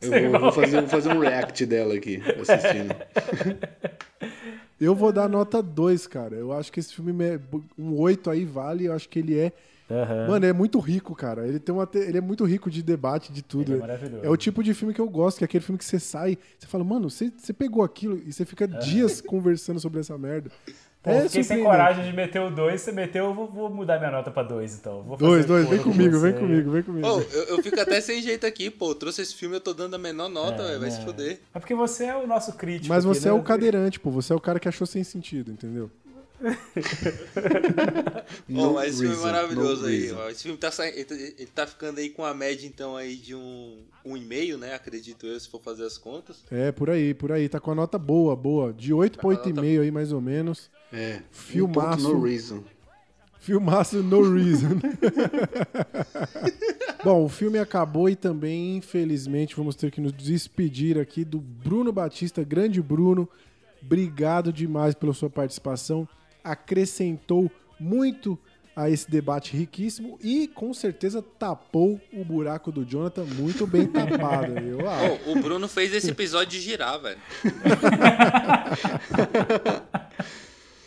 [0.00, 2.94] Eu Sei vou, vou fazer, vou fazer um react dela aqui, assistindo.
[4.80, 6.36] Eu vou dar nota 2, cara.
[6.36, 7.40] Eu acho que esse filme, me-
[7.76, 8.84] um 8 aí vale.
[8.84, 9.52] Eu acho que ele é.
[9.90, 10.28] Aham.
[10.28, 11.48] Mano, é muito rico, cara.
[11.48, 13.72] Ele, tem uma te- ele é muito rico de debate, de tudo.
[13.72, 14.24] Ele é maravilhoso.
[14.24, 16.38] É o tipo de filme que eu gosto, que é aquele filme que você sai,
[16.56, 20.48] você fala, mano, você, você pegou aquilo e você fica dias conversando sobre essa merda.
[21.02, 23.98] Pô, é fiquei sem coragem de meter o 2, você meteu, eu vou, vou mudar
[23.98, 25.02] minha nota pra 2, então.
[25.02, 27.06] Vou Dois, fazer dois, vem foro com comigo, vem comigo, vem comigo.
[27.08, 28.94] Pô, eu, eu fico até sem jeito aqui, pô.
[28.94, 30.92] Trouxe esse filme, eu tô dando a menor nota, É, velho, vai é.
[30.92, 31.38] se foder.
[31.54, 32.88] É porque você é o nosso crítico.
[32.88, 33.36] Mas aqui, você né?
[33.36, 34.10] é o cadeirante, pô.
[34.10, 35.88] Você é o cara que achou sem sentido, entendeu?
[38.48, 40.00] Bom, mas esse filme é maravilhoso aí.
[40.02, 40.16] reason.
[40.18, 40.28] ó.
[40.30, 40.94] Esse filme tá saindo.
[40.96, 44.24] Ele, tá- ele tá ficando aí com a média, então, aí de um, um e
[44.24, 44.74] meio, né?
[44.74, 46.36] Acredito eu, se for fazer as contas.
[46.50, 47.48] É, por aí, por aí.
[47.48, 48.72] Tá com a nota boa, boa.
[48.72, 50.70] De 8 pra Tá com a 8,5 aí, mais ou menos.
[50.92, 51.20] É.
[51.30, 52.08] Filmaço.
[52.08, 52.64] Um no reason.
[53.48, 54.78] Filmaço No Reason.
[57.02, 61.90] Bom, o filme acabou e também, infelizmente, vamos ter que nos despedir aqui do Bruno
[61.90, 62.44] Batista.
[62.44, 63.26] Grande Bruno,
[63.82, 66.06] obrigado demais pela sua participação.
[66.44, 67.50] Acrescentou
[67.80, 68.38] muito
[68.76, 74.52] a esse debate riquíssimo e com certeza tapou o buraco do Jonathan muito bem tapado.
[74.60, 74.80] viu?
[75.26, 77.18] Ô, o Bruno fez esse episódio girar, velho.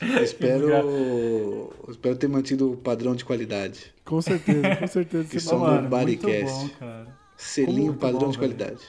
[0.01, 3.93] Eu espero, espero ter mantido o padrão de qualidade.
[4.03, 5.23] com certeza, com certeza.
[5.30, 6.43] Que você só no Bodycast.
[6.43, 7.07] muito bom, cara.
[7.38, 8.55] Selinho Muito padrão bom, de velho.
[8.55, 8.83] qualidade.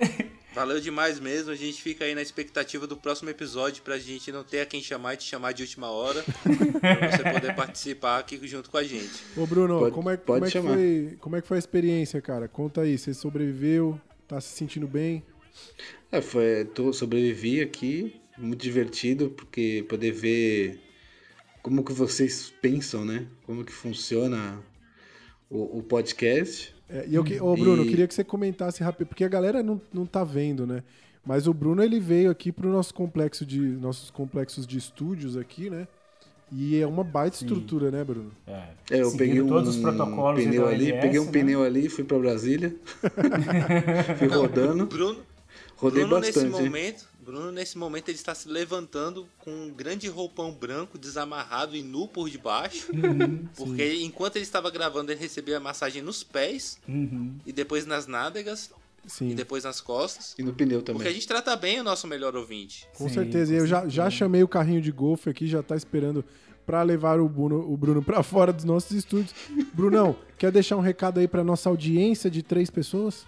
[0.54, 1.50] Valeu demais mesmo.
[1.52, 4.80] A gente fica aí na expectativa do próximo episódio pra gente não ter a quem
[4.82, 6.24] chamar e te chamar de última hora.
[6.80, 9.22] pra você poder participar aqui junto com a gente.
[9.36, 12.20] Ô Bruno, Pode- como, é, pode como, é foi, como é que foi a experiência,
[12.20, 12.48] cara?
[12.48, 15.22] Conta aí, você sobreviveu, tá se sentindo bem?
[16.10, 20.80] É, foi, tô, sobrevivi aqui, muito divertido, porque poder ver
[21.62, 23.26] como que vocês pensam, né?
[23.44, 24.58] Como que funciona
[25.50, 26.74] o, o podcast.
[26.88, 29.28] É, e eu, que- ô Bruno, eu E- queria que você comentasse rápido, porque a
[29.28, 30.82] galera não, não tá vendo, né?
[31.26, 35.68] Mas o Bruno, ele veio aqui pro nosso complexo de, nossos complexos de estúdios aqui,
[35.68, 35.86] né?
[36.50, 38.32] E é uma baita estrutura, né, Bruno?
[38.46, 38.52] É,
[38.92, 41.30] É, eu Seguindo peguei um todos os protocolos pneu ali, OMS, peguei um né?
[41.32, 42.74] pneu ali, fui pra Brasília,
[44.18, 45.20] fui rodando, Bruno,
[45.76, 46.56] rodei Bruno nesse bastante.
[46.62, 46.68] hein?
[46.70, 51.82] momento, Bruno nesse momento ele está se levantando com um grande roupão branco desamarrado e
[51.82, 52.88] nu por debaixo,
[53.56, 57.34] porque enquanto ele estava gravando ele recebia a massagem nos pés Uhum.
[57.44, 58.70] e depois nas nádegas
[59.06, 60.34] Sim, e depois nas costas.
[60.38, 61.12] E no pneu Porque a também.
[61.12, 62.86] gente trata bem o nosso melhor ouvinte.
[62.96, 63.52] com Sim, certeza.
[63.52, 63.94] com E eu já, certeza.
[63.94, 66.24] já chamei o carrinho de golfe aqui, já tá esperando
[66.66, 69.34] pra levar o Bruno, o Bruno pra fora dos nossos estúdios.
[69.72, 73.26] Brunão, quer deixar um recado aí pra nossa audiência de três pessoas?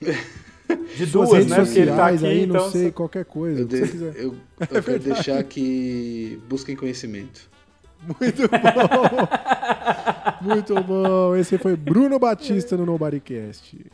[0.96, 1.56] De duas, redes né?
[1.56, 2.70] Porque ele tá sociais aqui, aí, não então...
[2.70, 3.76] sei, qualquer coisa, Eu, de-
[4.18, 4.34] eu,
[4.70, 7.48] eu quero deixar que busquem conhecimento.
[8.20, 9.28] Muito bom!
[10.42, 11.36] Muito bom!
[11.36, 13.86] Esse foi Bruno Batista no Nobodycast.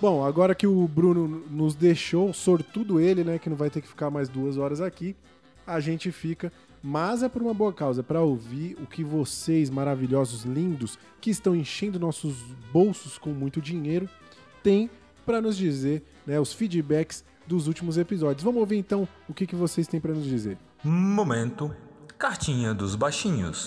[0.00, 3.88] Bom, agora que o Bruno nos deixou, sortudo ele, né, que não vai ter que
[3.88, 5.16] ficar mais duas horas aqui,
[5.66, 6.52] a gente fica,
[6.86, 11.30] mas é por uma boa causa, é para ouvir o que vocês, maravilhosos, lindos, que
[11.30, 14.06] estão enchendo nossos bolsos com muito dinheiro,
[14.62, 14.90] têm
[15.24, 18.44] para nos dizer, né, os feedbacks dos últimos episódios.
[18.44, 20.58] Vamos ouvir então o que, que vocês têm para nos dizer.
[20.84, 21.74] Momento.
[22.18, 23.66] Cartinha dos baixinhos.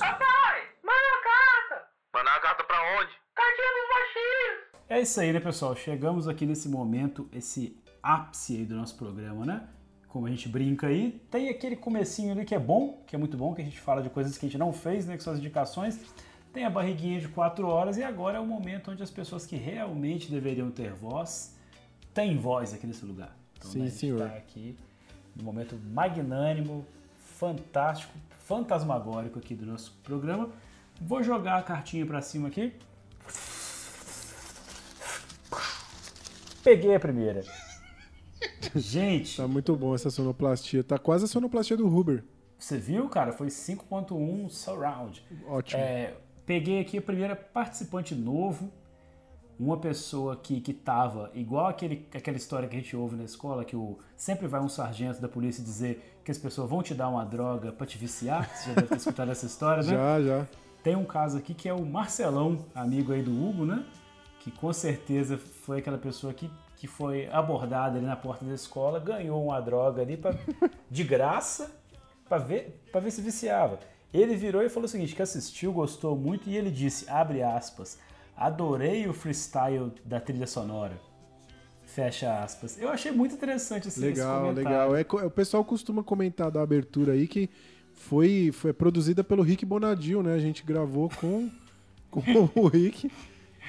[4.88, 5.76] É isso aí, né, pessoal?
[5.76, 9.68] Chegamos aqui nesse momento, esse ápice aí do nosso programa, né?
[10.10, 11.22] Como a gente brinca aí.
[11.30, 14.02] Tem aquele comecinho ali que é bom, que é muito bom, que a gente fala
[14.02, 15.18] de coisas que a gente não fez, né?
[15.18, 16.00] Que são as indicações.
[16.54, 19.56] Tem a barriguinha de quatro horas e agora é o momento onde as pessoas que
[19.56, 21.56] realmente deveriam ter voz
[22.14, 23.38] têm voz aqui nesse lugar.
[23.58, 24.20] Então, Sim, né, a gente senhor.
[24.20, 24.76] tá aqui
[25.36, 26.84] no momento magnânimo,
[27.38, 30.50] fantástico, fantasmagórico aqui do nosso programa.
[31.00, 32.74] Vou jogar a cartinha pra cima aqui.
[36.64, 37.44] Peguei a primeira.
[38.76, 40.84] Gente, Tá muito bom essa sonoplastia.
[40.84, 42.24] Tá quase a sonoplastia do Huber.
[42.58, 43.32] você viu, cara?
[43.32, 45.24] Foi 5.1 surround.
[45.48, 45.82] Ótimo.
[45.82, 46.14] É,
[46.46, 48.72] peguei aqui a primeira participante novo,
[49.60, 53.66] uma pessoa que, que tava igual aquele, aquela história que a gente ouve na escola,
[53.66, 57.10] que o, sempre vai um sargento da polícia dizer que as pessoas vão te dar
[57.10, 58.48] uma droga pra te viciar.
[58.56, 59.90] Você já deve ter escutado essa história, né?
[59.90, 60.48] Já, já.
[60.84, 63.84] Tem um caso aqui que é o Marcelão, amigo aí do Hugo, né?
[64.40, 69.00] Que com certeza foi aquela pessoa que, que foi abordada ali na porta da escola,
[69.00, 70.34] ganhou uma droga ali pra,
[70.90, 71.72] de graça
[72.30, 73.80] pra ver, pra ver se viciava.
[74.14, 77.98] Ele virou e falou o seguinte, que assistiu, gostou muito e ele disse, abre aspas,
[78.38, 80.98] adorei o freestyle da trilha sonora.
[81.84, 82.80] Fecha aspas.
[82.80, 84.96] Eu achei muito interessante esse, esse Legal, legal.
[84.96, 87.50] É, co- o pessoal costuma comentar da abertura aí que
[87.94, 90.34] foi, foi produzida pelo Rick Bonadil, né?
[90.34, 91.50] A gente gravou com,
[92.12, 92.22] com
[92.56, 93.10] o Rick.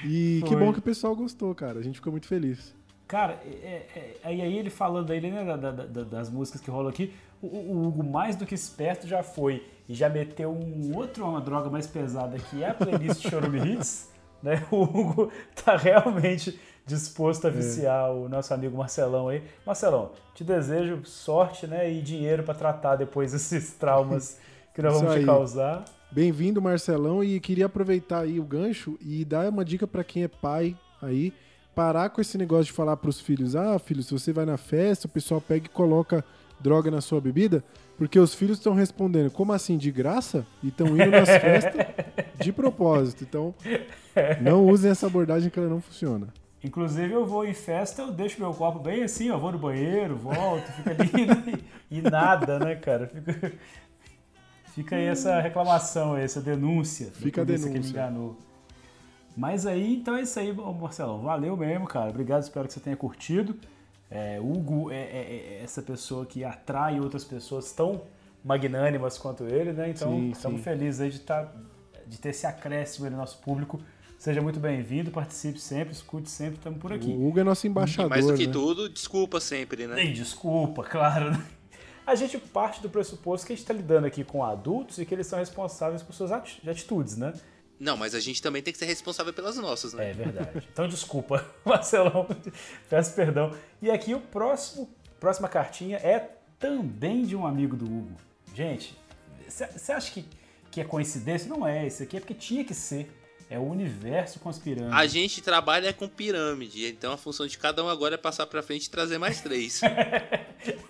[0.04, 0.56] E que Foi.
[0.64, 1.78] bom que o pessoal gostou, cara.
[1.78, 2.74] A gente ficou muito feliz.
[3.08, 6.60] Cara, é- é- é- aí aí ele falando aí, né, da- da- da- das músicas
[6.60, 7.12] que rolam aqui,
[7.42, 11.40] o, o Hugo mais do que esperto já foi e já meteu um outro, uma
[11.40, 14.10] droga mais pesada que é a playlist Chorume Hits,
[14.42, 14.66] né?
[14.70, 15.32] O Hugo
[15.64, 17.50] tá realmente disposto É.
[17.50, 19.42] a viciar o nosso amigo Marcelão aí.
[19.66, 24.38] Marcelão, te desejo sorte, né, e dinheiro pra tratar depois esses traumas
[24.74, 25.84] que nós vamos te causar.
[26.10, 27.22] Bem-vindo, Marcelão.
[27.24, 31.32] E queria aproveitar aí o gancho e dar uma dica pra quem é pai aí.
[31.78, 35.06] Parar com esse negócio de falar pros filhos: ah, filho, se você vai na festa,
[35.06, 36.24] o pessoal pega e coloca
[36.58, 37.62] droga na sua bebida,
[37.96, 40.44] porque os filhos estão respondendo, como assim, de graça?
[40.60, 41.86] E estão indo nas festas
[42.40, 43.22] de propósito.
[43.22, 43.54] Então,
[44.40, 46.26] não usem essa abordagem que ela não funciona.
[46.64, 50.16] Inclusive, eu vou em festa, eu deixo meu copo bem assim, eu vou no banheiro,
[50.16, 53.06] volto, fica ali e nada, né, cara?
[53.06, 53.52] Fica,
[54.74, 57.12] fica aí essa reclamação, essa denúncia.
[57.12, 57.92] Fica a polícia que me denúncia.
[57.92, 58.47] enganou.
[59.38, 61.20] Mas aí, então é isso aí, Marcelão.
[61.20, 62.10] Valeu mesmo, cara.
[62.10, 63.54] Obrigado, espero que você tenha curtido.
[64.10, 68.02] É, Hugo é, é- é essa pessoa que atrai outras pessoas tão
[68.44, 69.90] magnânimas quanto ele, né?
[69.90, 70.64] Então, Sim, estamos sim.
[70.64, 71.52] felizes aí de, tá,
[72.06, 73.78] de ter esse acréscimo aí no nosso público.
[74.18, 77.06] Seja muito bem-vindo, participe sempre, escute sempre, estamos por aqui.
[77.08, 78.52] O Hugo é nosso E embaixador, mais do que né?
[78.52, 80.02] tudo, desculpa sempre, né?
[80.02, 81.30] Ei, desculpa, claro.
[81.30, 81.46] né?
[82.04, 85.14] A gente parte do pressuposto que a gente está lidando aqui com adultos e que
[85.14, 87.32] eles são responsáveis por suas ati- atitudes, né?
[87.78, 90.10] Não, mas a gente também tem que ser responsável pelas nossas, né?
[90.10, 90.68] É verdade.
[90.72, 92.26] Então desculpa, Marcelão.
[92.90, 93.54] Peço perdão.
[93.80, 94.90] E aqui o próximo,
[95.20, 98.16] próxima cartinha é também de um amigo do Hugo.
[98.54, 98.98] Gente,
[99.48, 100.24] você acha que,
[100.70, 101.48] que é coincidência?
[101.48, 101.86] Não é.
[101.86, 103.14] Isso aqui é porque tinha que ser.
[103.50, 104.94] É o universo conspirando.
[104.94, 108.62] A gente trabalha com pirâmide, então a função de cada um agora é passar pra
[108.62, 109.80] frente e trazer mais três.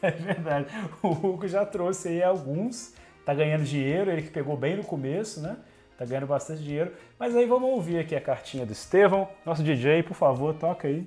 [0.00, 0.66] É verdade.
[1.02, 2.94] O Hugo já trouxe aí alguns.
[3.24, 5.58] Tá ganhando dinheiro, ele que pegou bem no começo, né?
[5.98, 6.92] Tá ganhando bastante dinheiro.
[7.18, 9.28] Mas aí vamos ouvir aqui a cartinha do Estevão.
[9.44, 11.06] Nosso DJ, por favor, toca aí.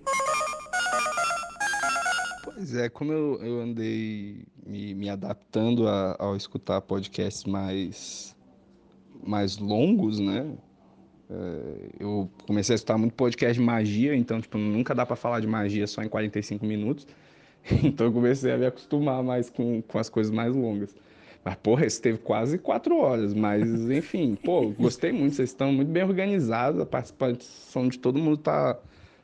[2.44, 8.36] Pois é, como eu, eu andei me, me adaptando a- ao escutar podcasts mais,
[9.26, 10.52] mais longos, né?
[11.30, 15.40] É, eu comecei a escutar muito podcast de magia, então, tipo, nunca dá pra falar
[15.40, 17.08] de magia só em 45 minutos.
[17.84, 20.96] Então eu comecei a me acostumar mais com, com as coisas mais longas.
[21.44, 25.90] Mas, porra, esse teve quase quatro horas, mas, enfim, pô, gostei muito, vocês estão muito
[25.90, 28.78] bem organizados, a participação de todo mundo tá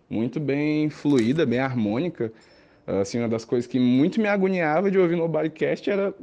[0.10, 2.32] muito bem fluida, bem harmônica.
[2.88, 6.14] Assim, uma das coisas que muito me agoniava de ouvir no Bodycast era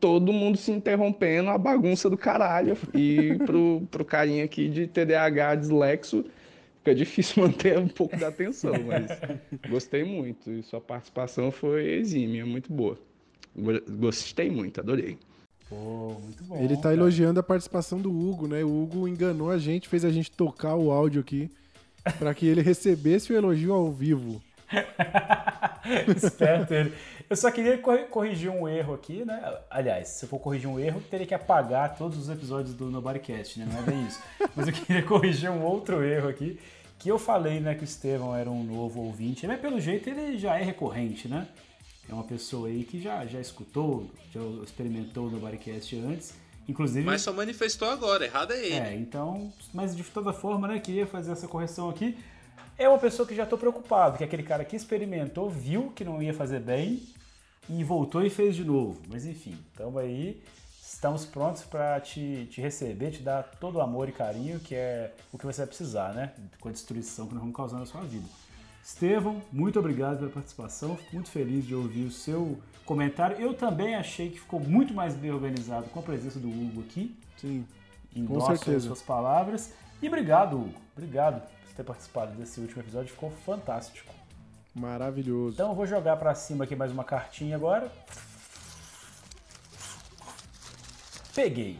[0.00, 2.76] todo mundo se interrompendo, a bagunça do caralho.
[2.92, 6.24] E pro, pro carinha aqui de TDAH dislexo,
[6.78, 9.22] fica difícil manter um pouco da atenção, mas
[9.68, 10.50] gostei muito.
[10.50, 12.98] E sua participação foi exímia, muito boa.
[13.54, 15.16] Go- Gostei muito, adorei.
[15.70, 16.56] Pô, muito bom.
[16.56, 18.62] Ele tá elogiando a participação do Hugo, né?
[18.62, 21.50] O Hugo enganou a gente, fez a gente tocar o áudio aqui
[22.18, 24.42] pra que ele recebesse o elogio ao vivo.
[26.16, 26.92] Esperto ele.
[27.28, 29.40] Eu só queria corri- corrigir um erro aqui, né?
[29.70, 33.58] Aliás, se eu for corrigir um erro, teria que apagar todos os episódios do Nobodycast,
[33.58, 33.68] né?
[33.70, 34.20] Não é bem isso.
[34.54, 36.58] Mas eu queria corrigir um outro erro aqui,
[36.98, 40.36] que eu falei, né, que o Estevão era um novo ouvinte, mas pelo jeito ele
[40.38, 41.46] já é recorrente, né?
[42.10, 46.34] É uma pessoa aí que já, já escutou, já experimentou o Nobodycast antes.
[46.68, 47.06] Inclusive.
[47.06, 48.74] Mas só manifestou agora, errado é ele.
[48.74, 52.18] É, então, mas de toda forma, né, queria fazer essa correção aqui.
[52.76, 56.04] É uma pessoa que já tô preocupado, que é aquele cara que experimentou, viu que
[56.04, 57.00] não ia fazer bem
[57.68, 59.00] e voltou e fez de novo.
[59.08, 60.42] Mas enfim, estamos aí,
[60.82, 65.12] estamos prontos para te, te receber, te dar todo o amor e carinho que é
[65.32, 66.32] o que você vai precisar, né?
[66.58, 68.26] Com a destruição que nós vamos causar na sua vida.
[68.90, 73.36] Estevão, muito obrigado pela participação, fico muito feliz de ouvir o seu comentário.
[73.36, 77.16] Eu também achei que ficou muito mais bem organizado com a presença do Hugo aqui.
[77.36, 77.64] Sim,
[78.12, 79.72] com endosso as suas palavras.
[80.02, 80.74] E obrigado, Hugo.
[80.96, 84.12] Obrigado por ter participado desse último episódio, ficou fantástico.
[84.74, 85.54] Maravilhoso.
[85.54, 87.92] Então eu vou jogar pra cima aqui mais uma cartinha agora.
[91.32, 91.78] Peguei.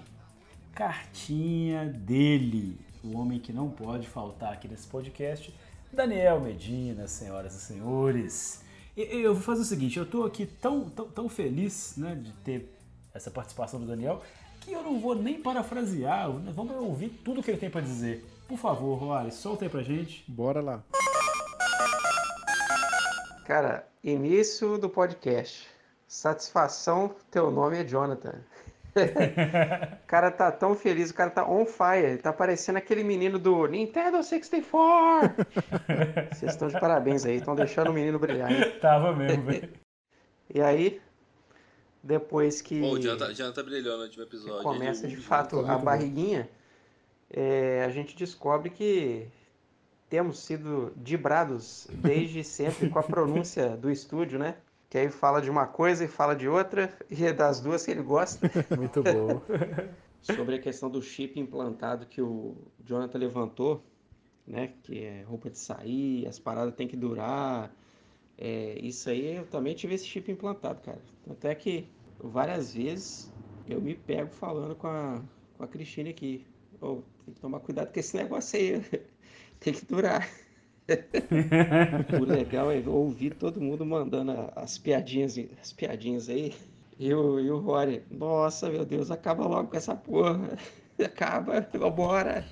[0.72, 5.52] Cartinha dele, o homem que não pode faltar aqui nesse podcast,
[5.92, 8.62] Daniel Medina, senhoras e senhores.
[8.96, 12.76] Eu vou fazer o seguinte, eu tô aqui tão, tão, tão feliz né, de ter
[13.14, 14.22] essa participação do Daniel
[14.60, 18.24] que eu não vou nem parafrasear, vamos ouvir tudo que ele tem pra dizer.
[18.46, 20.24] Por favor, Roari, solta aí pra gente.
[20.28, 20.84] Bora lá.
[23.46, 25.66] Cara, início do podcast.
[26.06, 28.40] Satisfação, teu nome é Jonathan.
[30.04, 32.18] o cara tá tão feliz, o cara tá on fire.
[32.18, 35.46] Tá parecendo aquele menino do Nintendo 64.
[36.32, 38.50] Vocês estão de parabéns aí, estão deixando o menino brilhar.
[38.50, 38.78] Hein?
[38.80, 39.68] Tava mesmo, velho.
[40.52, 41.00] E aí,
[42.02, 44.62] depois que Pô, o Jonathan, Jonathan brilhou no último episódio.
[44.62, 46.48] começa de fato a barriguinha,
[47.30, 49.28] é, a gente descobre que
[50.08, 54.56] temos sido dibrados desde sempre com a pronúncia do estúdio, né?
[54.90, 57.92] Que aí fala de uma coisa e fala de outra, e é das duas que
[57.92, 58.50] ele gosta.
[58.76, 59.40] Muito bom.
[60.20, 63.84] Sobre a questão do chip implantado que o Jonathan levantou,
[64.44, 64.72] né?
[64.82, 67.72] Que é roupa de sair, as paradas têm que durar.
[68.36, 71.00] É, isso aí eu também tive esse chip implantado, cara.
[71.30, 71.86] Até que
[72.18, 73.32] várias vezes
[73.68, 75.22] eu me pego falando com a,
[75.56, 76.44] com a Cristina aqui.
[76.80, 78.82] Ô, tem que tomar cuidado com esse negócio aí.
[79.60, 80.28] tem que durar.
[82.20, 86.54] o legal é ouvir todo mundo mandando as piadinhas, as piadinhas aí.
[86.98, 90.58] E o, e o Rory, nossa, meu Deus, acaba logo com essa porra.
[91.02, 92.44] Acaba, vambora.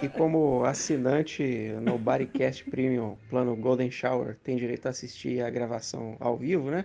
[0.00, 1.42] e como assinante
[1.82, 6.84] no Bodycast Premium, plano Golden Shower, tem direito a assistir a gravação ao vivo, né?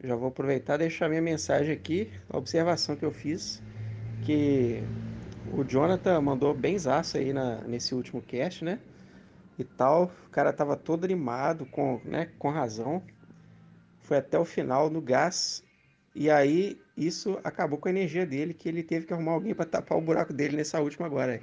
[0.00, 3.60] Já vou aproveitar e deixar minha mensagem aqui, a observação que eu fiz,
[4.24, 4.80] que
[5.52, 7.32] o Jonathan mandou bem zaço aí
[7.66, 8.78] nesse último cast, né?
[9.58, 13.02] E tal, o cara tava todo animado, com, né, com razão.
[14.00, 15.62] Foi até o final no gás.
[16.14, 19.64] E aí isso acabou com a energia dele, que ele teve que arrumar alguém pra
[19.64, 21.40] tapar o buraco dele nessa última agora.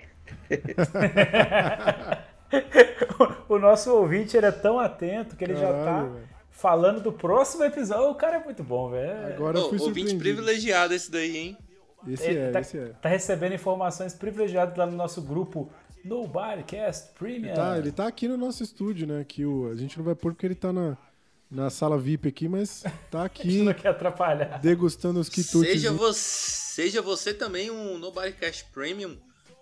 [3.50, 6.30] o nosso ouvinte ele é tão atento que ele já Caralho, tá velho.
[6.52, 8.12] falando do próximo episódio.
[8.12, 9.34] O cara é muito bom, velho.
[9.34, 11.58] Agora eu fui ouvinte privilegiado esse daí, hein?
[12.08, 12.92] Esse Ele é, tá, esse é.
[13.02, 15.70] tá recebendo informações privilegiadas lá no nosso grupo
[16.04, 17.54] Nobodycast Premium.
[17.54, 19.24] Tá, ele tá aqui no nosso estúdio, né?
[19.28, 20.98] Que o, a gente não vai pôr porque ele tá na,
[21.50, 24.60] na sala VIP aqui, mas tá A aqui gente não quer atrapalhar.
[24.60, 25.72] degustando os quitutes.
[25.74, 29.18] Seja você, seja você também um Nobodycast Premium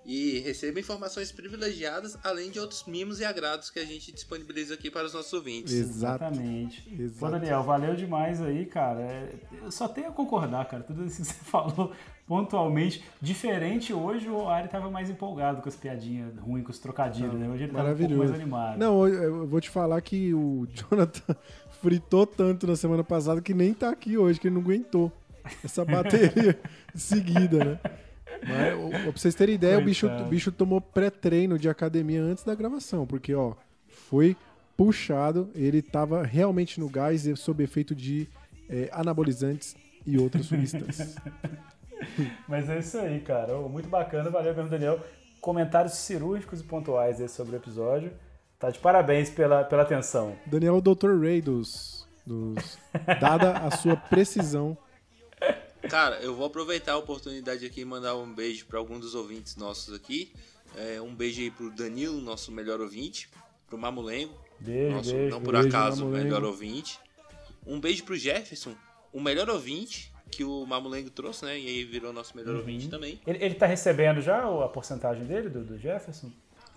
[0.08, 4.90] e receba informações privilegiadas, além de outros mimos e agrados que a gente disponibiliza aqui
[4.90, 5.74] para os nossos ouvintes.
[5.74, 6.24] Exato.
[6.24, 6.82] Exatamente.
[7.20, 7.30] Pô.
[7.30, 9.02] Daniel, valeu demais aí, cara.
[9.02, 10.82] É, Eu só tenho a concordar, cara.
[10.82, 11.92] Tudo isso que você falou
[12.26, 13.04] pontualmente.
[13.22, 17.50] Diferente hoje, o Ari tava mais empolgado com as piadinhas ruins, com os trocadilhos, né?
[17.50, 18.32] Hoje ele tava um pouco Maravilhoso.
[18.32, 18.78] mais animado.
[18.78, 21.36] Não, eu eu vou te falar que o Jonathan
[21.82, 25.12] fritou tanto na semana passada que nem tá aqui hoje, que ele não aguentou
[25.62, 26.58] essa bateria
[26.96, 27.80] seguida, né?
[28.46, 32.56] Mas, pra vocês terem ideia, o bicho, o bicho tomou pré-treino de academia antes da
[32.56, 33.54] gravação, porque, ó,
[33.88, 34.36] foi
[34.76, 38.28] puxado, ele tava realmente no gás e sob efeito de
[38.70, 39.76] eh, anabolizantes
[40.06, 41.16] e outras substâncias.
[42.48, 43.58] Mas é isso aí, cara.
[43.58, 45.00] Muito bacana, valeu mesmo, Daniel.
[45.42, 48.12] Comentários cirúrgicos e pontuais sobre o episódio.
[48.60, 50.36] Tá de parabéns pela, pela atenção.
[50.46, 51.20] Daniel é o Dr.
[51.20, 52.78] Ray dos, dos...
[53.20, 54.78] Dada a sua precisão
[55.90, 59.56] Cara, eu vou aproveitar a oportunidade aqui e mandar um beijo para algum dos ouvintes
[59.56, 60.34] nossos aqui.
[60.76, 63.30] É, um beijo aí pro Danilo, nosso melhor ouvinte.
[63.68, 65.30] Pro Mamulengo, Beijo, nosso, beijo.
[65.30, 66.24] não por beijo, acaso, Mamulengo.
[66.26, 67.00] melhor ouvinte.
[67.66, 68.74] Um beijo pro Jefferson,
[69.12, 71.60] o melhor ouvinte que o Mamulengo trouxe, né?
[71.60, 72.60] E aí virou nosso melhor Uhum.
[72.60, 73.20] ouvinte também.
[73.28, 76.32] Ele, ele tá recebendo já a porcentagem dele, do, do Jefferson?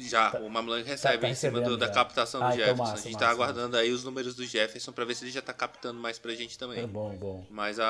[0.09, 2.83] Já, o Mamulengo recebe tá em cima do- da captação do Ah, então Jefferson.
[2.83, 5.31] massa, a gente massa, tá aguardando aí os números do Jefferson pra ver se ele
[5.33, 6.81] já tá captando mais pra gente também.
[6.81, 7.45] É bom, bom.
[7.51, 7.87] Mas a,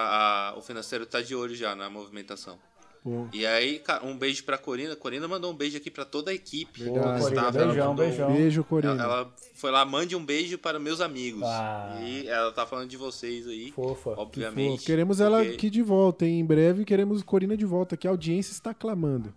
[0.50, 2.58] a- o financeiro tá de olho já na movimentação.
[3.02, 3.28] Bom.
[3.32, 4.94] E aí, cara, um beijo pra Corina.
[4.94, 6.82] Corina mandou um beijo aqui pra toda a equipe.
[6.84, 7.00] Verdade.
[7.18, 7.56] do Corina, staff.
[7.56, 8.32] Ela beijão, mandou- beijão.
[8.34, 8.92] Beijo, Corina.
[8.92, 11.42] Ela, ela foi lá, mande um beijo para meus amigos.
[11.46, 11.98] Ah.
[12.02, 14.10] E ela tá falando de vocês aí, Fofa.
[14.18, 14.80] obviamente.
[14.80, 16.40] Pô, queremos ela porque aqui de volta, hein?
[16.40, 19.32] Em breve queremos Corina de volta, que a audiência está clamando.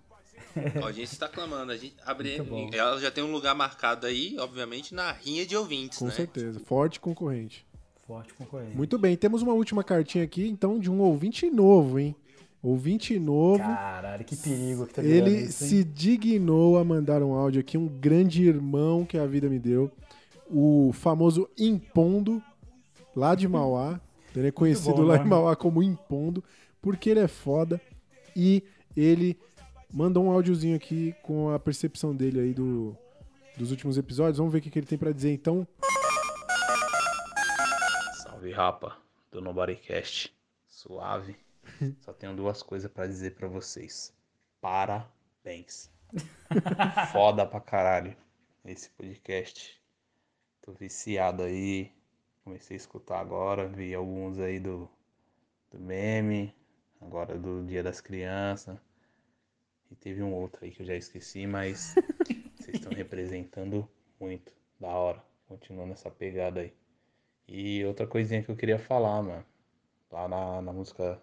[0.81, 1.71] A audiência está clamando.
[1.71, 2.37] A gente abre,
[2.73, 6.11] ela já tem um lugar marcado aí, obviamente, na rinha de ouvintes, Com né?
[6.11, 6.59] certeza.
[6.59, 7.65] Forte concorrente.
[8.07, 8.75] Forte concorrente.
[8.75, 12.15] Muito bem, temos uma última cartinha aqui, então, de um ouvinte novo, hein?
[12.61, 13.59] Ouvinte novo.
[13.59, 17.87] Caralho, que perigo que tá Ele isso, se dignou a mandar um áudio aqui, um
[17.87, 19.91] grande irmão que a vida me deu.
[20.49, 22.41] O famoso Impondo,
[23.15, 23.99] lá de Mauá.
[24.35, 25.27] Ele é conhecido bom lá nome.
[25.27, 26.43] em Mauá como Impondo,
[26.81, 27.79] porque ele é foda.
[28.35, 28.63] E
[28.97, 29.37] ele
[29.93, 32.97] mandou um áudiozinho aqui com a percepção dele aí do,
[33.55, 34.39] dos últimos episódios.
[34.39, 35.67] Vamos ver o que, que ele tem pra dizer então.
[38.23, 38.97] Salve rapa
[39.31, 40.35] do Nobodycast.
[40.67, 41.37] Suave.
[42.01, 44.11] Só tenho duas coisas pra dizer pra vocês.
[44.59, 45.91] Parabéns.
[47.11, 48.15] Foda pra caralho
[48.65, 49.79] esse podcast.
[50.61, 51.91] Tô viciado aí.
[52.43, 54.89] Comecei a escutar agora, vi alguns aí do,
[55.71, 56.53] do meme,
[56.99, 58.77] agora do Dia das Crianças.
[59.93, 61.93] E teve um outro aí que eu já esqueci, mas
[62.57, 63.87] vocês estão representando
[64.19, 64.51] muito.
[64.79, 65.23] Da hora.
[65.47, 66.73] Continuando nessa pegada aí.
[67.47, 69.45] E outra coisinha que eu queria falar, mano.
[70.11, 71.21] Lá na, na música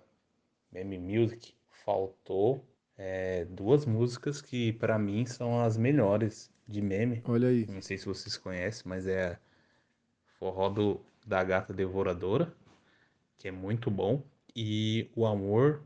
[0.70, 1.52] Meme Music,
[1.84, 2.65] faltou
[2.97, 7.24] é, duas músicas que pra mim são as melhores de meme.
[7.26, 7.66] Olha aí.
[7.66, 9.36] Não sei se vocês conhecem, mas é
[10.39, 12.55] Forró do, da Gata Devoradora,
[13.36, 14.23] que é muito bom.
[14.55, 15.82] E O Amor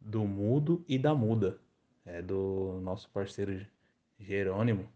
[0.00, 1.58] do Mudo e da Muda.
[2.04, 3.66] É do nosso parceiro
[4.18, 4.88] Jerônimo.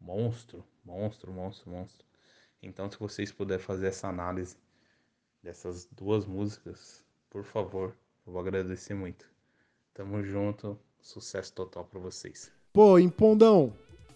[0.00, 2.06] Monstro, monstro, monstro, monstro.
[2.62, 4.56] Então, se vocês puderem fazer essa análise
[5.42, 9.28] dessas duas músicas, por favor, eu vou agradecer muito.
[9.94, 12.50] Tamo junto, sucesso total pra vocês.
[12.72, 13.72] Pô, Impondão,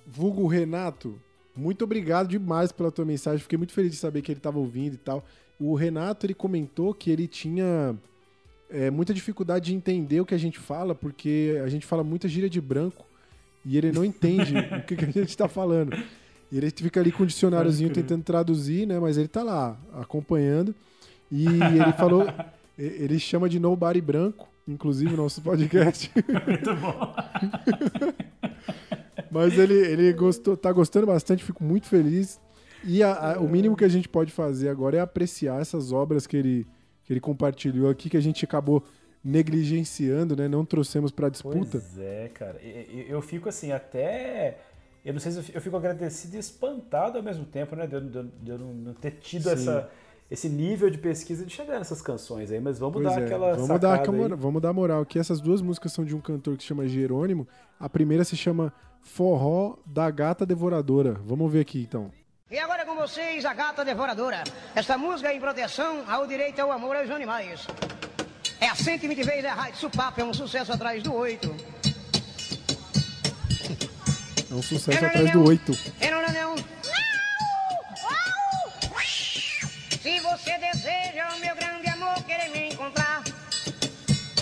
[0.07, 1.21] vulgo Renato,
[1.57, 3.43] muito obrigado demais pela tua mensagem.
[3.43, 5.25] Fiquei muito feliz de saber que ele estava ouvindo e tal.
[5.59, 7.99] O Renato, ele comentou que ele tinha
[8.71, 12.29] é, muita dificuldade de entender o que a gente fala, porque a gente fala muita
[12.29, 13.05] gíria de branco
[13.65, 15.97] e ele não entende o que, que a gente tá falando.
[16.53, 18.99] Ele fica ali com o dicionáriozinho tentando traduzir, né?
[19.01, 20.75] Mas ele tá lá acompanhando.
[21.31, 22.25] E ele falou,
[22.79, 26.11] ele chama de Nobody Branco, inclusive o nosso podcast.
[26.47, 27.15] Muito bom.
[29.31, 32.41] Mas ele, ele gostou, tá gostando bastante, fico muito feliz.
[32.85, 36.27] E a- a- o mínimo que a gente pode fazer agora é apreciar essas obras
[36.27, 36.67] que ele,
[37.07, 38.83] que ele compartilhou aqui, que a gente acabou
[39.25, 40.49] negligenciando, né?
[40.49, 41.59] Não trouxemos pra disputa.
[41.79, 42.61] Pois é, cara.
[42.63, 44.59] E- e- Eu fico assim, até.
[45.05, 47.87] Eu não sei se eu fico- eu agradecido e espantado ao mesmo tempo, né?
[47.87, 49.51] De eu, de eu- eu não ter tido Sim.
[49.51, 49.89] essa,
[50.29, 53.55] esse nível de pesquisa de chegar nessas canções aí, mas vamos Pois dar é, aquela.
[53.55, 54.29] vamos dar, aí.
[54.37, 55.19] vamos dar moral aqui.
[55.19, 57.47] Essas duas músicas são de um cantor que se chama Jerônimo.
[57.79, 61.15] A primeira se chama Forró da Gata Devoradora.
[61.25, 62.11] Vamos ver aqui então.
[62.49, 64.45] E agora com vocês, a gata devoradora.
[64.73, 67.67] Esta música é em proteção ao direito ao amor aos animais.
[68.61, 71.53] É a 120 vezes é a Rádio Supapo, é um sucesso atrás do oito.
[74.49, 75.73] É um sucesso atrás do oito.
[75.99, 76.57] É não, não, não.
[80.01, 83.25] Se você deseja o meu grande amor, querer me encontrar,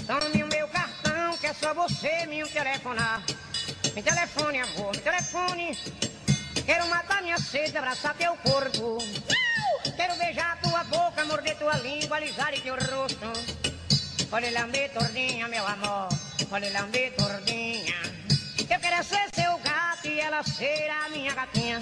[0.07, 3.23] tome o meu cartão, que é só você me telefonar.
[3.95, 6.14] Me telefone, amor, me telefone.
[6.63, 8.99] Quero matar minha sede, abraçar teu corpo.
[9.97, 13.33] Quero beijar tua boca, morder tua língua, alisar teu rosto.
[14.31, 16.09] Pode lamber tordinha, meu amor,
[16.49, 17.95] pode lamber tordinha.
[18.59, 21.81] Eu quero ser seu gato e ela ser a minha gatinha.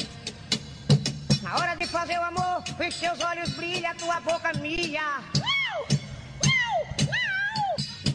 [1.42, 5.22] Na hora de fazer o amor, os teus olhos brilham, tua boca mia.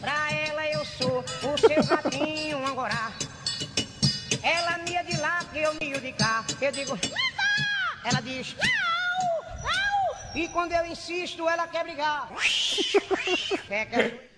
[0.00, 3.12] Pra ela eu sou o seu gatinho angorá.
[4.56, 6.44] Ela mia de lá, que eu mio de cá.
[6.60, 6.98] Eu digo,
[8.04, 8.56] ela diz,
[10.34, 12.30] e quando eu insisto, ela quer brigar.
[13.68, 14.30] Quer, quer.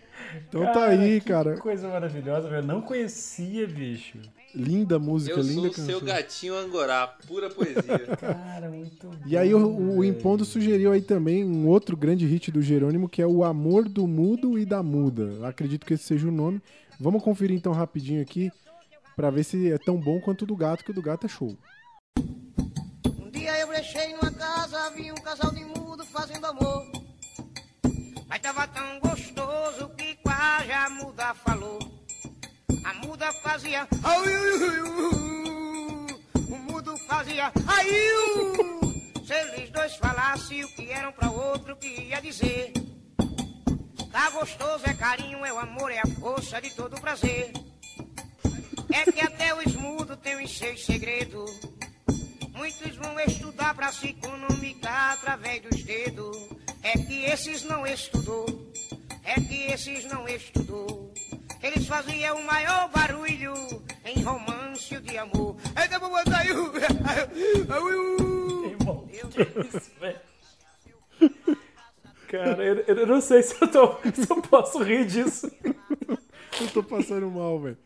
[0.48, 1.56] Então tá aí, que cara.
[1.56, 2.62] coisa maravilhosa, velho.
[2.62, 4.18] Eu não conhecia, bicho.
[4.54, 5.86] Linda música, Eu linda sou o canção.
[5.86, 7.82] seu gatinho angorá, pura poesia.
[8.18, 12.60] Cara, muito E aí o, o Impondo sugeriu aí também um outro grande hit do
[12.60, 15.22] Jerônimo, que é o Amor do Mudo e da Muda.
[15.22, 16.60] Eu acredito que esse seja o nome.
[16.98, 18.50] Vamos conferir então rapidinho aqui,
[19.20, 21.28] pra ver se é tão bom quanto o do gato, que o do gato é
[21.28, 21.54] show.
[22.16, 26.90] Um dia eu brechei numa casa, vi um casal de mudo fazendo amor.
[28.26, 31.78] Mas tava tão gostoso que quase a muda falou.
[32.82, 33.86] A muda fazia.
[36.48, 37.52] O mudo fazia.
[37.68, 39.26] Ai, uh".
[39.26, 42.72] Se eles dois falassem o que eram pra outro, que ia dizer.
[44.10, 47.52] Tá gostoso, é carinho, é o amor, é a força de todo prazer.
[48.92, 51.50] É que até os mudos têm os seus segredos.
[52.54, 56.36] Muitos vão estudar pra se economicar através dos dedos.
[56.82, 58.46] É que esses não estudou.
[59.24, 61.12] É que esses não estudou.
[61.62, 63.54] Eles faziam o maior barulho
[64.04, 65.56] em romance de amor.
[65.76, 66.48] É vou botar aí?
[72.28, 75.50] Cara, eu, eu não sei se eu, tô, se eu posso rir disso.
[76.60, 77.76] Eu tô passando mal, velho.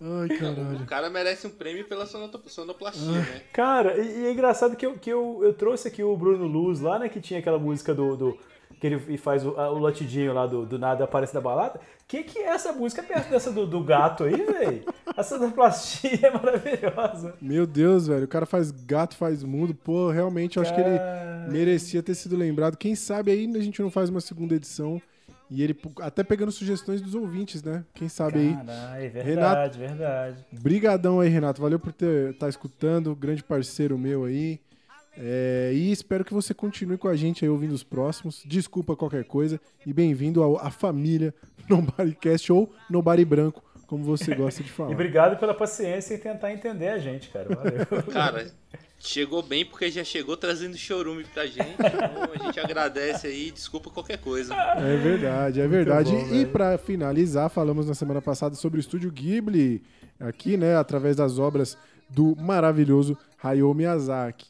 [0.00, 0.86] Ai, O caralho.
[0.86, 3.42] cara merece um prêmio pela sonoplastia, né?
[3.52, 6.80] Cara, e, e é engraçado que, eu, que eu, eu trouxe aqui o Bruno Luz
[6.80, 7.08] lá, né?
[7.08, 8.16] Que tinha aquela música do.
[8.16, 8.38] do-
[8.80, 11.80] que ele faz o, o latidinho lá do, do nada aparece da balada.
[12.06, 14.84] Que que é essa música perto dessa do, do gato aí, velho?
[15.16, 17.34] A sonoplastia é maravilhosa.
[17.40, 18.24] Meu Deus, velho.
[18.24, 19.74] O cara faz gato, faz mundo.
[19.74, 20.96] Pô, realmente eu acho que ele
[21.50, 22.76] merecia ter sido lembrado.
[22.76, 25.02] Quem sabe ainda a gente não faz uma segunda edição.
[25.50, 27.84] E ele, até pegando sugestões dos ouvintes, né?
[27.94, 28.54] Quem sabe aí.
[28.54, 30.44] Caralho, é verdade, Renato, verdade.
[30.52, 31.62] Brigadão aí, Renato.
[31.62, 33.14] Valeu por estar tá escutando.
[33.16, 34.60] Grande parceiro meu aí.
[35.16, 38.42] É, e espero que você continue com a gente aí ouvindo os próximos.
[38.46, 39.60] Desculpa qualquer coisa.
[39.84, 41.34] E bem-vindo ao- à família
[41.68, 44.90] Nobodycast ou Nobody Branco, como você gosta de falar.
[44.90, 47.48] E obrigado pela paciência em tentar entender a gente, cara.
[47.54, 48.02] Valeu.
[48.12, 48.46] Cara,
[48.98, 51.70] chegou bem porque já chegou trazendo chorume pra gente.
[51.78, 54.54] Então a gente agradece aí, desculpa qualquer coisa.
[54.54, 56.10] É verdade, é Muito verdade.
[56.12, 59.82] bom, e pra finalizar, falamos na semana passada sobre o estúdio Ghibli,
[60.18, 61.76] aqui, né, através das obras
[62.08, 64.46] do maravilhoso Hayao Miyazaki.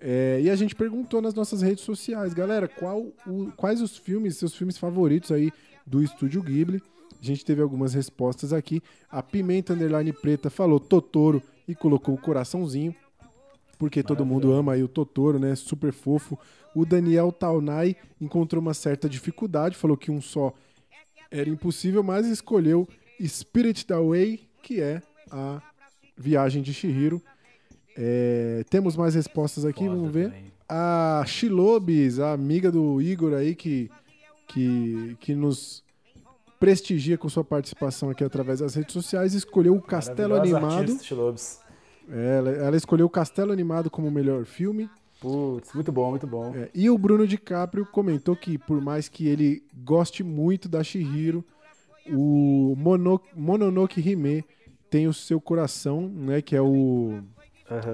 [0.00, 4.36] É, e a gente perguntou nas nossas redes sociais, galera, qual o- quais os filmes,
[4.38, 5.52] seus filmes favoritos aí
[5.86, 6.82] do estúdio Ghibli?
[7.20, 8.82] A gente teve algumas respostas aqui.
[9.10, 12.94] A Pimenta Underline Preta falou Totoro e colocou o coraçãozinho
[13.80, 15.56] porque todo mundo ama aí o Totoro, né?
[15.56, 16.38] Super fofo.
[16.74, 20.52] O Daniel Taunay encontrou uma certa dificuldade, falou que um só
[21.30, 22.86] era impossível, mas escolheu
[23.26, 25.00] Spirit Away, que é
[25.30, 25.62] a
[26.14, 27.22] viagem de Shihiro.
[27.96, 30.30] É, temos mais respostas aqui, vamos ver.
[30.68, 33.90] A Shilobis, a amiga do Igor aí, que,
[34.46, 35.82] que, que nos
[36.58, 40.92] prestigia com sua participação aqui através das redes sociais, escolheu o Castelo Animado.
[40.92, 41.59] artista.
[42.10, 44.88] Ela, ela escolheu Castelo Animado como o melhor filme.
[45.20, 46.54] Putz, muito bom, muito bom.
[46.54, 51.44] É, e o Bruno DiCaprio comentou que, por mais que ele goste muito da Shihiro,
[52.08, 54.44] o Mono, Mononoke Hime
[54.88, 56.40] tem o seu coração, né?
[56.40, 57.20] Que é o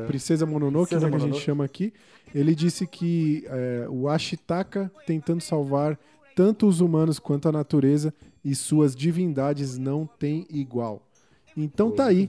[0.07, 1.93] Princesa Mononoke, Princesa né, que a gente chama aqui.
[2.35, 5.99] Ele disse que é, o Ashitaka tentando salvar
[6.35, 8.13] tanto os humanos quanto a natureza
[8.45, 11.06] e suas divindades não tem igual.
[11.57, 12.29] Então tá aí.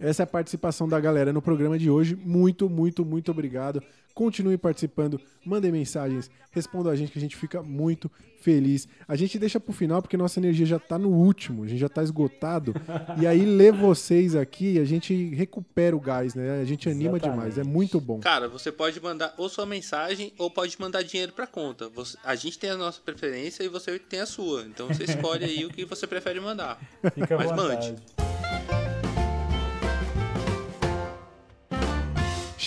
[0.00, 2.16] Essa é a participação da galera no programa de hoje.
[2.16, 3.82] Muito, muito, muito obrigado.
[4.14, 8.88] Continue participando, mandem mensagens, respondam a gente que a gente fica muito feliz.
[9.06, 11.88] A gente deixa pro final porque nossa energia já tá no último, a gente já
[11.88, 12.74] tá esgotado.
[13.20, 16.60] e aí ler vocês aqui, a gente recupera o gás, né?
[16.60, 17.36] A gente anima Exatamente.
[17.52, 18.18] demais, é muito bom.
[18.18, 21.88] Cara, você pode mandar ou sua mensagem ou pode mandar dinheiro pra conta.
[21.90, 24.62] Você- a gente tem a nossa preferência e você tem a sua.
[24.64, 26.76] Então você escolhe aí o que você prefere mandar.
[27.14, 27.90] Fica Mas vontade.
[27.92, 28.27] mande.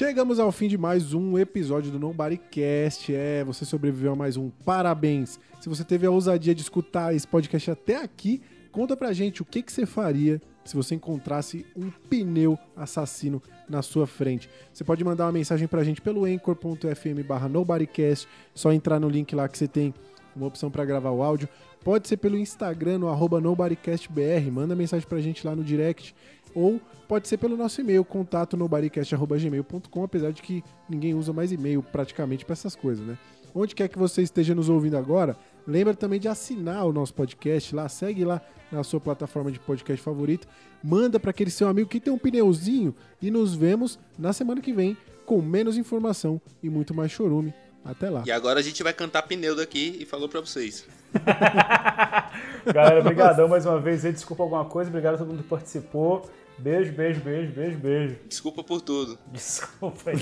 [0.03, 3.13] Chegamos ao fim de mais um episódio do Nobodycast.
[3.13, 4.49] É, você sobreviveu a mais um.
[4.49, 5.39] Parabéns!
[5.59, 9.45] Se você teve a ousadia de escutar esse podcast até aqui, conta pra gente o
[9.45, 14.49] que, que você faria se você encontrasse um pneu assassino na sua frente.
[14.73, 18.27] Você pode mandar uma mensagem pra gente pelo anchor.fm barra Nobodycast.
[18.55, 19.93] Só entrar no link lá que você tem
[20.35, 21.47] uma opção pra gravar o áudio.
[21.83, 24.49] Pode ser pelo Instagram, no arroba NobodyCastBR.
[24.51, 26.15] Manda mensagem pra gente lá no direct.
[26.53, 31.83] Ou pode ser pelo nosso e-mail, contato nobodycast.gmail.com, apesar de que ninguém usa mais e-mail
[31.83, 33.17] praticamente pra essas coisas, né?
[33.53, 35.35] Onde quer que você esteja nos ouvindo agora,
[35.67, 40.01] lembra também de assinar o nosso podcast lá, segue lá na sua plataforma de podcast
[40.01, 40.47] favorita,
[40.81, 44.71] manda pra aquele seu amigo que tem um pneuzinho e nos vemos na semana que
[44.71, 47.53] vem com menos informação e muito mais chorume.
[47.83, 48.23] Até lá.
[48.25, 50.85] E agora a gente vai cantar pneu daqui e falou pra vocês.
[52.71, 54.03] Galera, obrigadão mais uma vez.
[54.03, 54.89] Desculpa alguma coisa.
[54.89, 56.29] Obrigado a todo mundo que participou.
[56.61, 58.15] Beijo, beijo, beijo, beijo, beijo.
[58.27, 59.17] Desculpa por tudo.
[59.31, 60.17] Desculpa aí.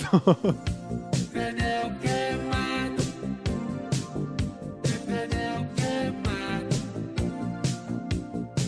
[1.31, 3.03] Pneu queimado,
[5.05, 6.75] pneu queimado,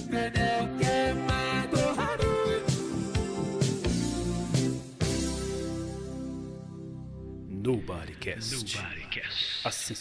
[0.10, 1.82] pneu queimado.
[7.50, 8.54] Nobody Cast.
[8.56, 9.66] Nobody Cast.
[9.66, 9.96] A sen-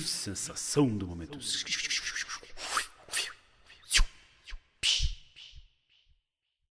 [0.00, 1.38] sensação do momento.